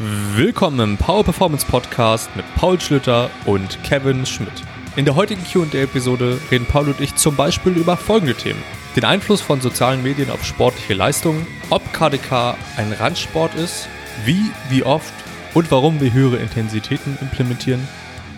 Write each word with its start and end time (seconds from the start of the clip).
Willkommen 0.00 0.78
im 0.78 0.96
Power 0.96 1.24
Performance 1.24 1.66
Podcast 1.66 2.30
mit 2.36 2.44
Paul 2.54 2.80
Schlüter 2.80 3.28
und 3.46 3.82
Kevin 3.82 4.24
Schmidt. 4.26 4.52
In 4.94 5.04
der 5.04 5.16
heutigen 5.16 5.42
QA-Episode 5.44 6.40
reden 6.52 6.66
Paul 6.66 6.86
und 6.90 7.00
ich 7.00 7.16
zum 7.16 7.34
Beispiel 7.34 7.72
über 7.72 7.96
folgende 7.96 8.34
Themen: 8.34 8.62
Den 8.94 9.04
Einfluss 9.04 9.40
von 9.40 9.60
sozialen 9.60 10.04
Medien 10.04 10.30
auf 10.30 10.44
sportliche 10.44 10.94
Leistungen, 10.94 11.44
ob 11.70 11.82
KDK 11.92 12.56
ein 12.76 12.92
Randsport 12.92 13.56
ist, 13.56 13.88
wie, 14.24 14.52
wie 14.70 14.84
oft 14.84 15.12
und 15.54 15.68
warum 15.72 16.00
wir 16.00 16.12
höhere 16.12 16.36
Intensitäten 16.36 17.18
implementieren 17.20 17.86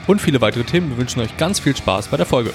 und 0.06 0.22
viele 0.22 0.40
weitere 0.40 0.64
Themen. 0.64 0.88
Wir 0.88 0.96
wünschen 0.96 1.20
euch 1.20 1.36
ganz 1.36 1.60
viel 1.60 1.76
Spaß 1.76 2.08
bei 2.08 2.16
der 2.16 2.24
Folge. 2.26 2.54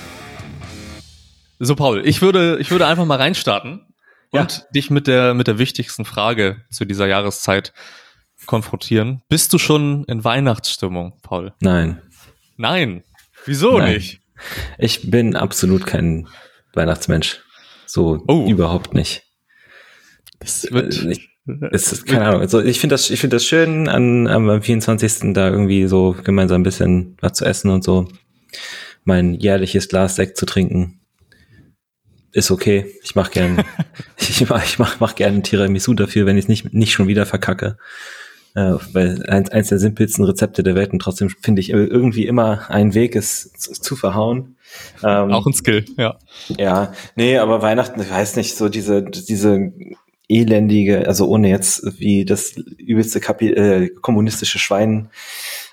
So, 1.59 1.75
Paul, 1.75 2.01
ich 2.07 2.23
würde, 2.23 2.57
ich 2.59 2.71
würde 2.71 2.87
einfach 2.87 3.05
mal 3.05 3.19
reinstarten 3.19 3.85
Ja. 4.33 4.41
und 4.41 4.65
dich 4.73 4.89
mit 4.89 5.05
der, 5.05 5.35
mit 5.35 5.45
der 5.45 5.59
wichtigsten 5.59 6.05
Frage 6.05 6.63
zu 6.71 6.85
dieser 6.85 7.05
Jahreszeit 7.05 7.71
konfrontieren. 8.45 9.21
Bist 9.29 9.51
du 9.53 9.57
schon 9.57 10.03
in 10.05 10.23
Weihnachtsstimmung, 10.23 11.13
Paul? 11.21 11.53
Nein. 11.61 12.01
Nein. 12.57 13.03
Wieso 13.45 13.77
Nein. 13.77 13.95
nicht? 13.95 14.21
Ich 14.77 15.09
bin 15.09 15.35
absolut 15.35 15.85
kein 15.85 16.27
Weihnachtsmensch. 16.73 17.41
So 17.85 18.23
Oh. 18.27 18.47
überhaupt 18.49 18.93
nicht. 18.93 19.23
Das 20.39 20.67
wird, 20.71 20.93
Äh, 21.03 21.11
ich, 21.11 21.29
es 21.71 21.93
ist, 21.93 22.05
keine 22.07 22.25
Ahnung. 22.25 22.41
Also 22.41 22.61
ich 22.61 22.79
finde 22.79 22.93
das, 22.95 23.09
ich 23.09 23.19
finde 23.19 23.37
das 23.37 23.45
schön, 23.45 23.87
an, 23.87 24.27
am 24.27 24.49
am 24.49 24.61
24. 24.61 25.33
da 25.33 25.49
irgendwie 25.49 25.87
so 25.87 26.15
gemeinsam 26.23 26.61
ein 26.61 26.63
bisschen 26.63 27.17
was 27.21 27.33
zu 27.33 27.45
essen 27.45 27.69
und 27.69 27.83
so. 27.83 28.07
Mein 29.03 29.35
jährliches 29.35 29.87
Glas 29.87 30.15
Sekt 30.15 30.37
zu 30.37 30.45
trinken. 30.45 30.99
Ist 32.31 32.51
okay. 32.51 32.91
Ich 33.03 33.15
mach 33.15 33.31
gern, 33.31 33.63
ich 34.17 34.47
mach, 34.49 34.63
ich 34.65 34.79
mach, 34.79 34.99
mach 34.99 35.15
gern 35.15 35.43
Tiramisu 35.43 35.93
dafür, 35.93 36.25
wenn 36.25 36.37
ich 36.37 36.45
es 36.45 36.49
nicht, 36.49 36.73
nicht 36.73 36.91
schon 36.93 37.07
wieder 37.07 37.25
verkacke. 37.25 37.77
Äh, 38.55 38.75
weil 38.93 39.25
eins, 39.27 39.51
eins 39.51 39.67
der 39.67 39.79
simpelsten 39.79 40.23
Rezepte 40.23 40.63
der 40.63 40.75
Welt 40.75 40.93
und 40.93 40.99
trotzdem 40.99 41.29
finde 41.29 41.59
ich 41.59 41.69
irgendwie 41.69 42.25
immer 42.25 42.69
einen 42.71 42.93
Weg, 42.93 43.17
es 43.17 43.51
zu, 43.53 43.73
zu 43.73 43.95
verhauen. 43.97 44.55
Ähm, 45.03 45.31
auch 45.33 45.45
ein 45.45 45.53
Skill, 45.53 45.85
ja. 45.97 46.17
ja, 46.57 46.93
nee, 47.15 47.37
aber 47.37 47.61
Weihnachten, 47.61 47.99
ich 48.01 48.09
weiß 48.09 48.37
nicht, 48.37 48.55
so 48.55 48.69
diese, 48.69 49.03
diese 49.03 49.73
elendige, 50.29 51.05
also 51.07 51.27
ohne 51.27 51.49
jetzt 51.49 51.99
wie 51.99 52.23
das 52.23 52.55
übelste 52.77 53.19
Kapi 53.19 53.49
äh, 53.49 53.89
kommunistische 53.89 54.57
Schwein 54.57 55.09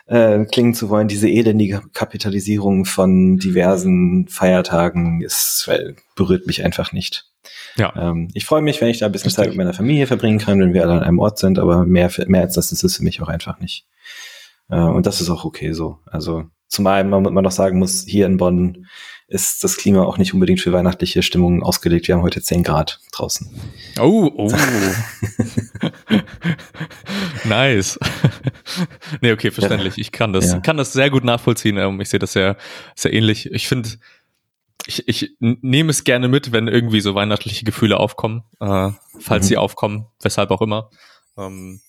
äh, 0.07 0.45
klingen 0.45 0.75
zu 0.75 0.91
wollen, 0.91 1.09
diese 1.09 1.29
elendige 1.29 1.83
Kapitalisierung 1.95 2.85
von 2.85 3.39
diversen 3.39 4.27
Feiertagen 4.29 5.23
ist, 5.23 5.65
weil, 5.67 5.97
berührt 6.17 6.47
mich 6.47 6.65
einfach 6.65 6.93
nicht. 6.93 7.32
Ja. 7.77 7.93
Ähm, 7.97 8.29
ich 8.35 8.45
freue 8.45 8.63
mich, 8.63 8.81
wenn 8.81 8.89
ich 8.89 8.99
da 8.99 9.07
ein 9.07 9.13
bisschen 9.13 9.31
Zeit 9.31 9.49
mit 9.49 9.57
meiner 9.57 9.75
Familie 9.75 10.07
verbringen 10.07 10.39
kann, 10.39 10.61
wenn 10.61 10.75
wir 10.75 10.83
alle 10.83 10.93
an 10.95 11.03
einem 11.03 11.19
Ort 11.19 11.39
sind, 11.39 11.59
aber 11.59 11.85
mehr, 11.87 12.11
mehr 12.27 12.43
als 12.43 12.55
das 12.55 12.73
ist 12.73 12.85
es 12.85 12.97
für 12.97 13.05
mich 13.05 13.23
auch 13.23 13.29
einfach 13.29 13.59
nicht. 13.61 13.87
Äh, 14.71 14.77
und 14.77 15.07
das 15.07 15.21
ist 15.21 15.31
auch 15.31 15.45
okay 15.45 15.73
so. 15.73 15.99
Also 16.07 16.45
zumal 16.69 17.05
man, 17.05 17.23
man 17.23 17.45
noch 17.45 17.51
sagen 17.53 17.79
muss, 17.79 18.05
hier 18.07 18.27
in 18.27 18.37
Bonn 18.37 18.87
ist 19.29 19.65
das 19.65 19.79
Klima 19.79 20.03
auch 20.03 20.19
nicht 20.19 20.35
unbedingt 20.35 20.61
für 20.61 20.73
weihnachtliche 20.73 21.23
Stimmung 21.23 21.63
ausgelegt. 21.63 22.07
Wir 22.07 22.17
haben 22.17 22.23
heute 22.23 22.43
10 22.43 22.63
Grad 22.65 23.01
draußen. 23.13 23.49
Oh, 23.99 24.31
oh. 24.37 24.53
nice. 27.45 27.99
nee, 29.21 29.33
okay, 29.33 29.51
verständlich. 29.51 29.95
Ich 29.97 30.13
kann 30.13 30.33
das, 30.33 30.53
Ja. 30.53 30.61
kann 30.61 30.77
das 30.77 30.93
sehr 30.93 31.11
gut 31.11 31.25
nachvollziehen. 31.25 31.77
Ähm, 31.79 32.01
Ich 32.01 32.11
sehe 32.11 32.21
das 32.21 32.33
sehr, 32.33 32.57
sehr 32.95 33.13
ähnlich. 33.13 33.51
Ich 33.53 33.69
finde, 33.69 33.89
ich, 34.87 35.07
ich 35.09 35.37
nehme 35.41 35.91
es 35.91 36.05
gerne 36.05 36.29
mit, 36.29 36.53
wenn 36.53 36.69
irgendwie 36.69 37.01
so 37.01 37.15
weihnachtliche 37.15 37.65
Gefühle 37.65 37.99
aufkommen, 37.99 38.43
äh, 38.61 38.91
falls 39.21 39.45
Mhm. 39.45 39.49
sie 39.49 39.57
aufkommen, 39.57 40.07
weshalb 40.21 40.51
auch 40.51 40.63
immer. 40.63 40.91
Ähm, 41.37 41.81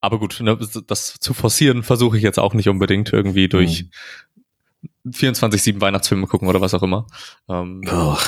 aber 0.00 0.18
gut, 0.18 0.40
ne, 0.40 0.58
das 0.86 1.18
zu 1.20 1.34
forcieren 1.34 1.82
versuche 1.82 2.16
ich 2.16 2.22
jetzt 2.22 2.38
auch 2.38 2.54
nicht 2.54 2.68
unbedingt 2.68 3.12
irgendwie 3.12 3.48
durch 3.48 3.86
Mhm. 5.04 5.10
24-7 5.12 5.80
Weihnachtsfilme 5.80 6.26
gucken 6.26 6.48
oder 6.48 6.60
was 6.60 6.74
auch 6.74 6.82
immer. 6.82 7.06
Ähm, 7.48 7.82
Boah. 7.82 8.18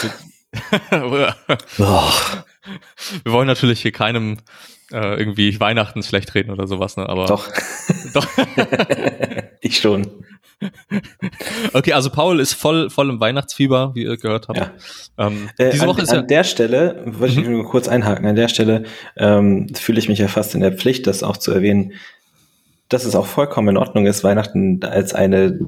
wir 3.25 3.33
wollen 3.33 3.47
natürlich 3.47 3.81
hier 3.81 3.93
keinem 3.93 4.39
äh, 4.93 5.19
irgendwie 5.19 5.59
Weihnachten 5.59 6.03
schlecht 6.03 6.34
reden 6.34 6.50
oder 6.50 6.67
sowas, 6.67 6.97
ne? 6.97 7.09
Aber 7.09 7.27
Doch. 7.27 7.49
Doch. 8.15 8.27
ich 9.61 9.78
schon. 9.78 10.06
Okay, 11.73 11.93
also 11.93 12.11
Paul 12.11 12.39
ist 12.39 12.53
voll, 12.53 12.89
voll 12.89 13.11
im 13.11 13.21
Weihnachtsfieber, 13.21 13.93
wie 13.95 14.05
ihr 14.05 14.17
gehört 14.17 14.49
habt. 14.49 14.59
Ja. 14.59 14.71
Ähm, 15.19 15.49
Äh, 15.59 15.71
diese 15.71 15.84
an, 15.84 15.89
Woche 15.89 16.03
ist 16.03 16.11
an 16.11 16.21
ja. 16.21 16.23
der 16.23 16.45
Stelle, 16.45 17.03
wollte 17.06 17.41
ich 17.41 17.47
nur 17.47 17.65
kurz 17.65 17.89
einhaken, 17.89 18.27
an 18.27 18.37
der 18.37 18.49
Stelle 18.49 18.84
ähm, 19.17 19.75
fühle 19.75 19.99
ich 19.99 20.09
mich 20.09 20.21
ja 20.21 20.29
fast 20.29 20.55
in 20.55 20.61
der 20.61 20.73
Pflicht, 20.73 21.06
das 21.06 21.23
auch 21.23 21.37
zu 21.37 21.50
erwähnen, 21.50 21.94
dass 22.89 23.05
es 23.05 23.17
auch 23.17 23.27
vollkommen 23.27 23.69
in 23.69 23.77
Ordnung 23.77 24.06
ist, 24.06 24.23
Weihnachten 24.23 24.84
als 24.84 25.15
eine 25.15 25.59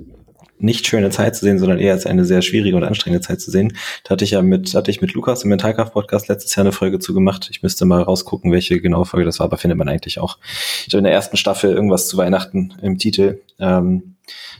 nicht 0.58 0.86
schöne 0.86 1.10
Zeit 1.10 1.36
zu 1.36 1.44
sehen, 1.44 1.58
sondern 1.58 1.78
eher 1.78 1.92
als 1.92 2.06
eine 2.06 2.24
sehr 2.24 2.42
schwierige 2.42 2.76
und 2.76 2.84
anstrengende 2.84 3.26
Zeit 3.26 3.40
zu 3.40 3.50
sehen. 3.50 3.76
Da 4.04 4.10
hatte 4.10 4.24
ich 4.24 4.32
ja 4.32 4.42
mit, 4.42 4.74
hatte 4.74 4.90
ich 4.90 5.00
mit 5.00 5.12
Lukas 5.12 5.42
im 5.42 5.50
Mentalkraft-Podcast 5.50 6.28
letztes 6.28 6.54
Jahr 6.54 6.64
eine 6.64 6.72
Folge 6.72 6.98
zu 6.98 7.14
gemacht. 7.14 7.48
Ich 7.50 7.62
müsste 7.62 7.84
mal 7.84 8.02
rausgucken, 8.02 8.52
welche 8.52 8.80
genaue 8.80 9.04
Folge 9.04 9.26
das 9.26 9.40
war, 9.40 9.44
aber 9.44 9.58
findet 9.58 9.78
man 9.78 9.88
eigentlich 9.88 10.20
auch. 10.20 10.38
Ich 10.86 10.92
habe 10.92 10.98
in 10.98 11.04
der 11.04 11.12
ersten 11.12 11.36
Staffel 11.36 11.72
irgendwas 11.72 12.08
zu 12.08 12.16
Weihnachten 12.16 12.74
im 12.82 12.98
Titel. 12.98 13.40
Ähm, 13.58 14.13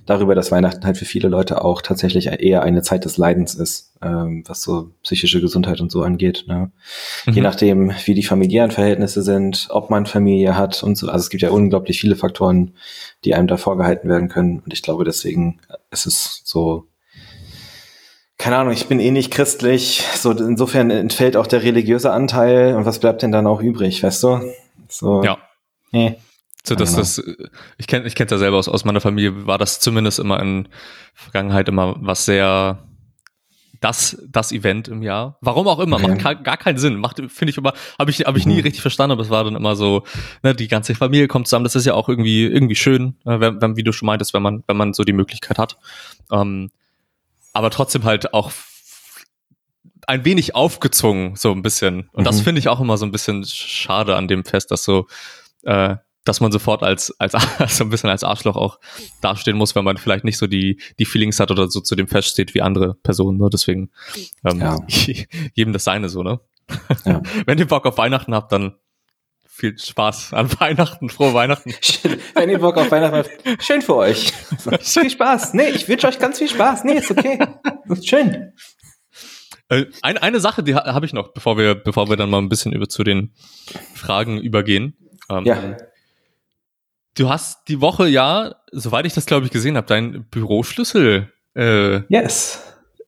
darüber, 0.07 0.35
dass 0.35 0.51
Weihnachten 0.53 0.85
halt 0.85 0.97
für 0.99 1.05
viele 1.05 1.29
Leute 1.29 1.65
auch 1.65 1.81
tatsächlich 1.83 2.27
eher 2.27 2.63
eine 2.63 2.83
Zeit 2.83 3.05
des 3.05 3.17
Leidens 3.17 3.55
ist, 3.55 3.93
ähm, 4.03 4.45
was 4.47 4.61
so 4.63 4.91
psychische 5.03 5.41
Gesundheit 5.41 5.81
und 5.81 5.91
so 5.91 6.03
angeht. 6.03 6.45
Ne? 6.47 6.71
Je 7.27 7.33
Mhm. 7.33 7.43
nachdem, 7.43 7.93
wie 8.05 8.15
die 8.15 8.23
familiären 8.23 8.71
Verhältnisse 8.71 9.23
sind, 9.23 9.67
ob 9.71 9.91
man 9.91 10.07
Familie 10.07 10.57
hat 10.57 10.83
und 10.83 10.97
so. 10.97 11.09
Also 11.09 11.23
es 11.25 11.31
gibt 11.31 11.43
ja 11.43 11.51
unglaublich 11.51 12.01
viele 12.01 12.17
Faktoren, 12.17 12.75
die 13.25 13.35
einem 13.35 13.47
da 13.47 13.57
vorgehalten 13.57 14.09
werden 14.09 14.29
können. 14.29 14.61
Und 14.61 14.73
ich 14.73 14.83
glaube, 14.83 15.05
deswegen 15.05 15.61
ist 15.91 16.07
es 16.07 16.43
so, 16.45 16.85
keine 18.37 18.57
Ahnung, 18.57 18.73
ich 18.73 18.87
bin 18.89 19.01
eh 19.01 19.11
nicht 19.11 19.31
christlich. 19.31 20.03
So, 20.17 20.33
insofern 20.33 20.91
entfällt 20.91 21.37
auch 21.37 21.47
der 21.47 21.63
religiöse 21.63 22.13
Anteil. 22.13 22.75
Und 22.77 22.85
was 22.85 22.99
bleibt 22.99 23.23
denn 23.23 23.33
dann 23.33 23.47
auch 23.47 23.61
übrig, 23.63 24.03
weißt 24.03 24.23
du? 24.25 24.41
So, 24.89 25.23
Ja. 25.25 25.39
Nee. 25.93 26.17
So, 26.67 26.75
das, 26.75 26.91
Genau. 26.91 27.01
das, 27.01 27.23
ich 27.77 27.87
kenne 27.87 28.07
ich 28.07 28.15
kenn's 28.15 28.31
ja 28.31 28.39
selber 28.39 28.57
aus, 28.57 28.69
aus 28.69 28.85
meiner 28.85 29.01
Familie, 29.03 29.47
war 29.47 29.59
das 29.59 29.81
zumindest 29.81 30.19
immer 30.19 30.41
in 30.41 30.69
Vergangenheit 31.15 31.69
immer 31.69 31.97
was 31.99 32.25
sehr 32.25 32.89
das, 33.81 34.17
das 34.31 34.51
Event 34.51 34.89
im 34.89 35.03
Jahr. 35.03 35.37
Warum 35.43 35.69
auch 35.69 35.79
immer, 35.79 35.99
macht 35.99 36.19
ka- 36.19 36.33
gar 36.33 36.57
keinen 36.57 36.79
Sinn. 36.79 36.97
Macht, 36.97 37.19
finde 37.29 37.51
ich 37.51 37.59
immer, 37.59 37.75
habe 37.99 38.11
ich, 38.11 38.21
hab 38.21 38.35
ich 38.35 38.47
nie 38.47 38.55
Mhm. 38.57 38.61
richtig 38.63 38.81
verstanden, 38.81 39.13
aber 39.13 39.21
es 39.23 39.29
war 39.29 39.45
dann 39.45 39.57
immer 39.57 39.77
so, 39.77 40.05
ne, 40.43 40.55
die 40.55 40.69
ganze 40.69 40.95
Familie 40.95 41.29
kommt 41.29 41.49
zusammen, 41.49 41.65
das 41.65 41.75
ist 41.77 41.85
ja 41.85 41.93
auch 41.93 42.09
irgendwie, 42.09 42.45
irgendwie 42.47 42.77
schön, 42.77 43.17
äh, 43.27 43.41
wenn, 43.41 43.61
wenn, 43.61 43.77
wie 43.77 43.83
du 43.83 43.93
schon 43.93 44.07
meintest, 44.07 44.33
wenn 44.33 44.43
man, 44.43 44.65
wenn 44.67 44.79
man 44.79 44.95
so 44.95 45.03
die 45.05 45.13
Möglichkeit 45.13 45.59
hat. 45.59 45.77
Ähm, 46.33 46.71
aber 47.53 47.69
trotzdem 47.69 48.05
halt 48.05 48.33
auch 48.33 48.53
ein 50.07 50.25
wenig 50.25 50.55
aufgezwungen, 50.55 51.37
so 51.37 51.53
ein 51.53 51.61
bisschen. 51.63 52.09
Und 52.13 52.27
das 52.27 52.39
Mhm. 52.41 52.45
finde 52.45 52.59
ich 52.61 52.69
auch 52.69 52.81
immer 52.81 52.97
so 52.97 53.05
ein 53.05 53.13
bisschen 53.13 53.45
schade 53.45 54.17
an 54.17 54.29
dem 54.29 54.45
Fest, 54.47 54.71
dass 54.71 54.85
so, 54.85 55.07
äh, 55.65 55.97
dass 56.25 56.41
man 56.41 56.51
sofort 56.53 56.83
als, 56.83 57.15
als, 57.21 57.33
so 57.77 57.85
ein 57.85 57.91
bisschen 57.91 58.11
als 58.11 58.25
Arschloch 58.25 58.57
auch 58.57 58.79
dastehen 59.21 59.57
muss, 59.57 59.75
wenn 59.75 59.85
man 59.85 59.97
vielleicht 59.99 60.25
nicht 60.25 60.39
so 60.39 60.47
die, 60.47 60.81
die 60.99 61.05
Feelings 61.05 61.41
hat 61.41 61.51
oder 61.51 61.69
so 61.69 61.81
zu 61.81 61.95
dem 61.95 62.09
Fest 62.09 62.29
steht 62.29 62.55
wie 62.55 62.63
andere 62.63 62.95
Personen. 62.95 63.39
Ne? 63.39 63.49
Deswegen, 63.53 63.91
ähm, 64.45 64.61
Ja. 64.61 64.79
jedem 65.55 65.73
das 65.73 65.85
seine 65.85 66.09
so, 66.09 66.23
ne? 66.23 66.41
Ja. 67.05 67.23
Wenn 67.47 67.59
ihr 67.59 67.67
Bock 67.67 67.87
auf 67.87 67.99
Weihnachten 67.99 68.35
habt, 68.35 68.53
dann 68.53 68.75
viel 69.47 69.79
Spaß 69.79 70.33
an 70.33 70.51
Weihnachten, 70.59 71.09
frohe 71.11 71.33
Weihnachten. 71.33 71.73
Wenn 72.35 72.51
ihr 72.51 72.59
Bock 72.59 72.77
auf 72.77 72.91
Weihnachten 72.91 73.17
habt, 73.19 73.63
schön 73.63 73.83
für 73.83 73.95
euch. 73.97 74.33
viel 74.81 75.11
Spaß. 75.11 75.55
Nee, 75.55 75.69
ich 75.69 75.89
wünsche 75.89 76.09
euch 76.09 76.19
ganz 76.19 76.39
viel 76.39 76.49
Spaß. 76.49 76.83
Nee, 76.85 76.95
ist 76.95 77.11
okay. 77.13 77.39
Ist 77.89 78.09
schön. 78.09 78.53
Äh, 79.69 79.85
eine, 80.03 80.23
eine 80.23 80.41
Sache, 80.41 80.63
die 80.65 80.75
ha 80.75 80.93
habe 80.93 81.07
ich 81.07 81.13
noch, 81.13 81.33
bevor 81.33 81.57
wir, 81.57 81.75
bevor 81.77 82.09
wir 82.09 82.17
dann 82.17 82.31
mal 82.31 82.39
ein 82.39 82.49
bisschen 82.49 82.73
über 82.73 82.89
zu 82.89 83.05
den 83.05 83.33
Fragen 83.95 84.41
übergehen. 84.41 84.97
Ähm, 85.31 85.45
Ja. 85.45 85.77
Du 87.17 87.29
hast 87.29 87.69
die 87.69 87.81
Woche 87.81 88.09
ja, 88.09 88.57
soweit 88.73 89.07
ich 89.07 89.15
das 89.15 89.27
glaube 89.27 89.47
ich 89.47 89.53
gesehen 89.53 89.77
habe, 89.77 89.87
deinen 89.87 90.25
Büroschlüssel. 90.25 91.31
Äh, 91.55 92.01
Yes. 92.09 92.61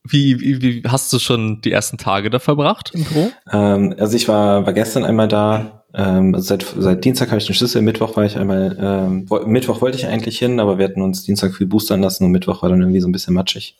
wie, 0.04 0.40
wie, 0.40 0.62
wie 0.62 0.82
hast 0.86 1.12
du 1.12 1.18
schon 1.18 1.60
die 1.62 1.72
ersten 1.72 1.98
Tage 1.98 2.30
da 2.30 2.38
verbracht 2.38 2.92
im 2.94 3.04
Büro? 3.04 3.30
Ähm, 3.52 3.94
also 3.98 4.16
ich 4.16 4.28
war, 4.28 4.64
war 4.64 4.72
gestern 4.72 5.04
einmal 5.04 5.26
da. 5.26 5.82
Ähm, 5.92 6.34
also 6.34 6.46
seit, 6.46 6.64
seit 6.78 7.04
Dienstag 7.04 7.28
habe 7.30 7.38
ich 7.38 7.46
den 7.46 7.54
Schlüssel. 7.54 7.82
Mittwoch 7.82 8.16
war 8.16 8.24
ich 8.24 8.36
einmal. 8.36 8.76
Ähm, 8.80 9.24
wo, 9.28 9.40
Mittwoch 9.40 9.80
wollte 9.80 9.98
ich 9.98 10.06
eigentlich 10.06 10.38
hin, 10.38 10.60
aber 10.60 10.78
wir 10.78 10.84
hatten 10.84 11.02
uns 11.02 11.24
Dienstag 11.24 11.54
viel 11.54 11.66
boostern 11.66 12.00
lassen 12.02 12.24
und 12.24 12.30
Mittwoch 12.30 12.62
war 12.62 12.68
dann 12.68 12.80
irgendwie 12.80 13.00
so 13.00 13.08
ein 13.08 13.12
bisschen 13.12 13.34
matschig. 13.34 13.76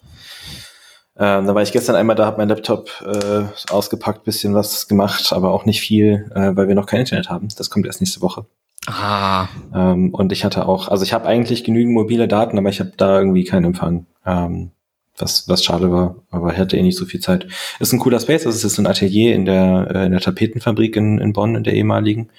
Ähm, 1.19 1.47
da 1.47 1.55
war 1.55 1.63
ich 1.63 1.73
gestern 1.73 1.95
einmal 1.97 2.17
da, 2.17 2.27
habe 2.27 2.39
mein 2.39 2.49
Laptop 2.49 2.91
äh, 3.07 3.45
ausgepackt, 3.73 4.25
bisschen 4.25 4.55
was 4.55 4.89
gemacht, 4.89 5.33
aber 5.33 5.53
auch 5.53 5.65
nicht 5.65 5.81
viel, 5.81 6.31
äh, 6.35 6.55
weil 6.57 6.69
wir 6.69 6.75
noch 6.75 6.87
kein 6.87 7.01
Internet 7.01 7.31
haben. 7.31 7.49
Das 7.57 7.71
kommt 7.71 7.87
erst 7.87 8.01
nächste 8.01 8.21
Woche. 8.21 8.45
Ah, 8.87 9.49
Ähm, 9.75 10.15
und 10.15 10.33
ich 10.33 10.45
hatte 10.45 10.69
auch, 10.69 10.89
also 10.89 11.03
ich 11.05 11.13
habe 11.13 11.27
eigentlich 11.27 11.65
genügend 11.65 11.95
mobile 11.95 12.29
Daten, 12.29 12.59
aber 12.59 12.69
ich 12.69 12.81
habe 12.81 12.93
da 12.97 13.19
irgendwie 13.19 13.45
keinen 13.45 13.65
Empfang. 13.67 14.07
Ähm, 14.25 14.71
was, 15.19 15.49
was 15.49 15.65
schade 15.65 15.91
war, 15.91 16.17
aber 16.31 16.53
ich 16.53 16.59
hatte 16.59 16.77
eh 16.77 16.83
nicht 16.83 16.97
so 16.99 17.07
viel 17.07 17.21
Zeit. 17.21 17.47
Ist 17.81 17.93
ein 17.93 17.99
cooler 17.99 18.21
Space, 18.21 18.47
also 18.47 18.57
es 18.57 18.65
ist 18.65 18.79
ein 18.79 18.87
Atelier 18.87 19.35
in 19.35 19.45
der, 19.47 19.89
äh, 19.95 20.07
in 20.07 20.13
der 20.13 20.21
Tapetenfabrik 20.21 20.97
in, 20.97 21.19
in 21.19 21.33
Bonn, 21.33 21.55
in 21.57 21.65
der 21.65 21.73
ehemaligen. 21.75 22.31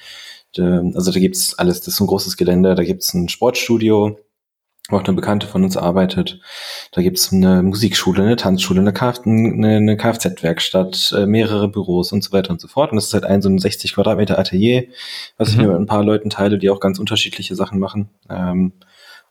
also 0.57 1.11
da 1.11 1.19
gibt's 1.19 1.57
alles, 1.59 1.81
das 1.81 1.95
ist 1.95 1.99
ein 1.99 2.07
großes 2.07 2.38
Gelände, 2.38 2.75
da 2.75 2.83
gibt's 2.83 3.13
ein 3.13 3.29
Sportstudio, 3.29 4.17
wo 4.89 4.98
auch 4.98 5.04
eine 5.04 5.13
Bekannte 5.13 5.48
von 5.48 5.63
uns 5.63 5.75
arbeitet. 5.75 6.39
Da 6.92 7.01
gibt's 7.01 7.34
eine 7.34 7.62
Musikschule, 7.62 8.24
eine 8.24 8.36
Tanzschule, 8.36 8.80
eine, 8.80 8.94
Kf 8.94 9.22
eine, 9.25 9.78
eine 9.78 9.98
Kfz-Werkstatt, 9.98 11.13
äh, 11.18 11.25
mehrere 11.25 11.68
Büros 11.68 12.12
und 12.12 12.24
so 12.24 12.31
weiter 12.31 12.51
und 12.51 12.62
so 12.62 12.68
fort. 12.68 12.92
Und 12.92 12.95
das 12.95 13.07
ist 13.07 13.13
halt 13.13 13.25
ein 13.25 13.42
so 13.42 13.50
ein 13.50 13.60
60 13.60 13.94
Quadratmeter 13.94 14.39
Atelier, 14.39 14.86
was 15.38 15.50
mhm. 15.50 15.54
ich 15.54 15.62
mir 15.62 15.72
mit 15.74 15.81
ein 15.81 15.88
paar 15.88 16.04
Leuten 16.04 16.30
teile, 16.30 16.57
die 16.57 16.69
auch 16.69 16.80
ganz 16.80 17.00
unterschiedliche 17.00 17.56
Sachen 17.56 17.80
machen. 17.80 18.10
Ähm, 18.30 18.74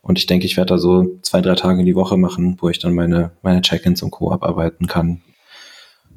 und 0.03 0.19
ich 0.19 0.27
denke, 0.27 0.47
ich 0.47 0.57
werde 0.57 0.75
da 0.75 0.79
so 0.79 1.19
zwei, 1.23 1.41
drei 1.41 1.55
Tage 1.55 1.81
in 1.81 1.87
die 1.87 1.97
Woche 1.97 2.17
machen, 2.17 2.59
wo 2.61 2.69
ich 2.69 2.79
dann 2.79 2.95
meine, 2.95 3.33
meine 3.43 3.63
Check-ins 3.63 4.03
und 4.03 4.11
Co. 4.11 4.31
abarbeiten 4.31 4.87
kann. 4.87 5.23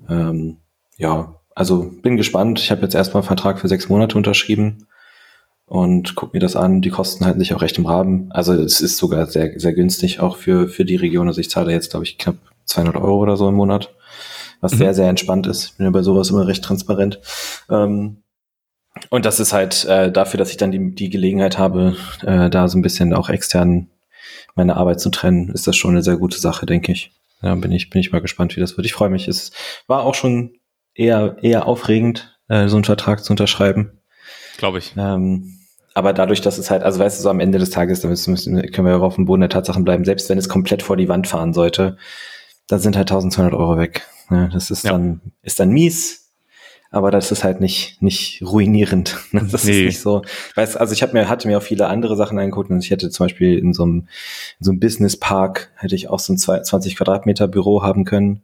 Ähm, 0.07 0.57
ja, 0.97 1.35
also 1.55 1.91
bin 2.01 2.17
gespannt. 2.17 2.59
Ich 2.59 2.71
habe 2.71 2.81
jetzt 2.81 2.93
erstmal 2.93 3.21
einen 3.21 3.27
Vertrag 3.27 3.59
für 3.59 3.67
sechs 3.67 3.89
Monate 3.89 4.15
unterschrieben 4.15 4.85
und 5.69 6.15
guck 6.15 6.33
mir 6.33 6.39
das 6.39 6.55
an. 6.55 6.81
Die 6.81 6.89
Kosten 6.89 7.25
halten 7.25 7.39
sich 7.39 7.53
auch 7.53 7.61
recht 7.61 7.77
im 7.77 7.85
Rahmen. 7.85 8.31
Also 8.31 8.53
es 8.53 8.81
ist 8.81 8.97
sogar 8.97 9.27
sehr, 9.27 9.59
sehr 9.59 9.73
günstig 9.73 10.19
auch 10.19 10.35
für, 10.35 10.67
für 10.67 10.83
die 10.83 10.95
Region. 10.95 11.27
Also 11.27 11.39
ich 11.39 11.51
zahle 11.51 11.71
jetzt, 11.71 11.91
glaube 11.91 12.05
ich, 12.05 12.17
knapp 12.17 12.37
200 12.65 12.95
Euro 12.95 13.19
oder 13.19 13.37
so 13.37 13.47
im 13.47 13.53
Monat, 13.53 13.93
was 14.61 14.73
mhm. 14.73 14.77
sehr, 14.77 14.93
sehr 14.95 15.09
entspannt 15.09 15.45
ist. 15.45 15.65
Ich 15.65 15.77
bin 15.77 15.85
ja 15.85 15.91
bei 15.91 16.01
sowas 16.01 16.31
immer 16.31 16.47
recht 16.47 16.63
transparent. 16.63 17.19
Ähm, 17.69 18.23
und 19.11 19.25
das 19.25 19.39
ist 19.39 19.53
halt 19.53 19.85
äh, 19.85 20.11
dafür, 20.11 20.39
dass 20.39 20.49
ich 20.49 20.57
dann 20.57 20.71
die, 20.71 20.95
die 20.95 21.11
Gelegenheit 21.11 21.59
habe, 21.59 21.95
äh, 22.25 22.49
da 22.49 22.67
so 22.67 22.77
ein 22.77 22.81
bisschen 22.81 23.13
auch 23.13 23.29
extern 23.29 23.91
meine 24.55 24.75
Arbeit 24.75 24.99
zu 24.99 25.11
trennen, 25.11 25.49
ist 25.49 25.67
das 25.67 25.77
schon 25.77 25.91
eine 25.91 26.01
sehr 26.01 26.17
gute 26.17 26.39
Sache, 26.39 26.65
denke 26.65 26.91
ich. 26.91 27.11
Ja, 27.43 27.53
bin 27.53 27.71
ich, 27.71 27.91
bin 27.91 28.01
ich 28.01 28.11
mal 28.11 28.21
gespannt, 28.21 28.55
wie 28.55 28.59
das 28.59 28.75
wird. 28.75 28.87
Ich 28.87 28.93
freue 28.93 29.09
mich. 29.09 29.27
Es 29.27 29.51
war 29.85 30.01
auch 30.01 30.15
schon 30.15 30.55
eher, 30.95 31.37
eher 31.43 31.67
aufregend, 31.67 32.39
äh, 32.47 32.67
so 32.67 32.75
einen 32.75 32.85
Vertrag 32.85 33.23
zu 33.23 33.31
unterschreiben. 33.31 34.01
Glaube 34.57 34.79
ich. 34.79 34.95
Ähm, 34.97 35.58
aber 35.99 36.13
dadurch, 36.13 36.39
dass 36.39 36.57
es 36.57 36.71
halt, 36.71 36.81
also 36.81 36.97
weißt 36.97 37.19
du, 37.19 37.23
so 37.23 37.29
am 37.29 37.41
Ende 37.41 37.59
des 37.59 37.71
Tages, 37.71 37.99
da 37.99 38.07
müssen, 38.07 38.35
können 38.71 38.87
wir 38.87 38.93
ja 38.93 38.99
auf 38.99 39.15
dem 39.15 39.25
Boden 39.25 39.41
der 39.41 39.49
Tatsachen 39.49 39.83
bleiben, 39.83 40.05
selbst 40.05 40.29
wenn 40.29 40.37
es 40.37 40.47
komplett 40.47 40.81
vor 40.81 40.95
die 40.95 41.09
Wand 41.09 41.27
fahren 41.27 41.51
sollte, 41.51 41.97
dann 42.67 42.79
sind 42.79 42.95
halt 42.95 43.11
1200 43.11 43.53
Euro 43.53 43.77
weg. 43.77 44.07
Ja, 44.31 44.47
das 44.47 44.71
ist 44.71 44.85
ja. 44.85 44.91
dann, 44.91 45.19
ist 45.43 45.59
dann 45.59 45.71
mies, 45.71 46.29
aber 46.89 47.11
das 47.11 47.33
ist 47.33 47.43
halt 47.43 47.59
nicht, 47.59 48.01
nicht 48.01 48.41
ruinierend. 48.41 49.17
Das 49.33 49.65
nee. 49.65 49.71
ist 49.71 49.85
nicht 49.87 49.99
so. 49.99 50.21
Weißt, 50.55 50.77
also 50.77 50.93
ich 50.93 51.01
habe 51.01 51.11
mir, 51.11 51.27
hatte 51.27 51.49
mir 51.49 51.57
auch 51.57 51.63
viele 51.63 51.87
andere 51.87 52.15
Sachen 52.15 52.39
angeguckt 52.39 52.69
und 52.69 52.81
ich 52.81 52.91
hätte 52.91 53.09
zum 53.09 53.25
Beispiel 53.25 53.57
in 53.59 53.73
so 53.73 53.83
einem, 53.83 54.07
in 54.59 54.63
so 54.63 54.71
einem 54.71 54.79
Business 54.79 55.17
Park 55.17 55.69
hätte 55.75 55.95
ich 55.95 56.09
auch 56.09 56.19
so 56.19 56.31
ein 56.31 56.37
20 56.37 56.95
Quadratmeter 56.95 57.49
Büro 57.49 57.83
haben 57.83 58.05
können. 58.05 58.43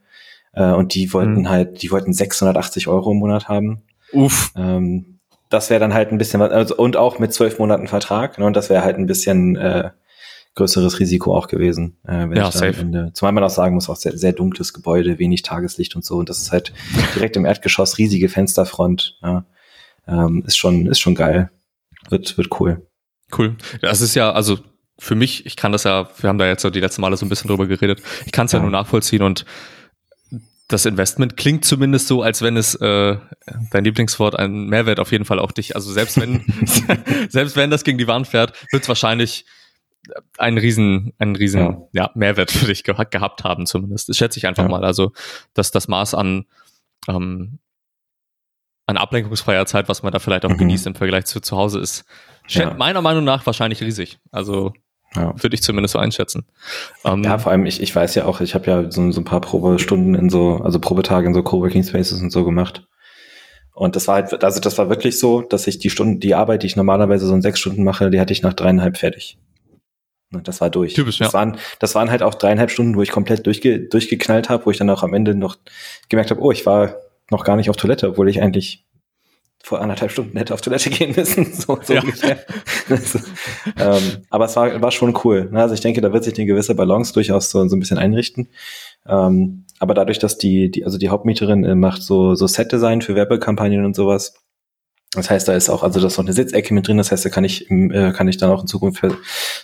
Äh, 0.52 0.74
und 0.74 0.94
die 0.94 1.14
wollten 1.14 1.44
mhm. 1.44 1.50
halt, 1.50 1.82
die 1.84 1.90
wollten 1.90 2.12
680 2.12 2.90
Euro 2.90 3.14
im 3.14 3.20
Monat 3.20 3.48
haben. 3.48 3.82
Uff. 4.12 4.52
Ähm, 4.58 5.15
das 5.56 5.70
wäre 5.70 5.80
dann 5.80 5.94
halt 5.94 6.12
ein 6.12 6.18
bisschen 6.18 6.40
was, 6.40 6.52
also, 6.52 6.76
und 6.76 6.98
auch 6.98 7.20
mit 7.20 7.34
zwölf 7.34 7.58
Monaten 7.60 7.88
Vertrag, 7.88 8.38
ne, 8.38 8.46
und 8.46 8.56
das 8.56 8.70
wäre 8.70 8.84
halt 8.84 8.98
ein 8.98 9.08
bisschen 9.08 9.56
äh, 9.56 9.90
größeres 10.56 11.00
Risiko 11.00 11.36
auch 11.36 11.48
gewesen. 11.48 11.98
Äh, 12.06 12.30
wenn 12.30 12.36
ja, 12.36 12.48
ich 12.48 12.54
safe. 12.54 12.80
Ende, 12.80 13.12
zumal 13.14 13.34
man 13.34 13.44
auch 13.44 13.50
sagen 13.50 13.76
muss, 13.76 13.90
auch 13.90 13.96
sehr, 13.96 14.18
sehr 14.18 14.34
dunkles 14.34 14.74
Gebäude, 14.74 15.20
wenig 15.20 15.44
Tageslicht 15.44 15.96
und 15.96 16.04
so. 16.04 16.16
Und 16.18 16.30
das 16.30 16.40
ist 16.40 16.52
halt 16.52 16.74
direkt 17.16 17.36
im 17.36 17.46
Erdgeschoss, 17.46 17.98
riesige 17.98 18.30
Fensterfront. 18.30 19.18
Ja. 19.22 19.46
Ähm, 20.08 20.44
ist 20.46 20.58
schon, 20.58 20.86
ist 20.88 21.00
schon 21.00 21.16
geil. 21.16 21.50
Wird, 22.10 22.38
wird 22.38 22.60
cool. 22.60 22.88
Cool. 23.38 23.56
Das 23.82 24.02
ist 24.02 24.16
ja, 24.16 24.32
also 24.32 24.60
für 24.98 25.16
mich, 25.16 25.46
ich 25.46 25.56
kann 25.56 25.72
das 25.72 25.84
ja, 25.84 26.08
wir 26.20 26.30
haben 26.30 26.38
da 26.38 26.48
jetzt 26.48 26.62
so 26.62 26.70
die 26.70 26.80
letzten 26.80 27.02
Male 27.02 27.18
so 27.18 27.26
ein 27.26 27.30
bisschen 27.30 27.50
drüber 27.50 27.68
geredet, 27.68 28.02
ich 28.26 28.32
kann 28.32 28.46
es 28.46 28.54
ja. 28.54 28.60
ja 28.60 28.64
nur 28.64 28.72
nachvollziehen 28.72 29.24
und 29.24 29.46
das 30.68 30.86
Investment 30.86 31.38
klingt 31.38 31.64
zumindest 31.64 32.08
so, 32.08 32.24
als 32.24 32.42
wenn 32.42 32.58
es 32.58 32.74
äh, 32.76 33.18
dein 33.72 33.84
Lieblingswort 33.84 34.36
ein 34.36 34.68
Mehrwert 34.68 35.00
auf 35.00 35.12
jeden 35.12 35.26
Fall 35.26 35.40
auch 35.40 35.52
dich. 35.52 35.76
Also 35.76 35.92
selbst 35.92 36.20
wenn 36.20 36.44
selbst 37.30 37.56
wenn 37.56 37.70
das 37.70 37.84
gegen 37.84 37.98
die 37.98 38.08
Wand 38.08 38.28
fährt, 38.28 38.54
wird 38.72 38.84
es 38.84 38.90
wahrscheinlich 38.90 39.46
einen 40.38 40.58
riesen, 40.58 41.14
einen 41.20 41.36
riesen 41.36 41.60
ja. 41.92 42.06
ja 42.06 42.12
Mehrwert 42.16 42.52
für 42.52 42.66
dich 42.66 42.84
ge 42.84 42.96
gehabt 43.12 43.44
haben 43.44 43.66
zumindest. 43.66 44.10
Das 44.10 44.18
schätze 44.18 44.40
ich 44.40 44.48
einfach 44.48 44.64
ja. 44.64 44.70
mal. 44.70 44.84
Also 44.84 45.12
dass 45.54 45.72
das 45.72 45.88
Maß 45.88 46.16
an 46.16 46.46
ähm, 47.08 47.60
an 48.88 48.98
ablenkungsfreier 48.98 49.66
Zeit, 49.66 49.90
was 49.90 50.04
man 50.04 50.12
da 50.12 50.20
vielleicht 50.20 50.46
auch 50.46 50.50
mhm. 50.50 50.58
genießt 50.58 50.88
im 50.88 50.96
Vergleich 50.96 51.26
zu 51.26 51.42
zu 51.42 51.58
Hause, 51.58 51.80
ist 51.80 52.06
ja. 52.48 52.74
meiner 52.74 53.02
Meinung 53.02 53.24
nach 53.24 53.46
wahrscheinlich 53.46 53.82
riesig. 53.82 54.20
Also 54.32 54.74
ja. 55.16 55.34
Würde 55.42 55.56
ich 55.56 55.64
zumindest 55.64 55.94
so 55.94 56.00
einschätzen. 56.00 56.46
Ähm, 57.04 57.24
ja, 57.24 57.38
vor 57.38 57.52
allem, 57.52 57.66
ich, 57.66 57.82
ich 57.82 57.96
weiß 57.96 58.16
ja 58.16 58.26
auch, 58.26 58.42
ich 58.42 58.56
habe 58.56 58.70
ja 58.70 58.92
so, 58.92 59.12
so 59.12 59.22
ein 59.22 59.26
paar 59.26 59.42
Probestunden 59.42 60.16
in 60.16 60.30
so, 60.30 60.58
also 60.58 60.80
Probetage 60.80 61.28
in 61.28 61.34
so 61.34 61.44
Coworking 61.44 61.84
Spaces 61.84 62.22
und 62.22 62.32
so 62.32 62.44
gemacht. 62.44 62.88
Und 63.74 63.96
das 63.96 64.08
war 64.08 64.16
halt, 64.16 64.44
also 64.44 64.60
das 64.62 64.78
war 64.78 64.90
wirklich 64.90 65.20
so, 65.20 65.42
dass 65.42 65.68
ich 65.68 65.80
die 65.80 65.90
Stunden, 65.90 66.20
die 66.20 66.34
Arbeit, 66.34 66.64
die 66.64 66.68
ich 66.68 66.78
normalerweise 66.78 67.28
so 67.28 67.34
in 67.34 67.42
sechs 67.42 67.60
Stunden 67.60 67.84
mache, 67.84 68.10
die 68.10 68.20
hatte 68.20 68.32
ich 68.32 68.42
nach 68.42 68.54
dreieinhalb 68.54 68.98
fertig. 68.98 69.38
Und 70.34 70.48
das 70.48 70.62
war 70.62 70.70
durch. 70.70 70.94
Typisch, 70.94 71.18
das 71.18 71.28
ja. 71.28 71.34
Waren, 71.34 71.58
das 71.80 71.94
waren 71.94 72.10
halt 72.10 72.24
auch 72.24 72.36
dreieinhalb 72.36 72.72
Stunden, 72.72 72.96
wo 72.96 73.02
ich 73.02 73.12
komplett 73.12 73.46
durchge, 73.46 73.82
durchgeknallt 73.82 74.50
habe, 74.50 74.66
wo 74.66 74.72
ich 74.72 74.78
dann 74.78 74.90
auch 74.90 75.04
am 75.04 75.14
Ende 75.14 75.36
noch 75.36 75.58
gemerkt 76.10 76.32
habe, 76.32 76.42
oh, 76.42 76.52
ich 76.52 76.66
war 76.66 76.96
noch 77.30 77.44
gar 77.44 77.58
nicht 77.58 77.70
auf 77.70 77.76
Toilette, 77.76 78.10
obwohl 78.10 78.30
ich 78.30 78.42
eigentlich 78.42 78.85
vor 79.66 79.82
anderthalb 79.82 80.12
Stunden 80.12 80.38
hätte 80.38 80.54
auf 80.54 80.62
Toilette 80.62 80.92
gehen 80.92 81.16
müssen, 81.16 81.46
so, 81.54 81.80
so 81.82 81.94
ja. 81.94 82.02
ungefähr. 82.02 82.38
also, 82.88 83.20
ähm, 83.80 84.24
aber 84.30 84.46
es 84.46 84.56
war, 84.56 84.80
war 84.80 84.92
schon 84.92 85.18
cool. 85.24 85.50
Ne? 85.52 85.60
Also 85.60 85.74
ich 85.74 85.82
denke, 85.82 86.02
da 86.02 86.14
wird 86.14 86.24
sich 86.24 86.38
eine 86.38 86.46
gewisse 86.46 86.76
Balance 86.76 87.14
durchaus 87.14 87.50
so, 87.50 87.68
so 87.68 87.76
ein 87.76 87.80
bisschen 87.80 87.98
einrichten. 87.98 88.50
Ähm, 89.08 89.66
aber 89.80 89.96
dadurch, 89.96 90.20
dass 90.20 90.38
die, 90.38 90.70
die, 90.70 90.86
also 90.86 91.00
die 91.00 91.10
Hauptmieterin 91.10 91.64
äh, 91.64 91.74
macht 91.74 92.04
so, 92.04 92.36
so 92.36 92.46
Set-Design 92.46 93.02
für 93.02 93.16
Werbekampagnen 93.16 93.86
und 93.86 93.96
sowas, 93.96 94.36
das 95.16 95.30
heißt, 95.30 95.48
da 95.48 95.54
ist 95.54 95.70
auch, 95.70 95.84
also 95.84 96.00
da 96.00 96.08
ist 96.08 96.18
noch 96.18 96.26
eine 96.26 96.34
Sitzecke 96.34 96.74
mit 96.74 96.88
drin. 96.88 96.98
Das 96.98 97.12
heißt, 97.12 97.26
da 97.26 97.30
kann 97.30 97.44
ich, 97.44 97.70
äh, 97.70 98.12
kann 98.12 98.28
ich 98.28 98.38
dann 98.38 98.52
auch 98.52 98.62
in 98.62 98.68
Zukunft 98.68 99.04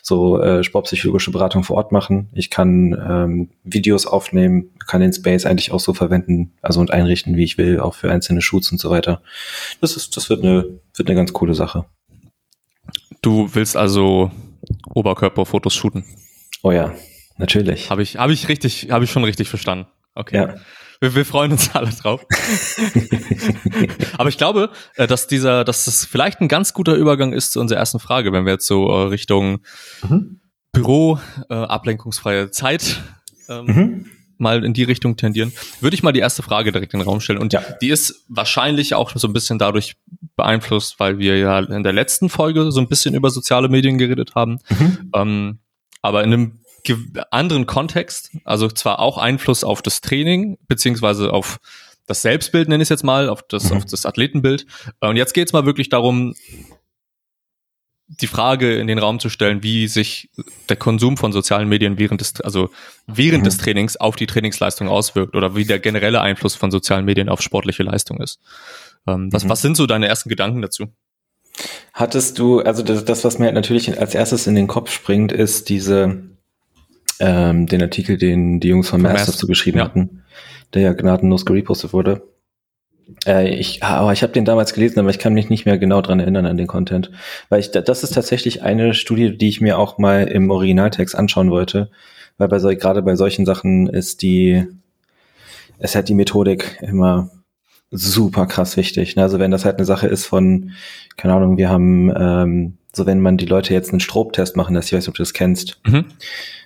so 0.02 0.40
äh, 0.40 0.64
sportpsychologische 0.64 1.32
Beratung 1.32 1.64
vor 1.64 1.78
Ort 1.78 1.92
machen. 1.92 2.30
Ich 2.34 2.50
kann 2.50 2.94
ähm, 2.94 3.50
Videos 3.64 4.06
aufnehmen, 4.06 4.72
kann 4.88 5.02
den 5.02 5.14
Space 5.14 5.46
eigentlich 5.46 5.72
auch 5.72 5.80
so 5.80 5.94
verwenden, 5.94 6.54
also 6.62 6.80
und 6.80 6.92
einrichten, 6.92 7.36
wie 7.36 7.44
ich 7.44 7.58
will, 7.58 7.80
auch 7.80 7.96
für 7.96 8.12
einzelne 8.12 8.42
Shoots 8.42 8.72
und 8.72 8.80
so 8.80 8.90
weiter. 8.90 9.22
Das 9.80 9.96
ist, 9.96 10.18
das 10.18 10.30
wird 10.30 10.44
eine, 10.44 10.80
wird 10.96 11.10
eine 11.10 11.16
ganz 11.16 11.34
coole 11.34 11.54
Sache. 11.54 11.86
Du 13.22 13.54
willst 13.54 13.78
also 13.78 14.32
Oberkörperfotos 14.94 15.76
shooten? 15.76 16.06
Oh 16.64 16.72
ja, 16.72 16.94
natürlich. 17.38 17.90
Habe 17.90 18.04
ich, 18.04 18.18
habe 18.18 18.34
ich 18.34 18.48
richtig, 18.48 18.90
habe 18.92 19.04
ich 19.06 19.12
schon 19.12 19.24
richtig 19.24 19.50
verstanden. 19.50 19.88
Okay. 20.16 20.36
Ja. 20.36 20.56
Wir, 21.02 21.16
wir 21.16 21.26
freuen 21.26 21.52
uns 21.52 21.74
alle 21.76 21.90
drauf. 21.90 22.26
Aber 24.18 24.30
ich 24.30 24.38
glaube, 24.38 24.70
äh, 24.96 25.08
dass 25.08 25.28
dieser, 25.28 25.66
dass 25.66 25.86
das 25.86 26.06
vielleicht 26.06 26.40
ein 26.40 26.48
ganz 26.48 26.74
guter 26.74 26.94
Übergang 26.94 27.34
ist 27.34 27.54
zu 27.54 27.60
unserer 27.60 27.80
ersten 27.80 28.00
Frage, 28.00 28.32
wenn 28.32 28.46
wir 28.46 28.54
jetzt 28.54 28.68
so 28.68 28.88
äh, 28.88 29.08
Richtung 29.08 29.62
mhm. 30.08 30.40
Büro, 30.72 31.20
äh, 31.50 31.56
ablenkungsfreie 31.56 32.52
Zeit 32.52 33.02
ähm, 33.50 33.66
mhm. 33.66 34.06
mal 34.38 34.64
in 34.64 34.74
die 34.74 34.84
Richtung 34.84 35.18
tendieren. 35.18 35.52
Würde 35.80 35.96
ich 35.96 36.04
mal 36.04 36.14
die 36.14 36.20
erste 36.20 36.44
Frage 36.44 36.72
direkt 36.72 36.94
in 36.94 37.00
den 37.00 37.10
Raum 37.10 37.20
stellen. 37.20 37.40
Und 37.40 37.52
ja. 37.52 37.64
die 37.82 37.90
ist 37.90 38.24
wahrscheinlich 38.30 38.94
auch 38.94 39.12
so 39.16 39.28
ein 39.28 39.34
bisschen 39.34 39.58
dadurch 39.58 39.96
beeinflusst, 40.36 41.00
weil 41.00 41.18
wir 41.18 41.38
ja 41.40 41.60
in 41.60 41.84
der 41.84 41.94
letzten 41.94 42.30
Folge 42.30 42.72
so 42.72 42.80
ein 42.80 42.88
bisschen 42.88 43.16
über 43.16 43.32
soziale 43.32 43.70
Medien 43.70 43.98
geredet 43.98 44.36
haben. 44.36 44.60
Mhm. 44.70 45.12
Ähm, 45.16 45.60
aber 46.04 46.24
in 46.24 46.34
einem 46.34 46.60
anderen 47.32 47.66
Kontext, 47.66 48.32
also 48.44 48.68
zwar 48.68 49.00
auch 49.00 49.18
Einfluss 49.18 49.64
auf 49.64 49.82
das 49.82 50.02
Training, 50.02 50.58
beziehungsweise 50.68 51.34
auf 51.34 51.60
das 52.08 52.22
Selbstbild, 52.22 52.68
nenne 52.68 52.82
ich 52.82 52.88
es 52.88 52.90
jetzt 52.90 53.04
mal, 53.04 53.30
auf 53.30 53.44
das, 53.44 53.70
mhm. 53.70 53.78
auf 53.78 53.86
das 53.86 54.06
Athletenbild. 54.06 54.66
Und 55.00 55.18
jetzt 55.18 55.34
geht 55.34 55.48
es 55.48 55.54
mal 55.54 55.66
wirklich 55.66 55.90
darum, 55.90 56.34
die 58.20 58.28
Frage 58.28 58.76
in 58.76 58.88
den 58.88 59.00
Raum 59.00 59.20
zu 59.20 59.30
stellen, 59.30 59.64
wie 59.64 59.88
sich 59.88 60.30
der 60.68 60.76
Konsum 60.76 61.16
von 61.16 61.32
sozialen 61.32 61.70
Medien 61.70 61.98
während 61.98 62.20
des, 62.20 62.42
also 62.42 62.70
während 63.08 63.44
mhm. 63.44 63.46
des 63.46 63.58
Trainings 63.58 63.96
auf 63.96 64.18
die 64.18 64.28
Trainingsleistung 64.28 64.90
auswirkt 64.90 65.36
oder 65.36 65.56
wie 65.56 65.64
der 65.64 65.80
generelle 65.80 66.20
Einfluss 66.20 66.56
von 66.56 66.72
sozialen 66.72 67.06
Medien 67.06 67.30
auf 67.30 67.42
sportliche 67.42 67.84
Leistung 67.84 68.20
ist. 68.20 68.40
Ähm, 69.08 69.30
was, 69.32 69.46
mhm. 69.46 69.50
was 69.50 69.62
sind 69.62 69.78
so 69.78 69.88
deine 69.88 70.08
ersten 70.08 70.30
Gedanken 70.30 70.62
dazu? 70.62 70.88
Hattest 71.94 72.40
du, 72.40 72.60
also 72.60 72.84
das, 72.84 73.06
das, 73.06 73.24
was 73.24 73.40
mir 73.40 73.52
natürlich 73.52 73.98
als 74.00 74.16
erstes 74.16 74.48
in 74.48 74.56
den 74.56 74.68
Kopf 74.68 74.92
springt, 74.92 75.32
ist 75.32 75.70
diese 75.70 76.31
ähm, 77.22 77.68
den 77.68 77.82
Artikel, 77.82 78.18
den 78.18 78.60
die 78.60 78.70
Jungs 78.70 78.90
von 78.90 79.02
Mass 79.02 79.26
dazu 79.26 79.48
geschrieben 79.48 79.78
ja. 79.78 79.86
hatten, 79.86 80.24
der 80.74 80.82
ja 80.82 80.94
gnadenlos 80.94 81.46
gerepostet 81.46 81.94
wurde. 81.94 82.24
Äh, 83.26 83.54
ich, 83.56 83.84
aber 83.84 84.14
ich 84.14 84.24
habe 84.24 84.34
den 84.34 84.46
damals 84.46 84.74
gelesen, 84.74 85.00
aber 85.00 85.10
ich 85.10 85.20
kann 85.20 85.34
mich 85.34 85.50
nicht 85.50 85.66
mehr 85.66 85.78
genau 85.78 86.02
dran 86.02 86.20
erinnern 86.20 86.46
an 86.46 86.58
den 86.58 86.68
Content, 86.68 87.12
weil 87.50 87.60
ich 87.60 87.72
das 87.72 88.04
ist 88.04 88.14
tatsächlich 88.14 88.64
eine 88.64 88.94
Studie, 88.94 89.38
die 89.38 89.50
ich 89.50 89.62
mir 89.62 89.78
auch 89.78 89.98
mal 89.98 90.28
im 90.28 90.50
Originaltext 90.50 91.16
anschauen 91.16 91.52
wollte, 91.52 91.92
weil 92.38 92.48
bei 92.48 92.60
so, 92.60 92.70
gerade 92.70 93.02
bei 93.02 93.16
solchen 93.16 93.46
Sachen 93.46 93.88
ist 93.88 94.22
die 94.22 94.66
es 95.78 95.96
hat 95.96 96.10
die 96.10 96.14
Methodik 96.14 96.78
immer 96.82 97.30
super 97.90 98.46
krass 98.46 98.78
wichtig. 98.78 99.16
Ne? 99.16 99.24
Also 99.24 99.40
wenn 99.40 99.52
das 99.52 99.66
halt 99.66 99.78
eine 99.78 99.86
Sache 99.86 100.08
ist 100.08 100.26
von, 100.26 100.72
keine 101.18 101.34
Ahnung, 101.34 101.58
wir 101.58 101.70
haben 101.70 102.14
ähm, 102.16 102.78
so 102.94 103.06
wenn 103.06 103.22
man 103.22 103.38
die 103.38 103.46
Leute 103.46 103.74
jetzt 103.74 103.92
einen 103.92 104.00
Strobtest 104.00 104.56
machen 104.56 104.76
lässt, 104.76 104.90
ich 104.90 104.94
weiß 104.94 105.04
nicht, 105.04 105.10
ob 105.10 105.16
du 105.16 105.24
das 105.24 105.34
kennst. 105.34 105.80
Mhm. 105.86 106.06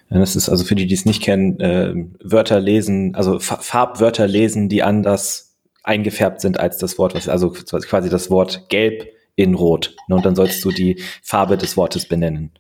Das 0.10 0.36
ist 0.36 0.50
also 0.50 0.64
für 0.64 0.76
die, 0.76 0.88
die 0.88 0.94
es 0.94 1.06
nicht 1.06 1.24
kennen, 1.24 1.60
äh, 1.60 1.94
Wörter 2.24 2.60
lesen, 2.60 3.16
also 3.16 3.40
Farbwörter 3.40 4.28
lesen, 4.28 4.70
die 4.70 4.84
anders 4.84 5.56
eingefärbt 5.84 6.42
sind 6.42 6.60
als 6.60 6.78
das 6.78 6.98
Wort, 6.98 7.16
was, 7.16 7.28
also 7.28 7.52
quasi 7.52 8.10
das 8.10 8.30
Wort 8.30 8.70
gelb 8.70 9.08
in 9.36 9.54
Rot. 9.54 9.96
Ne? 10.08 10.16
Und 10.16 10.26
dann 10.26 10.36
sollst 10.36 10.64
du 10.64 10.72
die 10.72 11.02
Farbe 11.22 11.58
des 11.58 11.76
Wortes 11.76 12.08
benennen. 12.08 12.52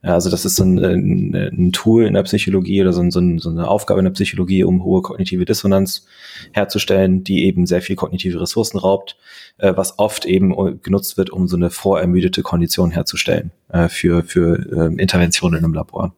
Also 0.00 0.30
das 0.30 0.44
ist 0.44 0.56
so 0.56 0.64
ein, 0.64 0.78
ein, 0.78 1.34
ein 1.34 1.72
Tool 1.72 2.06
in 2.06 2.14
der 2.14 2.22
Psychologie 2.22 2.80
oder 2.80 2.92
so, 2.92 3.02
ein, 3.02 3.10
so, 3.10 3.50
eine 3.50 3.68
Aufgabe 3.68 4.00
in 4.00 4.04
der 4.04 4.12
Psychologie, 4.12 4.64
um 4.64 4.82
hohe 4.82 5.02
kognitive 5.02 5.44
Dissonanz 5.44 6.06
herzustellen, 6.52 7.22
die 7.22 7.44
eben 7.44 7.66
sehr 7.66 7.82
viel 7.82 7.96
kognitive 7.96 8.40
Ressourcen 8.40 8.78
raubt, 8.78 9.16
äh, 9.58 9.74
was 9.76 9.98
oft 9.98 10.24
eben 10.24 10.80
genutzt 10.82 11.18
wird, 11.18 11.30
um 11.30 11.46
so 11.48 11.56
eine 11.56 11.70
vorermüdete 11.70 12.42
Kondition 12.42 12.90
herzustellen 12.90 13.50
äh, 13.68 13.88
für, 13.88 14.24
für 14.24 14.58
äh, 14.72 15.00
Interventionen 15.00 15.62
im 15.64 15.74
Labor. 15.74 16.14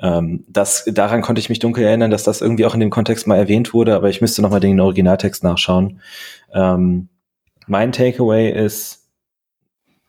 Ähm, 0.00 0.44
das, 0.48 0.84
daran 0.86 1.22
konnte 1.22 1.40
ich 1.40 1.48
mich 1.48 1.58
dunkel 1.58 1.84
erinnern, 1.84 2.10
dass 2.10 2.22
das 2.22 2.40
irgendwie 2.40 2.66
auch 2.66 2.74
in 2.74 2.80
dem 2.80 2.90
Kontext 2.90 3.26
mal 3.26 3.36
erwähnt 3.36 3.74
wurde, 3.74 3.94
aber 3.94 4.08
ich 4.08 4.20
müsste 4.20 4.42
nochmal 4.42 4.60
den 4.60 4.80
Originaltext 4.80 5.42
nachschauen. 5.42 6.00
Ähm, 6.54 7.08
mein 7.66 7.92
Takeaway 7.92 8.50
ist, 8.50 8.98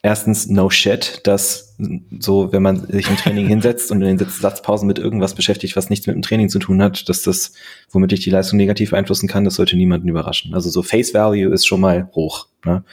erstens 0.02 0.48
no 0.48 0.70
shit, 0.70 1.22
dass 1.26 1.76
so, 2.20 2.54
wenn 2.54 2.62
man 2.62 2.88
sich 2.88 3.10
im 3.10 3.18
Training 3.18 3.48
hinsetzt 3.50 3.92
und 3.92 4.02
in 4.02 4.18
den 4.18 4.30
Satzpausen 4.30 4.88
mit 4.88 5.00
irgendwas 5.00 5.36
beschäftigt, 5.36 5.76
was 5.76 5.90
nichts 5.90 6.08
mit 6.08 6.16
dem 6.16 6.22
Training 6.22 6.50
zu 6.50 6.60
tun 6.60 6.82
hat, 6.82 7.10
dass 7.10 7.24
das, 7.24 7.54
womit 7.90 8.14
ich 8.14 8.22
die 8.22 8.30
Leistung 8.30 8.58
negativ 8.58 8.92
beeinflussen 8.92 9.28
kann, 9.28 9.44
das 9.44 9.56
sollte 9.56 9.76
niemanden 9.76 10.08
überraschen. 10.08 10.54
Also 10.54 10.70
so 10.70 10.84
Face 10.84 11.14
Value 11.14 11.54
ist 11.54 11.66
schon 11.66 11.82
mal 11.82 12.10
hoch. 12.14 12.48
Ne? 12.66 12.84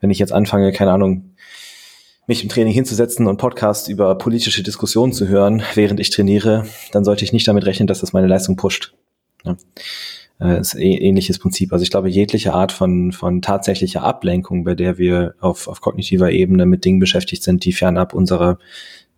Wenn 0.00 0.10
ich 0.10 0.18
jetzt 0.18 0.32
anfange, 0.32 0.72
keine 0.72 0.92
Ahnung, 0.92 1.34
mich 2.28 2.42
im 2.42 2.50
Training 2.50 2.74
hinzusetzen 2.74 3.26
und 3.26 3.38
Podcasts 3.38 3.88
über 3.88 4.16
politische 4.16 4.62
Diskussionen 4.62 5.12
zu 5.12 5.26
hören, 5.26 5.62
während 5.74 5.98
ich 5.98 6.10
trainiere, 6.10 6.66
dann 6.92 7.02
sollte 7.02 7.24
ich 7.24 7.32
nicht 7.32 7.48
damit 7.48 7.64
rechnen, 7.64 7.88
dass 7.88 8.00
das 8.00 8.12
meine 8.12 8.28
Leistung 8.28 8.56
pusht. 8.56 8.94
Ja. 9.44 9.56
Äh, 10.38 10.60
ist 10.60 10.74
eh, 10.74 10.94
ähnliches 10.94 11.38
Prinzip. 11.38 11.72
Also 11.72 11.82
ich 11.82 11.90
glaube, 11.90 12.10
jegliche 12.10 12.52
Art 12.52 12.70
von, 12.70 13.12
von 13.12 13.40
tatsächlicher 13.40 14.02
Ablenkung, 14.02 14.64
bei 14.64 14.74
der 14.74 14.98
wir 14.98 15.34
auf, 15.40 15.68
auf 15.68 15.80
kognitiver 15.80 16.30
Ebene 16.30 16.66
mit 16.66 16.84
Dingen 16.84 17.00
beschäftigt 17.00 17.42
sind, 17.42 17.64
die 17.64 17.72
fernab 17.72 18.14
unserer 18.14 18.58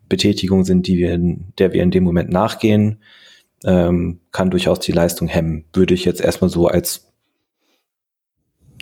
Betätigung 0.08 0.64
sind, 0.64 0.86
die 0.86 0.96
wir 0.96 1.12
in, 1.12 1.52
der 1.58 1.72
wir 1.72 1.82
in 1.82 1.90
dem 1.90 2.04
Moment 2.04 2.30
nachgehen, 2.30 3.00
ähm, 3.64 4.20
kann 4.30 4.50
durchaus 4.50 4.78
die 4.78 4.92
Leistung 4.92 5.26
hemmen. 5.26 5.64
Würde 5.72 5.94
ich 5.94 6.04
jetzt 6.04 6.20
erstmal 6.20 6.48
so 6.48 6.68
als 6.68 7.12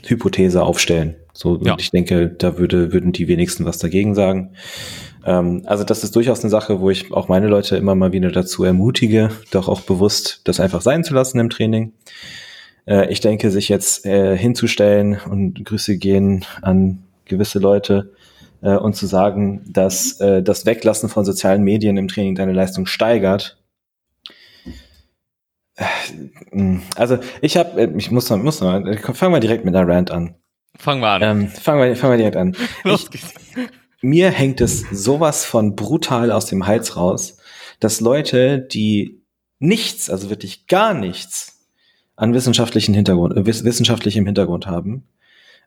Hypothese 0.05 0.63
aufstellen. 0.63 1.17
So, 1.41 1.57
ja. 1.63 1.75
und 1.75 1.81
ich 1.81 1.93
denke, 1.93 2.31
da 2.31 2.59
würde, 2.59 2.93
würden 2.93 3.13
die 3.13 3.29
wenigsten 3.29 3.65
was 3.65 3.79
dagegen 3.79 4.17
sagen. 4.17 4.51
Ähm, 5.25 5.63
also 5.67 5.85
das 5.85 6.03
ist 6.03 6.17
durchaus 6.17 6.41
eine 6.41 6.51
Sache, 6.51 6.81
wo 6.81 6.91
ich 6.91 7.13
auch 7.13 7.29
meine 7.29 7.47
Leute 7.47 7.77
immer 7.77 7.95
mal 7.95 8.11
wieder 8.11 8.33
dazu 8.33 8.65
ermutige, 8.65 9.29
doch 9.53 9.69
auch 9.69 9.83
bewusst 9.83 10.41
das 10.43 10.59
einfach 10.59 10.81
sein 10.81 11.05
zu 11.05 11.15
lassen 11.15 11.39
im 11.39 11.49
Training. 11.49 11.93
Äh, 12.89 13.13
ich 13.13 13.21
denke, 13.21 13.53
sich 13.53 13.69
jetzt 13.69 14.05
äh, 14.05 14.37
hinzustellen 14.37 15.17
und 15.31 15.65
Grüße 15.65 15.97
gehen 15.97 16.45
an 16.61 17.05
gewisse 17.27 17.61
Leute 17.61 18.11
äh, 18.61 18.75
und 18.75 18.97
zu 18.97 19.07
sagen, 19.07 19.63
dass 19.69 20.21
äh, 20.21 20.43
das 20.43 20.67
Weglassen 20.67 21.09
von 21.09 21.25
sozialen 21.25 21.63
Medien 21.63 21.99
im 21.99 22.09
Training 22.09 22.35
deine 22.35 22.53
Leistung 22.53 22.85
steigert. 22.87 23.63
Äh, 25.77 26.79
also 26.97 27.21
ich 27.43 27.57
habe, 27.57 27.81
äh, 27.81 27.93
ich 27.97 28.11
muss, 28.11 28.29
muss 28.29 28.59
fangen 28.59 29.33
wir 29.33 29.39
direkt 29.39 29.65
mit 29.65 29.77
einer 29.77 29.87
Rant 29.87 30.11
an. 30.11 30.35
Fangen 30.79 31.01
wir 31.01 31.09
an. 31.09 31.23
Ähm, 31.23 31.49
fangen, 31.49 31.83
wir, 31.83 31.97
fangen 31.97 32.13
wir 32.13 32.19
direkt 32.19 32.37
an. 32.37 32.57
Los 32.85 33.11
geht's 33.11 33.35
mir 34.01 34.31
hängt 34.31 34.61
es 34.61 34.81
sowas 34.93 35.45
von 35.45 35.75
brutal 35.75 36.31
aus 36.31 36.47
dem 36.47 36.67
Hals 36.67 36.97
raus, 36.97 37.39
dass 37.81 38.01
Leute, 38.01 38.61
die 38.61 39.23
nichts, 39.59 40.09
also 40.09 40.31
wirklich 40.31 40.67
gar 40.67 40.95
nichts 40.95 41.67
an 42.17 42.35
wissenschaftlichen 42.35 42.95
Hintergrund, 42.95 43.37
äh, 43.37 43.47
wissenschaftlichem 43.47 44.25
Hintergrund 44.25 44.67
haben, 44.67 45.09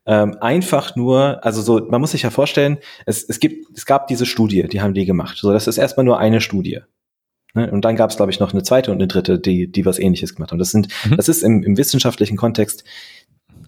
ähm, 0.06 0.38
einfach 0.39 0.96
nur, 0.96 1.44
also 1.44 1.62
so, 1.62 1.86
man 1.89 2.01
muss 2.01 2.12
sich 2.12 2.24
ja 2.24 2.30
vorstellen, 2.30 2.80
es, 3.06 3.24
es 3.24 3.39
gibt, 3.39 3.77
es 3.77 3.86
gab 3.86 4.08
diese 4.08 4.25
Studie, 4.25 4.63
die 4.63 4.82
haben 4.82 4.94
die 4.94 5.06
gemacht. 5.06 5.38
So, 5.38 5.51
das 5.51 5.68
ist 5.68 5.77
erstmal 5.77 6.06
nur 6.06 6.18
eine 6.18 6.41
Studie. 6.41 6.80
Ne? 7.53 7.70
Und 7.70 7.86
dann 7.86 7.96
gab 7.96 8.10
es, 8.10 8.15
glaube 8.15 8.32
ich, 8.32 8.39
noch 8.39 8.53
eine 8.53 8.63
zweite 8.63 8.91
und 8.91 8.98
eine 8.98 9.08
dritte, 9.08 9.39
die, 9.39 9.72
die 9.72 9.86
was 9.86 10.00
ähnliches 10.00 10.36
gemacht 10.36 10.51
haben. 10.51 10.60
Das 10.60 10.72
sind, 10.72 10.88
mhm. 11.06 11.18
das 11.18 11.30
ist 11.30 11.44
im, 11.44 11.63
im 11.63 11.77
wissenschaftlichen 11.77 12.38
Kontext 12.38 12.84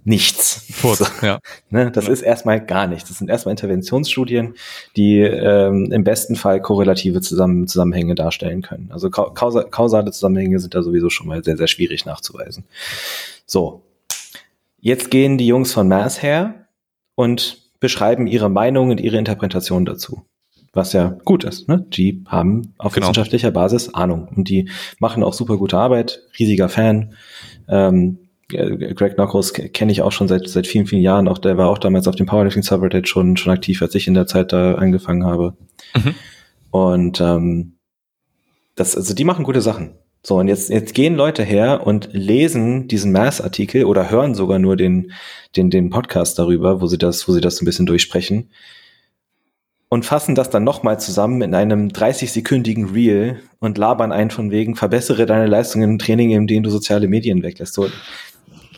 nichts. 0.06 0.66
Furz, 0.72 1.12
ja. 1.22 1.40
Ne, 1.70 1.92
das 1.92 2.08
ja. 2.08 2.14
ist 2.14 2.22
erstmal 2.22 2.64
gar 2.66 2.88
nichts. 2.88 3.10
Das 3.10 3.18
sind 3.18 3.30
erstmal 3.30 3.52
Interventionsstudien, 3.52 4.56
die 4.96 5.20
ähm, 5.20 5.92
im 5.92 6.04
besten 6.04 6.36
Fall 6.36 6.62
korrelative 6.62 7.22
Zusammen 7.22 7.68
Zusammenhänge 7.68 8.16
darstellen 8.16 8.62
können. 8.62 8.90
Also 8.92 9.10
kausa 9.10 9.64
kausale 9.64 10.12
Zusammenhänge 10.12 10.60
sind 10.60 10.76
da 10.76 10.84
sowieso 10.84 11.10
schon 11.10 11.28
mal 11.28 11.44
sehr, 11.44 11.58
sehr 11.58 11.68
schwierig 11.68 12.06
nachzuweisen. 12.06 12.66
So. 13.46 13.82
Jetzt 14.80 15.12
gehen 15.12 15.38
die 15.38 15.48
Jungs 15.48 15.72
von 15.72 15.88
Mass 15.88 16.22
her 16.22 16.66
und 17.16 17.62
beschreiben 17.80 18.28
ihre 18.28 18.50
Meinung 18.50 18.90
und 18.90 19.00
ihre 19.00 19.18
Interpretation 19.18 19.86
dazu. 19.86 20.24
Was 20.74 20.92
ja 20.92 21.18
gut 21.24 21.44
ist. 21.44 21.70
Ne? 21.70 21.86
Die 21.90 22.24
haben 22.26 22.74
auf 22.78 22.94
genau. 22.94 23.06
wissenschaftlicher 23.06 23.52
Basis 23.52 23.94
Ahnung 23.94 24.28
und 24.36 24.50
die 24.50 24.70
machen 25.00 25.24
auch 25.24 25.34
super 25.34 25.58
gute 25.58 25.78
Arbeit. 25.78 26.22
Riesiger 26.38 26.68
Fan. 26.68 27.14
Ähm, 27.70 28.18
Greg 28.54 29.16
Knockhouse 29.16 29.54
kenne 29.54 29.92
ich 29.92 30.02
auch 30.02 30.12
schon 30.12 30.28
seit, 30.28 30.48
seit 30.48 30.68
vielen, 30.68 30.86
vielen 30.86 31.02
Jahren. 31.02 31.28
Auch 31.28 31.38
der 31.38 31.58
war 31.58 31.70
auch 31.70 31.78
damals 31.78 32.08
auf 32.08 32.16
dem 32.16 32.26
Powerlifting 32.26 32.64
Subreddit 32.64 33.08
schon, 33.08 33.38
schon 33.38 33.54
aktiv, 33.54 33.82
als 33.82 33.96
ich 33.96 34.08
in 34.08 34.14
der 34.14 34.28
Zeit 34.28 34.54
da 34.54 34.76
angefangen 34.76 35.26
habe. 35.26 35.56
Mhm. 35.96 36.16
Und 36.72 37.22
ähm, 37.22 37.74
das, 38.76 38.96
also 38.96 39.14
die 39.14 39.24
machen 39.24 39.44
gute 39.44 39.62
Sachen. 39.62 39.92
So, 40.26 40.38
und 40.38 40.48
jetzt, 40.48 40.70
jetzt 40.70 40.94
gehen 40.94 41.16
Leute 41.16 41.44
her 41.44 41.86
und 41.86 42.10
lesen 42.14 42.88
diesen 42.88 43.12
Mass-Artikel 43.12 43.84
oder 43.84 44.10
hören 44.10 44.36
sogar 44.36 44.58
nur 44.58 44.78
den, 44.78 45.12
den, 45.58 45.70
den 45.70 45.90
Podcast 45.90 46.40
darüber, 46.40 46.82
wo 46.82 46.88
sie 46.88 46.98
das, 46.98 47.28
wo 47.28 47.34
sie 47.34 47.42
das 47.42 47.62
ein 47.62 47.66
bisschen 47.66 47.86
durchsprechen 47.86 48.50
und 49.94 50.06
fassen 50.06 50.34
das 50.34 50.50
dann 50.50 50.64
nochmal 50.64 51.00
zusammen 51.00 51.44
in 51.44 51.54
einem 51.54 51.90
30-sekündigen 51.90 52.96
Reel 52.96 53.42
und 53.60 53.78
labern 53.78 54.12
einen 54.12 54.32
von 54.32 54.50
wegen, 54.50 54.76
verbessere 54.76 55.28
deine 55.28 55.46
Leistung 55.46 55.84
im 55.84 56.00
Training, 56.00 56.32
indem 56.32 56.64
du 56.64 56.72
soziale 56.72 57.08
Medien 57.08 57.44
weglässt. 57.44 57.76
So, 57.76 57.86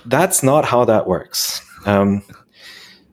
that's 0.08 0.44
not 0.44 0.72
how 0.72 0.86
that 0.86 1.08
works. 1.08 1.62
Um, 1.86 2.24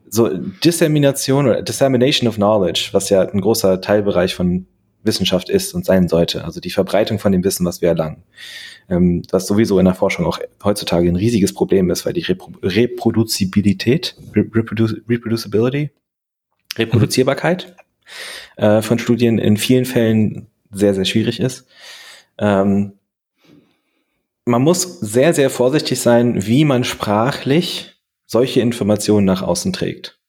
so 0.09 0.29
Dissemination 0.63 1.47
oder 1.47 1.61
Dissemination 1.61 2.27
of 2.27 2.35
Knowledge, 2.35 2.89
was 2.91 3.09
ja 3.09 3.21
ein 3.21 3.41
großer 3.41 3.81
Teilbereich 3.81 4.35
von 4.35 4.67
Wissenschaft 5.03 5.49
ist 5.49 5.73
und 5.73 5.85
sein 5.85 6.07
sollte, 6.07 6.45
also 6.45 6.59
die 6.59 6.69
Verbreitung 6.69 7.19
von 7.19 7.31
dem 7.31 7.43
Wissen, 7.43 7.65
was 7.65 7.81
wir 7.81 7.89
erlangen, 7.89 8.23
ähm, 8.89 9.23
was 9.31 9.47
sowieso 9.47 9.79
in 9.79 9.85
der 9.85 9.95
Forschung 9.95 10.25
auch 10.25 10.39
heutzutage 10.63 11.09
ein 11.09 11.15
riesiges 11.15 11.53
Problem 11.53 11.89
ist, 11.89 12.05
weil 12.05 12.13
die 12.13 12.21
Repro 12.21 12.51
Reproduzibilität, 12.61 14.15
Reprodu 14.35 14.87
Reproducibility, 15.09 15.91
Reproduzierbarkeit 16.77 17.75
äh, 18.57 18.81
von 18.81 18.99
Studien 18.99 19.39
in 19.39 19.57
vielen 19.57 19.85
Fällen 19.85 20.47
sehr, 20.71 20.93
sehr 20.93 21.05
schwierig 21.05 21.39
ist. 21.39 21.67
Ähm, 22.37 22.93
man 24.45 24.61
muss 24.61 24.99
sehr, 24.99 25.33
sehr 25.33 25.49
vorsichtig 25.49 25.99
sein, 25.99 26.45
wie 26.45 26.65
man 26.65 26.83
sprachlich 26.83 27.95
solche 28.25 28.61
Informationen 28.61 29.25
nach 29.25 29.41
außen 29.41 29.73
trägt. 29.73 30.19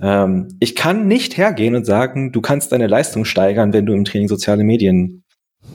Ähm, 0.00 0.56
ich 0.60 0.74
kann 0.74 1.06
nicht 1.06 1.36
hergehen 1.36 1.74
und 1.74 1.84
sagen, 1.84 2.32
du 2.32 2.40
kannst 2.40 2.72
deine 2.72 2.86
Leistung 2.86 3.24
steigern, 3.24 3.72
wenn 3.72 3.86
du 3.86 3.94
im 3.94 4.04
Training 4.04 4.28
soziale 4.28 4.64
Medien 4.64 5.24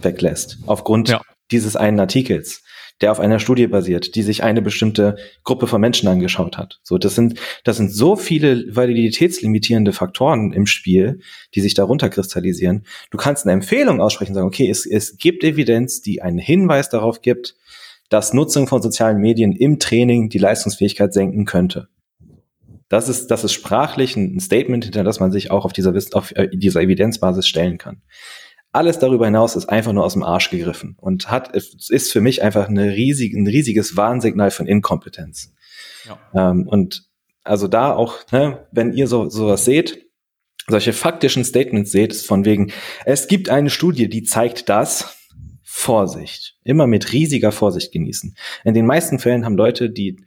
weglässt, 0.02 0.58
aufgrund 0.66 1.10
ja. 1.10 1.22
dieses 1.52 1.76
einen 1.76 2.00
Artikels 2.00 2.64
der 3.02 3.12
auf 3.12 3.20
einer 3.20 3.40
Studie 3.40 3.68
basiert, 3.68 4.16
die 4.16 4.24
sich 4.24 4.44
eine 4.44 4.62
bestimmte 4.62 5.18
Gruppe 5.44 5.68
von 5.68 5.80
Menschen 5.80 6.08
angeschaut 6.08 6.58
hat. 6.58 6.80
So, 6.84 6.98
das 6.98 7.16
sind, 7.16 7.40
das 7.64 7.78
sind 7.78 7.92
so 7.92 8.16
viele 8.16 8.76
validitätslimitierende 8.76 9.94
Faktoren 9.94 10.52
im 10.52 10.66
Spiel, 10.66 11.20
die 11.54 11.62
sich 11.62 11.74
darunter 11.74 12.10
kristallisieren. 12.10 12.86
Du 13.12 13.18
kannst 13.18 13.46
eine 13.46 13.54
Empfehlung 13.54 14.02
aussprechen 14.02 14.34
sagen, 14.34 14.48
okay, 14.48 14.70
es, 14.70 14.86
es 14.86 15.18
gibt 15.18 15.44
Evidenz, 15.44 16.02
die 16.02 16.22
einen 16.22 16.40
Hinweis 16.40 16.90
darauf 16.90 17.22
gibt, 17.22 17.56
dass 18.10 18.34
Nutzung 18.34 18.68
von 18.68 18.82
sozialen 18.82 19.20
Medien 19.20 19.52
im 19.52 19.80
Training 19.80 20.30
die 20.30 20.38
Leistungsfähigkeit 20.38 21.14
senken 21.14 21.46
könnte. 21.46 21.90
Das 22.90 23.10
ist, 23.10 23.28
das 23.28 23.44
ist 23.44 23.52
sprachlich 23.52 24.16
ein 24.16 24.40
Statement, 24.40 24.86
hinter 24.86 25.04
das 25.04 25.20
man 25.20 25.32
sich 25.32 25.52
auch 25.52 25.66
auf 25.66 25.74
dieser, 25.74 25.94
auf 26.14 26.32
äh, 26.36 26.48
dieser 26.54 26.82
Evidenzbasis 26.82 27.46
stellen 27.46 27.78
kann. 27.78 28.02
Alles 28.72 29.00
darüber 29.00 29.26
hinaus 29.26 29.56
ist 29.56 29.68
einfach 29.68 29.94
nur 29.94 30.04
aus 30.04 30.14
dem 30.14 30.24
Arsch 30.24 30.50
gegriffen 30.50 30.96
und 31.00 31.32
hat, 31.32 31.56
ist 31.56 32.12
für 32.12 32.22
mich 32.22 32.44
einfach 32.44 32.68
eine 32.68 32.94
riesige, 32.94 33.38
ein 33.38 33.48
riesiges 33.48 33.96
Warnsignal 33.96 34.52
von 34.52 34.68
Inkompetenz. 34.68 35.54
Ja. 36.06 36.52
Ähm, 36.52 36.68
und 36.68 37.08
also 37.44 37.68
da 37.68 37.94
auch, 37.94 38.30
ne, 38.32 38.68
wenn 38.72 38.94
ihr 38.94 39.08
so 39.08 39.30
sowas 39.30 39.66
seht, 39.66 40.06
solche 40.68 40.94
faktischen 40.94 41.46
Statements 41.46 41.92
seht, 41.92 42.12
ist 42.12 42.28
von 42.28 42.44
wegen, 42.46 42.72
es 43.06 43.28
gibt 43.28 43.50
eine 43.50 43.70
Studie, 43.70 44.10
die 44.10 44.24
zeigt 44.24 44.70
das. 44.70 45.14
Vorsicht. 45.70 46.56
Immer 46.64 46.88
mit 46.88 47.12
riesiger 47.12 47.52
Vorsicht 47.52 47.92
genießen. 47.92 48.36
In 48.64 48.74
den 48.74 48.88
meisten 48.88 49.20
Fällen 49.20 49.46
haben 49.46 49.58
Leute, 49.58 49.92
die 49.92 50.18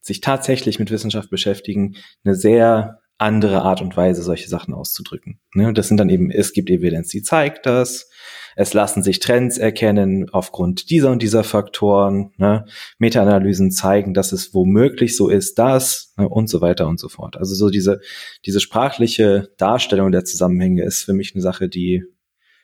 sich 0.00 0.20
tatsächlich 0.20 0.78
mit 0.78 0.90
Wissenschaft 0.90 1.30
beschäftigen, 1.30 1.96
eine 2.22 2.36
sehr 2.36 2.99
andere 3.20 3.62
Art 3.62 3.82
und 3.82 3.96
Weise, 3.96 4.22
solche 4.22 4.48
Sachen 4.48 4.72
auszudrücken. 4.72 5.40
Ne? 5.54 5.74
Das 5.74 5.88
sind 5.88 5.98
dann 5.98 6.08
eben, 6.08 6.30
es 6.30 6.52
gibt 6.54 6.70
Evidenz, 6.70 7.08
die 7.08 7.22
zeigt 7.22 7.66
das. 7.66 8.08
es 8.56 8.72
lassen 8.72 9.02
sich 9.02 9.20
Trends 9.20 9.58
erkennen 9.58 10.30
aufgrund 10.30 10.88
dieser 10.88 11.10
und 11.10 11.22
dieser 11.22 11.44
Faktoren. 11.44 12.32
Ne? 12.38 12.64
Meta-Analysen 12.98 13.70
zeigen, 13.70 14.14
dass 14.14 14.32
es 14.32 14.54
womöglich 14.54 15.16
so 15.16 15.28
ist, 15.28 15.58
dass 15.58 16.14
ne? 16.16 16.28
und 16.28 16.48
so 16.48 16.62
weiter 16.62 16.88
und 16.88 16.98
so 16.98 17.10
fort. 17.10 17.36
Also 17.36 17.54
so 17.54 17.68
diese, 17.68 18.00
diese 18.46 18.60
sprachliche 18.60 19.50
Darstellung 19.58 20.12
der 20.12 20.24
Zusammenhänge 20.24 20.82
ist 20.84 21.04
für 21.04 21.12
mich 21.12 21.34
eine 21.34 21.42
Sache, 21.42 21.68
die, 21.68 22.04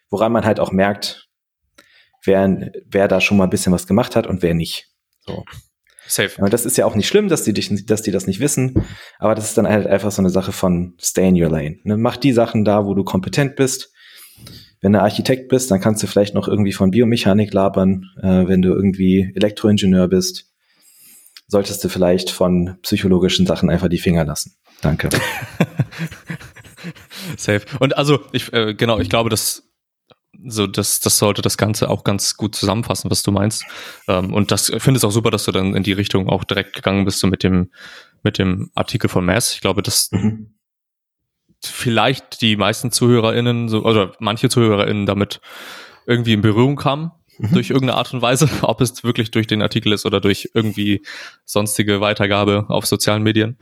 woran 0.09 0.33
man 0.33 0.47
halt 0.47 0.59
auch 0.59 0.73
merkt, 0.73 1.29
wer, 2.25 2.73
wer 2.87 3.09
da 3.09 3.21
schon 3.21 3.37
mal 3.37 3.45
ein 3.45 3.51
bisschen 3.51 3.75
was 3.75 3.87
gemacht 3.87 4.17
hat 4.17 4.27
und 4.27 4.43
wer 4.43 4.55
nicht. 4.55 4.89
So. 5.21 5.45
Safe. 6.07 6.41
Und 6.41 6.53
das 6.53 6.67
ist 6.67 6.77
ja 6.77 6.87
auch 6.87 6.95
nicht 6.95 7.09
schlimm, 7.09 7.29
dass 7.29 7.43
die, 7.43 7.53
dich, 7.53 7.87
dass 7.87 8.03
die 8.03 8.11
das 8.11 8.27
nicht 8.27 8.41
wissen, 8.41 8.85
aber 9.19 9.35
das 9.35 9.47
ist 9.47 9.59
dann 9.59 9.69
halt 9.69 9.87
einfach 9.87 10.11
so 10.11 10.23
eine 10.23 10.31
Sache 10.31 10.53
von 10.53 10.95
stay 11.01 11.29
in 11.29 11.41
your 11.41 11.51
lane. 11.51 11.79
Ne? 11.85 11.97
Mach 11.97 12.17
die 12.17 12.33
Sachen 12.33 12.65
da, 12.65 12.87
wo 12.87 12.95
du 12.95 13.05
kompetent 13.05 13.57
bist. 13.57 13.93
Wenn 14.81 14.93
du 14.93 15.01
Architekt 15.01 15.49
bist, 15.49 15.71
dann 15.71 15.81
kannst 15.81 16.03
du 16.03 16.07
vielleicht 16.07 16.35
noch 16.35 16.49
irgendwie 16.49 16.73
von 16.73 16.91
Biomechanik 16.91 17.53
labern. 17.53 18.05
Äh, 18.23 18.47
wenn 18.47 18.63
du 18.63 18.71
irgendwie 18.71 19.33
Elektroingenieur 19.35 20.09
bist, 20.09 20.53
solltest 21.49 21.83
du 21.83 21.89
vielleicht 21.89 22.31
von 22.31 22.77
psychologischen 22.83 23.47
Sachen 23.47 23.71
einfach 23.71 23.89
die 23.89 23.99
Finger 23.99 24.25
lassen. 24.25 24.57
Danke. 24.83 25.09
Safe. 27.37 27.63
Und 27.81 27.97
also, 27.97 28.21
ich, 28.33 28.53
äh, 28.53 28.75
genau, 28.75 29.01
ich 29.01 29.09
glaube, 29.09 29.31
dass 29.31 29.65
so, 30.47 30.67
das, 30.67 31.01
das 31.01 31.19
sollte 31.19 31.43
das 31.43 31.57
Ganze 31.57 31.89
auch 31.89 32.05
ganz 32.05 32.37
gut 32.37 32.55
zusammenfassen, 32.55 33.11
was 33.11 33.23
du 33.23 33.33
meinst. 33.33 33.65
Ähm, 34.09 34.33
und 34.33 34.51
das 34.51 34.69
ich 34.69 34.83
finde 34.83 34.99
es 34.99 35.05
auch 35.05 35.11
super, 35.11 35.31
dass 35.31 35.45
du 35.45 35.53
dann 35.53 35.75
in 35.75 35.83
die 35.83 35.93
Richtung 35.93 36.29
auch 36.29 36.45
direkt 36.45 36.75
gegangen 36.75 37.05
bist, 37.05 37.21
so 37.21 37.27
mit 37.27 37.43
dem, 37.43 37.71
mit 38.23 38.39
dem 38.39 38.71
Artikel 38.75 39.09
von 39.09 39.25
Mass. 39.25 39.55
Ich 39.55 39.61
glaube, 39.61 39.83
dass 39.83 40.11
mhm. 40.13 40.55
vielleicht 41.63 42.41
die 42.41 42.57
meisten 42.57 42.93
ZuhörerInnen, 42.93 43.69
so, 43.69 43.85
oder 43.85 44.13
manche 44.19 44.49
ZuhörerInnen 44.49 45.07
damit 45.07 45.41
irgendwie 46.07 46.33
in 46.33 46.41
Berührung 46.41 46.77
kamen 46.77 47.13
mhm. 47.39 47.53
durch 47.53 47.71
irgendeine 47.71 47.99
Art 47.99 48.13
und 48.13 48.23
Weise, 48.23 48.49
ob 48.63 48.81
es 48.81 49.05
wirklich 49.05 49.31
durch 49.31 49.47
den 49.47 49.63
Artikel 49.63 49.93
ist 49.93 50.07
oder 50.07 50.21
durch 50.21 50.51
irgendwie 50.55 51.03
sonstige 51.45 52.01
Weitergabe 52.01 52.67
auf 52.69 52.87
sozialen 52.87 53.23
Medien. 53.23 53.59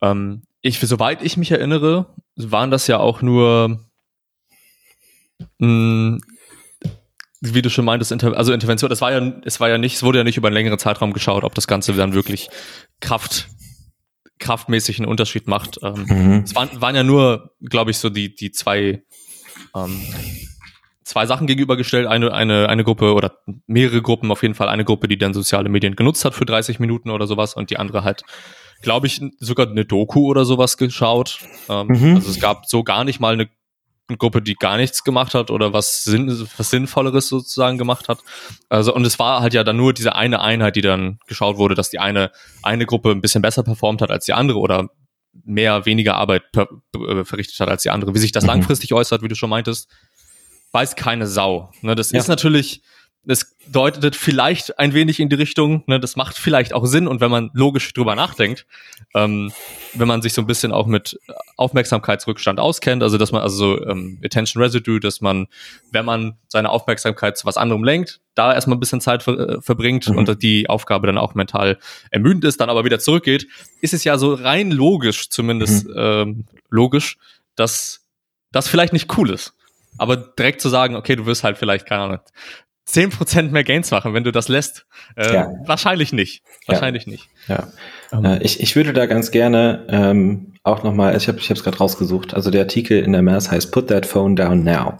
Ähm, 0.00 0.42
ich, 0.60 0.78
soweit 0.80 1.22
ich 1.22 1.36
mich 1.36 1.50
erinnere, 1.50 2.06
waren 2.36 2.70
das 2.70 2.86
ja 2.86 2.98
auch 2.98 3.20
nur 3.20 3.83
mh, 5.58 5.68
mm, 5.68 6.20
wie 7.52 7.62
du 7.62 7.70
schon 7.70 7.84
meintest, 7.84 8.12
Inter 8.12 8.36
also 8.36 8.52
Intervention, 8.52 8.88
das 8.88 9.00
war 9.00 9.12
ja, 9.12 9.32
es 9.44 9.60
war 9.60 9.68
ja 9.68 9.78
nicht, 9.78 9.96
es 9.96 10.02
wurde 10.02 10.18
ja 10.18 10.24
nicht 10.24 10.36
über 10.36 10.48
einen 10.48 10.54
längeren 10.54 10.78
Zeitraum 10.78 11.12
geschaut, 11.12 11.44
ob 11.44 11.54
das 11.54 11.66
Ganze 11.66 11.92
dann 11.92 12.14
wirklich 12.14 12.48
Kraft, 13.00 13.48
kraftmäßig 14.38 14.98
einen 14.98 15.08
Unterschied 15.08 15.46
macht. 15.46 15.78
Ähm, 15.82 16.06
mhm. 16.06 16.42
Es 16.44 16.54
waren, 16.54 16.70
waren 16.80 16.94
ja 16.94 17.02
nur, 17.02 17.54
glaube 17.60 17.90
ich, 17.90 17.98
so 17.98 18.08
die, 18.08 18.34
die 18.34 18.50
zwei, 18.50 19.02
ähm, 19.74 20.00
zwei 21.04 21.26
Sachen 21.26 21.46
gegenübergestellt. 21.46 22.06
Eine, 22.06 22.32
eine, 22.32 22.68
eine 22.68 22.84
Gruppe 22.84 23.12
oder 23.12 23.38
mehrere 23.66 24.00
Gruppen, 24.00 24.30
auf 24.30 24.42
jeden 24.42 24.54
Fall 24.54 24.68
eine 24.68 24.84
Gruppe, 24.84 25.08
die 25.08 25.18
dann 25.18 25.34
soziale 25.34 25.68
Medien 25.68 25.96
genutzt 25.96 26.24
hat 26.24 26.34
für 26.34 26.46
30 26.46 26.78
Minuten 26.78 27.10
oder 27.10 27.26
sowas 27.26 27.54
und 27.54 27.68
die 27.70 27.76
andere 27.76 28.04
halt, 28.04 28.22
glaube 28.80 29.06
ich, 29.06 29.20
sogar 29.38 29.68
eine 29.68 29.84
Doku 29.84 30.26
oder 30.26 30.46
sowas 30.46 30.78
geschaut. 30.78 31.40
Ähm, 31.68 31.88
mhm. 31.88 32.14
Also 32.16 32.30
es 32.30 32.40
gab 32.40 32.66
so 32.66 32.84
gar 32.84 33.04
nicht 33.04 33.20
mal 33.20 33.34
eine 33.34 33.48
Gruppe, 34.18 34.42
die 34.42 34.54
gar 34.54 34.76
nichts 34.76 35.02
gemacht 35.02 35.34
hat 35.34 35.50
oder 35.50 35.72
was, 35.72 36.04
Sinn, 36.04 36.46
was 36.56 36.70
Sinnvolleres 36.70 37.28
sozusagen 37.28 37.78
gemacht 37.78 38.08
hat. 38.08 38.20
Also, 38.68 38.94
und 38.94 39.06
es 39.06 39.18
war 39.18 39.40
halt 39.40 39.54
ja 39.54 39.64
dann 39.64 39.76
nur 39.76 39.94
diese 39.94 40.14
eine 40.14 40.40
Einheit, 40.40 40.76
die 40.76 40.82
dann 40.82 41.18
geschaut 41.26 41.56
wurde, 41.56 41.74
dass 41.74 41.90
die 41.90 41.98
eine, 41.98 42.30
eine 42.62 42.84
Gruppe 42.84 43.10
ein 43.10 43.22
bisschen 43.22 43.42
besser 43.42 43.62
performt 43.62 44.02
hat 44.02 44.10
als 44.10 44.26
die 44.26 44.34
andere 44.34 44.58
oder 44.58 44.88
mehr, 45.44 45.86
weniger 45.86 46.16
Arbeit 46.16 46.52
per, 46.52 46.68
äh, 46.94 47.24
verrichtet 47.24 47.58
hat 47.60 47.68
als 47.68 47.82
die 47.82 47.90
andere. 47.90 48.14
Wie 48.14 48.18
sich 48.18 48.32
das 48.32 48.44
mhm. 48.44 48.50
langfristig 48.50 48.92
äußert, 48.92 49.22
wie 49.22 49.28
du 49.28 49.34
schon 49.34 49.50
meintest, 49.50 49.88
weiß 50.72 50.96
keine 50.96 51.26
Sau. 51.26 51.70
Ne, 51.80 51.94
das 51.94 52.12
ja. 52.12 52.18
ist 52.18 52.28
natürlich, 52.28 52.82
es 53.26 53.56
deutet 53.66 54.16
vielleicht 54.16 54.78
ein 54.78 54.92
wenig 54.92 55.20
in 55.20 55.28
die 55.28 55.36
Richtung, 55.36 55.82
ne, 55.86 55.98
das 55.98 56.16
macht 56.16 56.36
vielleicht 56.36 56.74
auch 56.74 56.84
Sinn 56.84 57.08
und 57.08 57.20
wenn 57.20 57.30
man 57.30 57.50
logisch 57.54 57.92
drüber 57.94 58.14
nachdenkt, 58.14 58.66
ähm, 59.14 59.52
wenn 59.94 60.08
man 60.08 60.20
sich 60.20 60.34
so 60.34 60.42
ein 60.42 60.46
bisschen 60.46 60.72
auch 60.72 60.86
mit 60.86 61.18
Aufmerksamkeitsrückstand 61.56 62.60
auskennt, 62.60 63.02
also 63.02 63.16
dass 63.16 63.32
man 63.32 63.42
also 63.42 63.56
so 63.56 63.86
ähm, 63.86 64.20
Attention 64.22 64.62
Residue, 64.62 65.00
dass 65.00 65.20
man, 65.20 65.46
wenn 65.90 66.04
man 66.04 66.36
seine 66.48 66.70
Aufmerksamkeit 66.70 67.38
zu 67.38 67.46
was 67.46 67.56
anderem 67.56 67.84
lenkt, 67.84 68.20
da 68.34 68.52
erstmal 68.52 68.76
ein 68.76 68.80
bisschen 68.80 69.00
Zeit 69.00 69.22
ver 69.22 69.38
äh, 69.38 69.60
verbringt 69.62 70.08
mhm. 70.08 70.18
und 70.18 70.42
die 70.42 70.68
Aufgabe 70.68 71.06
dann 71.06 71.18
auch 71.18 71.34
mental 71.34 71.78
ermüdend 72.10 72.44
ist, 72.44 72.60
dann 72.60 72.70
aber 72.70 72.84
wieder 72.84 72.98
zurückgeht, 72.98 73.46
ist 73.80 73.94
es 73.94 74.04
ja 74.04 74.18
so 74.18 74.34
rein 74.34 74.70
logisch, 74.70 75.30
zumindest 75.30 75.86
mhm. 75.86 75.94
ähm, 75.96 76.44
logisch, 76.68 77.16
dass 77.56 78.04
das 78.52 78.68
vielleicht 78.68 78.92
nicht 78.92 79.16
cool 79.16 79.30
ist. 79.30 79.54
Aber 79.96 80.16
direkt 80.16 80.60
zu 80.60 80.68
sagen, 80.68 80.96
okay, 80.96 81.14
du 81.16 81.26
wirst 81.26 81.44
halt 81.44 81.56
vielleicht, 81.56 81.86
keine 81.86 82.02
Ahnung, 82.02 82.18
10% 82.88 83.50
mehr 83.50 83.64
Gains 83.64 83.90
machen, 83.90 84.14
wenn 84.14 84.24
du 84.24 84.30
das 84.30 84.48
lässt? 84.48 84.86
Äh, 85.16 85.34
ja. 85.34 85.50
Wahrscheinlich 85.64 86.12
nicht. 86.12 86.42
Wahrscheinlich 86.66 87.06
ja. 87.06 87.12
nicht. 87.12 87.28
Ja. 87.48 87.68
Um. 88.12 88.24
Ähm. 88.24 88.32
Äh, 88.32 88.42
ich, 88.42 88.60
ich 88.60 88.76
würde 88.76 88.92
da 88.92 89.06
ganz 89.06 89.30
gerne 89.30 89.86
ähm, 89.88 90.54
auch 90.62 90.82
nochmal, 90.82 91.16
ich 91.16 91.28
habe 91.28 91.38
ich 91.38 91.50
es 91.50 91.62
gerade 91.62 91.78
rausgesucht, 91.78 92.34
also 92.34 92.50
der 92.50 92.62
Artikel 92.62 93.02
in 93.02 93.12
der 93.12 93.22
Mass 93.22 93.50
heißt 93.50 93.72
Put 93.72 93.88
that 93.88 94.06
phone 94.06 94.36
down 94.36 94.64
now. 94.64 94.98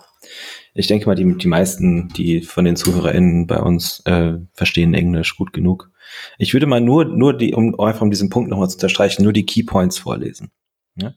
Ich 0.75 0.89
denke 0.89 1.07
mal, 1.07 1.15
die, 1.15 1.39
die 1.39 1.49
meisten, 1.49 2.09
die 2.09 2.43
von 2.43 2.65
den 2.65 2.77
ZuhörerInnen 2.77 3.47
bei 3.47 3.61
uns 3.61 4.01
äh, 4.07 4.35
verstehen 4.53 4.93
Englisch 4.93 5.37
gut 5.37 5.53
genug. 5.53 5.91
Ich 6.37 6.53
würde 6.53 6.67
mal 6.67 6.81
nur, 6.81 7.05
nur 7.05 7.37
die, 7.37 7.55
um 7.55 7.79
einfach 7.79 8.03
um 8.03 8.11
diesen 8.11 8.29
Punkt 8.29 8.51
nochmal 8.51 8.69
zu 8.69 8.77
unterstreichen, 8.77 9.23
nur 9.23 9.33
die 9.33 9.47
Key 9.47 9.63
Points 9.63 9.99
vorlesen. 9.99 10.51
Ja? 10.97 11.15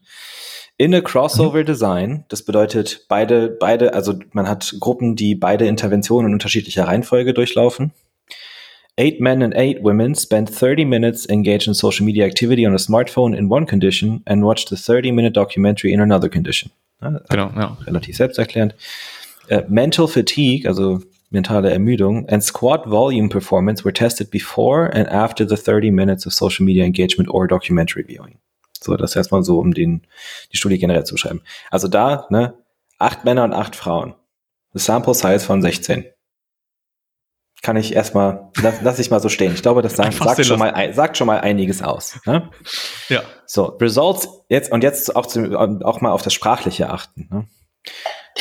In 0.78 0.94
a 0.94 1.00
crossover 1.02 1.64
design. 1.64 2.24
Das 2.28 2.42
bedeutet 2.42 3.04
beide, 3.08 3.48
beide, 3.48 3.92
also 3.92 4.14
man 4.32 4.48
hat 4.48 4.74
Gruppen, 4.80 5.16
die 5.16 5.34
beide 5.34 5.66
Interventionen 5.66 6.28
in 6.28 6.32
unterschiedlicher 6.32 6.84
Reihenfolge 6.84 7.34
durchlaufen. 7.34 7.92
Eight 8.96 9.20
men 9.20 9.42
and 9.42 9.54
eight 9.54 9.82
women 9.84 10.14
spent 10.14 10.50
30 10.50 10.84
minutes 10.84 11.28
engaged 11.28 11.68
in 11.68 11.74
social 11.74 12.04
media 12.04 12.24
activity 12.24 12.66
on 12.66 12.74
a 12.74 12.78
smartphone 12.78 13.36
in 13.36 13.48
one 13.48 13.64
condition 13.66 14.22
and 14.26 14.42
watched 14.42 14.72
a 14.72 14.76
30 14.76 15.12
minute 15.12 15.34
documentary 15.34 15.92
in 15.92 16.00
another 16.00 16.28
condition. 16.28 16.70
Ja, 17.00 17.20
genau, 17.28 17.50
ja. 17.54 17.76
Relativ 17.86 18.16
selbsterklärend. 18.16 18.74
Uh, 19.50 19.62
mental 19.68 20.08
fatigue, 20.08 20.66
also 20.66 21.00
mentale 21.30 21.70
Ermüdung, 21.72 22.24
and 22.28 22.42
squat 22.42 22.86
volume 22.86 23.28
performance 23.28 23.84
were 23.84 23.92
tested 23.92 24.30
before 24.30 24.86
and 24.86 25.08
after 25.08 25.46
the 25.46 25.56
30 25.56 25.92
minutes 25.92 26.26
of 26.26 26.34
social 26.34 26.66
media 26.66 26.84
engagement 26.84 27.28
or 27.30 27.46
documentary 27.46 28.02
viewing. 28.02 28.38
So, 28.84 28.96
das 28.96 29.16
erstmal 29.16 29.42
so, 29.42 29.58
um 29.58 29.74
den, 29.74 30.06
die 30.52 30.56
Studie 30.56 30.78
generell 30.78 31.04
zu 31.04 31.14
beschreiben. 31.14 31.42
Also 31.70 31.88
da, 31.88 32.26
ne, 32.30 32.54
acht 32.98 33.24
Männer 33.24 33.44
und 33.44 33.52
acht 33.52 33.76
Frauen. 33.76 34.14
The 34.72 34.80
Sample 34.80 35.14
Size 35.14 35.40
von 35.40 35.62
16. 35.62 36.06
Kann 37.62 37.76
ich 37.76 37.94
erstmal, 37.94 38.50
lass, 38.62 38.76
lass 38.82 38.98
ich 38.98 39.10
mal 39.10 39.20
so 39.20 39.28
stehen. 39.28 39.52
Ich 39.52 39.62
glaube, 39.62 39.82
das 39.82 39.96
sagt, 39.96 40.14
sagt, 40.14 40.46
schon 40.46 40.58
mal, 40.58 40.92
sagt 40.94 41.16
schon 41.16 41.26
mal 41.26 41.40
einiges 41.40 41.82
aus. 41.82 42.20
Ne? 42.24 42.50
Ja. 43.08 43.22
So, 43.46 43.64
Results, 43.80 44.28
jetzt, 44.48 44.70
und 44.70 44.82
jetzt 44.82 45.16
auch, 45.16 45.26
zu, 45.26 45.58
auch 45.58 46.00
mal 46.00 46.12
auf 46.12 46.22
das 46.22 46.34
Sprachliche 46.34 46.90
achten. 46.90 47.28
Ne? 47.30 47.46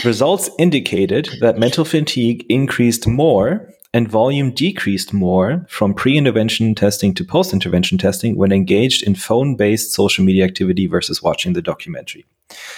Results 0.03 0.51
indicated 0.57 1.39
that 1.41 1.57
mental 1.57 1.85
fatigue 1.85 2.45
increased 2.47 3.07
more 3.07 3.67
and 3.93 4.11
volume 4.11 4.53
decreased 4.53 5.13
more 5.13 5.65
from 5.67 5.95
pre-intervention 5.95 6.75
testing 6.75 7.13
to 7.15 7.23
post-intervention 7.23 7.97
testing 7.97 8.37
when 8.37 8.51
engaged 8.51 9.03
in 9.03 9.15
phone-based 9.15 9.91
social 9.91 10.23
media 10.23 10.45
activity 10.45 10.87
versus 10.87 11.23
watching 11.23 11.53
the 11.53 11.61
documentary. 11.61 12.25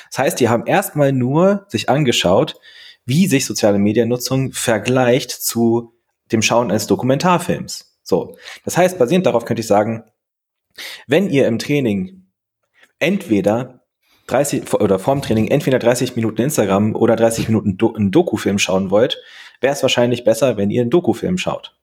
Das 0.09 0.19
heißt, 0.19 0.39
die 0.39 0.49
haben 0.49 0.65
erstmal 0.65 1.11
nur 1.11 1.65
sich 1.67 1.89
angeschaut, 1.89 2.55
wie 3.05 3.27
sich 3.27 3.45
soziale 3.45 3.79
Mediennutzung 3.79 4.51
vergleicht 4.51 5.31
zu 5.31 5.93
dem 6.31 6.41
Schauen 6.41 6.69
eines 6.69 6.87
Dokumentarfilms. 6.87 7.97
So. 8.03 8.37
Das 8.65 8.77
heißt, 8.77 8.99
basierend 8.99 9.25
darauf 9.25 9.45
könnte 9.45 9.61
ich 9.61 9.67
sagen, 9.67 10.03
wenn 11.07 11.29
ihr 11.29 11.47
im 11.47 11.59
Training 11.59 12.27
entweder 12.99 13.79
30 14.27 14.73
oder 14.75 14.99
vorm 14.99 15.21
Training 15.21 15.47
entweder 15.47 15.79
30 15.79 16.15
Minuten 16.15 16.41
Instagram 16.41 16.95
oder 16.95 17.15
30 17.15 17.47
Minuten 17.47 17.77
Do 17.77 17.93
einen 17.93 18.11
Dokufilm 18.11 18.59
schauen 18.59 18.91
wollt, 18.91 19.17
wäre 19.61 19.73
es 19.73 19.81
wahrscheinlich 19.81 20.23
besser, 20.23 20.57
wenn 20.57 20.69
ihr 20.69 20.81
einen 20.81 20.89
Dokufilm 20.89 21.37
schaut. 21.37 21.75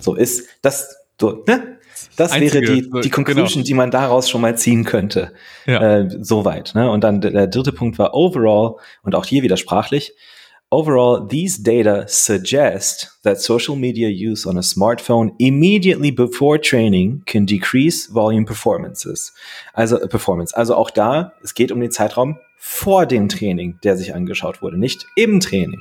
So 0.00 0.14
ist 0.14 0.48
das, 0.62 0.96
so, 1.20 1.44
ne? 1.46 1.78
Das 2.16 2.32
Einzige, 2.32 2.66
wäre 2.66 2.80
die, 2.82 3.00
die 3.02 3.10
Conclusion, 3.10 3.48
genau. 3.48 3.64
die 3.64 3.74
man 3.74 3.90
daraus 3.90 4.30
schon 4.30 4.40
mal 4.40 4.56
ziehen 4.56 4.84
könnte. 4.84 5.32
Ja. 5.66 5.98
Äh, 5.98 6.08
soweit. 6.20 6.74
Ne? 6.74 6.90
Und 6.90 7.04
dann 7.04 7.20
der 7.20 7.46
dritte 7.46 7.72
Punkt 7.72 7.98
war 7.98 8.14
overall, 8.14 8.76
und 9.02 9.14
auch 9.14 9.26
hier 9.26 9.42
wieder 9.42 9.56
sprachlich, 9.56 10.14
Overall, 10.72 11.26
these 11.26 11.60
data 11.60 12.06
suggest 12.06 13.08
that 13.24 13.40
social 13.40 13.74
media 13.74 14.08
use 14.08 14.46
on 14.46 14.56
a 14.56 14.62
smartphone 14.62 15.34
immediately 15.40 16.12
before 16.12 16.60
training 16.60 17.24
can 17.26 17.44
decrease 17.44 18.08
volume 18.08 18.44
performances. 18.44 19.32
Also 19.74 20.00
äh, 20.00 20.06
Performance. 20.06 20.56
Also 20.56 20.76
auch 20.76 20.90
da, 20.90 21.32
es 21.42 21.54
geht 21.54 21.72
um 21.72 21.80
den 21.80 21.90
Zeitraum 21.90 22.38
vor 22.56 23.06
dem 23.06 23.28
Training, 23.28 23.80
der 23.82 23.96
sich 23.96 24.14
angeschaut 24.14 24.62
wurde, 24.62 24.78
nicht 24.78 25.06
im 25.16 25.40
Training. 25.40 25.80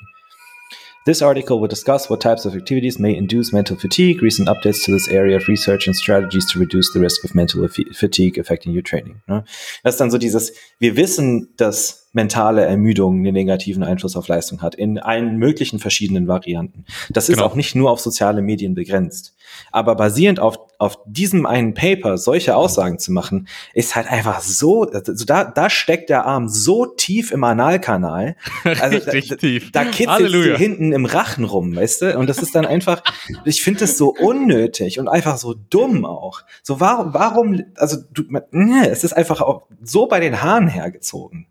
This 1.05 1.21
article 1.21 1.59
will 1.59 1.67
discuss 1.67 2.09
what 2.09 2.21
types 2.21 2.45
of 2.45 2.55
activities 2.55 2.99
may 2.99 3.15
induce 3.15 3.53
mental 3.53 3.77
fatigue, 3.77 4.21
recent 4.21 4.47
updates 4.47 4.83
to 4.85 4.91
this 4.91 5.07
area 5.07 5.38
of 5.38 5.47
research 5.47 5.88
and 5.88 5.95
strategies 5.95 6.45
to 6.51 6.59
reduce 6.59 6.91
the 6.93 6.99
risk 6.99 7.23
of 7.23 7.33
mental 7.33 7.67
fatigue 7.67 8.38
affecting 8.38 8.73
your 8.73 8.83
training. 8.83 9.21
Ne? 9.27 9.43
Das 9.83 9.95
ist 9.95 10.01
dann 10.01 10.12
so 10.12 10.17
dieses, 10.17 10.53
wir 10.77 10.97
wissen, 10.97 11.53
dass 11.57 11.98
mentale 12.19 12.65
Ermüdung 12.65 13.19
einen 13.19 13.34
negativen 13.34 13.82
Einfluss 13.82 14.17
auf 14.17 14.27
Leistung 14.27 14.62
hat, 14.62 14.75
in 14.75 14.99
allen 14.99 15.38
möglichen 15.38 15.79
verschiedenen 15.79 16.27
Varianten. 16.27 16.84
Das 17.10 17.27
genau. 17.27 17.38
ist 17.38 17.43
auch 17.43 17.55
nicht 17.55 17.75
nur 17.75 17.91
auf 17.91 18.01
soziale 18.01 18.41
Medien 18.41 18.75
begrenzt. 18.75 19.36
Aber 19.71 19.95
basierend 19.95 20.41
auf, 20.41 20.58
auf 20.79 20.99
diesem 21.05 21.45
einen 21.45 21.73
Paper 21.73 22.17
solche 22.17 22.58
Aussagen 22.58 22.99
zu 22.99 23.13
machen, 23.13 23.47
ist 23.73 23.95
halt 23.95 24.08
einfach 24.08 24.41
so, 24.41 24.84
also 24.84 25.25
da, 25.25 25.45
da 25.45 25.69
steckt 25.69 26.10
der 26.10 26.25
Arm 26.25 26.49
so 26.49 26.86
tief 26.86 27.32
im 27.32 27.43
Analkanal. 27.43 28.36
Also 28.82 28.97
Richtig 28.97 29.29
da, 29.29 29.36
tief. 29.36 29.71
Da 29.71 29.86
kitzelt 29.86 30.32
sie 30.32 30.55
hinten 30.55 30.91
im 30.91 31.05
Rachen 31.05 31.43
rum, 31.43 31.75
weißt 31.75 32.01
du? 32.01 32.17
Und 32.17 32.27
das 32.27 32.39
ist 32.39 32.53
dann 32.55 32.65
einfach, 32.65 33.01
ich 33.45 33.63
finde 33.63 33.82
das 33.82 33.97
so 33.97 34.13
unnötig 34.13 34.99
und 34.99 35.08
einfach 35.08 35.38
so 35.38 35.53
dumm 35.53 36.05
auch. 36.05 36.41
So, 36.62 36.79
warum, 36.79 37.13
warum, 37.13 37.63
also 37.75 37.97
du, 38.13 38.23
ne, 38.51 38.89
es 38.89 39.03
ist 39.03 39.13
einfach 39.13 39.41
auch 39.41 39.63
so 39.82 40.08
bei 40.08 40.19
den 40.19 40.41
Haaren 40.41 40.67
hergezogen, 40.67 41.47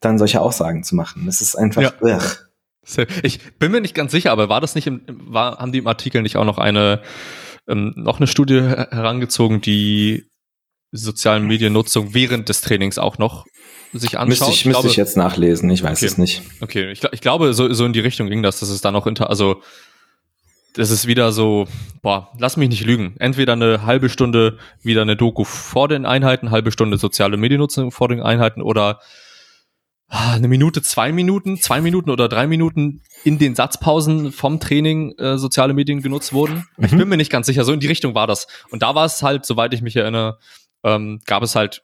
dann 0.00 0.18
solche 0.18 0.40
Aussagen 0.40 0.84
zu 0.84 0.94
machen. 0.94 1.26
Es 1.28 1.40
ist 1.40 1.56
einfach, 1.56 1.82
ja. 1.82 1.92
ugh. 2.00 2.36
Ich 3.22 3.40
bin 3.58 3.70
mir 3.70 3.82
nicht 3.82 3.94
ganz 3.94 4.12
sicher, 4.12 4.32
aber 4.32 4.48
war 4.48 4.62
das 4.62 4.74
nicht 4.74 4.86
im, 4.86 5.02
war, 5.06 5.58
haben 5.58 5.72
die 5.72 5.78
im 5.78 5.86
Artikel 5.86 6.22
nicht 6.22 6.36
auch 6.36 6.46
noch 6.46 6.56
eine, 6.56 7.02
ähm, 7.68 7.92
noch 7.96 8.18
eine 8.18 8.26
Studie 8.26 8.62
herangezogen, 8.62 9.60
die 9.60 10.24
sozialen 10.90 11.46
Mediennutzung 11.46 12.14
während 12.14 12.48
des 12.48 12.62
Trainings 12.62 12.98
auch 12.98 13.18
noch 13.18 13.44
sich 13.92 14.18
anschaut? 14.18 14.28
Müsste 14.28 14.44
ich, 14.46 14.60
ich 14.60 14.64
müsste 14.64 14.80
glaube, 14.80 14.88
ich 14.88 14.96
jetzt 14.96 15.18
nachlesen, 15.18 15.68
ich 15.68 15.82
weiß 15.82 15.98
okay. 15.98 16.06
es 16.06 16.16
nicht. 16.16 16.42
Okay, 16.60 16.90
ich, 16.90 17.04
ich 17.12 17.20
glaube, 17.20 17.52
so, 17.52 17.70
so 17.72 17.84
in 17.84 17.92
die 17.92 18.00
Richtung 18.00 18.28
ging 18.28 18.42
das, 18.42 18.60
dass 18.60 18.70
es 18.70 18.80
da 18.80 18.90
noch 18.90 19.06
inter, 19.06 19.28
also, 19.28 19.60
das 20.74 20.90
ist 20.90 21.06
wieder 21.06 21.32
so, 21.32 21.66
boah, 22.02 22.32
lass 22.38 22.56
mich 22.56 22.68
nicht 22.68 22.84
lügen. 22.84 23.16
Entweder 23.18 23.54
eine 23.54 23.84
halbe 23.84 24.08
Stunde 24.08 24.58
wieder 24.82 25.02
eine 25.02 25.16
Doku 25.16 25.44
vor 25.44 25.88
den 25.88 26.06
Einheiten, 26.06 26.50
halbe 26.50 26.70
Stunde 26.72 26.98
soziale 26.98 27.36
Mediennutzung 27.36 27.90
vor 27.90 28.08
den 28.08 28.22
Einheiten 28.22 28.62
oder 28.62 29.00
eine 30.08 30.48
Minute, 30.48 30.80
zwei 30.82 31.12
Minuten, 31.12 31.58
zwei 31.58 31.80
Minuten 31.80 32.10
oder 32.10 32.28
drei 32.28 32.46
Minuten 32.46 33.02
in 33.24 33.38
den 33.38 33.54
Satzpausen 33.54 34.32
vom 34.32 34.58
Training 34.58 35.12
äh, 35.18 35.36
soziale 35.36 35.74
Medien 35.74 36.00
genutzt 36.00 36.32
wurden. 36.32 36.64
Mhm. 36.76 36.84
Ich 36.84 36.90
bin 36.92 37.08
mir 37.08 37.18
nicht 37.18 37.30
ganz 37.30 37.46
sicher, 37.46 37.64
so 37.64 37.72
in 37.72 37.80
die 37.80 37.86
Richtung 37.88 38.14
war 38.14 38.26
das. 38.26 38.46
Und 38.70 38.82
da 38.82 38.94
war 38.94 39.04
es 39.04 39.22
halt, 39.22 39.44
soweit 39.44 39.74
ich 39.74 39.82
mich 39.82 39.96
erinnere, 39.96 40.38
ähm, 40.82 41.20
gab 41.26 41.42
es 41.42 41.54
halt 41.54 41.82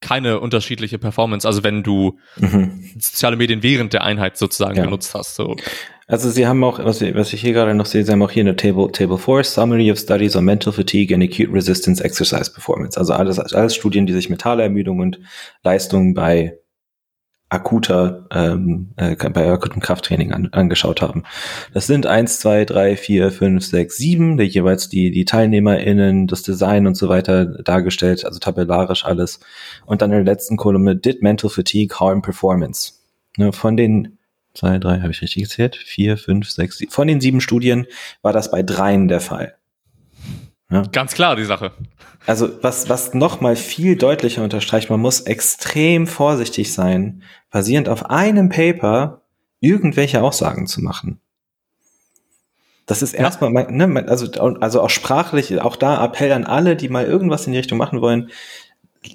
keine 0.00 0.40
unterschiedliche 0.40 0.98
Performance. 0.98 1.46
Also 1.46 1.62
wenn 1.62 1.84
du 1.84 2.18
mhm. 2.36 2.90
soziale 2.98 3.36
Medien 3.36 3.62
während 3.62 3.92
der 3.92 4.02
Einheit 4.02 4.36
sozusagen 4.36 4.76
ja. 4.76 4.84
genutzt 4.84 5.14
hast. 5.14 5.36
So. 5.36 5.54
Also 6.08 6.30
sie 6.30 6.48
haben 6.48 6.64
auch, 6.64 6.78
was 6.84 7.00
ich, 7.00 7.14
was 7.14 7.32
ich 7.32 7.40
hier 7.40 7.52
gerade 7.52 7.74
noch 7.74 7.86
sehe, 7.86 8.04
sie 8.04 8.10
haben 8.10 8.22
auch 8.22 8.30
hier 8.30 8.42
eine 8.42 8.56
Table, 8.56 8.90
Table 8.90 9.18
4, 9.18 9.44
Summary 9.44 9.92
of 9.92 9.98
Studies 9.98 10.34
on 10.34 10.44
Mental 10.44 10.72
Fatigue 10.72 11.14
and 11.14 11.22
Acute 11.22 11.52
Resistance 11.52 12.02
Exercise 12.02 12.52
Performance. 12.52 12.98
Also 12.98 13.12
alles, 13.12 13.38
alles 13.38 13.76
Studien, 13.76 14.06
die 14.06 14.12
sich 14.12 14.28
mentale 14.28 14.64
Ermüdung 14.64 14.98
und 14.98 15.20
Leistung 15.62 16.14
bei 16.14 16.58
akuter, 17.52 18.26
ähm, 18.30 18.92
äh, 18.96 19.14
bei 19.14 19.50
akutem 19.50 19.82
Krafttraining 19.82 20.32
an, 20.32 20.48
angeschaut 20.52 21.02
haben. 21.02 21.24
Das 21.74 21.86
sind 21.86 22.06
eins, 22.06 22.40
zwei, 22.40 22.64
drei, 22.64 22.96
vier, 22.96 23.30
fünf, 23.30 23.66
sechs, 23.66 23.98
sieben, 23.98 24.38
die 24.38 24.44
jeweils 24.44 24.88
die, 24.88 25.10
die 25.10 25.26
TeilnehmerInnen, 25.26 26.26
das 26.26 26.42
Design 26.42 26.86
und 26.86 26.96
so 26.96 27.10
weiter 27.10 27.44
dargestellt, 27.44 28.24
also 28.24 28.38
tabellarisch 28.38 29.04
alles. 29.04 29.40
Und 29.84 30.00
dann 30.00 30.10
in 30.12 30.24
der 30.24 30.34
letzten 30.34 30.56
Kolumne, 30.56 30.96
did 30.96 31.22
mental 31.22 31.50
fatigue 31.50 31.94
harm 32.00 32.22
performance? 32.22 32.94
Ne, 33.36 33.52
von 33.52 33.76
den 33.76 34.18
zwei, 34.54 34.78
drei, 34.78 35.00
habe 35.00 35.10
ich 35.10 35.20
richtig 35.20 35.42
gezählt? 35.42 35.76
Vier, 35.76 36.16
fünf, 36.16 36.50
sechs, 36.50 36.78
sieben. 36.78 36.90
Von 36.90 37.06
den 37.06 37.20
sieben 37.20 37.42
Studien 37.42 37.86
war 38.22 38.32
das 38.32 38.50
bei 38.50 38.62
dreien 38.62 39.08
der 39.08 39.20
Fall. 39.20 39.56
Ja. 40.72 40.82
Ganz 40.90 41.12
klar, 41.12 41.36
die 41.36 41.44
Sache. 41.44 41.72
Also 42.26 42.48
was, 42.62 42.88
was 42.88 43.12
noch 43.12 43.40
mal 43.40 43.56
viel 43.56 43.96
deutlicher 43.96 44.42
unterstreicht, 44.42 44.88
man 44.88 45.00
muss 45.00 45.20
extrem 45.20 46.06
vorsichtig 46.06 46.72
sein, 46.72 47.22
basierend 47.50 47.88
auf 47.88 48.08
einem 48.08 48.48
Paper 48.48 49.20
irgendwelche 49.60 50.22
Aussagen 50.22 50.66
zu 50.66 50.80
machen. 50.80 51.20
Das 52.86 53.02
ist 53.02 53.12
erstmal, 53.12 53.52
ne, 53.52 54.04
also, 54.08 54.26
also 54.60 54.80
auch 54.80 54.90
sprachlich, 54.90 55.60
auch 55.60 55.76
da 55.76 56.04
Appell 56.04 56.32
an 56.32 56.44
alle, 56.44 56.74
die 56.74 56.88
mal 56.88 57.04
irgendwas 57.04 57.46
in 57.46 57.52
die 57.52 57.58
Richtung 57.58 57.78
machen 57.78 58.00
wollen, 58.00 58.30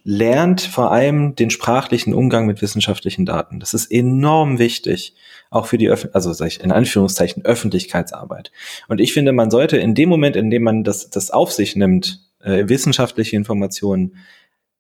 lernt 0.04 0.62
vor 0.62 0.92
allem 0.92 1.36
den 1.36 1.50
sprachlichen 1.50 2.14
Umgang 2.14 2.46
mit 2.46 2.62
wissenschaftlichen 2.62 3.26
Daten. 3.26 3.60
Das 3.60 3.74
ist 3.74 3.92
enorm 3.92 4.60
wichtig, 4.60 5.16
auch 5.50 5.66
für 5.66 5.78
die, 5.78 5.90
Öf 5.90 6.10
also 6.14 6.34
sag 6.34 6.48
ich, 6.48 6.62
in 6.62 6.72
Anführungszeichen 6.72 7.46
Öffentlichkeitsarbeit. 7.46 8.52
Und 8.88 9.00
ich 9.00 9.14
finde, 9.14 9.32
man 9.32 9.52
sollte 9.52 9.78
in 9.78 9.96
dem 9.96 10.10
Moment, 10.10 10.36
in 10.36 10.50
dem 10.50 10.64
man 10.64 10.84
das, 10.84 11.10
das 11.10 11.32
auf 11.32 11.52
sich 11.52 11.76
nimmt, 11.76 12.22
äh, 12.42 12.68
wissenschaftliche 12.68 13.36
Informationen 13.36 14.18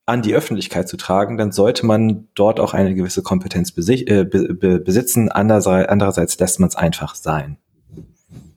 an 0.05 0.21
die 0.21 0.33
Öffentlichkeit 0.33 0.87
zu 0.87 0.95
tragen, 0.95 1.37
dann 1.37 1.51
sollte 1.51 1.85
man 1.85 2.27
dort 2.33 2.59
auch 2.59 2.73
eine 2.73 2.95
gewisse 2.95 3.21
Kompetenz 3.21 3.73
äh, 3.77 4.23
be 4.23 4.53
be 4.53 4.79
besitzen. 4.79 5.29
Andererseits, 5.29 5.89
andererseits 5.89 6.39
lässt 6.39 6.59
man 6.59 6.69
es 6.69 6.75
einfach 6.75 7.15
sein. 7.15 7.57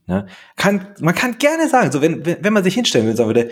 Ja? 0.07 0.27
Kann, 0.57 0.87
man 1.01 1.15
kann 1.15 1.39
gerne 1.39 1.69
sagen, 1.69 1.91
so 1.91 2.03
wenn, 2.03 2.25
wenn 2.25 2.53
man 2.53 2.63
sich 2.63 2.75
hinstellen 2.75 3.07
will, 3.07 3.17
sagen 3.17 3.29
würde, 3.29 3.51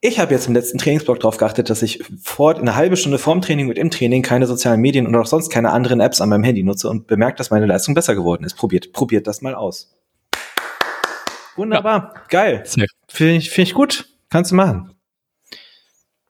ich 0.00 0.20
habe 0.20 0.32
jetzt 0.32 0.46
im 0.46 0.54
letzten 0.54 0.78
Trainingsblock 0.78 1.18
darauf 1.20 1.38
geachtet, 1.38 1.70
dass 1.70 1.82
ich 1.82 2.04
vor 2.22 2.56
eine 2.56 2.76
halbe 2.76 2.96
Stunde 2.96 3.18
vorm 3.18 3.40
Training 3.40 3.68
und 3.68 3.78
im 3.78 3.90
Training 3.90 4.22
keine 4.22 4.46
sozialen 4.46 4.80
Medien 4.80 5.06
und 5.06 5.16
auch 5.16 5.26
sonst 5.26 5.50
keine 5.50 5.72
anderen 5.72 6.00
Apps 6.00 6.20
an 6.20 6.28
meinem 6.28 6.44
Handy 6.44 6.62
nutze 6.62 6.88
und 6.88 7.06
bemerkt, 7.08 7.40
dass 7.40 7.50
meine 7.50 7.66
Leistung 7.66 7.94
besser 7.94 8.14
geworden 8.14 8.44
ist. 8.44 8.54
Probiert, 8.54 8.92
probiert 8.92 9.26
das 9.26 9.42
mal 9.42 9.54
aus. 9.54 9.94
Wunderbar, 11.56 12.12
ja. 12.14 12.22
geil. 12.28 12.64
Finde 13.08 13.36
ich, 13.36 13.50
find 13.50 13.68
ich 13.68 13.74
gut. 13.74 14.08
Kannst 14.30 14.52
du 14.52 14.54
machen. 14.54 14.94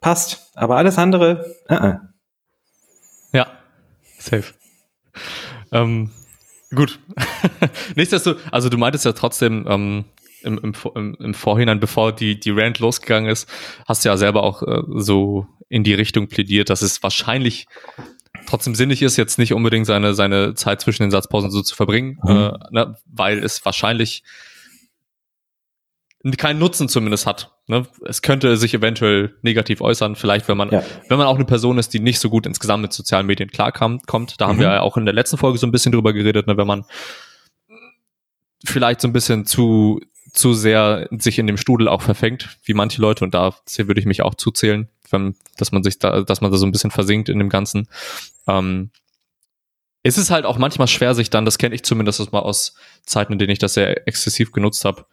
Passt. 0.00 0.50
Aber 0.54 0.76
alles 0.76 0.96
andere, 0.96 1.54
uh 1.68 1.74
-uh. 1.74 2.00
Ja, 3.32 3.46
safe. 4.18 4.54
Ähm, 5.72 6.10
gut. 6.74 6.98
Nichtsdestotrotz, 7.96 8.42
also 8.50 8.70
du 8.70 8.78
meintest 8.78 9.04
ja 9.04 9.12
trotzdem, 9.12 9.66
ähm, 9.68 10.04
im, 10.42 10.58
im, 10.94 11.16
im 11.18 11.34
Vorhinein, 11.34 11.80
bevor 11.80 12.12
die, 12.12 12.38
die 12.38 12.50
Rand 12.50 12.78
losgegangen 12.78 13.30
ist, 13.30 13.48
hast 13.86 14.04
du 14.04 14.08
ja 14.08 14.16
selber 14.16 14.42
auch 14.42 14.62
äh, 14.62 14.82
so 14.96 15.46
in 15.68 15.84
die 15.84 15.94
Richtung 15.94 16.28
plädiert, 16.28 16.70
dass 16.70 16.82
es 16.82 17.02
wahrscheinlich 17.02 17.66
trotzdem 18.46 18.74
sinnig 18.74 19.02
ist, 19.02 19.16
jetzt 19.16 19.38
nicht 19.38 19.52
unbedingt 19.52 19.86
seine, 19.86 20.14
seine 20.14 20.54
Zeit 20.54 20.80
zwischen 20.80 21.02
den 21.02 21.10
Satzpausen 21.10 21.50
so 21.50 21.62
zu 21.62 21.76
verbringen, 21.76 22.18
mhm. 22.22 22.30
äh, 22.30 22.52
ne, 22.70 22.96
weil 23.06 23.38
es 23.38 23.64
wahrscheinlich 23.64 24.22
keinen 26.36 26.58
Nutzen 26.58 26.88
zumindest 26.88 27.26
hat. 27.26 27.52
Ne? 27.68 27.86
Es 28.04 28.22
könnte 28.22 28.56
sich 28.56 28.74
eventuell 28.74 29.36
negativ 29.42 29.80
äußern, 29.80 30.16
vielleicht 30.16 30.48
wenn 30.48 30.56
man, 30.56 30.70
ja. 30.70 30.82
wenn 31.08 31.18
man 31.18 31.26
auch 31.26 31.36
eine 31.36 31.44
Person 31.44 31.78
ist, 31.78 31.94
die 31.94 32.00
nicht 32.00 32.18
so 32.18 32.28
gut 32.28 32.44
insgesamt 32.44 32.82
mit 32.82 32.92
sozialen 32.92 33.26
Medien 33.26 33.50
klarkommt. 33.50 34.02
Da 34.38 34.46
mhm. 34.46 34.50
haben 34.50 34.58
wir 34.58 34.66
ja 34.66 34.80
auch 34.80 34.96
in 34.96 35.04
der 35.04 35.14
letzten 35.14 35.38
Folge 35.38 35.58
so 35.58 35.66
ein 35.66 35.72
bisschen 35.72 35.92
drüber 35.92 36.12
geredet, 36.12 36.46
ne? 36.46 36.56
wenn 36.56 36.66
man 36.66 36.84
vielleicht 38.64 39.00
so 39.00 39.08
ein 39.08 39.12
bisschen 39.12 39.46
zu 39.46 40.00
zu 40.38 40.54
sehr 40.54 41.08
sich 41.10 41.40
in 41.40 41.48
dem 41.48 41.56
Studel 41.56 41.88
auch 41.88 42.00
verfängt, 42.00 42.58
wie 42.62 42.72
manche 42.72 43.02
Leute, 43.02 43.24
und 43.24 43.34
da 43.34 43.56
würde 43.76 43.98
ich 43.98 44.06
mich 44.06 44.22
auch 44.22 44.36
zuzählen, 44.36 44.88
wenn, 45.10 45.34
dass 45.56 45.72
man 45.72 45.82
sich 45.82 45.98
da, 45.98 46.20
dass 46.20 46.40
man 46.40 46.52
da 46.52 46.58
so 46.58 46.64
ein 46.64 46.70
bisschen 46.70 46.92
versinkt 46.92 47.28
in 47.28 47.40
dem 47.40 47.48
Ganzen. 47.48 47.88
Ähm, 48.46 48.90
es 50.04 50.16
ist 50.16 50.30
halt 50.30 50.44
auch 50.44 50.56
manchmal 50.56 50.86
schwer, 50.86 51.16
sich 51.16 51.28
dann, 51.28 51.44
das 51.44 51.58
kenne 51.58 51.74
ich 51.74 51.82
zumindest 51.82 52.30
mal 52.30 52.38
aus 52.38 52.76
Zeiten, 53.04 53.32
in 53.32 53.40
denen 53.40 53.50
ich 53.50 53.58
das 53.58 53.74
sehr 53.74 54.06
exzessiv 54.06 54.52
genutzt 54.52 54.84
habe, 54.84 55.06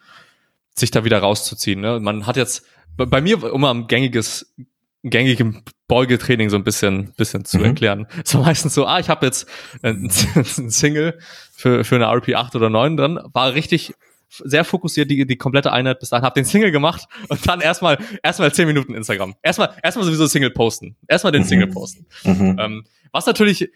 sich 0.75 0.91
da 0.91 1.03
wieder 1.05 1.17
rauszuziehen. 1.17 1.81
Ne? 1.81 1.99
Man 1.99 2.27
hat 2.27 2.37
jetzt 2.37 2.63
bei, 2.95 3.19
mir 3.19 3.43
immer 3.45 3.73
ein 3.73 3.87
gängiges, 3.87 4.53
gängigen 5.01 5.63
Beugetraining 5.87 6.51
so 6.51 6.55
ein 6.55 6.63
bisschen, 6.63 7.13
bisschen 7.17 7.45
zu 7.45 7.57
mhm. 7.57 7.65
erklären. 7.65 8.07
So 8.23 8.43
meistens 8.43 8.75
so, 8.75 8.85
ah, 8.85 8.99
ich 8.99 9.09
habe 9.09 9.25
jetzt 9.25 9.47
ein, 9.81 10.03
ein 10.35 10.69
Single 10.69 11.17
für, 11.51 11.83
für 11.83 11.95
eine 11.95 12.05
RP 12.15 12.35
8 12.35 12.55
oder 12.55 12.69
9 12.69 12.95
drin, 12.95 13.19
war 13.33 13.55
richtig 13.55 13.95
sehr 14.29 14.63
fokussiert 14.63 15.09
die, 15.09 15.25
die 15.25 15.37
komplette 15.37 15.71
Einheit 15.71 15.99
bis 15.99 16.09
dahin, 16.09 16.25
hab 16.25 16.33
den 16.33 16.45
Single 16.45 16.71
gemacht 16.71 17.07
und 17.29 17.47
dann 17.47 17.61
erstmal 17.61 17.97
erstmal 18.23 18.53
zehn 18.53 18.67
Minuten 18.67 18.93
Instagram. 18.93 19.35
Erstmal 19.41 19.73
erstmal 19.83 20.05
sowieso 20.05 20.27
Single 20.27 20.51
posten. 20.51 20.95
Erstmal 21.07 21.31
den 21.31 21.43
Single 21.43 21.67
mhm. 21.67 21.73
posten. 21.73 22.05
Mhm. 22.23 22.57
Ähm, 22.59 22.85
was 23.11 23.25
natürlich 23.25 23.69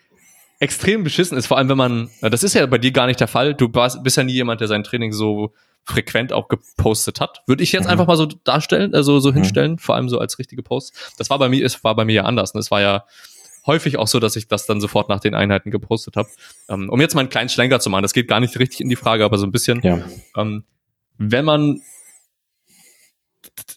extrem 0.60 1.04
beschissen 1.04 1.38
ist, 1.38 1.48
vor 1.48 1.58
allem 1.58 1.70
wenn 1.70 1.78
man, 1.78 2.10
das 2.22 2.44
ist 2.44 2.54
ja 2.54 2.66
bei 2.66 2.78
dir 2.78 2.92
gar 2.92 3.08
nicht 3.08 3.20
der 3.20 3.30
Fall, 3.30 3.54
du 3.54 3.74
warst, 3.74 4.04
bist 4.04 4.18
ja 4.18 4.24
nie 4.24 4.34
jemand, 4.34 4.60
der 4.60 4.68
sein 4.68 4.84
Training 4.84 5.14
so 5.14 5.54
frequent 5.86 6.34
auch 6.34 6.50
gepostet 6.50 7.20
hat. 7.22 7.42
Würde 7.48 7.64
ich 7.64 7.72
jetzt 7.72 7.86
mhm. 7.86 7.92
einfach 7.92 8.08
mal 8.08 8.18
so 8.18 8.26
darstellen, 8.26 8.94
also 8.94 9.20
so 9.20 9.30
mhm. 9.32 9.36
hinstellen, 9.36 9.80
vor 9.80 9.96
allem 9.96 10.10
so 10.10 10.20
als 10.20 10.38
richtige 10.38 10.62
Post. 10.62 10.94
Das 11.18 11.30
war 11.30 11.40
bei 11.40 11.50
mir, 11.50 11.66
es 11.66 11.84
war 11.84 11.96
bei 11.96 12.06
mir 12.06 12.14
ja 12.14 12.24
anders. 12.24 12.54
Ne? 12.54 12.60
Es 12.60 12.72
war 12.72 12.82
ja 12.82 13.06
häufig 13.66 13.98
auch 13.98 14.08
so, 14.08 14.20
dass 14.20 14.36
ich 14.36 14.48
das 14.48 14.66
dann 14.66 14.82
sofort 14.82 15.10
nach 15.10 15.20
den 15.20 15.36
Einheiten 15.36 15.72
gepostet 15.72 16.16
habe. 16.16 16.30
Ähm, 16.68 16.90
um 16.90 17.00
jetzt 17.02 17.16
mal 17.16 17.22
einen 17.22 17.30
kleinen 17.30 17.50
Schlenker 17.50 17.80
zu 17.80 17.90
machen, 17.90 18.04
das 18.04 18.14
geht 18.14 18.28
gar 18.28 18.40
nicht 18.40 18.58
richtig 18.60 18.82
in 18.82 18.90
die 18.90 18.96
Frage, 18.96 19.26
aber 19.26 19.38
so 19.38 19.46
ein 19.46 19.52
bisschen. 19.52 19.82
Ja. 19.82 20.02
Ähm, 20.38 20.64
wenn 21.18 21.46
man 21.46 21.82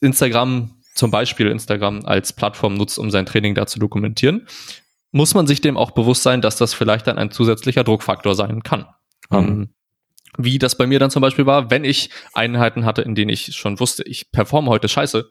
Instagram, 0.00 0.74
zum 0.94 1.10
Beispiel 1.10 1.48
Instagram 1.48 2.04
als 2.04 2.32
Plattform 2.32 2.74
nutzt, 2.74 2.98
um 2.98 3.10
sein 3.10 3.26
Training 3.26 3.54
da 3.54 3.66
zu 3.66 3.78
dokumentieren, 3.78 4.46
muss 5.10 5.34
man 5.34 5.46
sich 5.46 5.60
dem 5.60 5.76
auch 5.76 5.90
bewusst 5.90 6.22
sein, 6.22 6.40
dass 6.40 6.56
das 6.56 6.74
vielleicht 6.74 7.06
dann 7.06 7.18
ein 7.18 7.30
zusätzlicher 7.30 7.84
Druckfaktor 7.84 8.34
sein 8.34 8.62
kann. 8.62 8.86
Mhm. 9.30 9.38
Ähm, 9.38 9.68
wie 10.38 10.58
das 10.58 10.76
bei 10.76 10.86
mir 10.86 10.98
dann 10.98 11.10
zum 11.10 11.20
Beispiel 11.20 11.44
war, 11.44 11.70
wenn 11.70 11.84
ich 11.84 12.08
Einheiten 12.32 12.86
hatte, 12.86 13.02
in 13.02 13.14
denen 13.14 13.28
ich 13.28 13.54
schon 13.54 13.78
wusste, 13.80 14.02
ich 14.04 14.32
performe 14.32 14.70
heute 14.70 14.88
scheiße, 14.88 15.28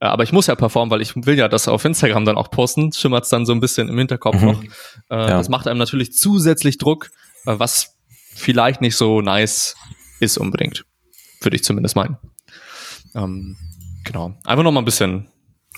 aber 0.00 0.22
ich 0.22 0.32
muss 0.32 0.46
ja 0.46 0.54
performen, 0.54 0.90
weil 0.90 1.00
ich 1.00 1.14
will 1.16 1.38
ja 1.38 1.48
das 1.48 1.68
auf 1.68 1.84
Instagram 1.84 2.24
dann 2.24 2.36
auch 2.36 2.50
posten. 2.50 2.92
Schimmert 2.92 3.24
es 3.24 3.30
dann 3.30 3.46
so 3.46 3.52
ein 3.52 3.60
bisschen 3.60 3.88
im 3.88 3.98
Hinterkopf 3.98 4.40
mhm. 4.40 4.46
noch. 4.46 4.62
Äh, 4.62 4.68
ja. 5.10 5.26
Das 5.28 5.48
macht 5.48 5.66
einem 5.66 5.78
natürlich 5.78 6.12
zusätzlich 6.12 6.78
Druck, 6.78 7.10
äh, 7.46 7.54
was 7.58 7.96
vielleicht 8.34 8.80
nicht 8.80 8.96
so 8.96 9.20
nice 9.20 9.76
ist 10.20 10.38
unbedingt. 10.38 10.84
Würde 11.40 11.56
ich 11.56 11.64
zumindest 11.64 11.96
meinen. 11.96 12.18
Ähm, 13.14 13.56
genau. 14.04 14.34
Einfach 14.44 14.64
noch 14.64 14.72
mal 14.72 14.80
ein 14.80 14.84
bisschen. 14.84 15.28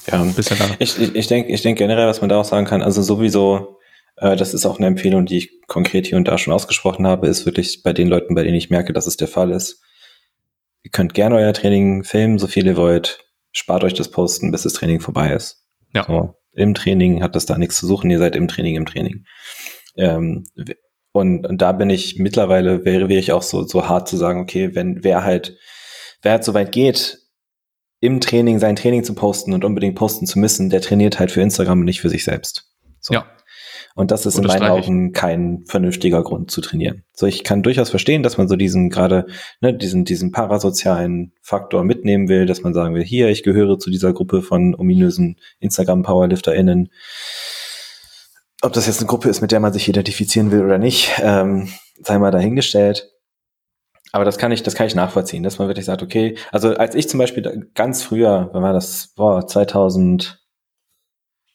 Ja, 0.06 0.20
ein 0.20 0.34
bisschen 0.34 0.58
da. 0.58 0.66
Ich, 0.78 1.00
ich, 1.00 1.14
ich 1.14 1.26
denke 1.26 1.52
ich 1.52 1.62
denk 1.62 1.78
generell, 1.78 2.06
was 2.06 2.20
man 2.20 2.28
da 2.28 2.40
auch 2.40 2.44
sagen 2.44 2.66
kann, 2.66 2.82
also 2.82 3.02
sowieso, 3.02 3.78
äh, 4.16 4.36
das 4.36 4.54
ist 4.54 4.66
auch 4.66 4.78
eine 4.78 4.86
Empfehlung, 4.86 5.26
die 5.26 5.38
ich 5.38 5.66
konkret 5.66 6.06
hier 6.06 6.16
und 6.16 6.28
da 6.28 6.38
schon 6.38 6.52
ausgesprochen 6.52 7.06
habe, 7.06 7.26
ist 7.26 7.46
wirklich 7.46 7.82
bei 7.82 7.92
den 7.92 8.08
Leuten, 8.08 8.34
bei 8.34 8.42
denen 8.42 8.56
ich 8.56 8.70
merke, 8.70 8.92
dass 8.92 9.06
es 9.06 9.16
der 9.16 9.28
Fall 9.28 9.50
ist. 9.50 9.82
Ihr 10.82 10.90
könnt 10.90 11.14
gerne 11.14 11.36
euer 11.36 11.52
Training 11.52 12.04
filmen, 12.04 12.38
so 12.38 12.46
viel 12.46 12.66
ihr 12.66 12.76
wollt. 12.76 13.25
Spart 13.56 13.84
euch 13.84 13.94
das 13.94 14.10
Posten, 14.10 14.50
bis 14.50 14.64
das 14.64 14.74
Training 14.74 15.00
vorbei 15.00 15.32
ist. 15.32 15.64
Ja. 15.94 16.04
So, 16.06 16.34
Im 16.52 16.74
Training 16.74 17.22
hat 17.22 17.34
das 17.34 17.46
da 17.46 17.56
nichts 17.56 17.78
zu 17.78 17.86
suchen, 17.86 18.10
ihr 18.10 18.18
seid 18.18 18.36
im 18.36 18.48
Training, 18.48 18.76
im 18.76 18.84
Training. 18.84 19.24
Ähm, 19.96 20.44
und, 21.12 21.46
und 21.46 21.62
da 21.62 21.72
bin 21.72 21.88
ich 21.88 22.18
mittlerweile, 22.18 22.84
wäre, 22.84 23.08
wäre 23.08 23.18
ich 23.18 23.32
auch 23.32 23.40
so, 23.40 23.62
so 23.66 23.88
hart 23.88 24.08
zu 24.08 24.18
sagen, 24.18 24.42
okay, 24.42 24.74
wenn 24.74 25.02
wer 25.04 25.24
halt, 25.24 25.56
wer 26.20 26.32
halt 26.32 26.44
so 26.44 26.52
weit 26.52 26.70
geht, 26.70 27.18
im 28.00 28.20
Training 28.20 28.58
sein 28.58 28.76
Training 28.76 29.04
zu 29.04 29.14
posten 29.14 29.54
und 29.54 29.64
unbedingt 29.64 29.94
posten 29.94 30.26
zu 30.26 30.38
müssen, 30.38 30.68
der 30.68 30.82
trainiert 30.82 31.18
halt 31.18 31.30
für 31.30 31.40
Instagram 31.40 31.78
und 31.78 31.86
nicht 31.86 32.02
für 32.02 32.10
sich 32.10 32.24
selbst. 32.24 32.70
So. 33.00 33.14
Ja. 33.14 33.26
Und 33.96 34.10
das 34.10 34.26
ist 34.26 34.38
in 34.38 34.44
meinen 34.44 34.62
Augen 34.62 35.12
kein 35.12 35.64
vernünftiger 35.66 36.22
Grund 36.22 36.50
zu 36.50 36.60
trainieren. 36.60 37.02
So, 37.14 37.26
ich 37.26 37.44
kann 37.44 37.62
durchaus 37.62 37.88
verstehen, 37.88 38.22
dass 38.22 38.36
man 38.36 38.46
so 38.46 38.54
diesen 38.54 38.90
gerade, 38.90 39.26
ne, 39.62 39.72
diesen, 39.72 40.04
diesen 40.04 40.32
parasozialen 40.32 41.32
Faktor 41.40 41.82
mitnehmen 41.82 42.28
will, 42.28 42.44
dass 42.44 42.62
man 42.62 42.74
sagen 42.74 42.94
will, 42.94 43.02
hier, 43.02 43.30
ich 43.30 43.42
gehöre 43.42 43.78
zu 43.78 43.90
dieser 43.90 44.12
Gruppe 44.12 44.42
von 44.42 44.74
ominösen 44.74 45.40
Instagram-PowerlifterInnen 45.60 46.90
ob 48.62 48.72
das 48.72 48.86
jetzt 48.86 49.00
eine 49.00 49.06
Gruppe 49.06 49.28
ist, 49.28 49.42
mit 49.42 49.52
der 49.52 49.60
man 49.60 49.72
sich 49.72 49.88
identifizieren 49.88 50.50
will 50.50 50.64
oder 50.64 50.78
nicht, 50.78 51.12
ähm, 51.20 51.68
sei 52.02 52.18
mal 52.18 52.30
dahingestellt. 52.30 53.12
Aber 54.12 54.24
das 54.24 54.38
kann 54.38 54.50
ich, 54.50 54.62
das 54.62 54.74
kann 54.74 54.86
ich 54.86 54.94
nachvollziehen, 54.94 55.42
dass 55.42 55.58
man 55.58 55.68
wirklich 55.68 55.84
sagt, 55.84 56.02
okay, 56.02 56.36
also 56.50 56.74
als 56.74 56.94
ich 56.94 57.08
zum 57.08 57.18
Beispiel 57.18 57.70
ganz 57.74 58.02
früher, 58.02 58.48
wann 58.52 58.62
war 58.62 58.72
das, 58.72 59.12
boah, 59.14 59.46
2000, 59.46 60.42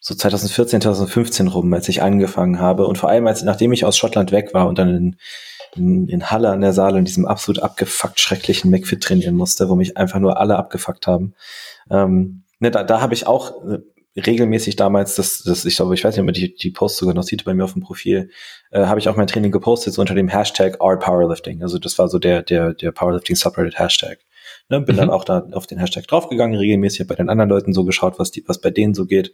so 0.03 0.15
2014, 0.15 0.81
2015 0.81 1.47
rum, 1.47 1.71
als 1.73 1.87
ich 1.87 2.01
angefangen 2.01 2.59
habe 2.59 2.87
und 2.87 2.97
vor 2.97 3.09
allem 3.09 3.27
als, 3.27 3.43
nachdem 3.43 3.71
ich 3.71 3.85
aus 3.85 3.97
Schottland 3.97 4.31
weg 4.31 4.51
war 4.51 4.67
und 4.67 4.79
dann 4.79 4.89
in, 4.89 5.15
in, 5.75 6.07
in 6.07 6.31
Halle 6.31 6.49
an 6.49 6.61
der 6.61 6.73
Saale 6.73 6.97
in 6.97 7.05
diesem 7.05 7.27
absolut 7.27 7.61
abgefuckt 7.61 8.19
schrecklichen 8.19 8.71
McFit 8.71 9.01
trainieren 9.01 9.35
musste, 9.35 9.69
wo 9.69 9.75
mich 9.75 9.97
einfach 9.97 10.19
nur 10.19 10.39
alle 10.39 10.57
abgefuckt 10.57 11.05
haben. 11.05 11.35
Ähm, 11.91 12.41
ne, 12.59 12.71
da, 12.71 12.83
da 12.83 12.99
habe 12.99 13.13
ich 13.13 13.27
auch 13.27 13.63
äh, 13.63 13.77
regelmäßig 14.19 14.75
damals, 14.75 15.13
das, 15.13 15.43
das 15.43 15.65
ich 15.65 15.75
glaube, 15.75 15.93
ich 15.93 16.03
weiß 16.03 16.15
nicht, 16.15 16.21
ob 16.21 16.25
man 16.25 16.33
die, 16.33 16.55
die 16.55 16.71
Post 16.71 16.97
sogar 16.97 17.13
noch 17.13 17.23
sieht 17.23 17.45
bei 17.45 17.53
mir 17.53 17.63
auf 17.63 17.73
dem 17.73 17.83
Profil, 17.83 18.31
äh, 18.71 18.85
habe 18.85 18.99
ich 18.99 19.07
auch 19.07 19.15
mein 19.15 19.27
Training 19.27 19.51
gepostet 19.51 19.93
so 19.93 20.01
unter 20.01 20.15
dem 20.15 20.29
Hashtag 20.29 20.79
RPowerlifting. 20.81 21.61
Also 21.61 21.77
das 21.77 21.99
war 21.99 22.07
so 22.07 22.17
der, 22.17 22.41
der, 22.41 22.73
der 22.73 22.91
Powerlifting 22.91 23.35
Subreddit 23.35 23.77
Hashtag. 23.77 24.17
Ne, 24.67 24.81
bin 24.81 24.95
mhm. 24.95 24.99
dann 24.99 25.09
auch 25.11 25.25
da 25.25 25.47
auf 25.51 25.67
den 25.67 25.77
Hashtag 25.77 26.07
draufgegangen, 26.07 26.57
regelmäßig 26.57 27.01
habe 27.01 27.09
bei 27.09 27.15
den 27.15 27.29
anderen 27.29 27.49
Leuten 27.49 27.73
so 27.73 27.85
geschaut, 27.85 28.17
was 28.17 28.31
die, 28.31 28.43
was 28.47 28.59
bei 28.59 28.71
denen 28.71 28.95
so 28.95 29.05
geht. 29.05 29.31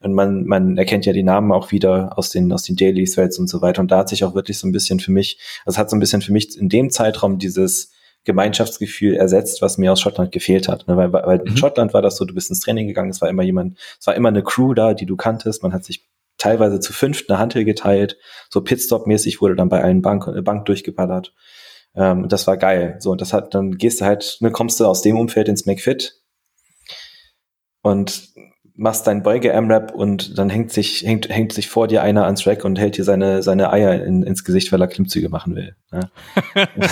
Und 0.00 0.14
man, 0.14 0.44
man 0.44 0.76
erkennt 0.76 1.06
ja 1.06 1.12
die 1.12 1.22
Namen 1.22 1.52
auch 1.52 1.72
wieder 1.72 2.18
aus 2.18 2.30
den, 2.30 2.52
aus 2.52 2.62
den 2.62 2.76
Daily 2.76 3.04
Threads 3.04 3.38
und 3.38 3.48
so 3.48 3.62
weiter. 3.62 3.80
Und 3.80 3.90
da 3.90 3.98
hat 3.98 4.08
sich 4.08 4.24
auch 4.24 4.34
wirklich 4.34 4.58
so 4.58 4.66
ein 4.66 4.72
bisschen 4.72 5.00
für 5.00 5.12
mich, 5.12 5.38
also 5.64 5.78
hat 5.78 5.90
so 5.90 5.96
ein 5.96 6.00
bisschen 6.00 6.22
für 6.22 6.32
mich 6.32 6.58
in 6.58 6.68
dem 6.68 6.90
Zeitraum 6.90 7.38
dieses, 7.38 7.92
Gemeinschaftsgefühl 8.26 9.14
ersetzt, 9.14 9.62
was 9.62 9.78
mir 9.78 9.92
aus 9.92 10.00
Schottland 10.00 10.32
gefehlt 10.32 10.68
hat. 10.68 10.86
Ne? 10.86 10.96
Weil, 10.96 11.12
weil 11.12 11.38
mhm. 11.38 11.46
in 11.46 11.56
Schottland 11.56 11.94
war 11.94 12.02
das 12.02 12.16
so, 12.16 12.26
du 12.26 12.34
bist 12.34 12.50
ins 12.50 12.60
Training 12.60 12.88
gegangen, 12.88 13.08
es 13.08 13.22
war 13.22 13.30
immer 13.30 13.44
jemand, 13.44 13.78
es 13.98 14.06
war 14.06 14.14
immer 14.14 14.28
eine 14.28 14.42
Crew 14.42 14.74
da, 14.74 14.92
die 14.92 15.06
du 15.06 15.16
kanntest, 15.16 15.62
man 15.62 15.72
hat 15.72 15.84
sich 15.84 16.06
teilweise 16.36 16.80
zu 16.80 16.92
fünft 16.92 17.30
eine 17.30 17.38
Hantel 17.38 17.64
geteilt, 17.64 18.18
so 18.50 18.60
Pitstop-mäßig 18.60 19.40
wurde 19.40 19.56
dann 19.56 19.70
bei 19.70 19.82
allen 19.82 20.02
Bank, 20.02 20.26
äh, 20.26 20.42
Bank 20.42 20.66
durchgeballert. 20.66 21.32
Ähm, 21.94 22.28
das 22.28 22.46
war 22.46 22.58
geil. 22.58 22.96
So, 22.98 23.12
und 23.12 23.20
das 23.20 23.32
hat, 23.32 23.54
dann 23.54 23.78
gehst 23.78 24.00
du 24.00 24.04
halt, 24.04 24.36
ne, 24.40 24.50
kommst 24.50 24.78
du 24.80 24.86
aus 24.86 25.00
dem 25.02 25.16
Umfeld 25.16 25.48
ins 25.48 25.64
McFit 25.64 26.20
und 27.82 28.28
machst 28.76 29.06
dein 29.06 29.22
Beuge-M-Rap 29.22 29.94
und 29.94 30.38
dann 30.38 30.50
hängt 30.50 30.70
sich, 30.70 31.02
hängt, 31.02 31.28
hängt 31.28 31.52
sich 31.52 31.68
vor 31.68 31.88
dir 31.88 32.02
einer 32.02 32.24
ans 32.24 32.46
Rack 32.46 32.64
und 32.64 32.78
hält 32.78 32.96
dir 32.96 33.04
seine, 33.04 33.42
seine 33.42 33.72
Eier 33.72 34.04
in, 34.04 34.22
ins 34.22 34.44
Gesicht, 34.44 34.70
weil 34.72 34.80
er 34.80 34.88
Klimmzüge 34.88 35.28
machen 35.28 35.56
will. 35.56 35.76
Ne? 35.90 36.10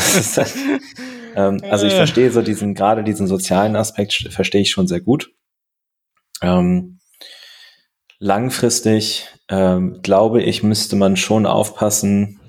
Ähm, 1.37 1.61
also 1.69 1.85
ich 1.85 1.95
äh. 1.95 1.97
verstehe 1.97 2.31
so 2.31 2.43
diesen, 2.43 2.75
gerade 2.75 3.03
diesen 3.03 3.27
sozialen 3.27 3.75
Aspekt 3.75 4.29
verstehe 4.31 4.61
ich 4.61 4.71
schon 4.71 4.87
sehr 4.87 5.01
gut. 5.01 5.33
Ähm, 6.43 7.01
langfristig 8.19 9.29
ähm, 9.49 10.01
glaube 10.03 10.43
ich, 10.43 10.63
müsste 10.63 10.97
man 10.97 11.17
schon 11.17 11.47
aufpassen. 11.47 12.41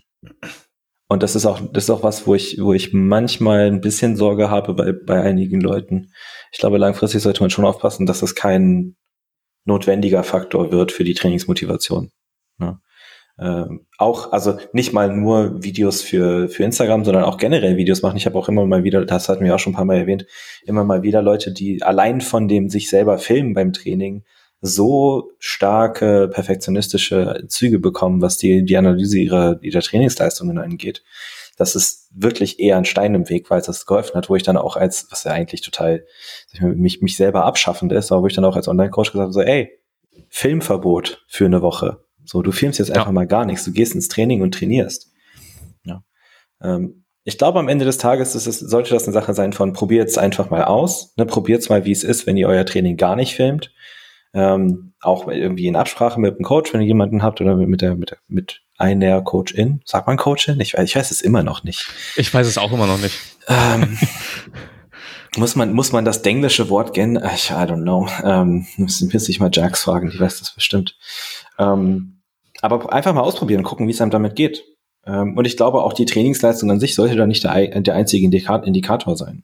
Und 1.08 1.24
das 1.24 1.36
ist 1.36 1.46
auch, 1.46 1.60
das 1.74 1.86
ist 1.86 1.90
auch 1.90 2.04
was, 2.04 2.26
wo 2.26 2.36
ich, 2.36 2.60
wo 2.60 2.74
ich 2.74 2.94
manchmal 2.94 3.68
ein 3.68 3.82
bisschen 3.82 4.16
Sorge 4.16 4.50
habe 4.50 4.74
bei, 4.74 4.92
bei 4.92 5.22
einigen 5.22 5.62
Leuten. 5.62 6.12
Ich 6.52 6.60
glaube, 6.60 6.78
langfristig 6.78 7.22
sollte 7.22 7.42
man 7.42 7.50
schon 7.50 7.66
aufpassen, 7.66 8.06
dass 8.06 8.22
das 8.22 8.36
kein 8.36 8.96
notwendiger 9.66 10.24
Faktor 10.24 10.72
wird 10.72 10.92
für 10.92 11.04
die 11.04 11.14
Trainingsmotivation. 11.14 12.12
Ne? 12.58 12.80
ähm, 13.38 13.86
auch, 13.98 14.32
also 14.32 14.58
nicht 14.72 14.94
mal 14.94 15.14
nur 15.16 15.62
Videos 15.64 16.02
für, 16.02 16.48
für 16.48 16.64
Instagram, 16.64 17.04
sondern 17.04 17.26
auch 17.26 17.38
generell 17.38 17.78
Videos 17.78 18.02
machen. 18.02 18.18
Ich 18.18 18.26
habe 18.26 18.38
auch 18.38 18.48
immer 18.48 18.66
mal 18.66 18.84
wieder, 18.84 19.06
das 19.06 19.28
hatten 19.28 19.44
wir 19.44 19.54
auch 19.54 19.60
schon 19.60 19.74
ein 19.74 19.76
paar 19.76 19.86
Mal 19.86 19.98
erwähnt, 19.98 20.26
immer 20.66 20.84
mal 20.84 21.04
wieder 21.04 21.22
Leute, 21.22 21.52
die 21.52 21.84
allein 21.84 22.22
von 22.22 22.48
dem 22.48 22.70
sich 22.70 22.90
selber 22.90 23.18
filmen 23.18 23.54
beim 23.54 23.74
Training 23.74 24.24
so 24.62 25.32
starke 25.38 26.30
perfektionistische 26.30 27.44
Züge 27.50 27.80
bekommen, 27.80 28.22
was 28.22 28.38
die, 28.38 28.64
die 28.64 28.78
Analyse 28.78 29.20
ihrer, 29.20 29.62
ihrer 29.62 29.82
Trainingsleistungen 29.82 30.58
angeht, 30.58 31.04
dass 31.56 31.76
es 31.76 32.10
wirklich 32.14 32.60
eher 32.60 32.78
ein 32.78 32.86
Stein 32.86 33.16
im 33.16 33.30
Weg 33.30 33.50
war, 33.50 33.58
als 33.58 33.68
das 33.68 33.86
geholfen 33.86 34.16
hat, 34.16 34.30
wo 34.30 34.36
ich 34.36 34.44
dann 34.44 34.58
auch 34.58 34.76
als, 34.76 35.08
was 35.10 35.24
ja 35.24 35.32
eigentlich 35.32 35.62
total 35.62 36.06
mich, 36.60 37.02
mich 37.02 37.16
selber 37.16 37.46
abschaffend 37.46 37.92
ist, 37.92 38.12
aber 38.12 38.24
wo 38.24 38.28
ich 38.28 38.36
dann 38.36 38.46
auch 38.46 38.56
als 38.56 38.68
Online-Coach 38.68 39.12
gesagt 39.12 39.24
habe, 39.24 39.34
so, 39.34 39.42
ey, 39.42 39.72
Filmverbot 40.30 41.24
für 41.28 41.46
eine 41.46 41.62
Woche 41.62 42.06
so, 42.26 42.42
du 42.42 42.52
filmst 42.52 42.80
jetzt 42.80 42.92
einfach 42.92 43.08
ja. 43.08 43.12
mal 43.12 43.28
gar 43.28 43.46
nichts. 43.46 43.64
Du 43.64 43.72
gehst 43.72 43.96
ins 43.96 44.08
Training 44.08 44.42
und 44.42 44.54
trainierst. 44.54 45.12
Ja. 45.86 46.04
Ähm, 46.62 47.06
ich 47.24 47.38
glaube, 47.38 47.60
am 47.60 47.68
Ende 47.68 47.86
des 47.86 47.98
Tages 47.98 48.36
ist 48.36 48.48
es, 48.48 48.60
sollte 48.60 48.94
das 48.94 49.06
eine 49.06 49.14
Sache 49.14 49.34
sein 49.34 49.54
von 49.54 49.74
probiert 49.74 50.10
es 50.10 50.18
einfach 50.18 50.50
mal 50.50 50.64
aus. 50.64 51.16
Ne? 51.18 51.26
Probiert 51.26 51.68
mal, 51.70 51.86
wie 51.86 51.92
es 51.92 52.04
ist, 52.04 52.28
wenn 52.28 52.38
ihr 52.38 52.48
euer 52.48 52.66
Training 52.66 52.98
gar 52.98 53.16
nicht 53.16 53.36
filmt. 53.36 53.72
Ähm, 54.34 54.94
auch 55.00 55.28
irgendwie 55.28 55.68
in 55.68 55.76
Absprache 55.76 56.20
mit 56.20 56.38
dem 56.38 56.44
Coach, 56.44 56.74
wenn 56.74 56.82
ihr 56.82 56.88
jemanden 56.88 57.24
habt 57.24 57.40
oder 57.42 57.56
mit 57.56 57.82
der, 57.82 57.96
mit 57.96 58.12
der, 58.12 58.18
mit 58.28 58.64
einer 58.78 59.22
Coach-In. 59.22 59.82
Sagt 59.86 60.08
man 60.08 60.18
Coach-In? 60.18 60.60
Ich, 60.60 60.74
ich 60.74 60.96
weiß 60.96 61.12
es 61.12 61.22
immer 61.22 61.44
noch 61.44 61.64
nicht. 61.64 61.88
Ich 62.16 62.34
weiß 62.34 62.48
es 62.48 62.58
auch 62.58 62.72
immer 62.72 62.88
noch 62.88 63.00
nicht. 63.00 63.16
Ähm, 63.48 63.98
muss 65.38 65.56
man, 65.56 65.74
muss 65.74 65.92
man 65.92 66.06
das 66.06 66.20
englische 66.20 66.70
Wort 66.70 66.94
kennen? 66.94 67.22
Ich, 67.36 67.52
I 67.52 67.54
don't 67.54 67.84
know. 67.84 68.08
Ähm, 68.24 68.68
müssen 68.78 69.12
ich 69.14 69.40
mal 69.40 69.52
Jax 69.52 69.84
fragen, 69.84 70.10
die 70.10 70.20
weiß 70.20 70.40
das 70.40 70.54
bestimmt. 70.54 70.98
Ähm, 71.58 72.22
aber 72.62 72.92
einfach 72.92 73.14
mal 73.14 73.22
ausprobieren 73.22 73.60
und 73.60 73.66
gucken, 73.66 73.88
wie 73.88 73.92
es 73.92 74.02
einem 74.02 74.12
damit 74.12 74.36
geht. 74.36 74.64
Ähm, 75.06 75.38
und 75.38 75.46
ich 75.46 75.58
glaube, 75.58 75.84
auch 75.84 75.94
die 75.94 76.06
Trainingsleistung 76.06 76.70
an 76.72 76.80
sich 76.80 76.96
sollte 76.96 77.16
da 77.16 77.28
nicht 77.28 77.44
der, 77.44 77.82
der 77.82 77.96
einzige 77.96 78.26
Indikator 78.26 79.16
sein. 79.16 79.44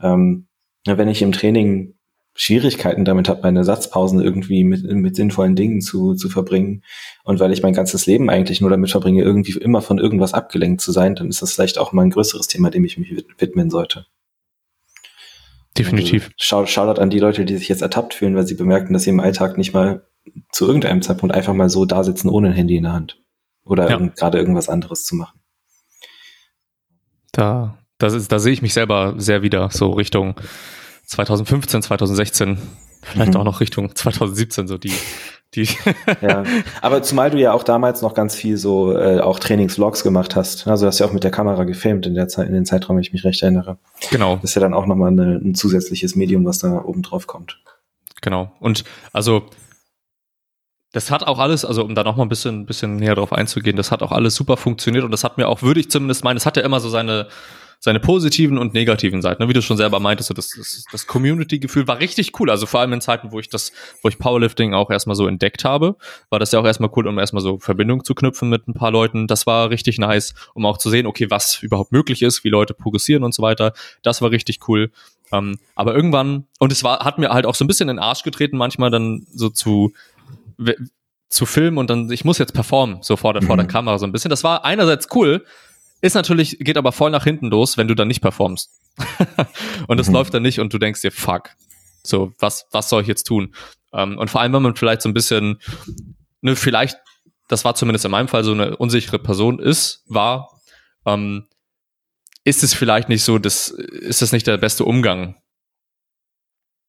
Ähm, 0.00 0.48
wenn 0.86 1.08
ich 1.08 1.22
im 1.22 1.32
Training 1.32 1.93
Schwierigkeiten 2.34 3.04
damit 3.04 3.28
habe, 3.28 3.42
meine 3.42 3.64
Satzpausen 3.64 4.20
irgendwie 4.20 4.64
mit, 4.64 4.84
mit 4.84 5.14
sinnvollen 5.14 5.54
Dingen 5.54 5.80
zu, 5.80 6.14
zu 6.14 6.28
verbringen 6.28 6.82
und 7.22 7.38
weil 7.38 7.52
ich 7.52 7.62
mein 7.62 7.74
ganzes 7.74 8.06
Leben 8.06 8.28
eigentlich 8.28 8.60
nur 8.60 8.70
damit 8.70 8.90
verbringe, 8.90 9.22
irgendwie 9.22 9.52
immer 9.52 9.82
von 9.82 9.98
irgendwas 9.98 10.34
abgelenkt 10.34 10.80
zu 10.80 10.90
sein, 10.90 11.14
dann 11.14 11.28
ist 11.28 11.42
das 11.42 11.52
vielleicht 11.52 11.78
auch 11.78 11.92
mal 11.92 12.02
ein 12.02 12.10
größeres 12.10 12.48
Thema, 12.48 12.70
dem 12.70 12.84
ich 12.84 12.98
mich 12.98 13.24
widmen 13.38 13.70
sollte. 13.70 14.06
Definitiv. 15.78 16.30
Also, 16.40 16.66
Shoutout 16.66 17.00
an 17.00 17.10
die 17.10 17.18
Leute, 17.18 17.44
die 17.44 17.56
sich 17.56 17.68
jetzt 17.68 17.82
ertappt 17.82 18.14
fühlen, 18.14 18.36
weil 18.36 18.46
sie 18.46 18.54
bemerken, 18.54 18.92
dass 18.92 19.04
sie 19.04 19.10
im 19.10 19.20
Alltag 19.20 19.58
nicht 19.58 19.72
mal 19.72 20.06
zu 20.50 20.66
irgendeinem 20.66 21.02
Zeitpunkt 21.02 21.34
einfach 21.34 21.54
mal 21.54 21.68
so 21.68 21.84
da 21.84 22.04
sitzen 22.04 22.28
ohne 22.28 22.48
ein 22.48 22.54
Handy 22.54 22.76
in 22.76 22.84
der 22.84 22.92
Hand. 22.92 23.20
Oder 23.64 23.84
ja. 23.84 23.90
irgend, 23.92 24.16
gerade 24.16 24.38
irgendwas 24.38 24.68
anderes 24.68 25.04
zu 25.04 25.16
machen. 25.16 25.40
Da, 27.32 27.78
das 27.98 28.14
ist, 28.14 28.30
da 28.30 28.38
sehe 28.38 28.52
ich 28.52 28.62
mich 28.62 28.74
selber 28.74 29.14
sehr 29.16 29.42
wieder, 29.42 29.68
so 29.70 29.90
Richtung 29.90 30.34
2015, 31.06 31.82
2016, 31.82 32.58
vielleicht 33.02 33.34
mhm. 33.34 33.40
auch 33.40 33.44
noch 33.44 33.60
Richtung 33.60 33.94
2017, 33.94 34.68
so 34.68 34.78
die, 34.78 34.92
die. 35.54 35.68
ja, 36.20 36.44
aber 36.82 37.02
zumal 37.02 37.30
du 37.30 37.38
ja 37.38 37.52
auch 37.52 37.62
damals 37.62 38.02
noch 38.02 38.14
ganz 38.14 38.34
viel 38.34 38.56
so 38.56 38.96
äh, 38.96 39.20
auch 39.20 39.38
Trainingsvlogs 39.38 40.02
gemacht 40.02 40.36
hast. 40.36 40.66
Also 40.66 40.86
hast 40.86 40.98
ja 40.98 41.06
auch 41.06 41.12
mit 41.12 41.24
der 41.24 41.30
Kamera 41.30 41.64
gefilmt 41.64 42.06
in 42.06 42.14
der 42.14 42.28
Zeit, 42.28 42.48
in 42.48 42.54
den 42.54 42.66
Zeitraum, 42.66 42.96
wenn 42.96 43.02
ich 43.02 43.12
mich 43.12 43.24
recht 43.24 43.42
erinnere. 43.42 43.78
Genau. 44.10 44.36
Das 44.36 44.50
ist 44.50 44.54
ja 44.54 44.60
dann 44.60 44.74
auch 44.74 44.86
nochmal 44.86 45.10
eine, 45.10 45.36
ein 45.36 45.54
zusätzliches 45.54 46.16
Medium, 46.16 46.44
was 46.44 46.58
da 46.58 46.82
oben 46.84 47.02
drauf 47.02 47.26
kommt. 47.26 47.60
Genau. 48.20 48.52
Und 48.60 48.84
also 49.12 49.44
das 50.94 51.10
hat 51.10 51.24
auch 51.26 51.40
alles, 51.40 51.64
also 51.64 51.84
um 51.84 51.96
da 51.96 52.04
noch 52.04 52.16
mal 52.16 52.22
ein 52.22 52.28
bisschen, 52.28 52.66
bisschen 52.66 52.96
näher 52.96 53.16
drauf 53.16 53.32
einzugehen, 53.32 53.76
das 53.76 53.90
hat 53.90 54.02
auch 54.02 54.12
alles 54.12 54.36
super 54.36 54.56
funktioniert 54.56 55.04
und 55.04 55.10
das 55.10 55.24
hat 55.24 55.38
mir 55.38 55.48
auch, 55.48 55.60
würde 55.60 55.80
ich 55.80 55.90
zumindest 55.90 56.22
meinen, 56.22 56.36
es 56.36 56.46
hat 56.46 56.56
ja 56.56 56.62
immer 56.62 56.78
so 56.78 56.88
seine, 56.88 57.26
seine 57.84 58.00
positiven 58.00 58.56
und 58.56 58.72
negativen 58.72 59.20
Seiten. 59.20 59.42
Ne? 59.42 59.48
Wie 59.50 59.52
du 59.52 59.60
schon 59.60 59.76
selber 59.76 60.00
meintest, 60.00 60.28
so 60.28 60.34
das, 60.34 60.54
das, 60.56 60.86
das 60.90 61.06
Community-Gefühl 61.06 61.86
war 61.86 62.00
richtig 62.00 62.40
cool. 62.40 62.48
Also 62.48 62.64
vor 62.64 62.80
allem 62.80 62.94
in 62.94 63.02
Zeiten, 63.02 63.30
wo 63.30 63.38
ich 63.38 63.50
das, 63.50 63.72
wo 64.00 64.08
ich 64.08 64.18
Powerlifting 64.18 64.72
auch 64.72 64.90
erstmal 64.90 65.16
so 65.16 65.26
entdeckt 65.26 65.66
habe, 65.66 65.96
war 66.30 66.38
das 66.38 66.50
ja 66.52 66.60
auch 66.60 66.64
erstmal 66.64 66.88
cool, 66.96 67.06
um 67.06 67.18
erstmal 67.18 67.42
so 67.42 67.58
Verbindung 67.58 68.02
zu 68.02 68.14
knüpfen 68.14 68.48
mit 68.48 68.66
ein 68.66 68.72
paar 68.72 68.90
Leuten. 68.90 69.26
Das 69.26 69.46
war 69.46 69.68
richtig 69.68 69.98
nice, 69.98 70.32
um 70.54 70.64
auch 70.64 70.78
zu 70.78 70.88
sehen, 70.88 71.04
okay, 71.06 71.30
was 71.30 71.62
überhaupt 71.62 71.92
möglich 71.92 72.22
ist, 72.22 72.42
wie 72.42 72.48
Leute 72.48 72.72
progressieren 72.72 73.22
und 73.22 73.34
so 73.34 73.42
weiter. 73.42 73.74
Das 74.02 74.22
war 74.22 74.30
richtig 74.30 74.66
cool. 74.66 74.90
Ähm, 75.30 75.58
aber 75.74 75.94
irgendwann, 75.94 76.46
und 76.60 76.72
es 76.72 76.84
war, 76.84 77.00
hat 77.00 77.18
mir 77.18 77.34
halt 77.34 77.44
auch 77.44 77.54
so 77.54 77.66
ein 77.66 77.68
bisschen 77.68 77.90
in 77.90 77.96
den 77.96 78.02
Arsch 78.02 78.22
getreten, 78.22 78.56
manchmal 78.56 78.88
dann 78.88 79.26
so 79.34 79.50
zu, 79.50 79.92
zu 81.28 81.44
filmen 81.44 81.76
und 81.76 81.90
dann, 81.90 82.10
ich 82.10 82.24
muss 82.24 82.38
jetzt 82.38 82.54
performen, 82.54 83.02
so 83.02 83.18
vor 83.18 83.34
der, 83.34 83.42
vor 83.42 83.58
der 83.58 83.66
mhm. 83.66 83.70
Kamera 83.70 83.98
so 83.98 84.06
ein 84.06 84.12
bisschen. 84.12 84.30
Das 84.30 84.42
war 84.42 84.64
einerseits 84.64 85.08
cool, 85.14 85.44
ist 86.04 86.14
natürlich, 86.14 86.58
geht 86.58 86.76
aber 86.76 86.92
voll 86.92 87.10
nach 87.10 87.24
hinten 87.24 87.46
los, 87.46 87.78
wenn 87.78 87.88
du 87.88 87.94
dann 87.94 88.08
nicht 88.08 88.20
performst. 88.20 88.70
und 89.88 89.98
es 89.98 90.08
mhm. 90.08 90.14
läuft 90.14 90.34
dann 90.34 90.42
nicht 90.42 90.60
und 90.60 90.72
du 90.72 90.78
denkst 90.78 91.00
dir, 91.00 91.10
fuck, 91.10 91.48
so, 92.02 92.34
was, 92.38 92.66
was 92.72 92.90
soll 92.90 93.00
ich 93.00 93.08
jetzt 93.08 93.24
tun? 93.24 93.54
Ähm, 93.94 94.18
und 94.18 94.28
vor 94.28 94.42
allem, 94.42 94.52
wenn 94.52 94.62
man 94.62 94.76
vielleicht 94.76 95.00
so 95.00 95.08
ein 95.08 95.14
bisschen, 95.14 95.58
ne, 96.42 96.56
vielleicht, 96.56 96.98
das 97.48 97.64
war 97.64 97.74
zumindest 97.74 98.04
in 98.04 98.10
meinem 98.10 98.28
Fall 98.28 98.44
so 98.44 98.52
eine 98.52 98.76
unsichere 98.76 99.18
Person 99.18 99.58
ist, 99.58 100.04
war, 100.06 100.60
ähm, 101.06 101.46
ist 102.44 102.62
es 102.62 102.74
vielleicht 102.74 103.08
nicht 103.08 103.24
so, 103.24 103.38
das, 103.38 103.68
ist 103.68 104.20
das 104.20 104.32
nicht 104.32 104.46
der 104.46 104.58
beste 104.58 104.84
Umgang 104.84 105.36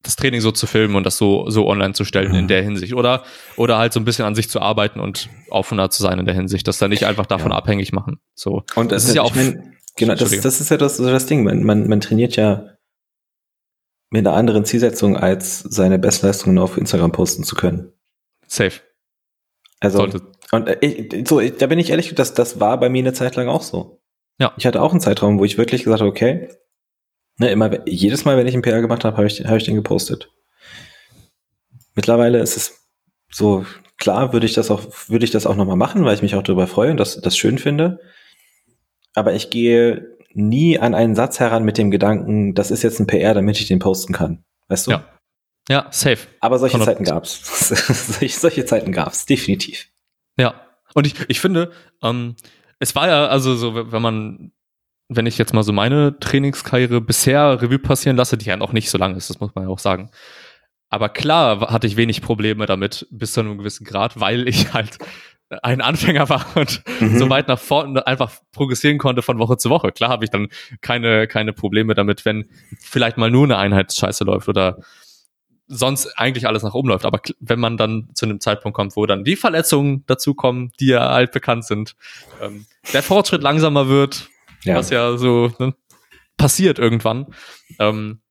das 0.06 0.16
Training 0.16 0.42
so 0.42 0.52
zu 0.52 0.68
filmen 0.68 0.96
und 0.96 1.06
das 1.06 1.18
so, 1.18 1.50
so 1.50 1.68
online 1.68 1.94
zu 1.94 2.06
stellen 2.06 2.32
mhm. 2.32 2.40
in 2.40 2.48
der 2.48 2.62
Hinsicht. 2.62 2.94
Oder, 2.94 3.24
oder 3.58 3.78
halt 3.78 3.92
so 3.94 4.00
ein 4.00 4.06
bisschen 4.06 4.26
an 4.26 4.36
sich 4.36 4.50
zu 4.50 4.62
arbeiten 4.62 5.00
und 5.00 5.30
offener 5.50 5.90
zu 5.90 6.02
sein 6.02 6.20
in 6.20 6.26
der 6.26 6.36
Hinsicht, 6.36 6.68
das 6.68 6.78
dann 6.78 6.92
nicht 6.92 7.06
einfach 7.06 7.26
davon 7.26 7.52
ja. 7.52 7.58
abhängig 7.58 7.92
machen. 7.92 8.20
So. 8.34 8.64
Und 8.76 8.92
das, 8.92 9.04
das 9.04 9.10
ist 9.10 9.16
ja 9.16 9.24
auch. 9.24 9.36
Mein, 9.36 9.76
genau, 9.98 10.16
das, 10.16 10.30
das 10.40 10.62
ist 10.62 10.70
ja 10.70 10.78
das, 10.78 10.98
das 10.98 11.26
Ding. 11.26 11.44
Man, 11.44 11.64
man, 11.64 11.88
man 11.88 12.02
trainiert 12.02 12.36
ja 12.36 12.70
mit 14.12 14.26
einer 14.26 14.36
anderen 14.36 14.64
Zielsetzung, 14.64 15.18
als 15.18 15.60
seine 15.60 16.00
Bestleistungen 16.00 16.58
auf 16.60 16.78
Instagram 16.78 17.12
posten 17.12 17.44
zu 17.44 17.56
können. 17.56 17.92
Safe. 18.48 18.80
Also, 19.80 19.98
Sollte. 19.98 20.22
und 20.52 20.68
äh, 20.68 20.78
ich, 20.82 21.28
so, 21.28 21.42
da 21.42 21.68
bin 21.68 21.80
ich 21.80 21.90
ehrlich, 21.90 22.14
das, 22.16 22.34
das 22.34 22.60
war 22.60 22.80
bei 22.80 22.90
mir 22.90 23.00
eine 23.00 23.14
Zeit 23.14 23.36
lang 23.36 23.50
auch 23.50 23.62
so. 23.62 24.02
Ja. 24.40 24.54
Ich 24.58 24.66
hatte 24.66 24.82
auch 24.82 24.92
einen 24.92 25.02
Zeitraum, 25.02 25.40
wo 25.40 25.46
ich 25.46 25.58
wirklich 25.58 25.84
gesagt 25.84 26.02
habe, 26.02 26.10
okay, 26.10 26.50
Ne, 27.38 27.52
immer, 27.52 27.88
jedes 27.88 28.24
Mal, 28.26 28.38
wenn 28.38 28.48
ich 28.48 28.54
einen 28.54 28.62
PR 28.64 28.82
gemacht 28.82 29.04
habe, 29.04 29.18
habe 29.18 29.28
ich, 29.28 29.46
hab 29.46 29.58
ich 29.58 29.66
den 29.66 29.76
gepostet. 29.76 30.32
Mittlerweile 31.94 32.40
ist 32.40 32.56
es 32.56 32.88
so, 33.30 33.66
klar 33.98 34.34
würde 34.34 34.46
ich 34.46 34.54
das 34.54 34.72
auch, 34.72 34.82
würde 35.08 35.26
ich 35.26 35.32
das 35.32 35.46
auch 35.46 35.56
nochmal 35.56 35.76
machen, 35.76 36.06
weil 36.06 36.16
ich 36.16 36.22
mich 36.22 36.36
auch 36.36 36.44
darüber 36.44 36.68
freue 36.68 36.92
und 36.92 36.98
das, 36.98 37.20
das 37.20 37.38
schön 37.38 37.58
finde. 37.58 38.00
Aber 39.14 39.34
ich 39.34 39.50
gehe 39.50 40.16
nie 40.34 40.80
an 40.80 40.94
einen 40.94 41.16
Satz 41.16 41.40
heran 41.40 41.64
mit 41.64 41.78
dem 41.78 41.92
Gedanken, 41.92 42.54
das 42.54 42.72
ist 42.72 42.84
jetzt 42.84 43.00
ein 43.00 43.08
PR, 43.08 43.34
damit 43.34 43.60
ich 43.60 43.68
den 43.68 43.80
posten 43.80 44.14
kann. 44.14 44.44
Weißt 44.68 44.88
du? 44.88 44.92
Ja. 44.92 45.06
Ja, 45.68 45.88
safe. 45.90 46.28
Aber 46.42 46.60
solche 46.60 46.78
100%. 46.78 46.86
Zeiten 46.86 47.04
gab's. 47.04 47.70
solche, 48.20 48.40
solche 48.40 48.66
Zeiten 48.66 48.92
gab's, 48.92 49.26
definitiv. 49.26 49.88
Ja. 50.38 50.62
Und 50.94 51.08
ich, 51.08 51.16
ich 51.28 51.40
finde, 51.40 51.72
ähm, 52.04 52.36
es 52.80 52.94
war 52.96 53.08
ja, 53.08 53.28
also 53.28 53.56
so, 53.56 53.92
wenn 53.92 54.02
man 54.02 54.52
wenn 55.08 55.26
ich 55.26 55.38
jetzt 55.38 55.54
mal 55.54 55.64
so 55.64 55.72
meine 55.72 56.18
Trainingskarriere 56.20 57.02
bisher 57.02 57.62
Revue 57.62 57.80
passieren 57.80 58.18
lasse, 58.18 58.38
die 58.38 58.46
ja 58.46 58.58
noch 58.58 58.74
nicht 58.74 58.90
so 58.90 58.98
lang 58.98 59.16
ist, 59.16 59.30
das 59.30 59.40
muss 59.40 59.54
man 59.54 59.66
ja 59.66 59.70
auch 59.70 59.80
sagen. 59.80 60.10
Aber 60.90 61.10
klar 61.10 61.72
hatte 61.72 61.88
ich 61.88 61.98
wenig 61.98 62.22
Probleme 62.22 62.66
damit 62.66 63.08
bis 63.12 63.34
zu 63.34 63.42
einem 63.42 63.58
gewissen 63.58 63.86
Grad, 63.86 64.20
weil 64.20 64.48
ich 64.48 64.74
halt 64.74 64.98
ein 65.62 65.82
Anfänger 65.82 66.28
war 66.30 66.46
und 66.56 66.82
mhm. 67.00 67.20
so 67.20 67.30
weit 67.30 67.48
nach 67.48 67.60
vorne 67.60 68.06
einfach 68.08 68.32
progressieren 68.52 68.98
konnte 68.98 69.22
von 69.22 69.38
Woche 69.38 69.58
zu 69.58 69.70
Woche. 69.70 69.92
Klar 69.92 70.10
habe 70.10 70.26
ich 70.26 70.32
dann 70.32 70.48
keine, 70.82 71.28
keine 71.28 71.54
Probleme 71.54 71.94
damit, 71.94 72.26
wenn 72.26 72.50
vielleicht 72.80 73.18
mal 73.18 73.30
nur 73.30 73.44
eine 73.44 73.58
Einheit 73.58 73.94
scheiße 73.94 74.24
läuft 74.24 74.50
oder 74.50 74.80
sonst 75.68 76.08
eigentlich 76.18 76.48
alles 76.48 76.64
nach 76.64 76.74
oben 76.74 76.90
läuft. 76.90 77.06
Aber 77.06 77.20
wenn 77.40 77.60
man 77.60 77.78
dann 77.78 78.10
zu 78.14 78.26
einem 78.26 78.40
Zeitpunkt 78.40 78.76
kommt, 78.76 78.96
wo 78.96 79.06
dann 79.06 79.24
die 79.24 79.36
Verletzungen 79.36 80.04
dazukommen, 80.08 80.72
die 80.80 80.88
ja 80.88 81.12
halt 81.12 81.32
bekannt 81.32 81.66
sind, 81.66 81.96
ähm, 82.42 82.66
der 82.94 83.04
Fortschritt 83.04 83.42
langsamer 83.42 83.88
wird, 83.88 84.30
ja. 84.66 84.76
was 84.76 84.90
ja 84.90 85.18
so 85.18 85.52
ne, 85.60 85.74
passiert 86.38 86.80
irgendwann, 86.80 87.34
ähm, 87.80 88.22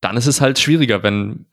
dann 0.00 0.16
ist 0.16 0.26
es 0.26 0.40
halt 0.40 0.58
schwieriger, 0.58 1.02
wenn 1.02 1.46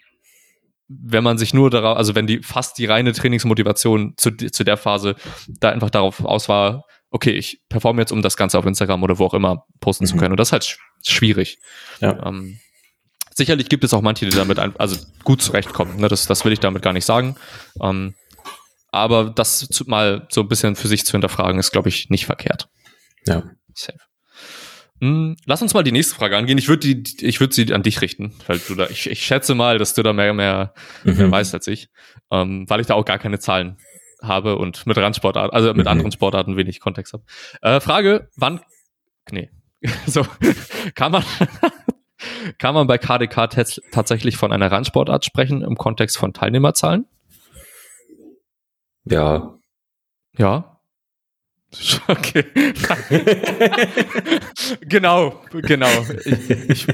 wenn 0.88 1.24
man 1.24 1.38
sich 1.38 1.54
nur 1.54 1.70
darauf, 1.70 1.98
also 1.98 2.14
wenn 2.14 2.28
die 2.28 2.44
fast 2.44 2.78
die 2.78 2.86
reine 2.86 3.14
Trainingsmotivation 3.14 4.14
zu, 4.18 4.32
zu 4.32 4.64
der 4.64 4.78
Phase 4.78 5.16
da 5.48 5.70
einfach 5.70 5.90
darauf 5.90 6.24
aus 6.24 6.50
war, 6.50 6.84
okay, 7.10 7.32
ich 7.32 7.62
performe 7.70 8.02
jetzt, 8.02 8.12
um 8.12 8.22
das 8.22 8.38
Ganze 8.38 8.58
auf 8.58 8.66
Instagram 8.66 9.04
oder 9.04 9.18
wo 9.20 9.26
auch 9.26 9.34
immer 9.34 9.66
posten 9.80 10.04
mhm. 10.04 10.08
zu 10.08 10.18
können. 10.18 10.32
Und 10.32 10.40
das 10.40 10.50
ist 10.50 10.52
halt 10.52 10.66
sch 10.66 10.78
schwierig. 11.06 11.60
Ja. 12.00 12.26
Ähm, 12.26 12.60
sicherlich 13.34 13.70
gibt 13.70 13.84
es 13.84 13.94
auch 13.94 14.02
manche, 14.02 14.26
die 14.26 14.36
damit 14.36 14.60
ein, 14.60 14.76
also 14.78 14.98
gut 15.24 15.42
zurechtkommen. 15.42 15.98
Ne? 15.98 16.08
Das, 16.08 16.26
das 16.26 16.44
will 16.44 16.52
ich 16.52 16.60
damit 16.60 16.82
gar 16.82 16.94
nicht 16.94 17.06
sagen. 17.06 17.36
Ähm, 17.82 18.16
aber 18.92 19.32
das 19.32 19.60
zu, 19.60 19.86
mal 19.86 20.28
so 20.30 20.42
ein 20.42 20.48
bisschen 20.48 20.76
für 20.76 20.88
sich 20.88 21.06
zu 21.06 21.12
hinterfragen, 21.14 21.60
ist, 21.60 21.72
glaube 21.72 21.90
ich, 21.90 22.10
nicht 22.10 22.26
verkehrt. 22.26 22.70
Ja. 23.26 23.44
Safe. 23.74 23.98
Hm, 25.04 25.36
lass 25.46 25.62
uns 25.62 25.74
mal 25.74 25.84
die 25.84 25.92
nächste 25.92 26.16
Frage 26.16 26.38
angehen. 26.38 26.58
Ich 26.58 26.70
würde 26.70 26.94
die, 26.94 27.28
ich 27.28 27.42
würde 27.42 27.54
sie 27.54 27.74
an 27.74 27.84
dich 27.84 28.00
richten, 28.00 28.34
weil 28.48 28.60
du 28.60 28.74
da, 28.74 28.88
ich, 28.89 29.10
ich 29.10 29.26
schätze 29.26 29.54
mal, 29.54 29.78
dass 29.78 29.94
du 29.94 30.02
da 30.02 30.13
mehr, 30.13 30.34
mehr, 30.34 30.74
mhm. 31.04 31.18
mehr 31.18 31.30
weißt 31.30 31.54
als 31.54 31.68
ich, 31.68 31.89
ähm, 32.32 32.70
weil 32.70 32.80
ich 32.80 32.88
da 32.88 32.94
auch 32.94 33.04
gar 33.04 33.20
keine 33.20 33.38
Zahlen 33.38 33.76
habe 34.22 34.56
und 34.56 34.88
mit 34.88 34.98
Randsportarten, 34.98 35.54
also 35.54 35.74
mit 35.74 35.88
mhm. 35.88 35.92
anderen 35.92 36.12
Sportarten 36.13 36.56
wenig 36.56 36.80
Kontext 36.80 37.12
habe. 37.12 37.24
Äh, 37.62 37.82
Frage, 37.82 38.30
wann, 38.38 38.62
nee, 39.30 39.52
so, 40.06 40.26
kann 40.96 41.12
man, 41.12 41.26
kann 42.58 42.74
man 42.74 42.88
bei 42.88 42.98
KDK 42.98 43.50
tatsächlich 43.92 44.38
von 44.38 44.54
einer 44.54 44.72
Randsportart 44.72 45.26
sprechen 45.26 45.63
im 45.63 45.76
Kontext 45.76 46.18
von 46.18 46.32
Teilnehmerzahlen? 46.32 47.08
Ja. 49.04 49.58
Ja, 50.38 50.73
Okay. 52.08 52.46
genau, 54.82 55.42
genau. 55.52 55.90
Ich, 56.26 56.50
ich, 56.50 56.88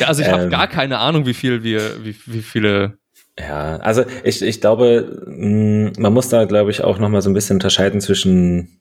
ja, 0.00 0.06
also 0.06 0.22
ich 0.22 0.28
habe 0.28 0.44
ähm, 0.44 0.50
gar 0.50 0.68
keine 0.68 0.98
Ahnung, 0.98 1.26
wie 1.26 1.34
viel 1.34 1.62
wir, 1.62 2.04
wie, 2.04 2.16
wie 2.26 2.42
viele. 2.42 2.98
Ja, 3.38 3.76
also 3.76 4.04
ich, 4.24 4.42
ich 4.42 4.60
glaube, 4.60 5.22
mm, 5.26 6.00
man 6.00 6.12
muss 6.12 6.28
da, 6.28 6.44
glaube 6.44 6.70
ich, 6.70 6.82
auch 6.82 6.98
nochmal 6.98 7.22
so 7.22 7.30
ein 7.30 7.34
bisschen 7.34 7.56
unterscheiden 7.56 8.00
zwischen, 8.00 8.80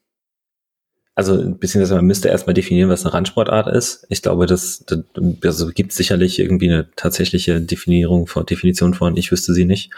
also 1.14 1.34
ein 1.34 1.60
bisschen, 1.60 1.82
dass 1.82 1.92
man 1.92 2.06
müsste 2.06 2.30
erstmal 2.30 2.54
definieren, 2.54 2.90
was 2.90 3.06
eine 3.06 3.14
Randsportart 3.14 3.68
ist. 3.68 4.06
Ich 4.10 4.22
glaube, 4.22 4.46
das, 4.46 4.84
das 4.86 5.00
also 5.44 5.68
gibt 5.68 5.94
sicherlich 5.94 6.40
irgendwie 6.40 6.72
eine 6.72 6.90
tatsächliche 6.96 7.62
Definierung 7.62 8.28
von, 8.28 8.46
Definition 8.46 8.94
von, 8.94 9.18
ich 9.18 9.32
wüsste 9.32 9.54
sie 9.54 9.66
nicht. 9.66 9.92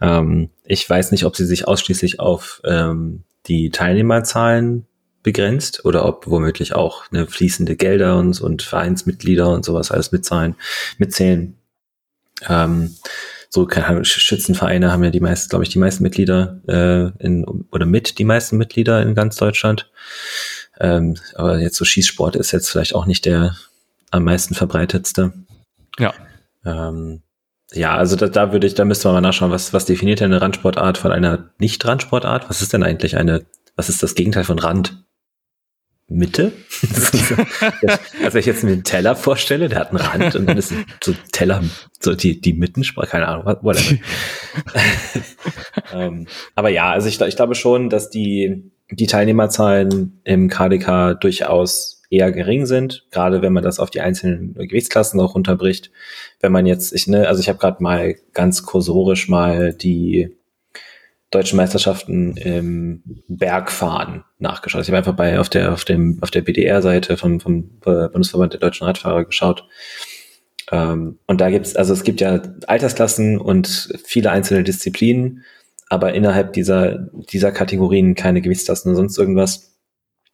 Ähm, 0.00 0.50
ich 0.64 0.88
weiß 0.88 1.10
nicht, 1.10 1.24
ob 1.24 1.36
sie 1.36 1.46
sich 1.46 1.66
ausschließlich 1.66 2.20
auf 2.20 2.60
ähm, 2.64 3.24
die 3.46 3.70
Teilnehmerzahlen 3.70 4.86
begrenzt 5.22 5.84
oder 5.84 6.04
ob 6.04 6.26
womöglich 6.26 6.74
auch 6.74 7.10
ne, 7.10 7.26
fließende 7.26 7.76
Gelder 7.76 8.18
und, 8.18 8.40
und 8.40 8.62
Vereinsmitglieder 8.62 9.48
und 9.48 9.64
sowas 9.64 9.90
alles 9.90 10.12
mitzahlen, 10.12 10.54
mitzählen. 10.98 11.56
Ähm, 12.48 12.94
so 13.48 13.66
keine 13.66 14.04
Schützenvereine 14.04 14.92
haben 14.92 15.04
ja 15.04 15.10
die 15.10 15.20
meisten, 15.20 15.48
glaube 15.48 15.64
ich, 15.64 15.70
die 15.70 15.78
meisten 15.78 16.02
Mitglieder 16.02 16.60
äh, 16.68 17.24
in, 17.24 17.44
oder 17.44 17.86
mit 17.86 18.18
die 18.18 18.24
meisten 18.24 18.58
Mitglieder 18.58 19.00
in 19.00 19.14
ganz 19.14 19.36
Deutschland. 19.36 19.90
Ähm, 20.80 21.16
aber 21.34 21.58
jetzt 21.60 21.76
so 21.76 21.84
Schießsport 21.84 22.36
ist 22.36 22.52
jetzt 22.52 22.68
vielleicht 22.68 22.94
auch 22.94 23.06
nicht 23.06 23.24
der 23.24 23.56
am 24.10 24.24
meisten 24.24 24.54
verbreitetste. 24.54 25.32
Ja. 25.98 26.12
Ähm, 26.64 27.22
ja, 27.74 27.96
also 27.96 28.16
da, 28.16 28.28
da 28.28 28.52
würde 28.52 28.66
ich, 28.66 28.74
da 28.74 28.84
müsste 28.84 29.08
man 29.08 29.16
mal 29.16 29.20
nachschauen, 29.28 29.50
was, 29.50 29.72
was 29.72 29.84
definiert 29.84 30.20
denn 30.20 30.32
eine 30.32 30.40
Randsportart 30.40 30.98
von 30.98 31.12
einer 31.12 31.50
Nicht-Randsportart? 31.58 32.48
Was 32.48 32.62
ist 32.62 32.72
denn 32.72 32.82
eigentlich 32.82 33.16
eine, 33.16 33.44
was 33.76 33.88
ist 33.88 34.02
das 34.02 34.14
Gegenteil 34.14 34.44
von 34.44 34.58
Rand? 34.58 35.04
Mitte? 36.06 36.52
also 38.22 38.38
ich 38.38 38.46
jetzt 38.46 38.62
mir 38.62 38.72
einen 38.72 38.84
Teller 38.84 39.16
vorstelle, 39.16 39.68
der 39.68 39.78
hat 39.78 39.90
einen 39.90 40.00
Rand 40.00 40.36
und 40.36 40.46
dann 40.46 40.58
ist 40.58 40.74
so 41.02 41.14
Teller, 41.32 41.64
so 41.98 42.14
die, 42.14 42.40
die 42.40 42.52
Mittensprache, 42.52 43.06
keine 43.08 43.28
Ahnung, 43.28 43.46
whatever. 43.62 43.96
ähm, 45.94 46.26
aber 46.54 46.68
ja, 46.68 46.90
also 46.90 47.08
ich, 47.08 47.20
ich 47.20 47.36
glaube 47.36 47.54
schon, 47.54 47.88
dass 47.88 48.10
die, 48.10 48.70
die 48.90 49.06
Teilnehmerzahlen 49.06 50.20
im 50.24 50.48
KDK 50.48 51.14
durchaus 51.14 52.02
eher 52.10 52.32
gering 52.32 52.66
sind, 52.66 53.06
gerade 53.10 53.42
wenn 53.42 53.52
man 53.52 53.62
das 53.62 53.78
auf 53.78 53.90
die 53.90 54.00
einzelnen 54.00 54.54
Gewichtsklassen 54.54 55.20
auch 55.20 55.34
runterbricht. 55.34 55.90
Wenn 56.40 56.52
man 56.52 56.66
jetzt, 56.66 56.92
ich, 56.92 57.06
ne, 57.06 57.28
also 57.28 57.40
ich 57.40 57.48
habe 57.48 57.58
gerade 57.58 57.82
mal 57.82 58.14
ganz 58.32 58.64
kursorisch 58.64 59.28
mal 59.28 59.72
die 59.72 60.36
deutschen 61.34 61.56
Meisterschaften 61.56 62.36
im 62.36 63.02
Bergfahren 63.28 64.24
nachgeschaut. 64.38 64.82
Ich 64.82 64.88
habe 64.88 64.98
einfach 64.98 65.16
bei 65.16 65.40
auf 65.40 65.48
der 65.48 65.72
auf 65.72 65.84
dem 65.84 66.18
auf 66.20 66.30
der 66.30 66.42
BDR-Seite 66.42 67.16
vom, 67.16 67.40
vom 67.40 67.80
Bundesverband 67.80 68.52
der 68.52 68.60
deutschen 68.60 68.86
Radfahrer 68.86 69.24
geschaut. 69.24 69.66
Ähm, 70.70 71.18
und 71.26 71.40
da 71.40 71.50
gibt's, 71.50 71.74
also 71.74 71.92
es 71.92 72.04
gibt 72.04 72.20
ja 72.20 72.40
Altersklassen 72.66 73.38
und 73.38 73.92
viele 74.04 74.30
einzelne 74.30 74.62
Disziplinen, 74.62 75.44
aber 75.88 76.14
innerhalb 76.14 76.52
dieser 76.52 77.10
dieser 77.32 77.50
Kategorien 77.50 78.14
keine 78.14 78.40
Gewichtsklassen 78.40 78.90
und 78.90 78.96
sonst 78.96 79.18
irgendwas. 79.18 79.73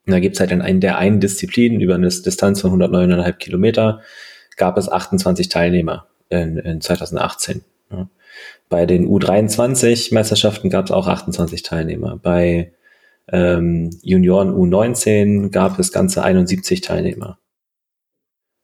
Und 0.06 0.12
da 0.12 0.20
gibt 0.20 0.36
es 0.36 0.40
halt 0.40 0.50
in 0.50 0.80
der 0.80 0.98
einen 0.98 1.20
Disziplin 1.20 1.80
über 1.80 1.94
eine 1.94 2.08
Distanz 2.08 2.60
von 2.60 2.82
109,5 2.82 3.32
Kilometer 3.34 4.00
gab 4.56 4.76
es 4.76 4.90
28 4.90 5.48
Teilnehmer 5.48 6.06
in, 6.28 6.58
in 6.58 6.80
2018. 6.80 7.64
Ja. 7.90 8.08
Bei 8.68 8.86
den 8.86 9.08
U23-Meisterschaften 9.08 10.70
gab 10.70 10.86
es 10.86 10.90
auch 10.90 11.06
28 11.06 11.62
Teilnehmer. 11.62 12.16
Bei 12.16 12.72
ähm, 13.28 13.90
Junioren 14.02 14.54
U19 14.54 15.50
gab 15.50 15.78
es 15.78 15.92
ganze 15.92 16.22
71 16.22 16.80
Teilnehmer. 16.80 17.38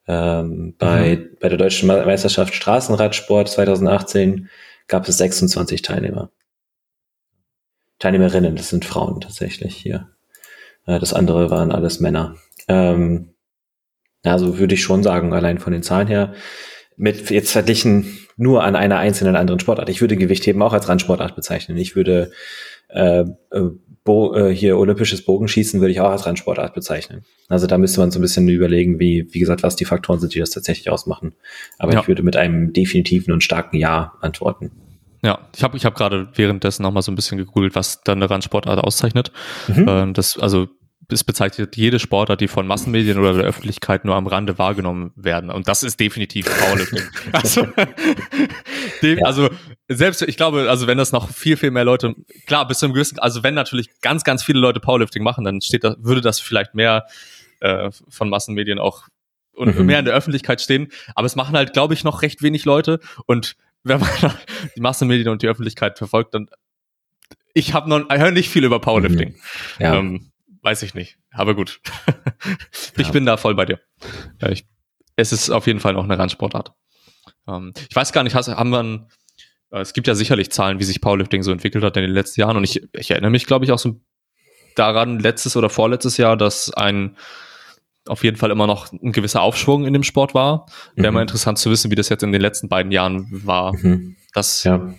Ähm, 0.07 0.75
bei, 0.79 1.17
mhm. 1.17 1.37
bei 1.41 1.49
der 1.49 1.59
Deutschen 1.59 1.89
Meisterschaft 1.89 2.55
Straßenradsport 2.55 3.49
2018 3.49 4.49
gab 4.87 5.09
es 5.09 5.19
26 5.19 5.83
Teilnehmer. 5.83 6.31
Teilnehmerinnen, 7.99 8.55
das 8.55 8.69
sind 8.69 8.85
Frauen 8.85 9.21
tatsächlich 9.21 9.75
hier. 9.75 10.16
Äh, 10.87 10.99
das 10.99 11.13
andere 11.13 11.51
waren 11.51 11.73
alles 11.73 12.01
Männer. 12.01 12.37
Ähm, 12.69 13.35
also 14.23 14.59
würde 14.59 14.75
ich 14.75 14.83
schon 14.83 15.03
sagen, 15.03 15.33
allein 15.33 15.59
von 15.59 15.73
den 15.73 15.83
Zahlen 15.83 16.09
her, 16.09 16.35
mit 16.97 17.31
jetzt 17.31 17.53
verglichen 17.53 18.19
nur 18.37 18.65
an 18.65 18.75
einer 18.75 18.99
einzelnen 18.99 19.37
anderen 19.37 19.61
Sportart. 19.61 19.89
Ich 19.89 20.01
würde 20.01 20.17
Gewichtheben 20.17 20.63
auch 20.63 20.73
als 20.73 20.89
Randsportart 20.89 21.37
bezeichnen. 21.37 21.77
Ich 21.77 21.95
würde 21.95 22.31
äh, 22.89 23.25
äh 23.51 23.71
Bo 24.07 24.35
äh, 24.35 24.55
hier 24.55 24.79
olympisches 24.79 25.23
Bogenschießen 25.23 25.81
würde 25.81 25.91
ich 25.91 26.01
auch 26.01 26.11
als 26.11 26.25
Randsportart 26.25 26.73
bezeichnen. 26.73 27.25
Also 27.49 27.67
da 27.67 27.77
müsste 27.77 28.01
man 28.01 28.13
so 28.13 28.21
ein 28.21 28.23
bisschen 28.23 28.49
überlegen, 28.49 29.01
wie, 29.01 29.27
wie 29.33 29.41
gesagt, 29.41 29.65
was 29.65 29.77
die 29.77 29.85
Faktoren 29.85 30.21
sind, 30.21 30.33
die 30.33 30.39
das 30.39 30.51
tatsächlich 30.51 30.89
ausmachen. 30.91 31.35
Aber 31.77 31.93
ja. 31.93 32.01
ich 32.01 32.09
würde 32.09 32.23
mit 32.23 32.37
einem 32.37 32.73
definitiven 32.73 33.35
und 33.35 33.43
starken 33.43 33.77
Ja 33.77 34.15
antworten. 34.21 34.71
Ja, 35.27 35.41
ich 35.57 35.65
habe 35.65 35.77
ich 35.77 35.85
hab 35.85 35.97
gerade 35.97 36.29
währenddessen 36.35 36.85
noch 36.85 36.93
mal 36.93 37.03
so 37.03 37.11
ein 37.11 37.17
bisschen 37.17 37.37
gegoogelt, 37.37 37.75
was 37.75 38.01
dann 38.03 38.19
eine 38.19 38.31
Randsportart 38.31 38.79
auszeichnet. 38.79 39.33
Mhm. 39.67 39.87
Ähm, 39.89 40.15
das, 40.15 40.39
also 40.39 40.69
es 41.09 41.25
bezeichnet 41.25 41.77
jede 41.77 41.99
Sportart, 41.99 42.41
die 42.41 42.47
von 42.47 42.65
Massenmedien 42.65 43.19
oder 43.19 43.33
der 43.33 43.43
Öffentlichkeit 43.43 44.05
nur 44.05 44.15
am 44.15 44.29
Rande 44.29 44.57
wahrgenommen 44.57 45.11
werden. 45.17 45.51
Und 45.51 45.67
das 45.67 45.83
ist 45.83 45.99
definitiv 45.99 46.47
Powerlifting. 46.47 47.03
also, 47.33 47.67
dem, 49.03 49.19
ja. 49.19 49.25
also, 49.25 49.51
selbst, 49.89 50.23
ich 50.23 50.37
glaube, 50.37 50.71
also 50.71 50.87
wenn 50.87 50.97
das 50.97 51.11
noch 51.11 51.29
viel, 51.29 51.57
viel 51.57 51.73
mehr 51.73 51.85
Leute, 51.85 52.15
klar, 52.47 52.69
bis 52.69 52.79
zu 52.79 52.87
einem 52.87 52.95
gewissen, 52.95 53.19
also 53.19 53.43
wenn 53.43 53.55
natürlich 53.55 54.01
ganz, 54.03 54.23
ganz 54.23 54.45
viele 54.45 54.61
Leute 54.61 54.79
Powerlifting 54.79 55.25
machen, 55.25 55.43
dann 55.43 55.61
steht 55.61 55.83
da, 55.83 55.97
würde 55.99 56.21
das 56.21 56.39
vielleicht 56.39 56.77
mehr 56.77 57.05
äh, 57.59 57.91
von 58.09 58.29
Massenmedien 58.29 58.79
auch 58.79 59.09
und 59.57 59.77
mhm. 59.77 59.87
mehr 59.87 59.99
in 59.99 60.05
der 60.05 60.15
Öffentlichkeit 60.15 60.61
stehen. 60.61 60.93
Aber 61.17 61.27
es 61.27 61.35
machen 61.35 61.57
halt, 61.57 61.73
glaube 61.73 61.95
ich, 61.95 62.05
noch 62.05 62.23
recht 62.23 62.43
wenig 62.43 62.65
Leute. 62.65 63.01
Und 63.27 63.57
wenn 63.87 64.01
man 64.01 64.11
die 64.77 64.81
Massenmedien 64.81 65.29
und 65.29 65.43
die 65.43 65.49
Öffentlichkeit 65.49 65.99
verfolgt, 65.99 66.35
dann 66.35 66.49
ich 67.55 67.73
habe 67.73 67.89
noch, 67.89 68.11
ich 68.11 68.21
höre 68.21 68.33
nicht 68.33 68.51
viel 68.51 68.65
über 68.65 68.81
Powerlifting. 68.81 69.31
Mhm. 69.31 69.37
Ja. 69.79 69.95
Ähm, 69.95 70.33
weiß 70.63 70.83
ich 70.83 70.95
nicht. 70.95 71.17
Aber 71.31 71.55
gut. 71.55 71.81
ich 72.99 73.07
ja. 73.07 73.13
bin 73.13 73.25
da 73.25 73.37
voll 73.37 73.55
bei 73.55 73.65
dir. 73.65 73.81
Ja, 74.43 74.51
ich, 74.51 74.67
es 75.17 75.33
ist 75.33 75.49
auf 75.49 75.67
jeden 75.67 75.81
Fall 75.81 75.95
noch 75.95 76.05
eine 76.05 76.19
Randsportart. 76.19 76.73
Ähm, 77.49 77.73
ich 77.89 77.97
weiß 77.97 78.13
gar 78.13 78.25
nicht, 78.25 78.35
haben 78.35 78.71
wir 78.71 78.83
ein, 78.83 79.09
äh, 79.71 79.81
es 79.81 79.95
gibt 79.95 80.07
ja 80.07 80.15
sicherlich 80.15 80.51
Zahlen, 80.51 80.81
wie 80.81 80.85
sich 80.85 81.01
Powerlifting 81.01 81.43
so 81.43 81.53
entwickelt 81.53 81.83
hat 81.83 81.97
in 81.97 82.03
den 82.03 82.13
letzten 82.13 82.41
Jahren. 82.41 82.57
Und 82.57 82.65
ich, 82.65 82.83
ich 82.93 83.11
erinnere 83.11 83.31
mich, 83.31 83.47
glaube 83.47 83.65
ich, 83.65 83.73
auch 83.73 83.79
so 83.79 84.01
daran, 84.75 85.19
letztes 85.19 85.57
oder 85.57 85.71
vorletztes 85.71 86.19
Jahr, 86.19 86.37
dass 86.37 86.71
ein 86.75 87.17
auf 88.07 88.25
jeden 88.25 88.37
Fall 88.37 88.51
immer 88.51 88.67
noch 88.67 88.93
ein 88.93 89.13
gewisser 89.13 89.43
Aufschwung 89.43 89.87
in 89.87 89.93
dem 89.93 90.03
Sport 90.03 90.35
war. 90.35 90.67
Wäre 90.95 91.11
mhm. 91.11 91.15
mal 91.15 91.23
interessant 91.23 91.59
zu 91.59 91.71
wissen, 91.71 91.91
wie 91.91 91.97
das 91.97 92.09
jetzt 92.09 92.23
in 92.23 92.33
den 92.33 92.41
letzten 92.41 92.69
beiden 92.69 92.93
Jahren 92.93 93.27
war. 93.31 93.75
Mhm. 93.77 94.17
Das 94.35 94.65
ja. 94.65 94.95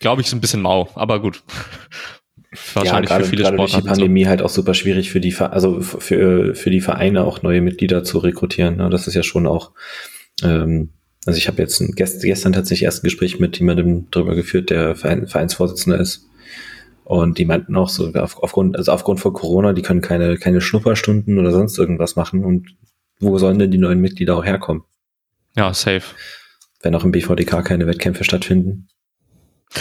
glaube 0.00 0.22
ich, 0.22 0.28
so 0.28 0.36
ein 0.36 0.40
bisschen 0.40 0.62
mau, 0.62 0.88
aber 0.94 1.20
gut 1.20 1.42
wahrscheinlich 2.74 3.10
ja, 3.10 3.16
gerade, 3.16 3.24
für 3.24 3.30
viele 3.30 3.42
gerade 3.44 3.56
durch 3.56 3.74
die 3.74 3.82
Pandemie 3.82 4.24
so. 4.24 4.30
halt 4.30 4.42
auch 4.42 4.50
super 4.50 4.74
schwierig 4.74 5.10
für 5.10 5.20
die, 5.20 5.34
also 5.36 5.80
für, 5.80 6.54
für 6.54 6.70
die 6.70 6.80
Vereine 6.80 7.24
auch 7.24 7.42
neue 7.42 7.60
Mitglieder 7.60 8.04
zu 8.04 8.18
rekrutieren. 8.18 8.76
Ne? 8.76 8.90
Das 8.90 9.06
ist 9.06 9.14
ja 9.14 9.22
schon 9.22 9.46
auch, 9.46 9.72
ähm, 10.42 10.90
also 11.24 11.38
ich 11.38 11.48
habe 11.48 11.62
jetzt 11.62 11.80
ein, 11.80 11.94
gestern 11.94 12.52
tatsächlich 12.52 12.84
erst 12.84 13.02
ein 13.02 13.06
Gespräch 13.06 13.38
mit 13.38 13.58
jemandem 13.58 14.08
darüber 14.10 14.34
geführt, 14.34 14.70
der 14.70 14.96
Verein, 14.96 15.26
Vereinsvorsitzender 15.26 15.98
ist. 15.98 16.28
Und 17.04 17.38
die 17.38 17.44
meinten 17.44 17.76
auch 17.76 17.88
so, 17.88 18.12
auf, 18.14 18.42
aufgrund, 18.42 18.76
also 18.76 18.92
aufgrund 18.92 19.20
von 19.20 19.32
Corona, 19.32 19.72
die 19.72 19.82
können 19.82 20.00
keine, 20.00 20.36
keine 20.36 20.60
Schnupperstunden 20.60 21.38
oder 21.38 21.50
sonst 21.50 21.78
irgendwas 21.78 22.16
machen. 22.16 22.44
Und 22.44 22.76
wo 23.18 23.38
sollen 23.38 23.58
denn 23.58 23.70
die 23.70 23.78
neuen 23.78 24.00
Mitglieder 24.00 24.36
auch 24.36 24.44
herkommen? 24.44 24.84
Ja, 25.56 25.74
safe. 25.74 26.14
Wenn 26.82 26.94
auch 26.94 27.04
im 27.04 27.12
BVDK 27.12 27.64
keine 27.64 27.86
Wettkämpfe 27.86 28.24
stattfinden. 28.24 28.88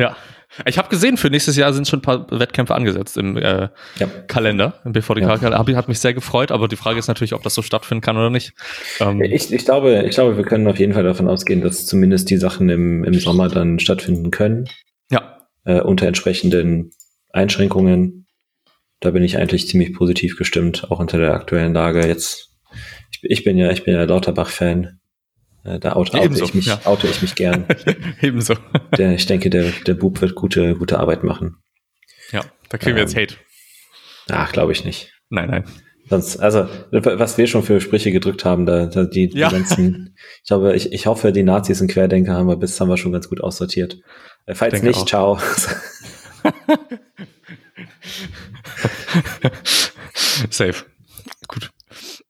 Ja. 0.00 0.16
Ich 0.66 0.78
habe 0.78 0.88
gesehen, 0.88 1.16
für 1.16 1.30
nächstes 1.30 1.56
Jahr 1.56 1.72
sind 1.72 1.88
schon 1.88 2.00
ein 2.00 2.02
paar 2.02 2.26
Wettkämpfe 2.30 2.74
angesetzt 2.74 3.16
im 3.16 3.36
äh, 3.36 3.68
ja. 3.98 4.06
Kalender, 4.26 4.74
im 4.84 4.92
BVDK-Kalender. 4.92 5.64
Ja. 5.66 5.76
Hat 5.76 5.88
mich 5.88 6.00
sehr 6.00 6.14
gefreut, 6.14 6.52
aber 6.52 6.68
die 6.68 6.76
Frage 6.76 6.98
ist 6.98 7.08
natürlich, 7.08 7.34
ob 7.34 7.42
das 7.42 7.54
so 7.54 7.62
stattfinden 7.62 8.02
kann 8.02 8.16
oder 8.16 8.30
nicht. 8.30 8.52
Ähm, 9.00 9.22
ich, 9.22 9.52
ich, 9.52 9.64
glaube, 9.64 10.04
ich 10.06 10.14
glaube, 10.14 10.36
wir 10.36 10.44
können 10.44 10.66
auf 10.66 10.78
jeden 10.78 10.92
Fall 10.92 11.04
davon 11.04 11.28
ausgehen, 11.28 11.60
dass 11.60 11.86
zumindest 11.86 12.30
die 12.30 12.36
Sachen 12.36 12.68
im, 12.68 13.04
im 13.04 13.14
Sommer 13.14 13.48
dann 13.48 13.78
stattfinden 13.78 14.30
können. 14.30 14.68
Ja. 15.10 15.46
Äh, 15.64 15.80
unter 15.80 16.06
entsprechenden 16.06 16.90
Einschränkungen. 17.32 18.26
Da 19.00 19.10
bin 19.10 19.22
ich 19.22 19.38
eigentlich 19.38 19.66
ziemlich 19.66 19.94
positiv 19.94 20.36
gestimmt, 20.36 20.90
auch 20.90 21.00
unter 21.00 21.18
der 21.18 21.34
aktuellen 21.34 21.72
Lage. 21.72 22.06
Jetzt, 22.06 22.50
ich, 23.10 23.20
ich 23.22 23.44
bin 23.44 23.56
ja, 23.56 23.70
ich 23.70 23.84
bin 23.84 23.94
ja 23.94 24.04
Lauterbach-Fan. 24.04 24.99
Äh, 25.64 25.78
da 25.78 25.92
auto, 25.92 26.16
ja, 26.16 26.24
ich 26.24 26.54
mich, 26.54 26.66
ja. 26.66 26.80
auto 26.84 27.06
ich 27.06 27.22
mich 27.22 27.34
gern. 27.34 27.66
ebenso. 28.22 28.54
Der, 28.96 29.14
ich 29.14 29.26
denke, 29.26 29.50
der, 29.50 29.70
der 29.86 29.94
Bub 29.94 30.20
wird 30.20 30.34
gute, 30.34 30.74
gute 30.76 30.98
Arbeit 30.98 31.22
machen. 31.22 31.56
Ja, 32.32 32.42
da 32.68 32.78
kriegen 32.78 32.92
ähm, 32.92 32.96
wir 32.96 33.02
jetzt 33.02 33.16
ähm, 33.16 33.22
Hate. 33.22 33.34
Ach, 34.30 34.52
glaube 34.52 34.72
ich 34.72 34.84
nicht. 34.84 35.12
Nein, 35.28 35.50
nein. 35.50 35.64
Sonst, 36.08 36.38
also, 36.38 36.68
was 36.90 37.38
wir 37.38 37.46
schon 37.46 37.62
für 37.62 37.80
Sprüche 37.80 38.10
gedrückt 38.10 38.44
haben, 38.44 38.66
da, 38.66 38.86
da 38.86 39.04
die, 39.04 39.28
die 39.28 39.38
ja. 39.38 39.48
ganzen, 39.50 40.16
ich 40.42 40.48
glaube, 40.48 40.74
ich, 40.74 40.92
ich 40.92 41.06
hoffe, 41.06 41.30
die 41.30 41.44
Nazis 41.44 41.80
und 41.80 41.88
Querdenker 41.88 42.34
haben 42.34 42.48
wir 42.48 42.56
bis 42.56 42.80
haben 42.80 42.88
wir 42.88 42.96
schon 42.96 43.12
ganz 43.12 43.28
gut 43.28 43.40
aussortiert. 43.40 43.98
Äh, 44.46 44.54
falls 44.54 44.82
nicht, 44.82 44.98
auch. 44.98 45.06
ciao. 45.06 45.38
Safe. 50.50 50.84
Gut. 51.46 51.70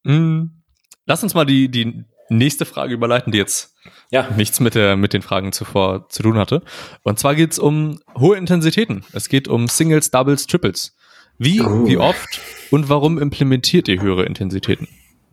Mm, 0.02 0.46
lass 1.06 1.22
uns 1.22 1.32
mal 1.34 1.46
die, 1.46 1.70
die 1.70 2.04
nächste 2.30 2.64
Frage 2.64 2.94
überleiten, 2.94 3.32
die 3.32 3.38
jetzt 3.38 3.74
ja. 4.10 4.28
nichts 4.36 4.60
mit, 4.60 4.74
der, 4.74 4.96
mit 4.96 5.12
den 5.12 5.22
Fragen 5.22 5.52
zuvor 5.52 6.08
zu 6.08 6.22
tun 6.22 6.38
hatte. 6.38 6.62
Und 7.02 7.18
zwar 7.18 7.34
geht 7.34 7.52
es 7.52 7.58
um 7.58 8.00
hohe 8.18 8.36
Intensitäten. 8.36 9.04
Es 9.12 9.28
geht 9.28 9.48
um 9.48 9.68
Singles, 9.68 10.10
Doubles, 10.10 10.46
Triples. 10.46 10.96
Wie, 11.38 11.60
oh. 11.60 11.86
wie 11.86 11.96
oft 11.96 12.40
und 12.70 12.88
warum 12.88 13.18
implementiert 13.18 13.88
ihr 13.88 14.00
höhere 14.00 14.24
Intensitäten? 14.24 14.88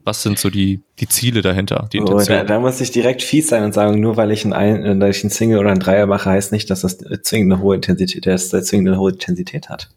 Was 0.06 0.24
sind 0.24 0.40
so 0.40 0.50
die, 0.50 0.82
die 1.00 1.10
Ziele 1.10 1.42
dahinter? 1.42 1.90
Die 1.92 2.00
oh, 2.00 2.06
da, 2.06 2.46
da, 2.46 2.60
muss 2.62 2.80
ich 2.80 2.92
direkt 2.92 3.22
fies 3.22 3.50
sein 3.50 3.66
und 3.66 3.74
sagen, 3.74 4.00
nur 4.00 4.16
weil 4.16 4.32
ich 4.32 4.46
ein, 4.46 4.54
ein, 4.54 5.02
weil 5.02 5.12
ich 5.12 5.22
ein 5.22 5.30
Single 5.30 5.60
oder 5.60 5.72
ein 5.72 5.82
Dreier 5.82 6.06
mache, 6.06 6.30
heißt 6.30 6.54
nicht, 6.54 6.70
dass 6.70 6.80
das 6.80 6.98
zwingend 6.98 7.52
eine 7.52 7.62
hohe 7.62 7.76
Intensität, 7.76 8.26
dass 8.26 8.48
das 8.48 8.68
zwingend 8.68 8.88
eine 8.88 9.00
hohe 9.00 9.12
Intensität 9.12 9.68
hat. 9.68 9.90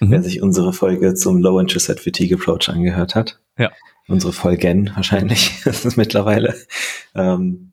Mhm. 0.00 0.10
Wer 0.10 0.22
sich 0.24 0.42
unsere 0.42 0.72
Folge 0.72 1.14
zum 1.14 1.38
Low 1.38 1.60
Interest 1.60 2.00
Fatigue 2.00 2.36
Approach 2.36 2.68
angehört 2.68 3.14
hat. 3.14 3.38
Ja 3.56 3.70
unsere 4.08 4.32
Folgen 4.32 4.90
wahrscheinlich, 4.94 5.62
ist 5.66 5.96
mittlerweile. 5.96 6.54
Ähm, 7.14 7.70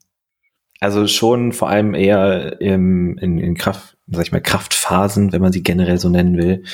also 0.80 1.06
schon 1.06 1.52
vor 1.52 1.68
allem 1.68 1.94
eher 1.94 2.60
im, 2.60 3.18
in, 3.18 3.38
in 3.38 3.54
Kraft, 3.54 3.96
sag 4.06 4.24
ich 4.24 4.32
mal, 4.32 4.40
Kraftphasen, 4.40 5.32
wenn 5.32 5.42
man 5.42 5.52
sie 5.52 5.62
generell 5.62 5.98
so 5.98 6.08
nennen 6.08 6.38
will. 6.38 6.64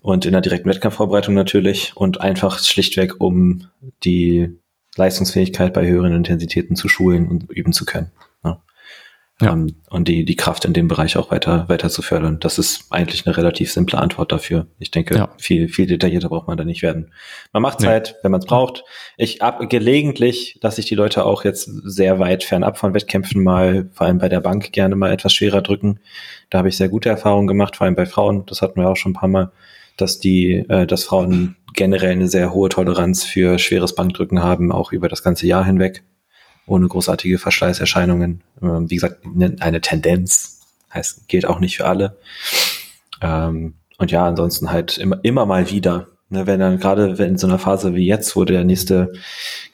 Und 0.00 0.24
in 0.24 0.32
der 0.32 0.40
direkten 0.40 0.68
Wettkampfvorbereitung 0.68 1.34
natürlich 1.34 1.96
und 1.96 2.20
einfach 2.20 2.60
schlichtweg, 2.60 3.20
um 3.20 3.66
die 4.04 4.56
Leistungsfähigkeit 4.96 5.74
bei 5.74 5.86
höheren 5.86 6.14
Intensitäten 6.14 6.76
zu 6.76 6.88
schulen 6.88 7.28
und 7.28 7.50
üben 7.50 7.72
zu 7.72 7.84
können. 7.84 8.10
Ja. 9.40 9.52
Ähm, 9.52 9.76
und 9.90 10.08
die, 10.08 10.24
die 10.24 10.36
Kraft 10.36 10.64
in 10.64 10.72
dem 10.72 10.88
Bereich 10.88 11.16
auch 11.18 11.30
weiter, 11.30 11.68
weiter 11.68 11.90
zu 11.90 12.00
fördern. 12.00 12.38
Das 12.40 12.58
ist 12.58 12.86
eigentlich 12.90 13.26
eine 13.26 13.36
relativ 13.36 13.70
simple 13.70 13.98
Antwort 13.98 14.32
dafür. 14.32 14.66
Ich 14.78 14.90
denke, 14.90 15.14
ja. 15.14 15.28
viel, 15.36 15.68
viel 15.68 15.86
detaillierter 15.86 16.30
braucht 16.30 16.48
man 16.48 16.56
da 16.56 16.64
nicht 16.64 16.82
werden. 16.82 17.12
Man 17.52 17.62
macht 17.62 17.80
Zeit, 17.80 18.14
nee. 18.14 18.18
wenn 18.22 18.30
man 18.30 18.40
es 18.40 18.46
braucht. 18.46 18.84
Ich 19.18 19.42
ab, 19.42 19.68
gelegentlich 19.68 20.58
lasse 20.62 20.80
ich 20.80 20.86
die 20.86 20.94
Leute 20.94 21.26
auch 21.26 21.44
jetzt 21.44 21.64
sehr 21.84 22.18
weit 22.18 22.44
fernab 22.44 22.78
von 22.78 22.94
Wettkämpfen 22.94 23.42
mal, 23.42 23.90
vor 23.92 24.06
allem 24.06 24.18
bei 24.18 24.30
der 24.30 24.40
Bank, 24.40 24.72
gerne 24.72 24.96
mal 24.96 25.12
etwas 25.12 25.34
schwerer 25.34 25.60
drücken. 25.60 26.00
Da 26.48 26.58
habe 26.58 26.68
ich 26.68 26.78
sehr 26.78 26.88
gute 26.88 27.10
Erfahrungen 27.10 27.46
gemacht, 27.46 27.76
vor 27.76 27.84
allem 27.84 27.94
bei 27.94 28.06
Frauen. 28.06 28.46
Das 28.46 28.62
hatten 28.62 28.80
wir 28.80 28.88
auch 28.88 28.96
schon 28.96 29.12
ein 29.12 29.16
paar 29.16 29.28
Mal, 29.28 29.52
dass 29.98 30.18
die, 30.18 30.64
äh, 30.68 30.86
dass 30.86 31.04
Frauen 31.04 31.56
generell 31.74 32.12
eine 32.12 32.28
sehr 32.28 32.54
hohe 32.54 32.70
Toleranz 32.70 33.22
für 33.22 33.58
schweres 33.58 33.94
Bankdrücken 33.94 34.42
haben, 34.42 34.72
auch 34.72 34.92
über 34.92 35.10
das 35.10 35.22
ganze 35.22 35.46
Jahr 35.46 35.64
hinweg 35.64 36.04
ohne 36.66 36.88
großartige 36.88 37.38
Verschleißerscheinungen. 37.38 38.42
Ähm, 38.62 38.90
wie 38.90 38.96
gesagt, 38.96 39.24
ne, 39.26 39.56
eine 39.60 39.80
Tendenz, 39.80 40.60
heißt, 40.92 41.28
gilt 41.28 41.46
auch 41.46 41.60
nicht 41.60 41.76
für 41.76 41.86
alle. 41.86 42.16
Ähm, 43.20 43.74
und 43.98 44.10
ja, 44.10 44.26
ansonsten 44.26 44.70
halt 44.70 44.98
immer, 44.98 45.18
immer 45.22 45.46
mal 45.46 45.70
wieder. 45.70 46.08
Ne, 46.28 46.46
wenn 46.46 46.60
dann 46.60 46.78
gerade 46.78 47.14
in 47.24 47.38
so 47.38 47.46
einer 47.46 47.58
Phase 47.58 47.94
wie 47.94 48.06
jetzt, 48.06 48.34
wo 48.34 48.44
der 48.44 48.64
nächste 48.64 49.12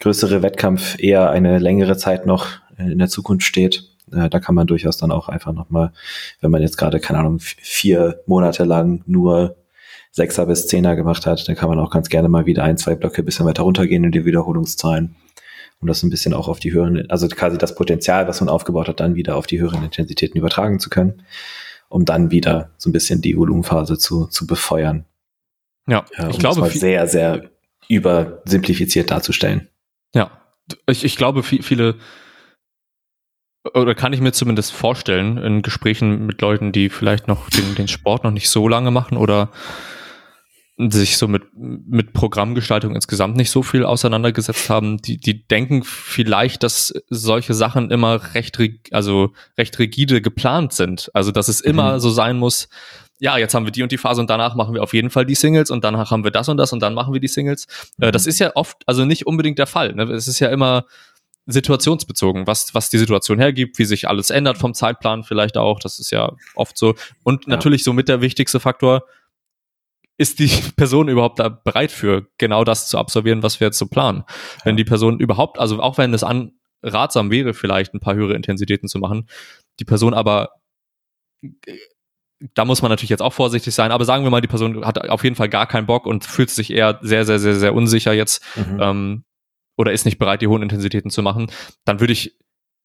größere 0.01 0.43
Wettkampf 0.43 0.99
eher 0.99 1.30
eine 1.30 1.59
längere 1.59 1.97
Zeit 1.97 2.26
noch 2.26 2.49
in 2.76 2.99
der 2.99 3.09
Zukunft 3.09 3.47
steht, 3.47 3.88
äh, 4.12 4.28
da 4.28 4.38
kann 4.38 4.55
man 4.55 4.66
durchaus 4.66 4.97
dann 4.99 5.11
auch 5.11 5.28
einfach 5.28 5.53
nochmal, 5.53 5.93
wenn 6.40 6.51
man 6.51 6.62
jetzt 6.62 6.76
gerade, 6.76 7.01
keine 7.01 7.20
Ahnung, 7.20 7.38
vier 7.40 8.20
Monate 8.26 8.64
lang 8.64 9.03
nur 9.07 9.57
Sechser 10.11 10.45
bis 10.45 10.66
Zehner 10.66 10.95
gemacht 10.95 11.24
hat, 11.24 11.49
dann 11.49 11.57
kann 11.57 11.70
man 11.70 11.78
auch 11.78 11.90
ganz 11.90 12.11
gerne 12.11 12.28
mal 12.28 12.45
wieder 12.45 12.64
ein, 12.64 12.76
zwei 12.76 12.95
Blöcke 12.95 13.22
bisschen 13.22 13.47
weiter 13.47 13.62
runtergehen 13.62 14.05
in 14.05 14.12
die 14.12 14.26
Wiederholungszahlen, 14.26 15.16
um 15.83 15.89
das 15.89 16.03
ein 16.03 16.11
bisschen 16.11 16.33
auch 16.33 16.49
auf 16.49 16.61
die 16.61 16.72
höheren, 16.72 17.11
also 17.11 17.28
quasi 17.28 17.59
das 17.59 17.74
Potenzial, 17.74 18.28
was 18.28 18.41
man 18.41 18.49
aufgebaut 18.49 18.89
hat, 18.89 19.01
dann 19.01 19.16
wieder 19.16 19.37
auf 19.37 19.47
die 19.47 19.61
höheren 19.61 19.83
Intensitäten 19.83 20.39
übertragen 20.39 20.78
zu 20.78 20.89
können, 20.89 21.22
um 21.89 22.05
dann 22.05 22.30
wieder 22.30 22.70
so 22.78 22.89
ein 22.89 22.93
bisschen 22.93 23.20
die 23.20 23.37
Volumenphase 23.37 23.99
zu, 23.99 24.26
zu 24.26 24.47
befeuern. 24.47 25.05
Ja, 25.89 26.05
ja 26.16 26.28
ich 26.28 26.37
um 26.37 26.41
glaube, 26.41 26.61
das 26.61 26.74
mal 26.74 26.78
sehr, 26.78 27.09
sehr 27.09 27.51
übersimplifiziert 27.89 29.11
darzustellen. 29.11 29.68
Ja, 30.14 30.30
ich, 30.87 31.05
ich 31.05 31.16
glaube, 31.16 31.43
viele 31.43 31.97
oder 33.74 33.95
kann 33.95 34.12
ich 34.12 34.20
mir 34.20 34.33
zumindest 34.33 34.72
vorstellen, 34.72 35.39
in 35.39 35.62
Gesprächen 35.62 36.26
mit 36.26 36.41
Leuten, 36.41 36.72
die 36.72 36.89
vielleicht 36.89 37.28
noch 37.28 37.49
den, 37.51 37.74
den 37.76 37.89
Sport 37.89 38.24
noch 38.24 38.33
nicht 38.33 38.51
so 38.51 38.66
lange 38.66 38.91
machen 38.91 39.16
oder 39.16 39.51
sich 40.91 41.16
so 41.16 41.28
mit, 41.28 41.43
mit 41.55 42.12
Programmgestaltung 42.12 42.95
insgesamt 42.95 43.37
nicht 43.37 43.51
so 43.51 43.62
viel 43.62 43.85
auseinandergesetzt 43.85 44.70
haben, 44.70 44.99
die, 44.99 45.18
die 45.18 45.47
denken 45.47 45.83
vielleicht, 45.85 46.62
dass 46.62 46.93
solche 47.09 47.55
Sachen 47.55 47.91
immer 47.91 48.35
recht, 48.35 48.59
also 48.91 49.33
recht 49.59 49.78
rigide 49.78 50.22
geplant 50.22 50.72
sind. 50.72 51.11
Also, 51.14 51.30
dass 51.30 51.49
es 51.49 51.61
immer 51.61 51.95
mhm. 51.95 52.01
so 52.01 52.11
sein 52.11 52.37
muss, 52.39 52.68
ja, 53.20 53.39
jetzt 53.39 53.55
haben 53.55 53.64
wir 53.64 53.72
die 53.72 53.83
und 53.83 53.93
die 53.93 53.99
Phase 53.99 54.20
und 54.20 54.30
danach 54.30 54.57
machen 54.57 54.74
wir 54.74 54.83
auf 54.83 54.95
jeden 54.95 55.11
Fall 55.11 55.24
die 55.24 55.37
Singles 55.37 55.70
und 55.70 55.85
danach 55.85 56.11
haben 56.11 56.24
wir 56.24 56.33
das 56.33 56.49
und 56.49 56.57
das 56.57 56.72
und 56.72 56.80
dann 56.80 56.95
machen 56.95 57.12
wir 57.12 57.20
die 57.20 57.28
Singles. 57.28 57.66
Äh, 58.01 58.07
mhm. 58.07 58.12
das 58.12 58.26
ist 58.26 58.39
ja 58.39 58.51
oft, 58.55 58.78
also 58.87 59.05
nicht 59.05 59.26
unbedingt 59.26 59.59
der 59.59 59.66
Fall. 59.66 59.93
Ne? 59.95 60.05
Es 60.05 60.26
ist 60.26 60.41
ja 60.41 60.49
immer, 60.49 60.87
situationsbezogen, 61.47 62.47
was, 62.47 62.74
was 62.74 62.91
die 62.91 62.99
Situation 62.99 63.39
hergibt, 63.39 63.78
wie 63.78 63.85
sich 63.85 64.09
alles 64.09 64.30
ändert 64.30 64.59
vom 64.59 64.74
Zeitplan 64.74 65.24
vielleicht 65.24 65.57
auch, 65.57 65.80
das 65.80 65.99
ist 65.99 66.11
ja 66.11 66.33
oft 66.55 66.78
so. 66.78 66.95
Und 67.24 67.47
ja. 67.47 67.51
natürlich 67.51 67.85
so 67.85 67.93
mit 67.93 68.09
der 68.09 68.20
wichtigste 68.20 68.61
Faktor, 68.61 69.05
ist 70.19 70.39
die 70.39 70.49
Person 70.77 71.09
überhaupt 71.09 71.39
da 71.39 71.49
bereit 71.49 71.91
für, 71.91 72.27
genau 72.39 72.65
das 72.65 72.89
zu 72.89 72.99
absolvieren, 72.99 73.43
was 73.43 73.61
wir 73.61 73.69
jetzt 73.69 73.79
so 73.79 73.87
planen? 73.87 74.25
Ja. 74.27 74.35
Wenn 74.65 74.77
die 74.77 74.85
Person 74.85 75.19
überhaupt, 75.19 75.59
also 75.59 75.81
auch 75.81 75.99
wenn 75.99 76.15
es 76.15 76.25
an, 76.25 76.53
ratsam 76.83 77.31
wäre, 77.31 77.55
vielleicht 77.55 77.95
ein 77.95 78.01
paar 78.01 78.15
höhere 78.15 78.35
Intensitäten 78.35 78.89
zu 78.89 78.99
machen, 78.99 79.29
die 79.79 79.85
Person 79.85 80.15
aber 80.15 80.51
da 82.55 82.65
muss 82.65 82.83
man 82.83 82.91
natürlich 82.91 83.11
jetzt 83.11 83.23
auch 83.23 83.33
vorsichtig 83.33 83.75
sein, 83.75 83.93
aber 83.93 84.05
sagen 84.05 84.25
wir 84.25 84.31
mal, 84.31 84.41
die 84.41 84.49
Person 84.49 84.85
hat 84.85 85.09
auf 85.09 85.23
jeden 85.23 85.37
Fall 85.37 85.49
gar 85.49 85.67
keinen 85.67 85.87
Bock 85.87 86.07
und 86.07 86.25
fühlt 86.25 86.51
sich 86.51 86.73
eher 86.73 86.99
sehr, 87.03 87.25
sehr, 87.25 87.39
sehr, 87.39 87.55
sehr 87.55 87.75
unsicher 87.75 88.13
jetzt, 88.13 88.45
mhm. 88.57 88.79
ähm, 88.81 89.25
oder 89.77 89.93
ist 89.93 90.05
nicht 90.05 90.19
bereit, 90.19 90.43
die 90.43 90.49
hohen 90.49 90.63
Intensitäten 90.63 91.11
zu 91.11 91.23
machen, 91.23 91.51
dann 91.85 92.01
würde 92.01 92.13
ich 92.13 92.37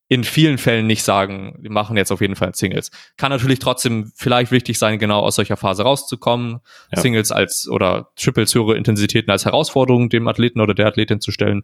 in 0.10 0.24
vielen 0.24 0.58
Fällen 0.58 0.88
nicht 0.88 1.04
sagen, 1.04 1.58
wir 1.60 1.72
machen 1.72 1.98
jetzt 1.98 2.12
auf 2.12 2.22
jeden 2.22 2.36
Fall 2.36 2.56
Singles. 2.56 2.92
Kann 3.18 3.32
natürlich 3.32 3.60
trotzdem 3.60 4.12
vielleicht 4.16 4.52
wichtig 4.52 4.80
sein, 4.80 5.00
genau 5.00 5.20
aus 5.20 5.36
solcher 5.36 5.58
Phase 5.58 5.84
rauszukommen, 5.84 6.60
ja. 6.96 7.02
Singles 7.02 7.32
als 7.32 7.68
oder 7.68 8.10
Triples 8.16 8.56
höhere 8.56 8.78
Intensitäten 8.78 9.32
als 9.32 9.46
Herausforderung 9.46 10.10
dem 10.10 10.28
Athleten 10.28 10.62
oder 10.62 10.74
der 10.74 10.88
Athletin 10.88 11.20
zu 11.20 11.32
stellen 11.32 11.64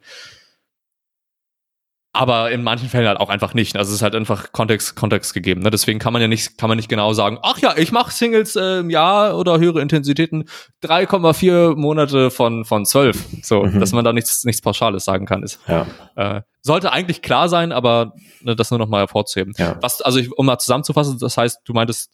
aber 2.16 2.51
in 2.51 2.61
manchen 2.61 2.89
Fällen 2.89 3.07
halt 3.07 3.20
auch 3.20 3.30
einfach 3.30 3.55
nicht. 3.55 3.76
Also 3.76 3.89
es 3.89 3.95
ist 3.95 4.01
halt 4.03 4.14
einfach 4.14 4.51
Kontext, 4.51 4.95
Kontext 4.95 5.34
gegeben. 5.34 5.61
Ne? 5.61 5.72
Deswegen 5.72 5.97
kann 5.97 6.14
man 6.14 6.22
ja 6.22 6.28
nicht, 6.28 6.59
kann 6.59 6.70
man 6.70 6.78
nicht 6.78 6.88
genau 6.88 7.11
sagen, 7.14 7.39
ach 7.41 7.57
ja, 7.57 7.76
ich 7.76 7.91
mache 7.91 8.11
Singles 8.11 8.55
äh, 8.55 8.80
im 8.80 8.91
Jahr 8.91 9.36
oder 9.36 9.59
höhere 9.59 9.82
Intensitäten 9.82 10.45
3,4 10.84 11.76
Monate 11.76 12.30
von 12.30 12.66
von 12.66 12.86
12. 12.86 13.18
So, 13.41 13.64
mhm. 13.64 13.80
dass 13.80 13.93
man 13.93 14.05
da 14.05 14.14
nichts, 14.14 14.43
nichts 14.43 14.61
Pauschales 14.61 15.03
sagen 15.05 15.26
kann. 15.26 15.41
Ist, 15.41 15.59
ja. 15.68 15.88
äh, 16.16 16.41
sollte 16.61 16.91
eigentlich 16.91 17.24
klar 17.24 17.49
sein, 17.49 17.72
aber 17.72 18.14
ne, 18.41 18.55
das 18.55 18.70
nur 18.70 18.78
noch 18.78 18.88
mal 18.88 18.99
hervorzuheben. 18.99 19.53
Ja. 19.57 19.78
Was, 19.82 20.01
also 20.01 20.20
ich, 20.20 20.32
um 20.32 20.45
mal 20.45 20.59
zusammenzufassen, 20.59 21.18
das 21.18 21.36
heißt, 21.36 21.61
du 21.66 21.74
meintest 21.74 22.11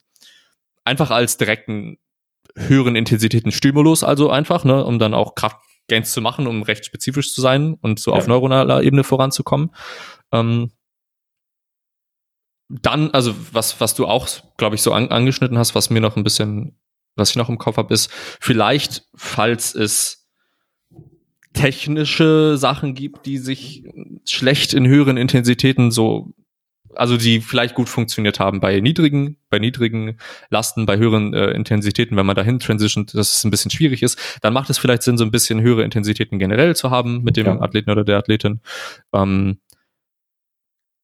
einfach 0.86 1.12
als 1.12 1.36
direkten 1.36 1.97
höheren 2.56 2.95
Intensitäten 2.95 3.52
Stimulus, 3.52 4.06
also 4.06 4.30
einfach, 4.30 4.64
ne, 4.64 4.84
um 4.86 4.97
dann 4.97 5.14
auch 5.14 5.36
Kraft 5.36 5.58
Gains 5.89 6.11
zu 6.11 6.21
machen, 6.21 6.47
um 6.47 6.63
recht 6.63 6.85
spezifisch 6.85 7.33
zu 7.33 7.41
sein 7.41 7.73
und 7.73 7.99
so 7.99 8.11
ja. 8.11 8.17
auf 8.17 8.27
neuronaler 8.27 8.83
Ebene 8.83 9.03
voranzukommen. 9.03 9.71
Ähm, 10.31 10.71
dann, 12.69 13.11
also 13.11 13.33
was, 13.51 13.81
was 13.81 13.95
du 13.95 14.05
auch, 14.05 14.27
glaube 14.57 14.75
ich, 14.75 14.81
so 14.81 14.93
an, 14.93 15.09
angeschnitten 15.09 15.57
hast, 15.57 15.75
was 15.75 15.89
mir 15.89 16.01
noch 16.01 16.15
ein 16.15 16.23
bisschen, 16.23 16.79
was 17.15 17.31
ich 17.31 17.35
noch 17.35 17.49
im 17.49 17.57
Kopf 17.57 17.77
habe, 17.77 17.93
ist 17.93 18.11
vielleicht, 18.39 19.07
falls 19.15 19.73
es 19.73 20.27
technische 21.53 22.57
Sachen 22.57 22.93
gibt, 22.93 23.25
die 23.25 23.39
sich 23.39 23.83
schlecht 24.25 24.73
in 24.73 24.87
höheren 24.87 25.17
Intensitäten 25.17 25.89
so 25.89 26.33
also 26.95 27.17
die 27.17 27.41
vielleicht 27.41 27.75
gut 27.75 27.89
funktioniert 27.89 28.39
haben 28.39 28.59
bei 28.59 28.79
niedrigen, 28.79 29.37
bei 29.49 29.59
niedrigen 29.59 30.17
Lasten, 30.49 30.85
bei 30.85 30.97
höheren 30.97 31.33
äh, 31.33 31.51
Intensitäten, 31.51 32.17
wenn 32.17 32.25
man 32.25 32.35
dahin 32.35 32.59
transitioned, 32.59 33.13
dass 33.13 33.37
es 33.37 33.43
ein 33.43 33.51
bisschen 33.51 33.71
schwierig 33.71 34.03
ist, 34.03 34.19
dann 34.41 34.53
macht 34.53 34.69
es 34.69 34.77
vielleicht 34.77 35.03
Sinn, 35.03 35.17
so 35.17 35.23
ein 35.23 35.31
bisschen 35.31 35.61
höhere 35.61 35.83
Intensitäten 35.83 36.39
generell 36.39 36.75
zu 36.75 36.91
haben 36.91 37.23
mit 37.23 37.37
dem 37.37 37.45
ja. 37.45 37.61
Athleten 37.61 37.91
oder 37.91 38.03
der 38.03 38.17
Athletin. 38.17 38.61
Ähm, 39.13 39.59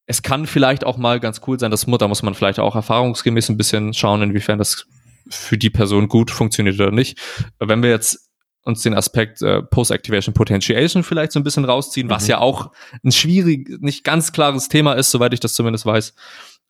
es 0.07 0.21
kann 0.21 0.45
vielleicht 0.45 0.85
auch 0.85 0.97
mal 0.97 1.19
ganz 1.19 1.41
cool 1.47 1.59
sein, 1.59 1.71
dass 1.71 1.85
da 1.85 2.07
muss 2.07 2.23
man 2.23 2.35
vielleicht 2.35 2.59
auch 2.59 2.75
erfahrungsgemäß 2.75 3.49
ein 3.49 3.57
bisschen 3.57 3.93
schauen, 3.93 4.21
inwiefern 4.21 4.59
das 4.59 4.87
für 5.29 5.57
die 5.57 5.71
Person 5.71 6.07
gut 6.07 6.29
funktioniert 6.29 6.79
oder 6.79 6.91
nicht. 6.91 7.19
Wenn 7.59 7.81
wir 7.81 7.89
jetzt 7.89 8.24
uns 8.65 8.81
den 8.81 8.93
Aspekt 8.93 9.41
äh, 9.41 9.61
Post-Activation 9.61 10.33
Potentiation 10.33 11.03
vielleicht 11.03 11.31
so 11.31 11.39
ein 11.39 11.43
bisschen 11.43 11.65
rausziehen, 11.65 12.07
mhm. 12.07 12.11
was 12.11 12.27
ja 12.27 12.39
auch 12.39 12.71
ein 13.03 13.11
schwierig, 13.11 13.69
nicht 13.81 14.03
ganz 14.03 14.31
klares 14.31 14.67
Thema 14.67 14.93
ist, 14.93 15.11
soweit 15.11 15.33
ich 15.33 15.39
das 15.39 15.53
zumindest 15.53 15.85
weiß. 15.85 16.13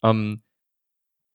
Ähm, 0.03 0.41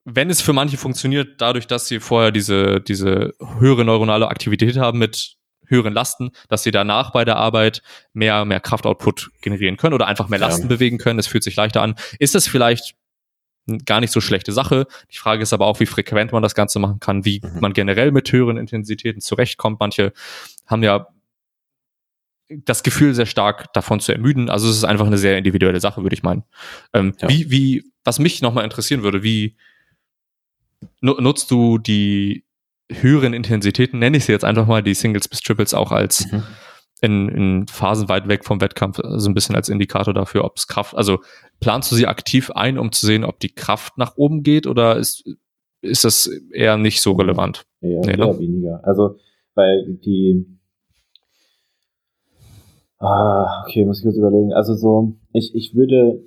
wenn 0.05 0.31
es 0.31 0.41
für 0.41 0.53
manche 0.53 0.77
funktioniert, 0.77 1.41
dadurch, 1.41 1.67
dass 1.67 1.89
sie 1.89 2.01
vorher 2.01 2.31
diese, 2.31 2.81
diese 2.81 3.35
höhere 3.59 3.85
neuronale 3.85 4.29
Aktivität 4.29 4.77
haben 4.77 4.99
mit 4.99 5.37
höheren 5.67 5.93
Lasten, 5.93 6.31
dass 6.49 6.63
sie 6.63 6.73
danach 6.73 7.13
bei 7.13 7.25
der 7.25 7.37
Arbeit 7.37 7.83
mehr, 8.13 8.45
mehr 8.45 8.61
Kraftoutput 8.61 9.31
generieren 9.41 9.77
können 9.77 9.95
oder 9.95 10.07
einfach 10.07 10.29
mehr 10.29 10.39
Lasten 10.39 10.63
ja. 10.63 10.69
bewegen 10.69 10.99
können. 10.99 11.19
Es 11.19 11.27
fühlt 11.27 11.45
sich 11.45 11.57
leichter 11.57 11.83
an. 11.83 11.95
Ist 12.19 12.35
das 12.35 12.49
vielleicht 12.49 12.97
gar 13.79 14.01
nicht 14.01 14.13
so 14.13 14.21
schlechte 14.21 14.53
Sache. 14.53 14.87
Die 15.13 15.19
Frage 15.19 15.43
ist 15.43 15.53
aber 15.53 15.67
auch, 15.67 15.81
wie 15.81 15.87
frequent 15.87 16.33
man 16.33 16.43
das 16.43 16.55
Ganze 16.55 16.79
machen 16.79 17.01
kann, 17.01 17.25
wie 17.25 17.41
mhm. 17.43 17.61
man 17.61 17.73
generell 17.73 18.13
mit 18.13 18.31
höheren 18.33 18.57
Intensitäten 18.57 19.21
zurechtkommt. 19.21 19.81
Manche 19.81 20.13
haben 20.67 20.83
ja 20.83 21.09
das 22.49 22.83
Gefühl 22.83 23.15
sehr 23.15 23.27
stark 23.27 23.73
davon 23.73 24.01
zu 24.01 24.13
ermüden. 24.13 24.51
Also 24.51 24.69
es 24.69 24.77
ist 24.77 24.85
einfach 24.85 25.07
eine 25.07 25.19
sehr 25.19 25.39
individuelle 25.39 25.81
Sache, 25.81 26.03
würde 26.03 26.15
ich 26.15 26.23
meinen. 26.23 26.45
Ähm, 26.93 27.15
ja. 27.21 27.29
Wie, 27.29 27.51
wie, 27.51 27.93
was 28.05 28.19
mich 28.19 28.43
nochmal 28.43 28.65
interessieren 28.65 29.03
würde, 29.03 29.23
wie 29.23 29.57
nutzt 31.01 31.51
du 31.51 31.79
die 31.79 32.45
höheren 32.91 33.35
Intensitäten, 33.35 34.01
nenne 34.01 34.17
ich 34.17 34.25
sie 34.25 34.33
jetzt 34.33 34.45
einfach 34.45 34.67
mal, 34.67 34.83
die 34.83 34.95
Singles 34.95 35.29
bis 35.29 35.41
Triples 35.41 35.75
auch 35.75 35.93
als 35.93 36.31
mhm 36.33 36.43
in, 37.01 37.29
in 37.29 37.67
Phasen 37.67 38.09
weit 38.09 38.29
weg 38.29 38.45
vom 38.45 38.61
Wettkampf 38.61 38.97
so 38.97 39.03
also 39.03 39.31
ein 39.31 39.35
bisschen 39.35 39.57
als 39.57 39.69
Indikator 39.69 40.15
dafür, 40.15 40.45
ob 40.45 40.57
es 40.57 40.67
Kraft, 40.67 40.95
also 40.95 41.23
planst 41.61 41.93
du 41.93 41.97
sie 41.97 42.07
aktiv 42.07 42.51
ein, 42.51 42.79
um 42.79 42.93
zu 42.93 43.07
sehen, 43.07 43.25
ob 43.25 43.39
die 43.39 43.55
Kraft 43.55 43.99
nach 43.99 44.17
oben 44.17 44.43
geht 44.43 44.67
oder 44.67 44.97
ist, 44.97 45.25
ist 45.83 46.05
das 46.05 46.27
eher 46.53 46.77
nicht 46.77 47.01
so 47.01 47.13
relevant? 47.13 47.67
Ja, 47.81 48.01
nee, 48.01 48.17
ne? 48.17 48.39
weniger. 48.39 48.85
Also, 48.85 49.17
weil 49.55 49.99
die, 50.05 50.47
ah, 52.99 53.63
okay, 53.65 53.85
muss 53.85 53.99
ich 53.99 54.05
kurz 54.05 54.17
überlegen. 54.17 54.53
Also 54.53 54.75
so, 54.75 55.17
ich, 55.33 55.55
ich 55.55 55.75
würde 55.75 56.23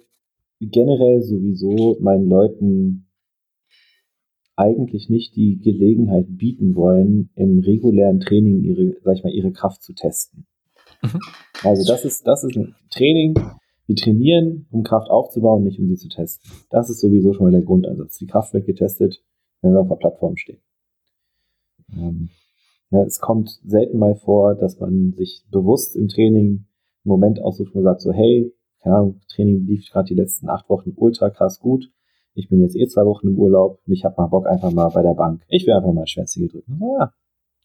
generell 0.60 1.22
sowieso 1.22 1.98
meinen 2.00 2.30
Leuten 2.30 3.08
eigentlich 4.56 5.10
nicht 5.10 5.36
die 5.36 5.60
Gelegenheit 5.60 6.26
bieten 6.30 6.76
wollen, 6.76 7.30
im 7.36 7.60
regulären 7.60 8.20
Training 8.20 8.64
ihre, 8.64 8.96
sag 9.04 9.16
ich 9.16 9.24
mal, 9.24 9.34
ihre 9.34 9.52
Kraft 9.52 9.82
zu 9.82 9.94
testen. 9.94 10.46
Mhm. 11.02 11.20
Also 11.64 11.92
das 11.92 12.06
ist, 12.06 12.28
das 12.28 12.44
ist 12.44 12.56
ein 12.56 12.76
Training. 12.92 13.34
Wir 13.86 13.96
trainieren, 13.96 14.68
um 14.72 14.84
Kraft 14.84 15.10
aufzubauen, 15.10 15.64
nicht 15.64 15.80
um 15.80 15.88
sie 15.88 15.98
zu 15.98 16.08
testen. 16.08 16.50
Das 16.70 16.90
ist 16.90 17.02
sowieso 17.02 17.34
schon 17.34 17.46
mal 17.46 17.52
der 17.52 17.64
Grundansatz. 17.64 18.18
Die 18.18 18.28
Kraft 18.28 18.54
wird 18.54 18.66
getestet, 18.66 19.22
wenn 19.62 19.74
wir 19.74 19.82
auf 19.82 19.90
der 19.90 19.96
Plattform 19.96 20.38
stehen. 20.38 20.62
Ähm, 21.92 22.30
ja, 22.92 23.04
es 23.04 23.20
kommt 23.20 23.60
selten 23.66 23.98
mal 23.98 24.16
vor, 24.16 24.56
dass 24.56 24.80
man 24.80 25.14
sich 25.14 25.44
bewusst 25.52 25.96
im 25.96 26.08
Training 26.08 26.46
einen 26.46 26.66
Moment 27.04 27.42
aussucht, 27.42 27.76
man 27.76 27.84
sagt 27.84 28.02
so, 28.02 28.14
hey, 28.14 28.54
keine 28.82 28.96
Ahnung, 28.96 29.22
Training 29.34 29.66
lief 29.66 29.90
gerade 29.90 30.08
die 30.08 30.16
letzten 30.16 30.50
acht 30.50 30.70
Wochen 30.70 30.94
ultra 30.96 31.30
krass 31.30 31.60
gut. 31.60 31.92
Ich 32.36 32.50
bin 32.50 32.62
jetzt 32.62 32.76
eh 32.76 32.88
zwei 32.88 33.06
Wochen 33.06 33.28
im 33.28 33.38
Urlaub 33.38 33.80
und 33.86 33.94
ich 33.94 34.06
habe 34.06 34.16
mal 34.18 34.28
Bock 34.28 34.48
einfach 34.48 34.72
mal 34.72 34.90
bei 34.90 35.02
der 35.02 35.14
Bank. 35.14 35.44
Ich 35.48 35.66
will 35.66 35.74
einfach 35.74 35.94
mal 35.94 36.08
Schwänzige 36.08 36.48
drücken. 36.48 36.78
So, 36.80 36.98
ja, 37.00 37.14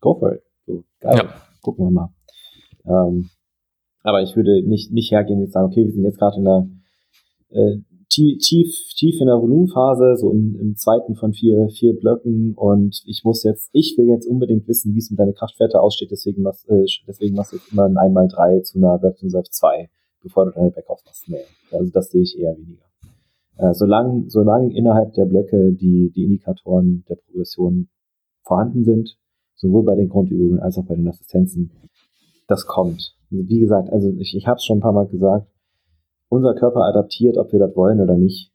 go 0.01 0.15
for 0.15 0.35
it. 0.35 0.43
So, 0.67 0.85
geil. 1.01 1.17
Ja. 1.17 1.35
Gucken 1.63 1.87
wir 1.87 1.91
mal. 1.91 2.11
Ähm, 2.85 3.31
aber 4.03 4.23
ich 4.23 4.37
würde 4.37 4.63
nicht, 4.63 4.93
nicht 4.93 5.11
hergehen 5.11 5.41
und 5.41 5.53
sagen, 5.53 5.67
okay, 5.67 5.85
wir 5.85 5.93
sind 5.93 6.05
jetzt 6.05 6.19
gerade 6.19 6.39
in 6.39 6.45
der 6.45 6.69
äh, 7.51 7.79
tief, 8.09 8.75
tief 8.97 9.21
in 9.21 9.27
der 9.27 9.41
Volumenphase, 9.41 10.17
so 10.17 10.31
im, 10.31 10.59
im 10.61 10.77
zweiten 10.77 11.15
von 11.15 11.33
vier, 11.33 11.69
vier 11.69 11.99
Blöcken 11.99 12.55
und 12.55 13.03
ich 13.07 13.23
muss 13.25 13.43
jetzt, 13.45 13.71
ich 13.73 13.95
will 13.99 14.07
jetzt 14.07 14.27
unbedingt 14.27 14.67
wissen, 14.67 14.95
wie 14.95 14.99
es 14.99 15.11
mit 15.11 15.19
deiner 15.19 15.33
Kraftwerte 15.33 15.81
aussteht, 15.81 16.11
deswegen 16.11 16.45
was, 16.45 16.65
äh, 16.67 16.85
deswegen 17.07 17.35
machst 17.35 17.53
du 17.53 17.57
jetzt 17.57 17.73
immer 17.73 17.85
ein 17.85 17.97
1x3 17.97 18.63
zu 18.63 18.79
einer 18.79 19.03
Reps 19.03 19.23
Reserve 19.23 19.49
2, 19.51 19.91
bevor 20.23 20.47
du 20.47 20.53
deine 20.53 20.71
Backoff 20.71 21.03
machst. 21.05 21.29
Nee, 21.29 21.45
also 21.71 21.91
das 21.91 22.11
sehe 22.11 22.23
ich 22.23 22.39
eher 22.39 22.57
weniger. 22.57 22.85
Äh, 23.57 23.75
solange, 23.75 24.25
solange 24.29 24.75
innerhalb 24.75 25.13
der 25.15 25.27
Blöcke 25.27 25.73
die, 25.73 26.11
die 26.15 26.25
Indikatoren 26.25 27.05
der 27.09 27.17
Progression 27.17 27.89
vorhanden 28.43 28.85
sind, 28.85 29.19
Sowohl 29.61 29.83
bei 29.83 29.97
den 29.97 30.09
Grundübungen 30.09 30.61
als 30.61 30.79
auch 30.79 30.85
bei 30.85 30.95
den 30.95 31.09
Assistenzen. 31.09 31.73
Das 32.47 32.65
kommt. 32.65 33.18
Also 33.31 33.49
wie 33.49 33.61
gesagt, 33.61 33.91
also 33.91 34.11
ich, 34.19 34.37
ich 34.37 34.47
habe 34.47 34.57
es 34.57 34.65
schon 34.65 34.79
ein 34.79 34.83
paar 34.83 34.93
Mal 34.93 35.07
gesagt, 35.07 35.49
unser 36.29 36.55
Körper 36.55 36.85
adaptiert, 36.85 37.37
ob 37.37 37.53
wir 37.53 37.59
das 37.59 37.75
wollen 37.77 38.01
oder 38.01 38.17
nicht. 38.17 38.53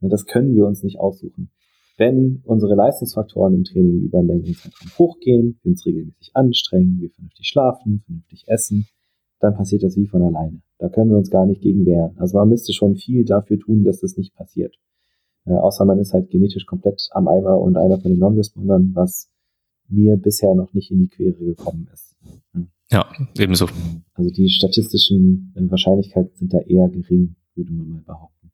Das 0.00 0.26
können 0.26 0.54
wir 0.54 0.66
uns 0.66 0.82
nicht 0.82 0.98
aussuchen. 0.98 1.50
Wenn 1.98 2.40
unsere 2.44 2.74
Leistungsfaktoren 2.74 3.54
im 3.54 3.64
Training 3.64 4.00
über 4.00 4.20
einen 4.20 4.28
längeren 4.28 4.54
Zeitraum 4.54 4.90
hochgehen, 4.98 5.58
wir 5.62 5.70
uns 5.70 5.84
regelmäßig 5.84 6.30
anstrengen, 6.32 6.98
wir 7.00 7.10
vernünftig 7.10 7.46
schlafen, 7.46 8.02
vernünftig 8.06 8.44
essen, 8.46 8.86
dann 9.38 9.54
passiert 9.54 9.82
das 9.82 9.96
wie 9.96 10.06
von 10.06 10.22
alleine. 10.22 10.62
Da 10.78 10.88
können 10.88 11.10
wir 11.10 11.18
uns 11.18 11.30
gar 11.30 11.44
nicht 11.44 11.60
gegen 11.60 11.84
wehren. 11.84 12.16
Also 12.18 12.38
man 12.38 12.48
müsste 12.48 12.72
schon 12.72 12.96
viel 12.96 13.24
dafür 13.24 13.58
tun, 13.58 13.84
dass 13.84 14.00
das 14.00 14.16
nicht 14.16 14.34
passiert. 14.34 14.76
Äh, 15.44 15.52
außer 15.52 15.84
man 15.84 15.98
ist 15.98 16.14
halt 16.14 16.30
genetisch 16.30 16.64
komplett 16.64 17.08
am 17.12 17.28
Eimer 17.28 17.58
und 17.58 17.76
einer 17.76 17.98
von 17.98 18.10
den 18.10 18.20
Non-Respondern, 18.20 18.92
was 18.94 19.30
mir 19.88 20.16
bisher 20.16 20.54
noch 20.54 20.72
nicht 20.72 20.90
in 20.90 21.00
die 21.00 21.08
Quere 21.08 21.44
gekommen 21.44 21.88
ist. 21.92 22.16
Ja, 22.92 23.10
ebenso. 23.38 23.66
Also 24.14 24.30
die 24.30 24.48
statistischen 24.48 25.52
äh, 25.56 25.70
Wahrscheinlichkeiten 25.70 26.34
sind 26.34 26.52
da 26.52 26.58
eher 26.58 26.88
gering, 26.88 27.36
würde 27.54 27.72
man 27.72 27.88
mal 27.88 28.02
behaupten. 28.02 28.50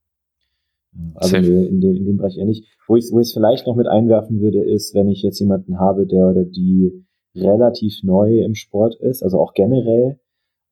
Äh, 0.95 0.99
also 1.15 1.37
in 1.37 1.81
dem, 1.81 1.97
in 1.97 2.05
dem 2.05 2.17
Bereich 2.19 2.37
eher 2.37 2.45
nicht. 2.45 2.65
Wo 2.87 2.97
ich, 2.97 3.07
wo 3.11 3.21
ich 3.21 3.29
es 3.29 3.33
vielleicht 3.33 3.67
noch 3.67 3.77
mit 3.77 3.87
einwerfen 3.87 4.41
würde, 4.41 4.63
ist, 4.63 4.95
wenn 4.95 5.09
ich 5.09 5.23
jetzt 5.23 5.41
jemanden 5.41 5.79
habe, 5.79 6.07
der 6.07 6.29
oder 6.29 6.45
die 6.45 7.05
relativ 7.35 8.03
neu 8.03 8.41
im 8.43 8.55
Sport 8.55 8.95
ist, 9.01 9.23
also 9.23 9.41
auch 9.41 9.55
generell, 9.55 10.19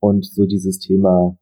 und 0.04 0.26
so 0.26 0.44
dieses 0.44 0.78
Thema 0.78 1.38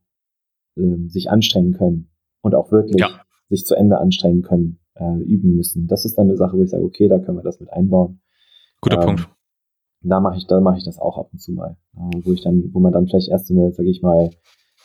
ähm, 0.76 1.08
sich 1.08 1.30
anstrengen 1.30 1.72
können 1.72 2.10
und 2.42 2.54
auch 2.54 2.70
wirklich 2.70 3.00
ja. 3.00 3.08
sich 3.48 3.64
zu 3.64 3.74
Ende 3.74 3.98
anstrengen 3.98 4.42
können, 4.42 4.78
äh, 4.94 5.18
üben 5.18 5.56
müssen. 5.56 5.88
Das 5.88 6.04
ist 6.04 6.16
dann 6.16 6.28
eine 6.28 6.36
Sache, 6.36 6.56
wo 6.56 6.62
ich 6.62 6.70
sage, 6.70 6.84
okay, 6.84 7.08
da 7.08 7.18
können 7.18 7.38
wir 7.38 7.42
das 7.42 7.58
mit 7.58 7.72
einbauen. 7.72 8.20
Guter 8.80 9.00
ähm, 9.00 9.06
Punkt. 9.06 9.28
Da 10.04 10.20
mache 10.20 10.36
ich, 10.36 10.46
da 10.46 10.60
mache 10.60 10.78
ich 10.78 10.84
das 10.84 10.98
auch 10.98 11.18
ab 11.18 11.28
und 11.32 11.38
zu 11.38 11.52
mal, 11.52 11.76
äh, 11.96 12.18
wo 12.24 12.32
ich 12.32 12.42
dann, 12.42 12.70
wo 12.72 12.80
man 12.80 12.92
dann 12.92 13.06
vielleicht 13.06 13.28
erst 13.28 13.46
so 13.46 13.54
eine, 13.54 13.72
sage 13.72 13.90
ich 13.90 14.02
mal, 14.02 14.30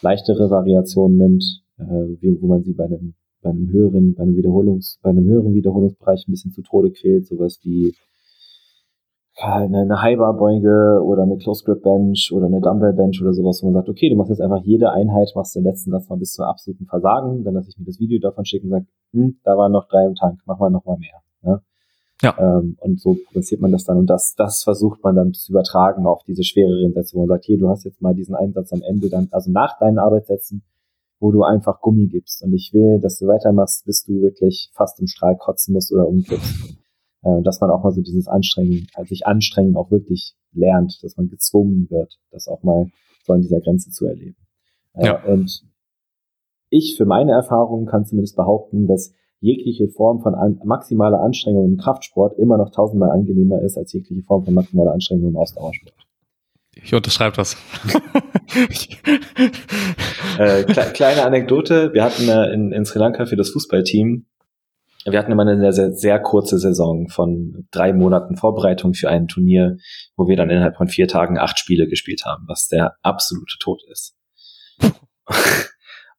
leichtere 0.01 0.49
Variation 0.49 1.17
nimmt, 1.17 1.43
äh, 1.77 1.83
wie, 1.83 2.41
wo 2.41 2.47
man 2.47 2.63
sie 2.63 2.73
bei 2.73 2.85
einem, 2.85 3.15
bei 3.41 3.49
einem 3.49 3.69
höheren, 3.69 4.15
bei 4.15 4.23
einem 4.23 4.35
Wiederholungs, 4.35 4.99
bei 5.01 5.09
einem 5.09 5.25
höheren 5.25 5.53
Wiederholungsbereich 5.53 6.27
ein 6.27 6.31
bisschen 6.31 6.51
zu 6.51 6.61
Tode 6.61 6.91
quält, 6.91 7.25
sowas 7.25 7.59
wie 7.63 7.93
eine, 9.39 9.81
eine 9.81 10.01
High-Bar-Beuge 10.01 11.03
oder 11.03 11.23
eine 11.23 11.37
Close-Grip-Bench 11.37 12.31
oder 12.33 12.47
eine 12.47 12.59
Dumbbell-Bench 12.59 13.21
oder 13.21 13.33
sowas, 13.33 13.61
wo 13.61 13.67
man 13.67 13.75
sagt, 13.75 13.89
okay, 13.89 14.09
du 14.09 14.15
machst 14.15 14.29
jetzt 14.29 14.41
einfach 14.41 14.63
jede 14.63 14.91
Einheit, 14.91 15.31
machst 15.35 15.55
den 15.55 15.63
letzten 15.63 15.91
Satz 15.91 16.09
mal 16.09 16.17
bis 16.17 16.33
zum 16.33 16.45
absoluten 16.45 16.85
Versagen, 16.85 17.43
dann 17.43 17.53
lasse 17.53 17.69
ich 17.69 17.77
mir 17.77 17.85
das 17.85 17.99
Video 17.99 18.19
davon 18.19 18.45
schicken 18.45 18.67
und 18.67 18.71
sage, 18.71 18.85
hm, 19.13 19.37
da 19.43 19.55
waren 19.55 19.71
noch 19.71 19.87
drei 19.87 20.05
im 20.05 20.15
Tank, 20.15 20.39
mach 20.45 20.57
mal 20.57 20.71
noch 20.71 20.85
mal 20.85 20.97
mehr. 20.97 21.21
Ne? 21.43 21.61
Ja. 22.21 22.35
Ähm, 22.39 22.77
und 22.79 22.99
so 22.99 23.15
progressiert 23.25 23.61
man 23.61 23.71
das 23.71 23.83
dann 23.83 23.97
und 23.97 24.07
das, 24.07 24.33
das 24.35 24.63
versucht 24.63 25.03
man 25.03 25.15
dann 25.15 25.33
zu 25.33 25.51
übertragen 25.51 26.05
auf 26.07 26.23
diese 26.23 26.43
schwereren 26.43 26.93
Sätze, 26.93 27.15
wo 27.15 27.19
man 27.19 27.27
sagt, 27.27 27.45
hier, 27.45 27.59
du 27.59 27.69
hast 27.69 27.83
jetzt 27.83 28.01
mal 28.01 28.15
diesen 28.15 28.35
Einsatz 28.35 28.73
am 28.73 28.81
Ende 28.81 29.09
dann, 29.09 29.27
also 29.31 29.51
nach 29.51 29.77
deinen 29.79 29.99
Arbeitssätzen, 29.99 30.63
wo 31.19 31.31
du 31.31 31.43
einfach 31.43 31.79
Gummi 31.81 32.07
gibst 32.07 32.43
und 32.43 32.53
ich 32.53 32.73
will, 32.73 32.99
dass 32.99 33.19
du 33.19 33.27
weitermachst, 33.27 33.85
bis 33.85 34.03
du 34.03 34.21
wirklich 34.21 34.71
fast 34.73 34.99
im 34.99 35.07
Strahl 35.07 35.37
kotzen 35.37 35.73
musst 35.73 35.91
oder 35.91 36.07
umkippst 36.07 36.77
äh, 37.23 37.41
dass 37.41 37.59
man 37.59 37.71
auch 37.71 37.83
mal 37.83 37.91
so 37.91 38.01
dieses 38.01 38.27
Anstrengen, 38.27 38.87
also 38.93 39.09
sich 39.09 39.25
anstrengen 39.25 39.75
auch 39.75 39.91
wirklich 39.91 40.35
lernt, 40.53 41.03
dass 41.03 41.17
man 41.17 41.29
gezwungen 41.29 41.89
wird, 41.89 42.17
das 42.31 42.47
auch 42.47 42.63
mal 42.63 42.89
so 43.23 43.33
an 43.33 43.41
dieser 43.41 43.59
Grenze 43.59 43.89
zu 43.89 44.05
erleben. 44.05 44.37
Äh, 44.93 45.07
ja. 45.07 45.23
Und 45.25 45.63
ich 46.69 46.95
für 46.97 47.05
meine 47.05 47.31
Erfahrungen 47.31 47.85
kann 47.85 48.05
zumindest 48.05 48.35
behaupten, 48.35 48.87
dass 48.87 49.13
jegliche 49.39 49.87
Form 49.89 50.21
von 50.21 50.35
an, 50.35 50.59
maximaler 50.63 51.21
Anstrengung 51.21 51.65
im 51.65 51.77
Kraftsport 51.77 52.37
immer 52.39 52.57
noch 52.57 52.71
tausendmal 52.71 53.11
angenehmer 53.11 53.61
ist 53.61 53.77
als 53.77 53.93
jegliche 53.93 54.23
Form 54.23 54.45
von 54.45 54.53
maximaler 54.53 54.93
Anstrengung 54.93 55.29
im 55.29 55.37
Ausdauersport. 55.37 55.93
Ich 56.75 56.93
unterschreibe 56.93 57.35
das. 57.35 57.55
äh, 60.37 60.63
kle 60.63 60.83
kleine 60.93 61.25
Anekdote. 61.25 61.93
Wir 61.93 62.03
hatten 62.03 62.29
äh, 62.29 62.53
in, 62.53 62.71
in 62.71 62.85
Sri 62.85 62.99
Lanka 62.99 63.25
für 63.25 63.35
das 63.35 63.49
Fußballteam 63.49 64.25
wir 65.11 65.19
hatten 65.19 65.31
immer 65.31 65.43
eine 65.43 65.57
sehr, 65.59 65.71
sehr, 65.73 65.93
sehr 65.93 66.19
kurze 66.19 66.59
Saison 66.59 67.07
von 67.07 67.67
drei 67.71 67.93
Monaten 67.93 68.35
Vorbereitung 68.35 68.93
für 68.93 69.09
ein 69.09 69.27
Turnier, 69.27 69.77
wo 70.17 70.27
wir 70.27 70.35
dann 70.35 70.49
innerhalb 70.49 70.75
von 70.75 70.89
vier 70.89 71.07
Tagen 71.07 71.37
acht 71.37 71.57
Spiele 71.59 71.87
gespielt 71.87 72.25
haben, 72.25 72.43
was 72.47 72.67
der 72.67 72.95
absolute 73.03 73.57
Tod 73.59 73.81
ist. 73.89 74.17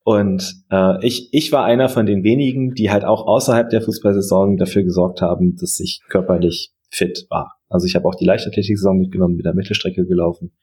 Und 0.09 0.65
äh, 0.71 1.07
ich, 1.07 1.29
ich 1.35 1.53
war 1.53 1.67
einer 1.67 1.91
von 1.91 2.07
den 2.07 2.25
wenigen, 2.25 2.73
die 2.73 2.91
halt 2.91 3.05
auch 3.05 3.27
außerhalb 3.27 3.69
der 3.69 3.83
Fußballsaison 3.83 4.57
dafür 4.57 4.83
gesorgt 4.83 5.21
haben, 5.21 5.57
dass 5.57 5.79
ich 5.81 6.01
körperlich 6.09 6.73
fit 6.89 7.27
war. 7.29 7.59
Also 7.69 7.85
ich 7.85 7.95
habe 7.95 8.09
auch 8.09 8.15
die 8.15 8.25
Leichtathletik-Saison 8.25 8.97
mitgenommen, 8.97 9.37
mit 9.37 9.45
der 9.45 9.53
Mittelstrecke 9.53 10.07
gelaufen. 10.07 10.57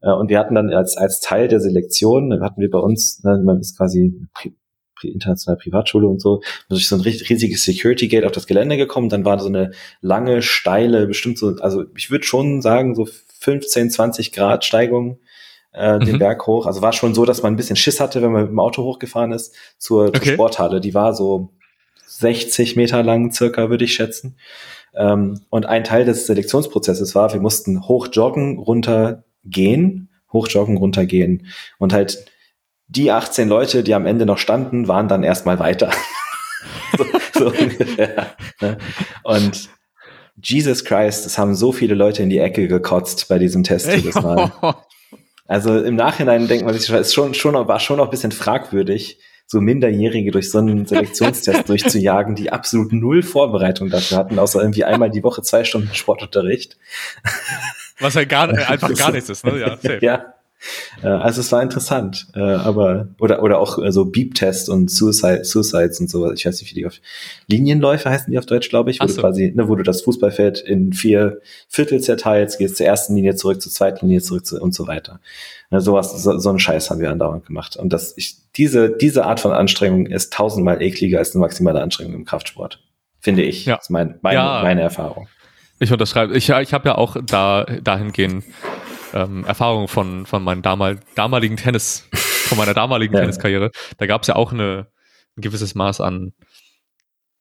Äh, 0.00 0.10
und 0.10 0.28
wir 0.28 0.40
hatten 0.40 0.56
dann 0.56 0.70
als, 0.70 0.96
als 0.96 1.20
Teil 1.20 1.46
der 1.46 1.60
Selektion, 1.60 2.42
hatten 2.42 2.60
wir 2.60 2.68
bei 2.68 2.80
uns, 2.80 3.22
ne, 3.22 3.40
man 3.44 3.60
ist 3.60 3.78
quasi 3.78 4.12
internationale 5.04 5.60
Privatschule 5.60 6.08
und 6.08 6.20
so, 6.20 6.42
durch 6.68 6.88
so 6.88 6.96
ein 6.96 7.02
riesiges 7.02 7.62
Security 7.62 8.08
Gate 8.08 8.24
auf 8.24 8.32
das 8.32 8.48
Gelände 8.48 8.76
gekommen. 8.76 9.08
Dann 9.08 9.24
war 9.24 9.38
so 9.38 9.46
eine 9.46 9.70
lange, 10.00 10.42
steile, 10.42 11.06
bestimmt 11.06 11.38
so, 11.38 11.54
also 11.60 11.84
ich 11.96 12.10
würde 12.10 12.24
schon 12.24 12.60
sagen, 12.60 12.96
so 12.96 13.06
15, 13.38 13.90
20 13.90 14.32
Grad 14.32 14.64
Steigung 14.64 15.20
äh, 15.74 15.98
den 15.98 16.14
mhm. 16.14 16.18
Berg 16.18 16.46
hoch. 16.46 16.66
Also 16.66 16.82
war 16.82 16.92
schon 16.92 17.14
so, 17.14 17.24
dass 17.24 17.42
man 17.42 17.52
ein 17.52 17.56
bisschen 17.56 17.76
Schiss 17.76 18.00
hatte, 18.00 18.22
wenn 18.22 18.32
man 18.32 18.42
mit 18.42 18.50
dem 18.50 18.60
Auto 18.60 18.82
hochgefahren 18.84 19.32
ist 19.32 19.54
zur, 19.78 20.08
okay. 20.08 20.20
zur 20.20 20.32
Sporthalle. 20.32 20.80
Die 20.80 20.94
war 20.94 21.14
so 21.14 21.50
60 22.06 22.76
Meter 22.76 23.02
lang 23.02 23.32
circa, 23.32 23.70
würde 23.70 23.84
ich 23.84 23.94
schätzen. 23.94 24.38
Ähm, 24.94 25.40
und 25.50 25.66
ein 25.66 25.84
Teil 25.84 26.04
des 26.04 26.26
Selektionsprozesses 26.26 27.14
war, 27.14 27.32
wir 27.32 27.40
mussten 27.40 27.88
hoch 27.88 28.08
joggen, 28.12 28.58
runter 28.58 29.24
gehen, 29.44 30.08
hoch 30.32 30.48
joggen, 30.48 30.76
runter 30.76 31.06
gehen 31.06 31.46
und 31.78 31.92
halt 31.92 32.24
die 32.86 33.10
18 33.10 33.48
Leute, 33.48 33.82
die 33.82 33.94
am 33.94 34.06
Ende 34.06 34.26
noch 34.26 34.38
standen, 34.38 34.88
waren 34.88 35.08
dann 35.08 35.24
erstmal 35.24 35.58
weiter. 35.58 35.90
so, 36.96 37.04
so 37.32 37.46
ungefähr. 37.46 38.36
Ne? 38.60 38.78
Und 39.24 39.68
Jesus 40.40 40.84
Christ, 40.84 41.26
es 41.26 41.38
haben 41.38 41.54
so 41.54 41.72
viele 41.72 41.94
Leute 41.94 42.22
in 42.22 42.30
die 42.30 42.38
Ecke 42.38 42.68
gekotzt 42.68 43.28
bei 43.28 43.38
diesem 43.38 43.64
Test 43.64 43.88
jedes 43.88 44.14
Mal. 44.16 44.52
Also 45.46 45.78
im 45.82 45.96
Nachhinein 45.96 46.48
denkt 46.48 46.64
man 46.64 46.74
sich, 46.74 46.88
es 46.90 47.12
schon, 47.12 47.34
schon, 47.34 47.54
war 47.54 47.80
schon 47.80 48.00
auch 48.00 48.06
ein 48.06 48.10
bisschen 48.10 48.32
fragwürdig, 48.32 49.18
so 49.46 49.60
Minderjährige 49.60 50.30
durch 50.30 50.50
so 50.50 50.58
einen 50.58 50.86
Selektionstest 50.86 51.68
durchzujagen, 51.68 52.34
die 52.34 52.50
absolut 52.50 52.92
null 52.92 53.22
Vorbereitung 53.22 53.90
dafür 53.90 54.18
hatten, 54.18 54.38
außer 54.38 54.60
irgendwie 54.60 54.84
einmal 54.84 55.10
die 55.10 55.22
Woche 55.22 55.42
zwei 55.42 55.64
Stunden 55.64 55.94
Sportunterricht. 55.94 56.78
Was 58.00 58.16
halt 58.16 58.28
gar, 58.28 58.48
einfach 58.68 58.94
gar 58.94 59.12
nichts 59.12 59.28
ist, 59.28 59.44
ne? 59.44 59.60
Ja, 59.60 59.76
safe. 59.76 59.98
ja. 60.02 60.34
Äh, 61.02 61.08
also 61.08 61.40
es 61.40 61.52
war 61.52 61.62
interessant, 61.62 62.26
äh, 62.34 62.40
aber 62.40 63.08
oder 63.18 63.42
oder 63.42 63.58
auch 63.58 63.76
so 63.76 63.82
also 63.82 64.04
Beep-Test 64.04 64.68
und 64.68 64.90
Suicide, 64.90 65.44
Suicides 65.44 66.00
und 66.00 66.10
so. 66.10 66.32
Ich 66.32 66.46
weiß 66.46 66.60
nicht, 66.60 66.70
wie 66.70 66.74
die 66.74 66.86
auf 66.86 66.94
Linienläufe 67.46 68.08
heißen 68.08 68.30
die 68.30 68.38
auf 68.38 68.46
Deutsch, 68.46 68.68
glaube 68.68 68.90
ich, 68.90 69.00
wo 69.00 69.06
so. 69.06 69.16
du 69.16 69.20
quasi, 69.20 69.52
ne, 69.54 69.68
wo 69.68 69.74
du 69.74 69.82
das 69.82 70.02
Fußballfeld 70.02 70.60
in 70.60 70.92
vier 70.92 71.40
Viertel 71.68 72.00
zerteilst, 72.00 72.58
gehst 72.58 72.76
zur 72.76 72.86
ersten 72.86 73.14
Linie 73.14 73.34
zurück, 73.36 73.60
zur 73.60 73.72
zweiten 73.72 74.06
Linie 74.06 74.22
zurück 74.22 74.46
zu, 74.46 74.60
und 74.60 74.74
so 74.74 74.86
weiter. 74.86 75.20
Ne, 75.70 75.80
sowas, 75.80 76.22
so, 76.22 76.38
so 76.38 76.48
einen 76.48 76.58
Scheiß 76.58 76.90
haben 76.90 77.00
wir 77.00 77.10
andauernd 77.10 77.46
gemacht. 77.46 77.76
Und 77.76 77.92
das, 77.92 78.14
ich, 78.16 78.36
diese 78.56 78.90
diese 78.90 79.24
Art 79.24 79.40
von 79.40 79.52
Anstrengung 79.52 80.06
ist 80.06 80.32
tausendmal 80.32 80.82
ekliger 80.82 81.18
als 81.18 81.34
eine 81.34 81.40
maximale 81.40 81.82
Anstrengung 81.82 82.14
im 82.14 82.24
Kraftsport, 82.24 82.80
finde 83.20 83.42
ich. 83.42 83.66
Ja. 83.66 83.76
Das 83.76 83.86
ist 83.86 83.90
mein, 83.90 84.18
meine, 84.22 84.36
ja. 84.36 84.60
meine 84.62 84.82
Erfahrung. 84.82 85.28
Ich 85.80 85.92
unterschreibe. 85.92 86.36
Ich, 86.36 86.48
ich 86.48 86.72
habe 86.72 86.88
ja 86.88 86.94
auch 86.94 87.16
da 87.26 87.64
dahingehend 87.64 88.44
ähm, 89.14 89.44
Erfahrung 89.44 89.88
von, 89.88 90.26
von 90.26 90.42
meinem 90.42 90.62
damal, 90.62 91.00
damaligen 91.14 91.56
Tennis, 91.56 92.08
von 92.12 92.58
meiner 92.58 92.74
damaligen 92.74 93.14
ja. 93.14 93.20
Tenniskarriere. 93.20 93.70
Da 93.96 94.06
gab 94.06 94.22
es 94.22 94.28
ja 94.28 94.36
auch 94.36 94.52
eine, 94.52 94.88
ein 95.36 95.40
gewisses 95.40 95.74
Maß 95.74 96.00
an, 96.00 96.32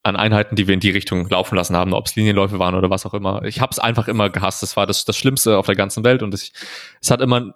an 0.04 0.16
Einheiten, 0.16 0.56
die 0.56 0.68
wir 0.68 0.74
in 0.74 0.80
die 0.80 0.92
Richtung 0.92 1.28
laufen 1.30 1.56
lassen 1.56 1.76
haben, 1.76 1.94
ob 1.94 2.06
es 2.06 2.16
Linienläufe 2.16 2.60
waren 2.60 2.76
oder 2.76 2.90
was 2.90 3.06
auch 3.06 3.14
immer. 3.14 3.44
Ich 3.44 3.60
habe 3.60 3.72
es 3.72 3.80
einfach 3.80 4.08
immer 4.08 4.30
gehasst. 4.30 4.62
Das 4.62 4.78
war 4.78 4.86
das, 4.86 5.06
das 5.06 5.18
Schlimmste 5.18 5.58
auf 5.58 5.66
der 5.66 5.76
ganzen 5.76 6.04
Welt 6.04 6.22
und 6.24 6.34
es, 6.34 6.52
es 7.02 7.10
hat 7.10 7.22
immer 7.22 7.56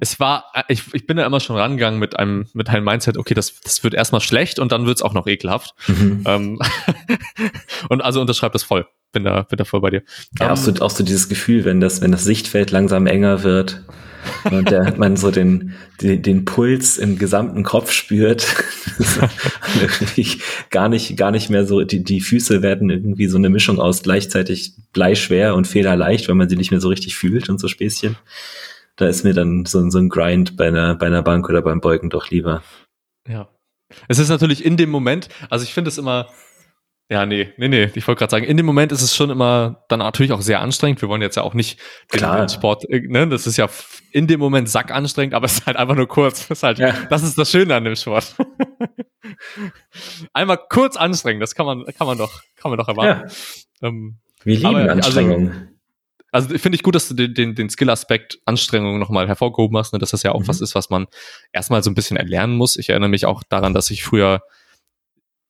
es 0.00 0.18
war, 0.18 0.46
ich, 0.68 0.94
ich 0.94 1.06
bin 1.06 1.18
da 1.18 1.26
immer 1.26 1.40
schon 1.40 1.56
rangegangen 1.56 2.00
mit 2.00 2.18
einem, 2.18 2.46
mit 2.54 2.68
einem 2.70 2.84
Mindset, 2.84 3.18
okay, 3.18 3.34
das, 3.34 3.60
das 3.60 3.84
wird 3.84 3.94
erstmal 3.94 4.22
schlecht 4.22 4.58
und 4.58 4.72
dann 4.72 4.86
wird's 4.86 5.02
auch 5.02 5.12
noch 5.12 5.26
ekelhaft. 5.26 5.74
Mhm. 5.86 6.24
Ähm, 6.26 6.58
und 7.88 8.00
also 8.00 8.20
unterschreibt 8.20 8.54
das 8.54 8.62
voll. 8.62 8.86
Bin 9.12 9.24
da, 9.24 9.42
bin 9.42 9.58
da 9.58 9.64
voll 9.64 9.82
bei 9.82 9.90
dir. 9.90 10.02
Ja, 10.40 10.46
um, 10.46 10.52
auch, 10.52 10.56
so, 10.56 10.72
auch 10.80 10.90
so 10.90 11.04
dieses 11.04 11.28
Gefühl, 11.28 11.66
wenn 11.66 11.80
das, 11.80 12.00
wenn 12.00 12.12
das 12.12 12.24
Sichtfeld 12.24 12.70
langsam 12.70 13.06
enger 13.06 13.42
wird 13.42 13.82
und 14.44 14.70
der, 14.70 14.96
man 14.96 15.18
so 15.18 15.30
den, 15.30 15.74
den, 16.00 16.22
den 16.22 16.46
Puls 16.46 16.96
im 16.96 17.18
gesamten 17.18 17.62
Kopf 17.62 17.92
spürt, 17.92 18.46
gar 20.70 20.88
nicht, 20.88 21.16
gar 21.18 21.30
nicht 21.30 21.50
mehr 21.50 21.66
so, 21.66 21.82
die, 21.82 22.02
die 22.02 22.22
Füße 22.22 22.62
werden 22.62 22.88
irgendwie 22.88 23.26
so 23.26 23.36
eine 23.36 23.50
Mischung 23.50 23.78
aus 23.78 24.02
gleichzeitig 24.02 24.72
bleischwer 24.94 25.54
und 25.54 25.66
federleicht, 25.66 26.28
weil 26.28 26.36
man 26.36 26.48
sie 26.48 26.56
nicht 26.56 26.70
mehr 26.70 26.80
so 26.80 26.88
richtig 26.88 27.14
fühlt 27.16 27.50
und 27.50 27.60
so 27.60 27.68
Späßchen 27.68 28.16
da 29.02 29.08
ist 29.08 29.24
mir 29.24 29.34
dann 29.34 29.64
so, 29.66 29.88
so 29.90 29.98
ein 29.98 30.08
Grind 30.08 30.56
bei 30.56 30.68
einer, 30.68 30.94
bei 30.94 31.06
einer 31.06 31.22
Bank 31.22 31.48
oder 31.48 31.62
beim 31.62 31.80
Beugen 31.80 32.10
doch 32.10 32.30
lieber. 32.30 32.62
Ja. 33.28 33.48
Es 34.08 34.18
ist 34.18 34.30
natürlich 34.30 34.64
in 34.64 34.76
dem 34.76 34.90
Moment, 34.90 35.28
also 35.50 35.64
ich 35.64 35.74
finde 35.74 35.88
es 35.88 35.98
immer, 35.98 36.28
Ja, 37.10 37.26
nee, 37.26 37.52
nee, 37.58 37.68
nee. 37.68 37.90
Ich 37.94 38.08
wollte 38.08 38.20
gerade 38.20 38.30
sagen, 38.30 38.46
in 38.46 38.56
dem 38.56 38.64
Moment 38.64 38.90
ist 38.90 39.02
es 39.02 39.14
schon 39.14 39.28
immer 39.28 39.84
dann 39.88 39.98
natürlich 39.98 40.32
auch 40.32 40.40
sehr 40.40 40.60
anstrengend. 40.60 41.02
Wir 41.02 41.10
wollen 41.10 41.20
jetzt 41.20 41.36
ja 41.36 41.42
auch 41.42 41.52
nicht 41.52 41.78
Klar. 42.08 42.38
den 42.38 42.48
Sport, 42.48 42.88
äh, 42.88 43.00
ne? 43.00 43.28
Das 43.28 43.46
ist 43.46 43.58
ja 43.58 43.68
in 44.12 44.26
dem 44.26 44.40
Moment 44.40 44.70
sack 44.70 44.90
anstrengend, 44.90 45.34
aber 45.34 45.44
es 45.44 45.58
ist 45.58 45.66
halt 45.66 45.76
einfach 45.76 45.94
nur 45.94 46.08
kurz. 46.08 46.48
Das 46.48 46.58
ist 46.58 46.62
halt, 46.62 46.78
ja. 46.78 46.94
das 47.10 47.22
ist 47.22 47.36
das 47.36 47.50
Schöne 47.50 47.74
an 47.74 47.84
dem 47.84 47.96
Sport. 47.96 48.34
Einmal 50.32 50.58
kurz 50.70 50.96
anstrengend, 50.96 51.42
das 51.42 51.54
kann 51.54 51.66
man, 51.66 51.84
kann 51.98 52.06
man 52.06 52.16
doch, 52.16 52.42
kann 52.56 52.70
man 52.70 52.78
doch 52.78 52.88
erwarten. 52.88 53.28
Ja. 53.82 53.88
Ähm, 53.88 54.18
Wir 54.44 54.56
lieben 54.56 54.66
aber, 54.66 54.92
Anstrengungen. 54.92 55.48
Also, 55.50 55.71
also 56.32 56.48
finde 56.58 56.76
ich 56.76 56.82
gut, 56.82 56.94
dass 56.94 57.08
du 57.08 57.14
den, 57.14 57.34
den, 57.34 57.54
den 57.54 57.68
Skill-Aspekt 57.68 58.40
Anstrengung 58.46 58.98
nochmal 58.98 59.28
hervorgehoben 59.28 59.76
hast, 59.76 59.92
ne, 59.92 59.98
dass 59.98 60.10
das 60.10 60.22
ja 60.22 60.32
auch 60.32 60.40
mhm. 60.40 60.48
was 60.48 60.60
ist, 60.60 60.74
was 60.74 60.90
man 60.90 61.06
erstmal 61.52 61.82
so 61.82 61.90
ein 61.90 61.94
bisschen 61.94 62.16
erlernen 62.16 62.56
muss. 62.56 62.76
Ich 62.76 62.88
erinnere 62.88 63.10
mich 63.10 63.26
auch 63.26 63.42
daran, 63.48 63.74
dass 63.74 63.90
ich 63.90 64.02
früher 64.02 64.42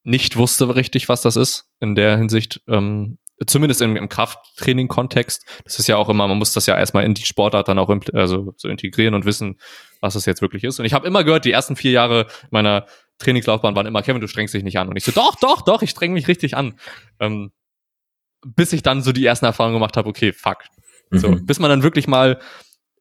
nicht 0.03 0.37
wusste 0.37 0.75
richtig, 0.75 1.09
was 1.09 1.23
das 1.23 1.37
ist 1.37 1.71
in 1.79 1.95
der 1.95 2.19
Hinsicht. 2.19 2.61
Ähm, 2.67 3.19
zumindest 3.47 3.81
im, 3.81 3.97
im 3.97 4.09
Krafttraining-Kontext. 4.09 5.47
Das 5.65 5.79
ist 5.79 5.87
ja 5.87 5.97
auch 5.97 6.09
immer, 6.09 6.27
man 6.27 6.39
muss 6.39 6.53
das 6.53 6.67
ja 6.67 6.77
erstmal 6.77 7.05
in 7.05 7.15
die 7.15 7.25
Sportart 7.25 7.69
dann 7.69 7.79
auch 7.79 7.89
also 8.13 8.53
so 8.57 8.69
integrieren 8.69 9.15
und 9.15 9.25
wissen, 9.25 9.59
was 10.01 10.15
das 10.15 10.27
jetzt 10.27 10.43
wirklich 10.43 10.65
ist. 10.65 10.81
Und 10.81 10.87
ich 10.87 10.93
habe 10.93 11.07
immer 11.07 11.23
gehört, 11.23 11.45
die 11.45 11.53
ersten 11.53 11.77
vier 11.77 11.93
Jahre 11.93 12.27
meiner 12.51 12.87
Trainingslaufbahn 13.19 13.77
waren 13.77 13.87
immer, 13.87 14.03
Kevin, 14.03 14.21
du 14.21 14.27
strengst 14.27 14.55
dich 14.55 14.65
nicht 14.65 14.79
an. 14.79 14.89
Und 14.89 14.97
ich 14.97 15.05
so, 15.05 15.13
doch, 15.13 15.37
doch, 15.37 15.63
doch, 15.63 15.83
ich 15.83 15.91
streng 15.91 16.13
mich 16.13 16.27
richtig 16.27 16.57
an. 16.57 16.75
Ähm, 17.21 17.53
bis 18.45 18.73
ich 18.73 18.83
dann 18.83 19.03
so 19.03 19.13
die 19.13 19.25
ersten 19.25 19.47
Erfahrungen 19.47 19.75
gemacht 19.75 19.97
habe, 19.97 20.09
okay, 20.09 20.33
fuck. 20.33 20.59
Mhm. 21.11 21.19
So, 21.19 21.31
bis 21.31 21.59
man 21.59 21.71
dann 21.71 21.83
wirklich 21.83 22.09
mal 22.09 22.41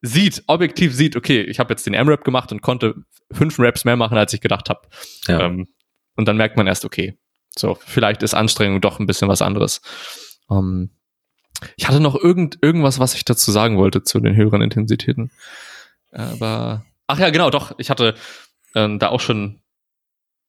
sieht, 0.02 0.42
objektiv 0.46 0.94
sieht, 0.94 1.16
okay, 1.16 1.42
ich 1.42 1.58
habe 1.58 1.72
jetzt 1.72 1.86
den 1.86 1.94
M-Rap 1.94 2.24
gemacht 2.24 2.52
und 2.52 2.60
konnte 2.60 2.94
fünf 3.30 3.58
Raps 3.58 3.84
mehr 3.84 3.96
machen, 3.96 4.18
als 4.18 4.32
ich 4.32 4.40
gedacht 4.40 4.68
habe. 4.68 4.80
Ja. 5.28 5.40
Ähm, 5.40 5.68
und 6.16 6.26
dann 6.26 6.36
merkt 6.36 6.56
man 6.56 6.66
erst, 6.66 6.84
okay, 6.84 7.18
so, 7.56 7.78
vielleicht 7.86 8.22
ist 8.22 8.34
Anstrengung 8.34 8.80
doch 8.80 8.98
ein 8.98 9.06
bisschen 9.06 9.28
was 9.28 9.42
anderes. 9.42 9.80
Ähm, 10.50 10.90
ich 11.76 11.86
hatte 11.86 12.00
noch 12.00 12.16
irgend, 12.16 12.58
irgendwas, 12.60 12.98
was 12.98 13.14
ich 13.14 13.24
dazu 13.24 13.52
sagen 13.52 13.78
wollte 13.78 14.02
zu 14.02 14.20
den 14.20 14.34
höheren 14.34 14.62
Intensitäten. 14.62 15.30
Aber, 16.10 16.84
ach 17.06 17.18
ja, 17.18 17.30
genau, 17.30 17.50
doch, 17.50 17.72
ich 17.78 17.88
hatte 17.88 18.14
äh, 18.74 18.98
da 18.98 19.08
auch 19.08 19.20
schon 19.20 19.61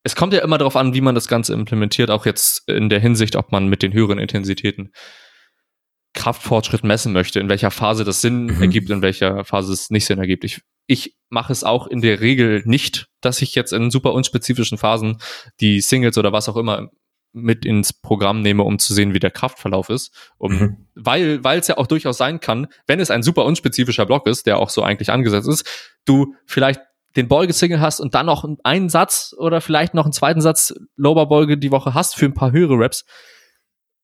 es 0.03 0.15
kommt 0.15 0.33
ja 0.33 0.41
immer 0.41 0.57
darauf 0.57 0.75
an, 0.75 0.93
wie 0.93 1.01
man 1.01 1.15
das 1.15 1.27
Ganze 1.27 1.53
implementiert, 1.53 2.11
auch 2.11 2.25
jetzt 2.25 2.67
in 2.67 2.89
der 2.89 2.99
Hinsicht, 2.99 3.35
ob 3.35 3.51
man 3.51 3.67
mit 3.67 3.83
den 3.83 3.93
höheren 3.93 4.19
Intensitäten 4.19 4.91
Kraftfortschritt 6.13 6.83
messen 6.83 7.13
möchte, 7.13 7.39
in 7.39 7.49
welcher 7.49 7.71
Phase 7.71 8.03
das 8.03 8.21
Sinn 8.21 8.45
mhm. 8.45 8.61
ergibt, 8.61 8.89
in 8.89 9.01
welcher 9.01 9.45
Phase 9.45 9.73
es 9.73 9.89
nicht 9.89 10.05
Sinn 10.05 10.19
ergibt. 10.19 10.43
Ich 10.43 10.61
ich 10.85 11.15
mache 11.29 11.53
es 11.53 11.63
auch 11.63 11.87
in 11.87 12.01
der 12.01 12.19
Regel 12.19 12.61
nicht, 12.65 13.07
dass 13.21 13.41
ich 13.41 13.55
jetzt 13.55 13.71
in 13.71 13.89
super 13.89 14.13
unspezifischen 14.13 14.77
Phasen 14.77 15.19
die 15.61 15.81
Singles 15.81 16.17
oder 16.17 16.33
was 16.33 16.49
auch 16.49 16.57
immer 16.57 16.89
mit 17.31 17.65
ins 17.65 17.93
Programm 17.93 18.41
nehme, 18.41 18.63
um 18.63 18.77
zu 18.77 18.93
sehen, 18.93 19.13
wie 19.13 19.19
der 19.19 19.31
Kraftverlauf 19.31 19.89
ist. 19.89 20.13
Um, 20.37 20.53
mhm. 20.53 20.87
Weil 20.93 21.43
weil 21.43 21.59
es 21.59 21.67
ja 21.67 21.77
auch 21.77 21.87
durchaus 21.87 22.17
sein 22.17 22.39
kann, 22.39 22.67
wenn 22.85 22.99
es 22.99 23.09
ein 23.09 23.23
super 23.23 23.45
unspezifischer 23.45 24.05
Block 24.05 24.27
ist, 24.27 24.45
der 24.45 24.59
auch 24.59 24.69
so 24.69 24.83
eigentlich 24.83 25.09
angesetzt 25.09 25.47
ist, 25.47 25.67
du 26.05 26.35
vielleicht 26.45 26.81
den 27.15 27.27
Beugesingle 27.27 27.79
hast 27.79 27.99
und 27.99 28.15
dann 28.15 28.25
noch 28.25 28.45
einen 28.63 28.89
Satz 28.89 29.35
oder 29.37 29.61
vielleicht 29.61 29.93
noch 29.93 30.05
einen 30.05 30.13
zweiten 30.13 30.41
Satz 30.41 30.73
Lower 30.95 31.27
Beuge 31.27 31.57
die 31.57 31.71
Woche 31.71 31.93
hast 31.93 32.15
für 32.15 32.25
ein 32.25 32.33
paar 32.33 32.51
höhere 32.51 32.77
Reps, 32.77 33.05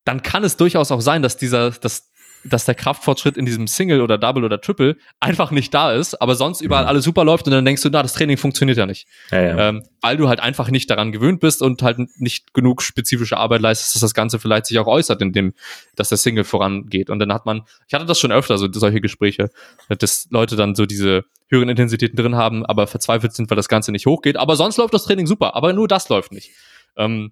dann 0.06 0.22
kann 0.22 0.44
es 0.44 0.58
durchaus 0.58 0.92
auch 0.92 1.02
sein, 1.02 1.22
dass 1.22 1.38
dieser, 1.38 1.72
dass 1.72 2.09
dass 2.44 2.66
der 2.66 2.76
Kraftfortschritt 2.76 3.38
in 3.38 3.46
diesem 3.46 3.68
Single 3.68 4.02
oder 4.02 4.18
Double 4.18 4.44
oder 4.44 4.62
Triple 4.62 4.96
einfach 5.20 5.52
nicht 5.52 5.74
da 5.74 5.92
ist, 5.92 6.22
aber 6.22 6.36
sonst 6.36 6.62
überall 6.62 6.84
mhm. 6.84 6.90
alles 6.90 7.04
super 7.04 7.24
läuft 7.24 7.46
und 7.48 7.52
dann 7.52 7.66
denkst 7.66 7.82
du, 7.82 7.90
na, 7.90 8.02
das 8.02 8.14
Training 8.14 8.38
funktioniert 8.38 8.78
ja 8.78 8.86
nicht. 8.86 9.08
Ja, 9.32 9.42
ja. 9.42 9.70
Ähm, 9.70 9.84
weil 10.02 10.18
du 10.18 10.30
halt 10.30 10.40
einfach 10.40 10.70
nicht 10.70 10.90
daran 10.90 11.12
gewöhnt 11.12 11.40
bist 11.42 11.62
und 11.62 11.82
halt 11.82 11.98
nicht 12.20 12.54
genug 12.54 12.82
spezifische 12.82 13.38
Arbeit 13.38 13.62
leistest, 13.62 13.96
dass 13.96 14.02
das 14.02 14.14
Ganze 14.14 14.40
vielleicht 14.40 14.68
sich 14.68 14.80
auch 14.80 14.88
äußert, 14.88 15.22
in 15.22 15.34
dem, 15.34 15.54
dass 15.96 16.10
der 16.10 16.18
Single 16.18 16.46
vorangeht. 16.46 17.10
Und 17.10 17.20
dann 17.20 17.34
hat 17.34 17.46
man, 17.46 17.64
ich 17.88 17.94
hatte 17.94 18.06
das 18.06 18.20
schon 18.20 18.32
öfter, 18.32 18.58
so 18.58 18.68
solche 18.72 19.02
Gespräche, 19.02 19.50
dass 19.90 20.28
Leute 20.32 20.56
dann 20.56 20.76
so 20.76 20.86
diese 20.86 21.26
höheren 21.50 21.70
Intensitäten 21.70 22.16
drin 22.16 22.36
haben, 22.36 22.66
aber 22.66 22.88
verzweifelt 22.88 23.34
sind, 23.34 23.50
weil 23.50 23.58
das 23.58 23.68
Ganze 23.68 23.92
nicht 23.92 24.06
hochgeht. 24.06 24.38
Aber 24.38 24.56
sonst 24.56 24.78
läuft 24.78 24.94
das 24.94 25.04
Training 25.04 25.28
super, 25.28 25.56
aber 25.56 25.74
nur 25.74 25.88
das 25.88 26.10
läuft 26.10 26.32
nicht. 26.32 26.52
Ähm, 26.96 27.32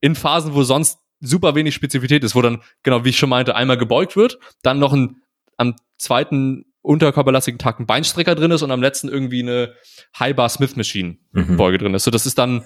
in 0.00 0.14
Phasen, 0.14 0.54
wo 0.54 0.62
sonst 0.62 0.98
super 1.20 1.54
wenig 1.54 1.74
Spezifität 1.74 2.24
ist, 2.24 2.34
wo 2.34 2.42
dann, 2.42 2.62
genau 2.82 3.04
wie 3.04 3.10
ich 3.10 3.18
schon 3.18 3.28
meinte, 3.28 3.54
einmal 3.56 3.78
gebeugt 3.78 4.16
wird, 4.16 4.38
dann 4.62 4.78
noch 4.78 4.92
ein, 4.92 5.22
am 5.56 5.74
zweiten 5.96 6.66
unterkörperlastigen 6.82 7.58
Tag 7.58 7.80
ein 7.80 7.86
Beinstrecker 7.86 8.34
drin 8.34 8.50
ist 8.50 8.62
und 8.62 8.70
am 8.70 8.80
letzten 8.80 9.08
irgendwie 9.08 9.42
eine 9.42 9.74
High-Bar 10.18 10.48
Smith 10.48 10.76
Machine 10.76 11.18
mhm. 11.32 11.56
Beuge 11.56 11.78
drin 11.78 11.94
ist. 11.94 12.04
So, 12.04 12.10
das 12.10 12.24
ist 12.24 12.38
dann 12.38 12.64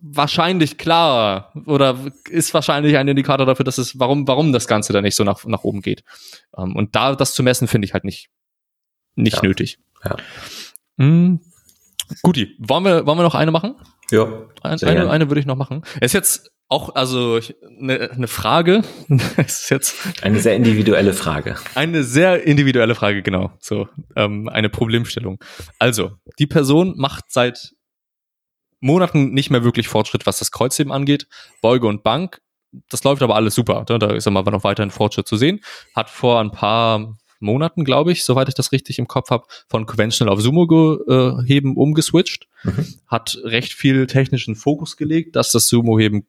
wahrscheinlich 0.00 0.78
klar 0.78 1.52
oder 1.66 1.98
ist 2.30 2.54
wahrscheinlich 2.54 2.96
ein 2.96 3.08
Indikator 3.08 3.44
dafür, 3.44 3.64
dass 3.64 3.78
es, 3.78 3.98
warum, 3.98 4.26
warum 4.26 4.52
das 4.52 4.66
Ganze 4.66 4.92
da 4.92 5.02
nicht 5.02 5.14
so 5.14 5.24
nach, 5.24 5.44
nach 5.44 5.64
oben 5.64 5.82
geht. 5.82 6.02
Um, 6.50 6.70
ähm, 6.70 6.76
und 6.76 6.96
da 6.96 7.14
das 7.14 7.34
zu 7.34 7.42
messen, 7.42 7.68
finde 7.68 7.86
ich 7.86 7.92
halt 7.92 8.04
nicht, 8.04 8.30
nicht 9.14 9.36
ja. 9.36 9.42
nötig. 9.42 9.78
Ja. 10.04 10.16
Mhm. 10.96 11.40
Guti, 12.22 12.56
wollen 12.58 12.84
wir, 12.84 13.06
wollen 13.06 13.18
wir 13.18 13.22
noch 13.22 13.34
eine 13.34 13.50
machen? 13.50 13.76
Ja. 14.10 14.26
Ein, 14.62 14.82
eine, 14.82 15.10
eine 15.10 15.30
würde 15.30 15.40
ich 15.40 15.46
noch 15.46 15.56
machen. 15.56 15.82
Es 16.00 16.06
ist 16.06 16.12
jetzt 16.14 16.51
auch, 16.72 16.94
also 16.94 17.38
eine, 17.78 18.10
eine 18.10 18.28
Frage. 18.28 18.82
ist 19.36 19.70
jetzt 19.70 19.94
eine 20.22 20.40
sehr 20.40 20.56
individuelle 20.56 21.12
Frage. 21.12 21.56
Eine 21.74 22.02
sehr 22.02 22.44
individuelle 22.44 22.94
Frage, 22.94 23.22
genau. 23.22 23.52
So 23.60 23.88
ähm, 24.16 24.48
eine 24.48 24.70
Problemstellung. 24.70 25.38
Also 25.78 26.12
die 26.38 26.46
Person 26.46 26.94
macht 26.96 27.26
seit 27.28 27.74
Monaten 28.80 29.32
nicht 29.32 29.50
mehr 29.50 29.64
wirklich 29.64 29.86
Fortschritt, 29.86 30.24
was 30.26 30.38
das 30.38 30.50
Kreuzheben 30.50 30.92
angeht. 30.92 31.28
Beuge 31.60 31.86
und 31.86 32.02
Bank, 32.02 32.40
das 32.88 33.04
läuft 33.04 33.22
aber 33.22 33.36
alles 33.36 33.54
super. 33.54 33.84
Da 33.86 34.10
ist 34.10 34.26
aber 34.26 34.50
noch 34.50 34.64
weiterhin 34.64 34.90
Fortschritt 34.90 35.28
zu 35.28 35.36
sehen. 35.36 35.60
Hat 35.94 36.08
vor 36.08 36.40
ein 36.40 36.52
paar 36.52 37.18
Monaten, 37.38 37.84
glaube 37.84 38.12
ich, 38.12 38.24
soweit 38.24 38.48
ich 38.48 38.54
das 38.54 38.72
richtig 38.72 38.98
im 38.98 39.08
Kopf 39.08 39.30
habe, 39.30 39.46
von 39.68 39.84
Conventional 39.84 40.32
auf 40.32 40.40
Sumo-Heben 40.40 41.76
umgeswitcht. 41.76 42.46
Mhm. 42.62 42.86
Hat 43.06 43.36
recht 43.42 43.74
viel 43.74 44.06
technischen 44.06 44.54
Fokus 44.54 44.96
gelegt, 44.96 45.36
dass 45.36 45.52
das 45.52 45.66
Sumo-Heben 45.66 46.26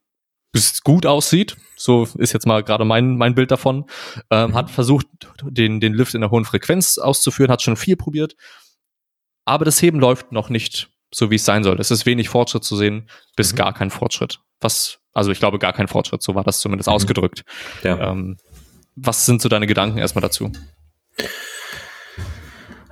gut 0.84 1.06
aussieht. 1.06 1.58
So 1.76 2.08
ist 2.18 2.34
jetzt 2.34 2.45
mal 2.45 2.64
gerade 2.64 2.86
mein, 2.86 3.18
mein 3.18 3.36
Bild 3.36 3.51
davon. 3.51 3.86
Ähm, 4.30 4.51
mhm. 4.51 4.56
Hat 4.56 4.72
versucht, 4.72 5.08
den, 5.43 5.80
den 5.80 5.93
Lift 5.93 6.14
in 6.14 6.22
der 6.22 6.32
hohen 6.32 6.45
Frequenz 6.45 6.97
auszuführen, 6.97 7.51
hat 7.51 7.62
schon 7.62 7.76
viel 7.76 7.95
probiert. 7.95 8.36
Aber 9.45 9.66
das 9.66 9.82
Heben 9.82 9.99
läuft 9.99 10.32
noch 10.32 10.49
nicht 10.49 10.89
so, 11.14 11.30
wie 11.32 11.36
es 11.36 11.45
sein 11.45 11.64
soll. 11.64 11.80
Es 11.80 11.91
ist 11.91 12.06
wenig 12.06 12.30
Fortschritt 12.30 12.64
zu 12.64 12.76
sehen, 12.76 13.10
bis 13.36 13.54
mhm. 13.54 13.58
gar 13.58 13.74
kein 13.74 13.89
Fortschritt. 13.89 14.39
Was, 14.62 14.99
also 15.14 15.32
ich 15.32 15.39
glaube, 15.39 15.60
gar 15.60 15.74
kein 15.74 15.88
Fortschritt, 15.88 16.24
so 16.24 16.36
war 16.36 16.43
das 16.43 16.60
zumindest 16.60 16.88
mhm. 16.88 16.93
ausgedrückt. 16.93 17.43
Ja. 17.84 18.12
Ähm, 18.12 18.38
was 18.95 19.26
sind 19.26 19.41
so 19.41 19.49
deine 19.49 19.68
Gedanken 19.68 19.97
erstmal 19.97 20.22
dazu? 20.22 20.51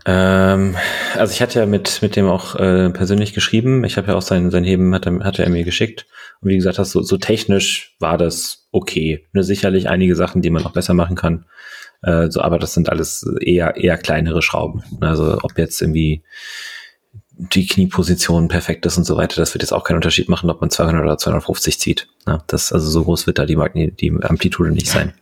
Ähm, 0.05 0.75
also 1.15 1.33
ich 1.33 1.41
hatte 1.41 1.59
ja 1.59 1.65
mit, 1.65 2.01
mit 2.01 2.15
dem 2.15 2.27
auch 2.27 2.55
äh, 2.55 2.89
persönlich 2.89 3.33
geschrieben. 3.33 3.83
Ich 3.83 3.97
habe 3.97 4.07
ja 4.07 4.15
auch 4.15 4.21
sein, 4.21 4.51
sein 4.51 4.63
Heben 4.63 4.93
hat 4.95 5.05
er, 5.05 5.19
hatte 5.23 5.43
er 5.43 5.49
mir 5.49 5.63
geschickt. 5.63 6.07
Und 6.41 6.49
wie 6.49 6.55
gesagt 6.55 6.79
hast, 6.79 6.91
so, 6.91 7.01
so 7.01 7.17
technisch 7.17 7.95
war 7.99 8.17
das 8.17 8.67
okay. 8.71 9.27
Nur 9.33 9.43
sicherlich 9.43 9.89
einige 9.89 10.15
Sachen, 10.15 10.41
die 10.41 10.49
man 10.49 10.65
auch 10.65 10.73
besser 10.73 10.93
machen 10.93 11.15
kann. 11.15 11.45
Äh, 12.01 12.29
so, 12.29 12.41
aber 12.41 12.57
das 12.57 12.73
sind 12.73 12.89
alles 12.89 13.27
eher, 13.41 13.77
eher 13.77 13.97
kleinere 13.97 14.41
Schrauben. 14.41 14.83
Also 15.01 15.39
ob 15.43 15.57
jetzt 15.57 15.81
irgendwie 15.81 16.23
die 17.41 17.65
Knieposition 17.65 18.47
perfekt 18.47 18.85
ist 18.85 18.97
und 18.97 19.03
so 19.03 19.17
weiter, 19.17 19.37
das 19.37 19.53
wird 19.53 19.63
jetzt 19.63 19.71
auch 19.71 19.83
keinen 19.83 19.95
Unterschied 19.95 20.29
machen, 20.29 20.49
ob 20.49 20.61
man 20.61 20.69
200 20.69 21.03
oder 21.03 21.17
250 21.17 21.79
zieht. 21.79 22.07
Ja, 22.27 22.43
das, 22.47 22.71
also 22.71 22.89
so 22.89 23.03
groß 23.03 23.25
wird 23.25 23.39
da 23.39 23.45
die, 23.45 23.55
Magni 23.55 23.91
die 23.91 24.11
Amplitude 24.21 24.71
nicht 24.71 24.87
sein. 24.87 25.13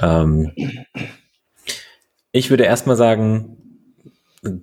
Ähm, 0.00 0.52
ich 2.32 2.50
würde 2.50 2.64
erstmal 2.64 2.96
sagen, 2.96 3.57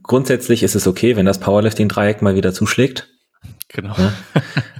grundsätzlich 0.03 0.63
ist 0.63 0.75
es 0.75 0.87
okay, 0.87 1.15
wenn 1.15 1.25
das 1.25 1.39
Powerlifting-Dreieck 1.39 2.21
mal 2.21 2.35
wieder 2.35 2.53
zuschlägt. 2.53 3.09
Genau. 3.67 3.95
Ja? 3.97 4.13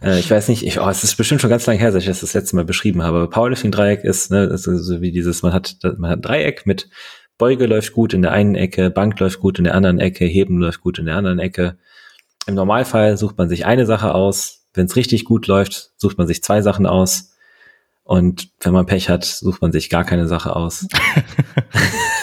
äh, 0.01 0.19
ich 0.19 0.29
weiß 0.29 0.47
nicht, 0.47 0.65
ich, 0.65 0.79
oh, 0.79 0.89
es 0.89 1.03
ist 1.03 1.15
bestimmt 1.15 1.41
schon 1.41 1.49
ganz 1.49 1.65
lange 1.65 1.79
her, 1.79 1.91
dass 1.91 2.03
ich 2.03 2.07
das 2.07 2.21
das 2.21 2.33
letzte 2.33 2.55
Mal 2.55 2.65
beschrieben 2.65 3.03
habe. 3.03 3.29
Powerlifting-Dreieck 3.29 4.03
ist, 4.03 4.31
ne, 4.31 4.45
ist 4.45 4.63
so 4.63 5.01
wie 5.01 5.11
dieses, 5.11 5.43
man 5.43 5.53
hat, 5.53 5.77
man 5.97 6.09
hat 6.09 6.19
ein 6.19 6.21
Dreieck 6.21 6.65
mit 6.65 6.89
Beuge 7.37 7.65
läuft 7.65 7.93
gut 7.93 8.13
in 8.13 8.21
der 8.21 8.31
einen 8.31 8.55
Ecke, 8.55 8.89
Bank 8.89 9.19
läuft 9.19 9.39
gut 9.39 9.57
in 9.57 9.65
der 9.65 9.75
anderen 9.75 9.99
Ecke, 9.99 10.25
Heben 10.25 10.57
läuft 10.57 10.81
gut 10.81 10.99
in 10.99 11.05
der 11.05 11.17
anderen 11.17 11.39
Ecke. 11.39 11.77
Im 12.47 12.55
Normalfall 12.55 13.17
sucht 13.17 13.37
man 13.37 13.49
sich 13.49 13.65
eine 13.65 13.85
Sache 13.85 14.13
aus. 14.13 14.67
Wenn 14.73 14.85
es 14.85 14.95
richtig 14.95 15.25
gut 15.25 15.47
läuft, 15.47 15.91
sucht 15.97 16.17
man 16.17 16.27
sich 16.27 16.43
zwei 16.43 16.61
Sachen 16.61 16.85
aus. 16.85 17.33
Und 18.03 18.49
wenn 18.61 18.71
man 18.71 18.85
Pech 18.85 19.09
hat, 19.09 19.25
sucht 19.25 19.61
man 19.61 19.71
sich 19.71 19.89
gar 19.89 20.05
keine 20.05 20.27
Sache 20.27 20.55
aus. 20.55 20.87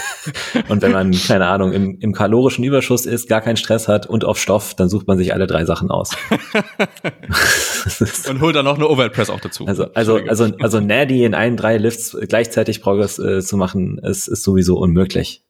und 0.69 0.83
wenn 0.83 0.93
man, 0.93 1.13
keine 1.13 1.47
Ahnung, 1.47 1.73
im, 1.73 1.99
im 2.01 2.13
kalorischen 2.13 2.65
Überschuss 2.65 3.07
ist, 3.07 3.29
gar 3.29 3.41
keinen 3.41 3.57
Stress 3.57 3.89
hat 3.89 4.07
und 4.07 4.25
auf 4.25 4.39
Stoff, 4.39 4.75
dann 4.75 4.89
sucht 4.89 5.07
man 5.07 5.19
sich 5.19 5.33
alle 5.33 5.47
drei 5.47 5.65
Sachen 5.65 5.91
aus. 5.91 6.11
und 8.29 8.41
holt 8.41 8.57
dann 8.57 8.65
noch 8.65 8.77
eine 8.77 8.89
Overhead 8.89 9.13
Press 9.13 9.31
auch 9.31 9.41
dazu. 9.41 9.67
Also, 9.67 9.93
also, 9.95 10.19
also, 10.29 10.51
also 10.61 10.81
Nadie 10.81 11.25
in 11.25 11.35
allen 11.35 11.57
drei 11.57 11.77
Lifts 11.79 12.17
gleichzeitig 12.29 12.83
Progress 12.83 13.19
äh, 13.19 13.43
zu 13.43 13.57
machen, 13.57 13.99
ist, 13.99 14.29
ist 14.29 14.43
sowieso 14.43 14.79
unmöglich. 14.79 15.45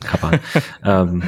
Kappa. 0.00 0.32
ähm, 0.84 1.22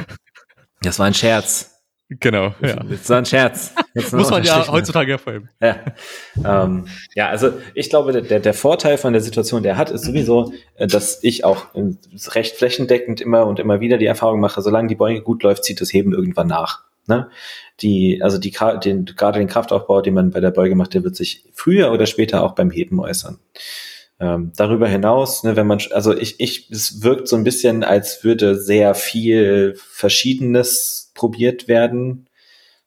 das 0.81 0.99
war 0.99 1.05
ein 1.05 1.13
Scherz. 1.13 1.72
Genau, 2.19 2.53
ja. 2.61 2.83
Das 2.83 3.09
war 3.09 3.17
ein 3.17 3.25
Scherz. 3.25 3.73
Muss 4.11 4.29
man 4.29 4.43
ja 4.43 4.67
heutzutage 4.67 5.11
hervorheben. 5.11 5.49
Ja. 5.61 5.77
Ähm, 6.43 6.85
ja, 7.15 7.29
also 7.29 7.53
ich 7.73 7.89
glaube, 7.89 8.21
der, 8.21 8.39
der 8.39 8.53
Vorteil 8.53 8.97
von 8.97 9.13
der 9.13 9.21
Situation, 9.21 9.63
der 9.63 9.77
hat, 9.77 9.91
ist 9.91 10.05
sowieso, 10.05 10.53
äh, 10.75 10.87
dass 10.87 11.23
ich 11.23 11.45
auch 11.45 11.67
recht 12.35 12.55
flächendeckend 12.57 13.21
immer 13.21 13.45
und 13.45 13.59
immer 13.59 13.79
wieder 13.79 13.97
die 13.97 14.05
Erfahrung 14.05 14.39
mache, 14.39 14.61
solange 14.61 14.87
die 14.87 14.95
Beuge 14.95 15.21
gut 15.21 15.43
läuft, 15.43 15.63
zieht 15.63 15.81
das 15.81 15.93
Heben 15.93 16.13
irgendwann 16.13 16.47
nach. 16.47 16.83
Ne? 17.07 17.29
Die, 17.81 18.21
also 18.21 18.37
die, 18.37 18.55
den, 18.83 19.05
gerade 19.05 19.39
den 19.39 19.47
Kraftaufbau, 19.47 20.01
den 20.01 20.13
man 20.13 20.31
bei 20.31 20.39
der 20.39 20.51
Beuge 20.51 20.75
macht, 20.75 20.93
der 20.93 21.03
wird 21.03 21.15
sich 21.15 21.45
früher 21.53 21.91
oder 21.91 22.05
später 22.05 22.43
auch 22.43 22.53
beim 22.53 22.71
Heben 22.71 22.99
äußern. 22.99 23.39
Ähm, 24.19 24.53
darüber 24.55 24.87
hinaus, 24.87 25.43
ne, 25.43 25.55
wenn 25.55 25.67
man, 25.67 25.79
also 25.91 26.15
ich, 26.15 26.39
ich, 26.39 26.69
es 26.71 27.03
wirkt 27.03 27.27
so 27.27 27.35
ein 27.35 27.43
bisschen, 27.43 27.83
als 27.83 28.23
würde 28.23 28.55
sehr 28.55 28.95
viel 28.95 29.75
Verschiedenes 29.75 31.02
probiert 31.13 31.67
werden. 31.67 32.27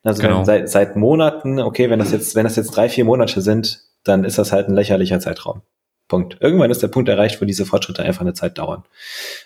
Also 0.02 0.22
genau. 0.22 0.44
seit, 0.44 0.68
seit 0.68 0.96
Monaten, 0.96 1.58
okay, 1.58 1.90
wenn 1.90 1.98
das 1.98 2.12
jetzt, 2.12 2.34
wenn 2.34 2.44
das 2.44 2.56
jetzt 2.56 2.70
drei, 2.70 2.88
vier 2.88 3.04
Monate 3.04 3.40
sind, 3.40 3.80
dann 4.04 4.24
ist 4.24 4.38
das 4.38 4.52
halt 4.52 4.68
ein 4.68 4.74
lächerlicher 4.74 5.20
Zeitraum. 5.20 5.62
Punkt. 6.08 6.36
Irgendwann 6.40 6.70
ist 6.70 6.82
der 6.82 6.88
Punkt 6.88 7.08
erreicht, 7.08 7.40
wo 7.40 7.44
diese 7.44 7.66
Fortschritte 7.66 8.02
einfach 8.02 8.20
eine 8.20 8.34
Zeit 8.34 8.58
dauern. 8.58 8.84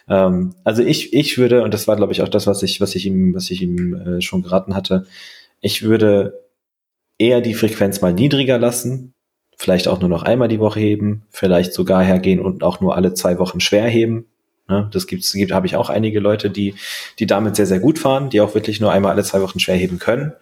Ähm, 0.09 0.55
also 0.65 0.83
ich, 0.83 1.15
ich 1.15 1.39
würde, 1.39 1.63
und 1.63 1.73
das 1.73 1.89
war, 1.89 1.97
glaube 1.97 2.13
ich, 2.13 2.23
auch 2.23 2.29
das, 2.29 2.47
was 2.47 2.63
ich, 2.63 2.81
was 2.81 2.95
ich 2.95 3.07
ihm, 3.07 3.35
was 3.35 3.51
ich 3.51 3.63
ihm 3.63 3.95
äh, 3.95 4.21
schon 4.21 4.43
geraten 4.43 4.75
hatte, 4.75 5.07
ich 5.61 5.83
würde 5.83 6.45
eher 7.19 7.41
die 7.41 7.55
Frequenz 7.55 8.01
mal 8.01 8.13
niedriger 8.13 8.59
lassen, 8.59 9.15
vielleicht 9.57 9.89
auch 9.89 10.01
nur 10.01 10.09
noch 10.09 10.23
einmal 10.23 10.49
die 10.49 10.61
Woche 10.61 10.81
heben, 10.81 11.27
vielleicht 11.31 11.73
sogar 11.73 12.03
hergehen 12.03 12.41
und 12.41 12.63
auch 12.63 12.81
nur 12.81 12.97
alle 12.97 13.15
zwei 13.15 13.39
Wochen 13.39 13.61
schwer 13.61 13.87
heben. 13.87 14.27
Ne, 14.71 14.89
das 14.93 15.09
gibt's, 15.09 15.33
gibt, 15.33 15.51
habe 15.51 15.67
ich 15.67 15.75
auch 15.75 15.91
einige 15.91 16.21
Leute, 16.21 16.49
die, 16.49 16.77
die 17.19 17.27
damit 17.27 17.57
sehr, 17.57 17.67
sehr 17.67 17.81
gut 17.81 17.99
fahren, 17.99 18.31
die 18.31 18.41
auch 18.41 18.55
wirklich 18.55 18.81
nur 18.81 18.93
einmal 18.93 19.11
alle 19.11 19.25
zwei 19.25 19.43
Wochen 19.43 19.59
schwer 19.59 19.75
heben 19.75 19.99
können. 19.99 20.33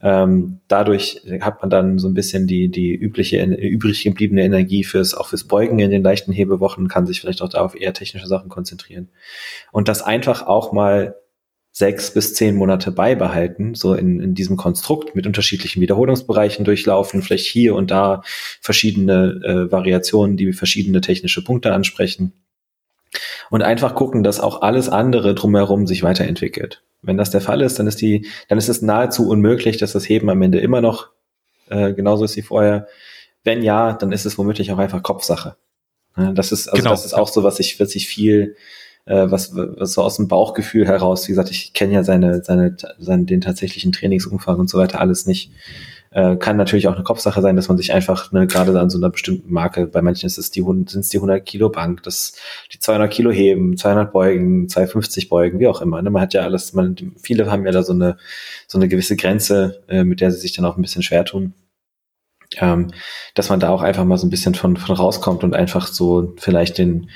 Ähm, 0.00 0.60
dadurch 0.68 1.22
hat 1.40 1.60
man 1.60 1.70
dann 1.70 1.98
so 1.98 2.06
ein 2.06 2.14
bisschen 2.14 2.46
die, 2.46 2.68
die 2.68 2.94
übliche, 2.94 3.42
übrig 3.42 4.04
gebliebene 4.04 4.44
Energie 4.44 4.84
fürs, 4.84 5.14
auch 5.14 5.28
fürs 5.28 5.44
Beugen 5.44 5.80
in 5.80 5.90
den 5.90 6.04
leichten 6.04 6.30
Hebewochen, 6.30 6.86
kann 6.86 7.06
sich 7.06 7.20
vielleicht 7.20 7.42
auch 7.42 7.48
da 7.48 7.62
auf 7.62 7.74
eher 7.74 7.94
technische 7.94 8.28
Sachen 8.28 8.48
konzentrieren. 8.48 9.08
Und 9.72 9.88
das 9.88 10.02
einfach 10.02 10.46
auch 10.46 10.72
mal 10.72 11.16
sechs 11.72 12.14
bis 12.14 12.34
zehn 12.34 12.54
Monate 12.54 12.92
beibehalten, 12.92 13.74
so 13.74 13.94
in, 13.94 14.20
in 14.20 14.34
diesem 14.34 14.56
Konstrukt 14.56 15.16
mit 15.16 15.26
unterschiedlichen 15.26 15.80
Wiederholungsbereichen 15.80 16.64
durchlaufen, 16.64 17.22
vielleicht 17.22 17.46
hier 17.46 17.74
und 17.74 17.90
da 17.90 18.22
verschiedene 18.60 19.40
äh, 19.44 19.72
Variationen, 19.72 20.36
die 20.36 20.52
verschiedene 20.52 21.00
technische 21.00 21.42
Punkte 21.42 21.72
ansprechen. 21.72 22.43
Und 23.50 23.62
einfach 23.62 23.94
gucken, 23.94 24.22
dass 24.22 24.40
auch 24.40 24.62
alles 24.62 24.88
andere 24.88 25.34
drumherum 25.34 25.86
sich 25.86 26.02
weiterentwickelt. 26.02 26.82
Wenn 27.02 27.16
das 27.16 27.30
der 27.30 27.40
Fall 27.40 27.60
ist, 27.60 27.78
dann 27.78 27.86
ist 27.86 28.00
die, 28.00 28.26
dann 28.48 28.58
ist 28.58 28.68
es 28.68 28.82
nahezu 28.82 29.28
unmöglich, 29.28 29.76
dass 29.76 29.92
das 29.92 30.08
Heben 30.08 30.30
am 30.30 30.40
Ende 30.42 30.58
immer 30.58 30.80
noch 30.80 31.10
äh, 31.68 31.92
genauso 31.92 32.24
ist 32.24 32.36
wie 32.36 32.42
vorher. 32.42 32.88
Wenn 33.42 33.62
ja, 33.62 33.92
dann 33.92 34.12
ist 34.12 34.24
es 34.24 34.38
womöglich 34.38 34.72
auch 34.72 34.78
einfach 34.78 35.02
Kopfsache. 35.02 35.56
Das 36.16 36.52
ist, 36.52 36.68
also 36.68 36.80
genau. 36.80 36.90
das 36.90 37.04
ist 37.04 37.14
auch 37.14 37.28
so, 37.28 37.42
was 37.42 37.58
ich, 37.58 37.80
was 37.80 37.94
ich 37.94 38.06
viel 38.06 38.56
äh, 39.06 39.30
was, 39.30 39.54
was 39.54 39.92
so 39.92 40.02
aus 40.02 40.16
dem 40.16 40.28
Bauchgefühl 40.28 40.86
heraus, 40.86 41.26
wie 41.28 41.32
gesagt, 41.32 41.50
ich 41.50 41.72
kenne 41.72 41.94
ja 41.94 42.04
seine, 42.04 42.42
seine, 42.42 42.76
seine, 42.98 43.24
den 43.24 43.40
tatsächlichen 43.40 43.92
Trainingsumfang 43.92 44.58
und 44.58 44.70
so 44.70 44.78
weiter 44.78 45.00
alles 45.00 45.26
nicht. 45.26 45.52
Äh, 46.14 46.36
kann 46.36 46.56
natürlich 46.56 46.86
auch 46.86 46.94
eine 46.94 47.02
Kopfsache 47.02 47.42
sein, 47.42 47.56
dass 47.56 47.66
man 47.66 47.76
sich 47.76 47.92
einfach 47.92 48.30
ne, 48.30 48.46
gerade 48.46 48.78
an 48.78 48.88
so 48.88 48.98
einer 48.98 49.10
bestimmten 49.10 49.52
Marke, 49.52 49.88
bei 49.88 50.00
manchen 50.00 50.26
ist 50.26 50.38
es 50.38 50.52
die, 50.52 50.60
sind 50.62 50.94
es 50.94 51.08
die 51.08 51.16
100 51.16 51.44
Kilo 51.44 51.70
Bank, 51.70 52.04
das, 52.04 52.36
die 52.72 52.78
200 52.78 53.12
Kilo 53.12 53.32
heben, 53.32 53.76
200 53.76 54.12
beugen, 54.12 54.68
250 54.68 55.28
beugen, 55.28 55.58
wie 55.58 55.66
auch 55.66 55.80
immer. 55.80 56.00
Ne? 56.00 56.10
Man 56.10 56.22
hat 56.22 56.32
ja 56.32 56.42
alles, 56.42 56.72
man, 56.72 56.94
viele 57.20 57.50
haben 57.50 57.66
ja 57.66 57.72
da 57.72 57.82
so 57.82 57.92
eine, 57.92 58.16
so 58.68 58.78
eine 58.78 58.86
gewisse 58.86 59.16
Grenze, 59.16 59.82
äh, 59.88 60.04
mit 60.04 60.20
der 60.20 60.30
sie 60.30 60.38
sich 60.38 60.52
dann 60.52 60.64
auch 60.64 60.76
ein 60.76 60.82
bisschen 60.82 61.02
schwer 61.02 61.24
tun. 61.24 61.52
Ähm, 62.58 62.92
dass 63.34 63.48
man 63.48 63.58
da 63.58 63.70
auch 63.70 63.82
einfach 63.82 64.04
mal 64.04 64.16
so 64.16 64.28
ein 64.28 64.30
bisschen 64.30 64.54
von, 64.54 64.76
von 64.76 64.94
rauskommt 64.94 65.42
und 65.42 65.56
einfach 65.56 65.88
so 65.88 66.34
vielleicht 66.38 66.78
den, 66.78 67.10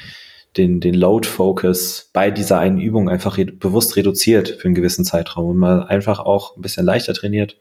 den, 0.57 0.81
den 0.81 0.95
Load-Focus 0.95 2.11
bei 2.13 2.33
dieser 2.33 2.59
einen 2.59 2.81
Übung 2.81 3.09
einfach 3.09 3.39
re 3.39 3.45
bewusst 3.45 3.95
reduziert 3.95 4.49
für 4.49 4.65
einen 4.65 4.75
gewissen 4.75 5.05
Zeitraum 5.05 5.51
und 5.51 5.57
mal 5.57 5.85
einfach 5.85 6.19
auch 6.19 6.57
ein 6.57 6.63
bisschen 6.63 6.85
leichter 6.85 7.15
trainiert. 7.15 7.57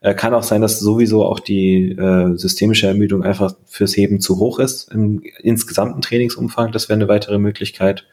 Äh, 0.00 0.14
kann 0.14 0.34
auch 0.34 0.42
sein, 0.42 0.60
dass 0.60 0.78
sowieso 0.78 1.24
auch 1.24 1.40
die 1.40 1.90
äh, 1.90 2.36
systemische 2.36 2.86
Ermüdung 2.86 3.24
einfach 3.24 3.54
fürs 3.66 3.96
Heben 3.96 4.20
zu 4.20 4.38
hoch 4.38 4.58
ist 4.58 4.92
im 4.92 5.22
insgesamten 5.40 6.02
Trainingsumfang. 6.02 6.70
Das 6.72 6.88
wäre 6.88 6.98
eine 6.98 7.08
weitere 7.08 7.38
Möglichkeit. 7.38 8.04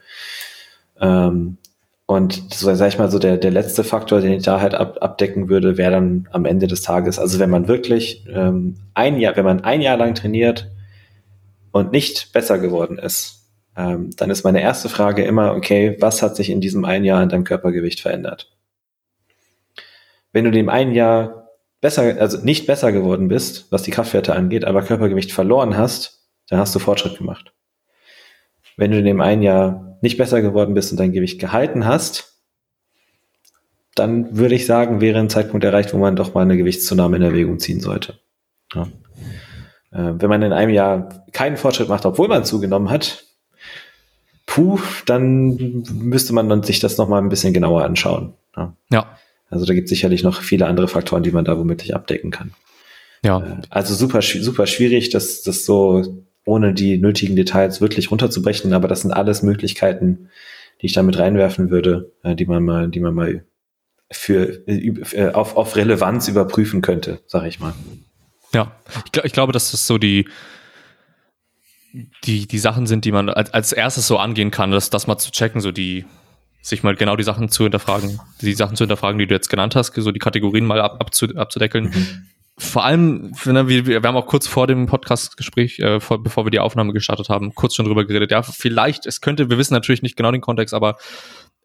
Ähm, 1.00 1.58
und 2.06 2.54
so, 2.54 2.72
sag 2.74 2.88
ich 2.88 2.98
mal, 2.98 3.10
so 3.10 3.18
der, 3.18 3.36
der 3.36 3.50
letzte 3.50 3.82
Faktor, 3.82 4.20
den 4.20 4.32
ich 4.32 4.44
da 4.44 4.60
halt 4.60 4.74
ab, 4.74 4.98
abdecken 5.00 5.48
würde, 5.48 5.76
wäre 5.76 5.90
dann 5.90 6.28
am 6.30 6.44
Ende 6.44 6.68
des 6.68 6.82
Tages, 6.82 7.18
also 7.18 7.40
wenn 7.40 7.50
man 7.50 7.66
wirklich 7.66 8.24
ähm, 8.32 8.76
ein 8.94 9.18
Jahr, 9.18 9.36
wenn 9.36 9.44
man 9.44 9.64
ein 9.64 9.80
Jahr 9.80 9.96
lang 9.96 10.14
trainiert 10.14 10.70
und 11.72 11.90
nicht 11.90 12.32
besser 12.32 12.60
geworden 12.60 12.98
ist, 12.98 13.50
ähm, 13.76 14.10
dann 14.16 14.30
ist 14.30 14.44
meine 14.44 14.62
erste 14.62 14.88
Frage 14.88 15.24
immer, 15.24 15.54
okay, 15.54 15.96
was 15.98 16.22
hat 16.22 16.36
sich 16.36 16.48
in 16.48 16.60
diesem 16.60 16.84
einen 16.84 17.04
Jahr 17.04 17.20
an 17.20 17.28
deinem 17.28 17.44
Körpergewicht 17.44 18.00
verändert? 18.00 18.52
Wenn 20.32 20.44
du 20.44 20.52
dem 20.52 20.68
einen 20.68 20.94
Jahr 20.94 21.35
besser, 21.80 22.20
also 22.20 22.38
nicht 22.38 22.66
besser 22.66 22.92
geworden 22.92 23.28
bist, 23.28 23.70
was 23.70 23.82
die 23.82 23.90
Kraftwerte 23.90 24.34
angeht, 24.34 24.64
aber 24.64 24.82
Körpergewicht 24.82 25.32
verloren 25.32 25.76
hast, 25.76 26.26
dann 26.48 26.58
hast 26.58 26.74
du 26.74 26.78
Fortschritt 26.78 27.18
gemacht. 27.18 27.52
Wenn 28.76 28.90
du 28.90 28.98
in 28.98 29.04
dem 29.04 29.20
einen 29.20 29.42
Jahr 29.42 29.98
nicht 30.02 30.18
besser 30.18 30.42
geworden 30.42 30.74
bist 30.74 30.90
und 30.90 31.00
dein 31.00 31.12
Gewicht 31.12 31.40
gehalten 31.40 31.86
hast, 31.86 32.42
dann 33.94 34.36
würde 34.36 34.54
ich 34.54 34.66
sagen, 34.66 35.00
wäre 35.00 35.18
ein 35.18 35.30
Zeitpunkt 35.30 35.64
erreicht, 35.64 35.94
wo 35.94 35.98
man 35.98 36.16
doch 36.16 36.34
mal 36.34 36.42
eine 36.42 36.56
Gewichtszunahme 36.56 37.16
in 37.16 37.22
Erwägung 37.22 37.58
ziehen 37.58 37.80
sollte. 37.80 38.18
Ja. 38.74 38.82
Äh, 39.90 40.14
wenn 40.20 40.28
man 40.28 40.42
in 40.42 40.52
einem 40.52 40.72
Jahr 40.72 41.24
keinen 41.32 41.56
Fortschritt 41.56 41.88
macht, 41.88 42.04
obwohl 42.04 42.28
man 42.28 42.44
zugenommen 42.44 42.90
hat, 42.90 43.24
puh, 44.44 44.78
dann 45.06 45.84
müsste 45.92 46.34
man 46.34 46.62
sich 46.62 46.80
das 46.80 46.98
nochmal 46.98 47.22
ein 47.22 47.30
bisschen 47.30 47.54
genauer 47.54 47.84
anschauen. 47.84 48.34
Ja. 48.56 48.74
ja. 48.90 49.18
Also 49.48 49.64
da 49.64 49.74
gibt 49.74 49.86
es 49.86 49.90
sicherlich 49.90 50.22
noch 50.22 50.42
viele 50.42 50.66
andere 50.66 50.88
Faktoren, 50.88 51.22
die 51.22 51.30
man 51.30 51.44
da 51.44 51.56
womöglich 51.58 51.94
abdecken 51.94 52.30
kann. 52.30 52.52
Ja. 53.22 53.40
Äh, 53.40 53.62
also 53.70 53.94
super, 53.94 54.22
super 54.22 54.66
schwierig, 54.66 55.10
das, 55.10 55.42
das 55.42 55.64
so 55.64 56.24
ohne 56.44 56.74
die 56.74 56.98
nötigen 56.98 57.36
Details 57.36 57.80
wirklich 57.80 58.10
runterzubrechen, 58.10 58.72
aber 58.72 58.88
das 58.88 59.02
sind 59.02 59.12
alles 59.12 59.42
Möglichkeiten, 59.42 60.30
die 60.80 60.86
ich 60.86 60.92
damit 60.92 61.18
reinwerfen 61.18 61.70
würde, 61.70 62.12
äh, 62.22 62.34
die 62.34 62.46
man 62.46 62.64
mal, 62.64 62.88
die 62.88 63.00
man 63.00 63.14
mal 63.14 63.44
für, 64.10 64.66
äh, 64.68 65.32
auf, 65.32 65.56
auf 65.56 65.76
Relevanz 65.76 66.28
überprüfen 66.28 66.82
könnte, 66.82 67.20
sag 67.26 67.46
ich 67.46 67.58
mal. 67.58 67.74
Ja, 68.52 68.72
ich, 69.04 69.24
ich 69.24 69.32
glaube, 69.32 69.52
das 69.52 69.74
ist 69.74 69.86
so 69.86 69.98
die, 69.98 70.28
die, 72.24 72.46
die 72.46 72.58
Sachen 72.58 72.86
sind, 72.86 73.04
die 73.04 73.12
man 73.12 73.28
als, 73.28 73.52
als 73.52 73.72
erstes 73.72 74.06
so 74.06 74.18
angehen 74.18 74.50
kann, 74.50 74.70
das, 74.70 74.90
das 74.90 75.06
mal 75.06 75.18
zu 75.18 75.32
checken, 75.32 75.60
so 75.60 75.72
die, 75.72 76.04
sich 76.66 76.82
mal 76.82 76.96
genau 76.96 77.14
die 77.14 77.22
Sachen 77.22 77.48
zu 77.48 77.62
hinterfragen, 77.62 78.20
die 78.40 78.52
Sachen 78.54 78.76
zu 78.76 78.84
hinterfragen, 78.84 79.18
die 79.18 79.26
du 79.26 79.34
jetzt 79.34 79.48
genannt 79.48 79.76
hast, 79.76 79.94
so 79.94 80.10
die 80.10 80.18
Kategorien 80.18 80.66
mal 80.66 80.80
ab, 80.80 80.96
abzu, 80.98 81.26
abzudeckeln. 81.36 81.84
Mhm. 81.84 82.26
Vor 82.58 82.84
allem, 82.84 83.32
wir, 83.44 83.86
wir 83.86 84.02
haben 84.02 84.16
auch 84.16 84.26
kurz 84.26 84.48
vor 84.48 84.66
dem 84.66 84.86
Podcast-Gespräch, 84.86 85.78
äh, 85.78 86.00
vor, 86.00 86.22
bevor 86.22 86.44
wir 86.44 86.50
die 86.50 86.58
Aufnahme 86.58 86.92
gestartet 86.92 87.28
haben, 87.28 87.54
kurz 87.54 87.74
schon 87.76 87.84
drüber 87.84 88.04
geredet. 88.04 88.32
Ja, 88.32 88.42
vielleicht, 88.42 89.06
es 89.06 89.20
könnte, 89.20 89.48
wir 89.48 89.58
wissen 89.58 89.74
natürlich 89.74 90.02
nicht 90.02 90.16
genau 90.16 90.32
den 90.32 90.40
Kontext, 90.40 90.74
aber 90.74 90.96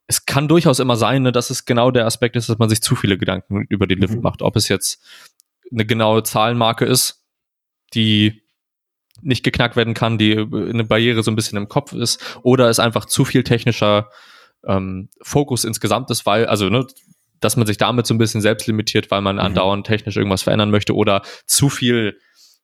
es 0.05 0.25
kann 0.25 0.47
durchaus 0.47 0.79
immer 0.79 0.97
sein, 0.97 1.23
ne, 1.23 1.31
dass 1.31 1.49
es 1.49 1.65
genau 1.65 1.89
der 1.89 2.05
Aspekt 2.05 2.35
ist, 2.35 2.49
dass 2.49 2.59
man 2.59 2.69
sich 2.69 2.81
zu 2.81 2.95
viele 2.95 3.17
Gedanken 3.17 3.65
über 3.69 3.87
den 3.87 3.99
Lift 3.99 4.15
mhm. 4.15 4.21
macht. 4.21 4.41
Ob 4.41 4.55
es 4.55 4.67
jetzt 4.67 5.01
eine 5.71 5.85
genaue 5.85 6.21
Zahlenmarke 6.23 6.85
ist, 6.85 7.23
die 7.93 8.43
nicht 9.21 9.43
geknackt 9.43 9.75
werden 9.75 9.93
kann, 9.93 10.17
die 10.17 10.37
eine 10.37 10.83
Barriere 10.83 11.23
so 11.23 11.31
ein 11.31 11.35
bisschen 11.35 11.57
im 11.57 11.69
Kopf 11.69 11.93
ist, 11.93 12.21
oder 12.43 12.69
es 12.69 12.79
einfach 12.79 13.05
zu 13.05 13.25
viel 13.25 13.43
technischer 13.43 14.09
ähm, 14.67 15.09
Fokus 15.21 15.63
insgesamt 15.63 16.09
ist, 16.11 16.25
weil, 16.25 16.45
also, 16.45 16.69
ne, 16.69 16.85
dass 17.39 17.57
man 17.57 17.67
sich 17.67 17.77
damit 17.77 18.05
so 18.05 18.13
ein 18.13 18.19
bisschen 18.19 18.41
selbst 18.41 18.67
limitiert, 18.67 19.11
weil 19.11 19.21
man 19.21 19.35
mhm. 19.35 19.41
andauernd 19.41 19.87
technisch 19.87 20.15
irgendwas 20.15 20.43
verändern 20.43 20.71
möchte 20.71 20.95
oder 20.95 21.23
zu 21.45 21.69
viel 21.69 22.17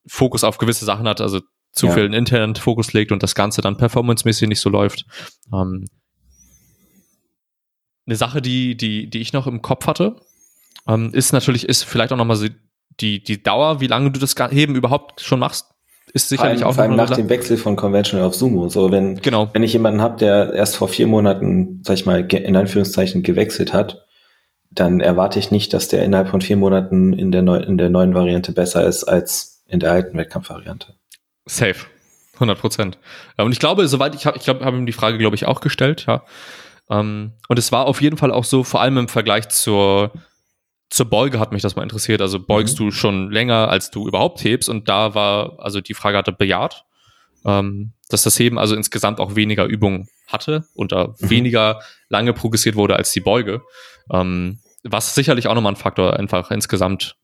Fokus 0.08 0.44
auf 0.44 0.58
gewisse 0.58 0.86
Sachen 0.86 1.08
hat, 1.08 1.20
also 1.20 1.42
zu 1.72 1.88
ja. 1.88 1.94
viel 1.94 2.14
internen 2.14 2.56
Fokus 2.56 2.94
legt 2.94 3.12
und 3.12 3.24
das 3.24 3.36
Ganze 3.36 3.62
dann 3.62 3.78
performancemäßig 3.78 4.48
nicht 4.48 4.62
so 4.62 4.70
läuft. 4.70 5.06
Ähm, 5.54 5.86
eine 8.06 8.16
Sache, 8.16 8.42
die, 8.42 8.78
die, 8.78 9.10
die 9.10 9.20
ich 9.20 9.34
noch 9.34 9.48
im 9.48 9.62
Kopf 9.62 9.86
hatte, 9.88 10.16
ähm, 10.88 11.14
ist 11.14 11.34
natürlich, 11.34 11.68
ist 11.68 11.84
vielleicht 11.84 12.14
auch 12.14 12.18
nochmal 12.18 12.38
so 12.38 12.48
die, 13.00 13.22
die 13.22 13.44
Dauer, 13.44 13.82
wie 13.82 13.88
lange 13.88 14.12
du 14.12 14.20
das 14.20 14.36
Heben 14.52 14.76
überhaupt 14.76 15.22
schon 15.22 15.40
machst 15.40 15.66
ist 16.14 16.30
sicherlich 16.30 16.62
vor 16.62 16.68
allem, 16.68 16.70
auch 16.70 16.76
vor 16.76 16.84
allem 16.84 16.96
nach 16.96 17.10
dem 17.10 17.30
Wechsel 17.30 17.58
von 17.58 17.76
Conventional 17.76 18.26
auf 18.26 18.36
Sumo. 18.36 18.70
So, 18.70 18.92
wenn, 18.92 19.18
genau. 19.22 19.50
wenn 19.54 19.64
ich 19.64 19.74
jemanden 19.74 20.02
habe, 20.02 20.18
der 20.18 20.54
erst 20.54 20.78
vor 20.78 20.88
vier 20.88 21.08
Monaten, 21.08 21.82
sag 21.84 21.96
ich 21.96 22.06
mal, 22.06 22.22
in 22.22 22.56
Anführungszeichen 22.56 23.24
gewechselt 23.24 23.74
hat, 23.74 24.06
dann 24.72 25.00
erwarte 25.00 25.40
ich 25.40 25.52
nicht, 25.52 25.74
dass 25.74 25.88
der 25.88 26.04
innerhalb 26.04 26.30
von 26.30 26.42
vier 26.42 26.58
Monaten 26.58 27.14
in 27.14 27.32
der, 27.32 27.42
neu, 27.42 27.58
in 27.58 27.78
der 27.78 27.90
neuen 27.90 28.14
Variante 28.14 28.52
besser 28.52 28.86
ist 28.86 29.04
als 29.04 29.64
in 29.68 29.80
der 29.80 29.92
alten 29.92 30.18
Wettkampfvariante. 30.18 30.94
Safe. 31.46 31.86
100 32.36 32.60
Prozent. 32.60 32.98
Und 33.38 33.52
ich 33.52 33.60
glaube, 33.60 33.88
soweit 33.88 34.14
ich 34.14 34.26
habe, 34.26 34.38
ich 34.38 34.44
glaube, 34.44 34.64
habe 34.64 34.78
ihm 34.78 34.86
die 34.86 34.94
Frage, 34.94 35.18
glaube 35.18 35.36
ich, 35.36 35.48
auch 35.48 35.60
gestellt, 35.60 36.06
ja. 36.08 36.24
Ähm, 36.90 37.34
und 37.48 37.60
es 37.60 37.72
war 37.72 37.86
auf 37.86 38.02
jeden 38.02 38.18
Fall 38.18 38.32
auch 38.32 38.44
so, 38.44 38.64
vor 38.64 38.82
allem 38.82 38.98
im 38.98 39.08
Vergleich 39.08 39.50
zur 39.50 40.12
zur 40.90 41.10
Beuge 41.10 41.40
hat 41.40 41.52
mich 41.52 41.62
das 41.62 41.76
mal 41.76 41.84
interessiert. 41.84 42.22
Also 42.22 42.40
beugst 42.40 42.80
mhm. 42.80 42.86
du 42.86 42.92
schon 42.92 43.32
länger, 43.32 43.70
als 43.70 43.92
du 43.92 44.08
überhaupt 44.08 44.44
hebst? 44.44 44.70
Und 44.70 44.88
da 44.88 45.16
war, 45.16 45.60
also 45.60 45.82
die 45.82 45.94
Frage 45.94 46.18
hatte 46.18 46.32
bejaht, 46.32 46.86
ähm, 47.46 47.94
dass 48.10 48.24
das 48.24 48.40
Heben 48.40 48.58
also 48.58 48.76
insgesamt 48.76 49.20
auch 49.20 49.36
weniger 49.36 49.66
Übung 49.66 50.08
hatte 50.28 50.66
und 50.74 50.92
da 50.92 51.16
mhm. 51.20 51.30
weniger 51.30 51.82
lange 52.10 52.34
progressiert 52.34 52.76
wurde 52.76 52.96
als 52.96 53.12
die 53.12 53.20
Beuge. 53.20 53.62
Ähm, 54.12 54.60
was 54.84 55.16
sicherlich 55.16 55.48
auch 55.48 55.56
nochmal 55.56 55.74
ein 55.74 55.78
Faktor 55.78 56.18
einfach 56.18 56.52
insgesamt 56.52 57.18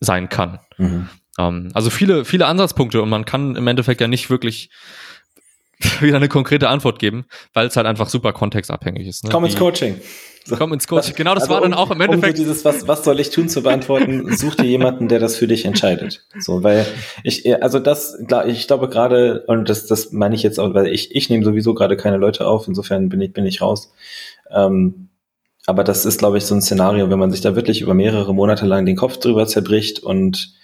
sein 0.00 0.28
kann. 0.28 0.58
Mhm. 0.76 1.08
Ähm, 1.38 1.70
also 1.72 1.90
viele, 1.90 2.24
viele 2.24 2.46
Ansatzpunkte 2.46 3.00
und 3.00 3.08
man 3.08 3.24
kann 3.24 3.56
im 3.56 3.66
Endeffekt 3.66 4.00
ja 4.00 4.08
nicht 4.08 4.28
wirklich 4.28 4.70
wieder 6.00 6.16
eine 6.16 6.28
konkrete 6.28 6.68
Antwort 6.68 6.98
geben, 6.98 7.26
weil 7.54 7.66
es 7.66 7.76
halt 7.76 7.86
einfach 7.86 8.08
super 8.08 8.32
kontextabhängig 8.32 9.06
ist. 9.06 9.24
Ne? 9.24 9.30
Komm 9.30 9.44
ins 9.44 9.56
Coaching. 9.56 10.00
So. 10.44 10.56
Komm 10.56 10.72
ins 10.72 10.88
Coaching. 10.88 11.14
Genau, 11.14 11.34
das 11.34 11.44
also 11.44 11.54
war 11.54 11.60
dann 11.60 11.74
auch 11.74 11.90
im 11.90 12.00
Endeffekt. 12.00 12.38
Um 12.38 12.44
dieses, 12.44 12.64
was, 12.64 12.88
was 12.88 13.04
soll 13.04 13.20
ich 13.20 13.30
tun 13.30 13.48
zu 13.48 13.62
beantworten, 13.62 14.36
such 14.36 14.56
dir 14.56 14.66
jemanden, 14.66 15.08
der 15.08 15.20
das 15.20 15.36
für 15.36 15.46
dich 15.46 15.64
entscheidet. 15.64 16.24
So, 16.38 16.62
weil 16.64 16.84
ich, 17.22 17.62
also 17.62 17.78
das, 17.78 18.18
ich 18.46 18.66
glaube 18.66 18.88
gerade, 18.88 19.44
und 19.46 19.68
das, 19.68 19.86
das 19.86 20.12
meine 20.12 20.34
ich 20.34 20.42
jetzt 20.42 20.58
auch, 20.58 20.74
weil 20.74 20.88
ich, 20.88 21.14
ich 21.14 21.30
nehme 21.30 21.44
sowieso 21.44 21.74
gerade 21.74 21.96
keine 21.96 22.16
Leute 22.16 22.46
auf, 22.46 22.66
insofern 22.66 23.08
bin 23.08 23.20
ich, 23.20 23.32
bin 23.32 23.46
ich 23.46 23.60
raus. 23.60 23.92
Ähm, 24.50 25.08
aber 25.66 25.84
das 25.84 26.04
ist, 26.04 26.18
glaube 26.18 26.38
ich, 26.38 26.44
so 26.44 26.54
ein 26.56 26.62
Szenario, 26.62 27.08
wenn 27.08 27.18
man 27.18 27.30
sich 27.30 27.40
da 27.40 27.54
wirklich 27.54 27.80
über 27.80 27.94
mehrere 27.94 28.34
Monate 28.34 28.66
lang 28.66 28.84
den 28.84 28.96
Kopf 28.96 29.18
drüber 29.18 29.46
zerbricht 29.46 30.00
und 30.00 30.54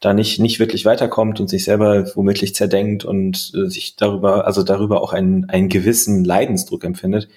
da 0.00 0.12
nicht, 0.12 0.40
nicht 0.40 0.58
wirklich 0.58 0.84
weiterkommt 0.84 1.38
und 1.38 1.48
sich 1.48 1.64
selber 1.64 2.10
womöglich 2.16 2.56
zerdenkt 2.56 3.04
und 3.04 3.52
äh, 3.54 3.68
sich 3.68 3.94
darüber, 3.94 4.46
also 4.46 4.64
darüber 4.64 5.00
auch 5.00 5.12
einen, 5.12 5.48
einen 5.48 5.68
gewissen 5.68 6.24
Leidensdruck 6.24 6.82
empfindet, 6.82 7.28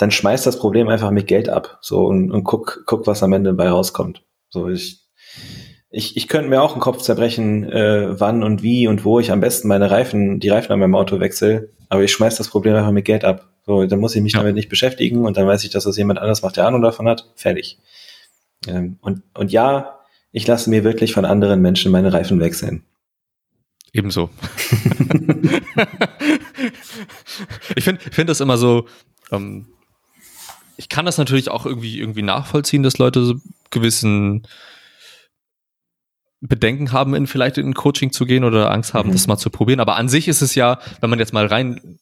dann 0.00 0.10
schmeißt 0.10 0.46
das 0.46 0.58
Problem 0.58 0.88
einfach 0.88 1.10
mit 1.10 1.26
Geld 1.26 1.50
ab. 1.50 1.78
So 1.82 2.06
und, 2.06 2.30
und 2.30 2.44
guck, 2.44 2.84
guck, 2.86 3.06
was 3.06 3.22
am 3.22 3.34
Ende 3.34 3.50
dabei 3.50 3.68
rauskommt. 3.68 4.22
So, 4.48 4.68
ich, 4.68 5.02
ich, 5.90 6.16
ich 6.16 6.26
könnte 6.26 6.48
mir 6.48 6.62
auch 6.62 6.72
einen 6.72 6.80
Kopf 6.80 7.02
zerbrechen, 7.02 7.70
äh, 7.70 8.18
wann 8.18 8.42
und 8.42 8.62
wie 8.62 8.88
und 8.88 9.04
wo 9.04 9.20
ich 9.20 9.30
am 9.30 9.40
besten 9.40 9.68
meine 9.68 9.90
Reifen, 9.90 10.40
die 10.40 10.48
Reifen 10.48 10.72
an 10.72 10.78
meinem 10.78 10.94
Auto 10.94 11.20
wechsle, 11.20 11.68
aber 11.90 12.02
ich 12.02 12.12
schmeiß 12.12 12.36
das 12.36 12.48
Problem 12.48 12.76
einfach 12.76 12.92
mit 12.92 13.04
Geld 13.04 13.26
ab. 13.26 13.50
So, 13.66 13.84
dann 13.84 14.00
muss 14.00 14.16
ich 14.16 14.22
mich 14.22 14.32
ja. 14.32 14.38
damit 14.38 14.54
nicht 14.54 14.70
beschäftigen 14.70 15.26
und 15.26 15.36
dann 15.36 15.46
weiß 15.46 15.64
ich, 15.64 15.70
dass 15.70 15.84
das 15.84 15.98
jemand 15.98 16.18
anders 16.18 16.40
macht, 16.40 16.56
der 16.56 16.66
Ahnung 16.66 16.80
davon 16.80 17.06
hat. 17.06 17.30
Fertig. 17.34 17.78
Ähm, 18.66 18.96
und, 19.02 19.22
und 19.34 19.52
ja, 19.52 19.98
ich 20.32 20.46
lasse 20.46 20.70
mir 20.70 20.82
wirklich 20.82 21.12
von 21.12 21.26
anderen 21.26 21.60
Menschen 21.60 21.92
meine 21.92 22.10
Reifen 22.10 22.40
wechseln. 22.40 22.84
Ebenso. 23.92 24.30
ich 27.76 27.84
finde 27.84 28.00
ich 28.08 28.14
find 28.14 28.30
das 28.30 28.40
immer 28.40 28.56
so, 28.56 28.86
ähm, 29.30 29.66
ich 30.80 30.88
kann 30.88 31.04
das 31.04 31.18
natürlich 31.18 31.50
auch 31.50 31.66
irgendwie, 31.66 31.98
irgendwie 31.98 32.22
nachvollziehen, 32.22 32.82
dass 32.82 32.96
Leute 32.96 33.22
so 33.22 33.34
gewissen 33.68 34.46
Bedenken 36.40 36.90
haben, 36.92 37.14
in 37.14 37.26
vielleicht 37.26 37.58
in 37.58 37.74
Coaching 37.74 38.12
zu 38.12 38.24
gehen 38.24 38.44
oder 38.44 38.70
Angst 38.70 38.94
haben, 38.94 39.10
mhm. 39.10 39.12
das 39.12 39.26
mal 39.26 39.36
zu 39.36 39.50
probieren. 39.50 39.80
Aber 39.80 39.96
an 39.96 40.08
sich 40.08 40.26
ist 40.26 40.40
es 40.40 40.54
ja, 40.54 40.78
wenn 41.02 41.10
man 41.10 41.18
jetzt 41.18 41.34
mal 41.34 41.44
rein 41.44 41.98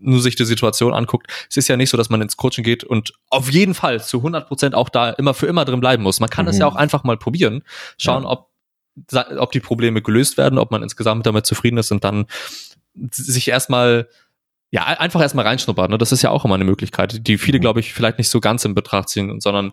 nur 0.00 0.20
sich 0.20 0.34
die 0.34 0.44
Situation 0.44 0.92
anguckt, 0.92 1.28
es 1.48 1.56
ist 1.56 1.68
ja 1.68 1.76
nicht 1.76 1.90
so, 1.90 1.96
dass 1.96 2.10
man 2.10 2.20
ins 2.20 2.36
Coaching 2.36 2.64
geht 2.64 2.82
und 2.82 3.12
auf 3.30 3.48
jeden 3.52 3.74
Fall 3.74 4.02
zu 4.02 4.16
100 4.18 4.48
Prozent 4.48 4.74
auch 4.74 4.88
da 4.88 5.10
immer 5.10 5.32
für 5.32 5.46
immer 5.46 5.64
drin 5.64 5.78
bleiben 5.78 6.02
muss. 6.02 6.18
Man 6.18 6.28
kann 6.28 6.46
mhm. 6.46 6.48
das 6.48 6.58
ja 6.58 6.66
auch 6.66 6.74
einfach 6.74 7.04
mal 7.04 7.16
probieren, 7.16 7.62
schauen, 7.96 8.24
ja. 8.24 8.28
ob, 8.28 8.50
ob 9.38 9.52
die 9.52 9.60
Probleme 9.60 10.02
gelöst 10.02 10.36
werden, 10.36 10.58
ob 10.58 10.72
man 10.72 10.82
insgesamt 10.82 11.26
damit 11.26 11.46
zufrieden 11.46 11.78
ist 11.78 11.92
und 11.92 12.02
dann 12.02 12.26
sich 13.12 13.46
erstmal 13.46 14.08
ja, 14.74 14.82
einfach 14.86 15.20
erstmal 15.20 15.46
reinschnuppern. 15.46 15.88
Ne? 15.88 15.98
Das 15.98 16.10
ist 16.10 16.22
ja 16.22 16.30
auch 16.30 16.44
immer 16.44 16.56
eine 16.56 16.64
Möglichkeit, 16.64 17.28
die 17.28 17.38
viele, 17.38 17.58
mhm. 17.58 17.62
glaube 17.62 17.78
ich, 17.78 17.94
vielleicht 17.94 18.18
nicht 18.18 18.28
so 18.28 18.40
ganz 18.40 18.64
in 18.64 18.74
Betracht 18.74 19.08
ziehen, 19.08 19.40
sondern 19.40 19.72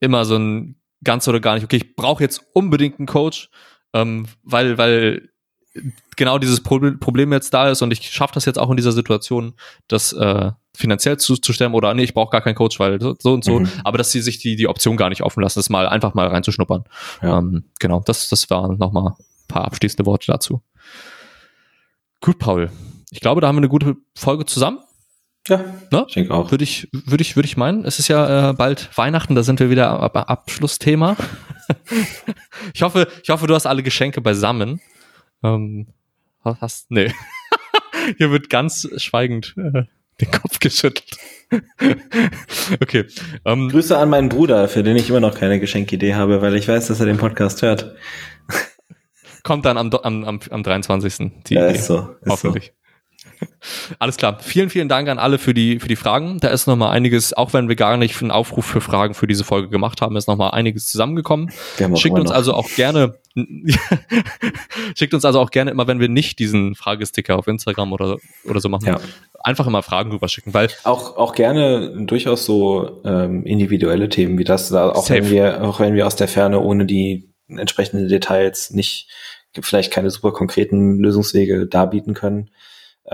immer 0.00 0.24
so 0.24 0.36
ein 0.36 0.76
ganz 1.04 1.28
oder 1.28 1.40
gar 1.40 1.56
nicht, 1.56 1.64
okay, 1.64 1.76
ich 1.76 1.94
brauche 1.94 2.22
jetzt 2.22 2.40
unbedingt 2.54 2.98
einen 2.98 3.06
Coach, 3.06 3.50
ähm, 3.92 4.24
weil, 4.42 4.78
weil 4.78 5.28
genau 6.16 6.38
dieses 6.38 6.62
Problem 6.62 7.34
jetzt 7.34 7.52
da 7.52 7.68
ist 7.68 7.82
und 7.82 7.92
ich 7.92 8.10
schaffe 8.12 8.32
das 8.32 8.46
jetzt 8.46 8.58
auch 8.58 8.70
in 8.70 8.78
dieser 8.78 8.92
Situation, 8.92 9.52
das 9.88 10.14
äh, 10.14 10.52
finanziell 10.74 11.18
zu, 11.18 11.36
zu 11.36 11.52
stemmen 11.52 11.74
oder 11.74 11.92
nee, 11.92 12.04
ich 12.04 12.14
brauche 12.14 12.30
gar 12.30 12.40
keinen 12.40 12.54
Coach, 12.54 12.80
weil 12.80 13.02
so, 13.02 13.14
so 13.18 13.34
und 13.34 13.44
so, 13.44 13.60
mhm. 13.60 13.68
aber 13.84 13.98
dass 13.98 14.10
sie 14.10 14.22
sich 14.22 14.38
die, 14.38 14.56
die 14.56 14.68
Option 14.68 14.96
gar 14.96 15.10
nicht 15.10 15.20
offen 15.22 15.42
lassen, 15.42 15.58
das 15.58 15.68
mal 15.68 15.86
einfach 15.86 16.14
mal 16.14 16.28
reinzuschnuppern. 16.28 16.84
Ja. 17.20 17.40
Ähm, 17.40 17.64
genau, 17.78 18.00
das, 18.00 18.30
das 18.30 18.48
waren 18.48 18.78
nochmal 18.78 19.08
ein 19.08 19.48
paar 19.48 19.66
abschließende 19.66 20.06
Worte 20.06 20.32
dazu. 20.32 20.62
Gut, 22.22 22.38
Paul. 22.38 22.70
Ich 23.14 23.20
glaube, 23.20 23.40
da 23.40 23.46
haben 23.46 23.54
wir 23.54 23.60
eine 23.60 23.68
gute 23.68 23.96
Folge 24.16 24.44
zusammen. 24.44 24.80
Ja, 25.46 25.64
ne? 25.92 26.04
ich 26.08 26.14
denke 26.14 26.34
auch. 26.34 26.50
Würde 26.50 26.64
ich, 26.64 26.88
würde 26.90 27.22
ich, 27.22 27.36
würde 27.36 27.46
ich 27.46 27.56
meinen. 27.56 27.84
Es 27.84 28.00
ist 28.00 28.08
ja 28.08 28.50
äh, 28.50 28.52
bald 28.54 28.90
Weihnachten, 28.96 29.36
da 29.36 29.44
sind 29.44 29.60
wir 29.60 29.70
wieder 29.70 30.00
ab 30.00 30.16
Abschlussthema. 30.16 31.16
ich 32.74 32.82
hoffe, 32.82 33.06
ich 33.22 33.30
hoffe, 33.30 33.46
du 33.46 33.54
hast 33.54 33.66
alle 33.66 33.84
Geschenke 33.84 34.20
beisammen. 34.20 34.80
Ähm, 35.44 35.86
hast, 36.44 36.90
nee. 36.90 37.12
Hier 38.18 38.32
wird 38.32 38.50
ganz 38.50 38.88
schweigend 38.96 39.54
äh, 39.58 39.84
den 40.20 40.30
Kopf 40.32 40.58
geschüttelt. 40.58 41.16
okay. 42.82 43.04
Ähm, 43.44 43.68
Grüße 43.68 43.96
an 43.96 44.10
meinen 44.10 44.28
Bruder, 44.28 44.66
für 44.66 44.82
den 44.82 44.96
ich 44.96 45.08
immer 45.08 45.20
noch 45.20 45.36
keine 45.36 45.60
Geschenkidee 45.60 46.14
habe, 46.14 46.42
weil 46.42 46.56
ich 46.56 46.66
weiß, 46.66 46.88
dass 46.88 46.98
er 46.98 47.06
den 47.06 47.18
Podcast 47.18 47.62
hört. 47.62 47.94
Kommt 49.44 49.66
dann 49.66 49.78
am, 49.78 49.92
am, 49.92 50.24
am, 50.24 50.40
am 50.50 50.62
23. 50.64 51.44
Die 51.46 51.54
ja, 51.54 51.68
Idee. 51.68 51.78
Ist 51.78 51.86
so, 51.86 52.16
ist 52.20 52.30
Hoffentlich. 52.30 52.72
So. 52.74 52.83
Alles 53.98 54.16
klar. 54.16 54.38
Vielen, 54.40 54.70
vielen 54.70 54.88
Dank 54.88 55.08
an 55.08 55.18
alle 55.18 55.38
für 55.38 55.54
die, 55.54 55.78
für 55.80 55.88
die 55.88 55.96
Fragen. 55.96 56.38
Da 56.40 56.48
ist 56.48 56.66
nochmal 56.66 56.90
einiges, 56.90 57.32
auch 57.32 57.52
wenn 57.52 57.68
wir 57.68 57.76
gar 57.76 57.96
nicht 57.96 58.20
einen 58.20 58.30
Aufruf 58.30 58.64
für 58.64 58.80
Fragen 58.80 59.14
für 59.14 59.26
diese 59.26 59.44
Folge 59.44 59.68
gemacht 59.68 60.00
haben, 60.00 60.16
ist 60.16 60.28
nochmal 60.28 60.52
einiges 60.52 60.86
zusammengekommen. 60.86 61.50
Schickt 61.94 62.18
uns 62.18 62.30
also 62.30 62.54
auch 62.54 62.68
gerne, 62.68 63.18
schickt 64.94 65.14
uns 65.14 65.24
also 65.24 65.40
auch 65.40 65.50
gerne 65.50 65.70
immer, 65.70 65.86
wenn 65.86 66.00
wir 66.00 66.08
nicht 66.08 66.38
diesen 66.38 66.74
Fragesticker 66.74 67.36
auf 67.38 67.46
Instagram 67.46 67.92
oder, 67.92 68.16
oder 68.44 68.60
so 68.60 68.68
machen, 68.68 68.86
ja. 68.86 69.00
einfach 69.42 69.66
immer 69.66 69.82
Fragen 69.82 70.12
rüberschicken, 70.12 70.54
weil. 70.54 70.68
Auch, 70.84 71.16
auch 71.16 71.34
gerne 71.34 72.04
durchaus 72.06 72.44
so, 72.44 73.02
ähm, 73.04 73.44
individuelle 73.44 74.08
Themen 74.08 74.38
wie 74.38 74.44
das, 74.44 74.72
auch 74.72 75.06
Safe. 75.06 75.22
wenn 75.22 75.30
wir, 75.30 75.64
auch 75.64 75.80
wenn 75.80 75.94
wir 75.94 76.06
aus 76.06 76.16
der 76.16 76.28
Ferne 76.28 76.60
ohne 76.60 76.86
die 76.86 77.30
entsprechenden 77.48 78.08
Details 78.08 78.70
nicht, 78.70 79.08
vielleicht 79.60 79.92
keine 79.92 80.10
super 80.10 80.32
konkreten 80.32 80.98
Lösungswege 80.98 81.66
darbieten 81.66 82.14
können 82.14 82.50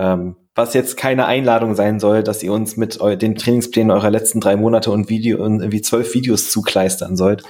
ähm, 0.01 0.35
was 0.53 0.73
jetzt 0.73 0.97
keine 0.97 1.27
Einladung 1.27 1.75
sein 1.75 1.99
soll, 2.01 2.23
dass 2.23 2.43
ihr 2.43 2.51
uns 2.51 2.75
mit 2.75 2.99
den 2.99 3.35
Trainingsplänen 3.35 3.89
eurer 3.89 4.09
letzten 4.09 4.41
drei 4.41 4.57
Monate 4.57 4.91
und 4.91 5.09
Video 5.09 5.41
und 5.43 5.61
irgendwie 5.61 5.81
zwölf 5.81 6.13
Videos 6.13 6.51
zukleistern 6.51 7.15
sollt. 7.15 7.43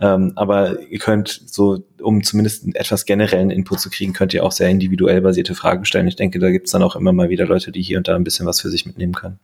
Ähm, 0.00 0.32
aber 0.36 0.80
ihr 0.88 0.98
könnt 0.98 1.42
so, 1.44 1.84
um 2.00 2.22
zumindest 2.22 2.74
etwas 2.74 3.04
generellen 3.04 3.50
Input 3.50 3.80
zu 3.80 3.90
kriegen, 3.90 4.14
könnt 4.14 4.32
ihr 4.32 4.42
auch 4.42 4.52
sehr 4.52 4.70
individuell 4.70 5.20
basierte 5.20 5.54
Fragen 5.54 5.84
stellen. 5.84 6.08
Ich 6.08 6.16
denke, 6.16 6.38
da 6.38 6.50
gibt's 6.50 6.70
dann 6.70 6.82
auch 6.82 6.96
immer 6.96 7.12
mal 7.12 7.28
wieder 7.28 7.44
Leute, 7.44 7.72
die 7.72 7.82
hier 7.82 7.98
und 7.98 8.08
da 8.08 8.16
ein 8.16 8.24
bisschen 8.24 8.46
was 8.46 8.62
für 8.62 8.70
sich 8.70 8.86
mitnehmen 8.86 9.12
können. 9.12 9.38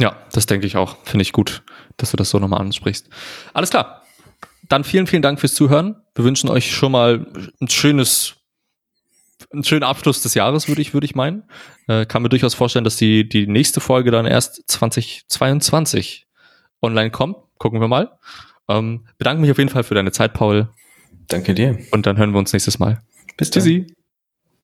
Ja, 0.00 0.16
das 0.32 0.46
denke 0.46 0.66
ich 0.66 0.76
auch. 0.76 0.96
Finde 1.04 1.22
ich 1.22 1.32
gut, 1.32 1.62
dass 1.98 2.10
du 2.10 2.16
das 2.16 2.30
so 2.30 2.38
nochmal 2.38 2.62
ansprichst. 2.62 3.08
Alles 3.52 3.70
klar. 3.70 4.02
Dann 4.68 4.82
vielen, 4.82 5.06
vielen 5.06 5.22
Dank 5.22 5.38
fürs 5.38 5.54
Zuhören. 5.54 5.96
Wir 6.14 6.24
wünschen 6.24 6.48
euch 6.48 6.74
schon 6.74 6.92
mal 6.92 7.26
ein 7.60 7.68
schönes 7.68 8.39
ein 9.52 9.64
schöner 9.64 9.88
Abschluss 9.88 10.22
des 10.22 10.34
Jahres, 10.34 10.68
würde 10.68 10.82
ich, 10.82 10.94
würde 10.94 11.04
ich 11.04 11.14
meinen. 11.14 11.44
Äh, 11.88 12.06
kann 12.06 12.22
mir 12.22 12.28
durchaus 12.28 12.54
vorstellen, 12.54 12.84
dass 12.84 12.96
die, 12.96 13.28
die 13.28 13.46
nächste 13.46 13.80
Folge 13.80 14.10
dann 14.10 14.26
erst 14.26 14.62
2022 14.70 16.26
online 16.82 17.10
kommt. 17.10 17.36
Gucken 17.58 17.80
wir 17.80 17.88
mal. 17.88 18.18
Ähm, 18.68 19.06
bedanke 19.18 19.40
mich 19.40 19.50
auf 19.50 19.58
jeden 19.58 19.70
Fall 19.70 19.84
für 19.84 19.94
deine 19.94 20.12
Zeit, 20.12 20.32
Paul. 20.32 20.68
Danke 21.28 21.54
dir. 21.54 21.78
Und 21.90 22.06
dann 22.06 22.16
hören 22.16 22.32
wir 22.32 22.38
uns 22.38 22.52
nächstes 22.52 22.78
Mal. 22.78 23.00
Bis 23.36 23.50
dann. 23.50 23.62
Tschüssi. 23.62 23.94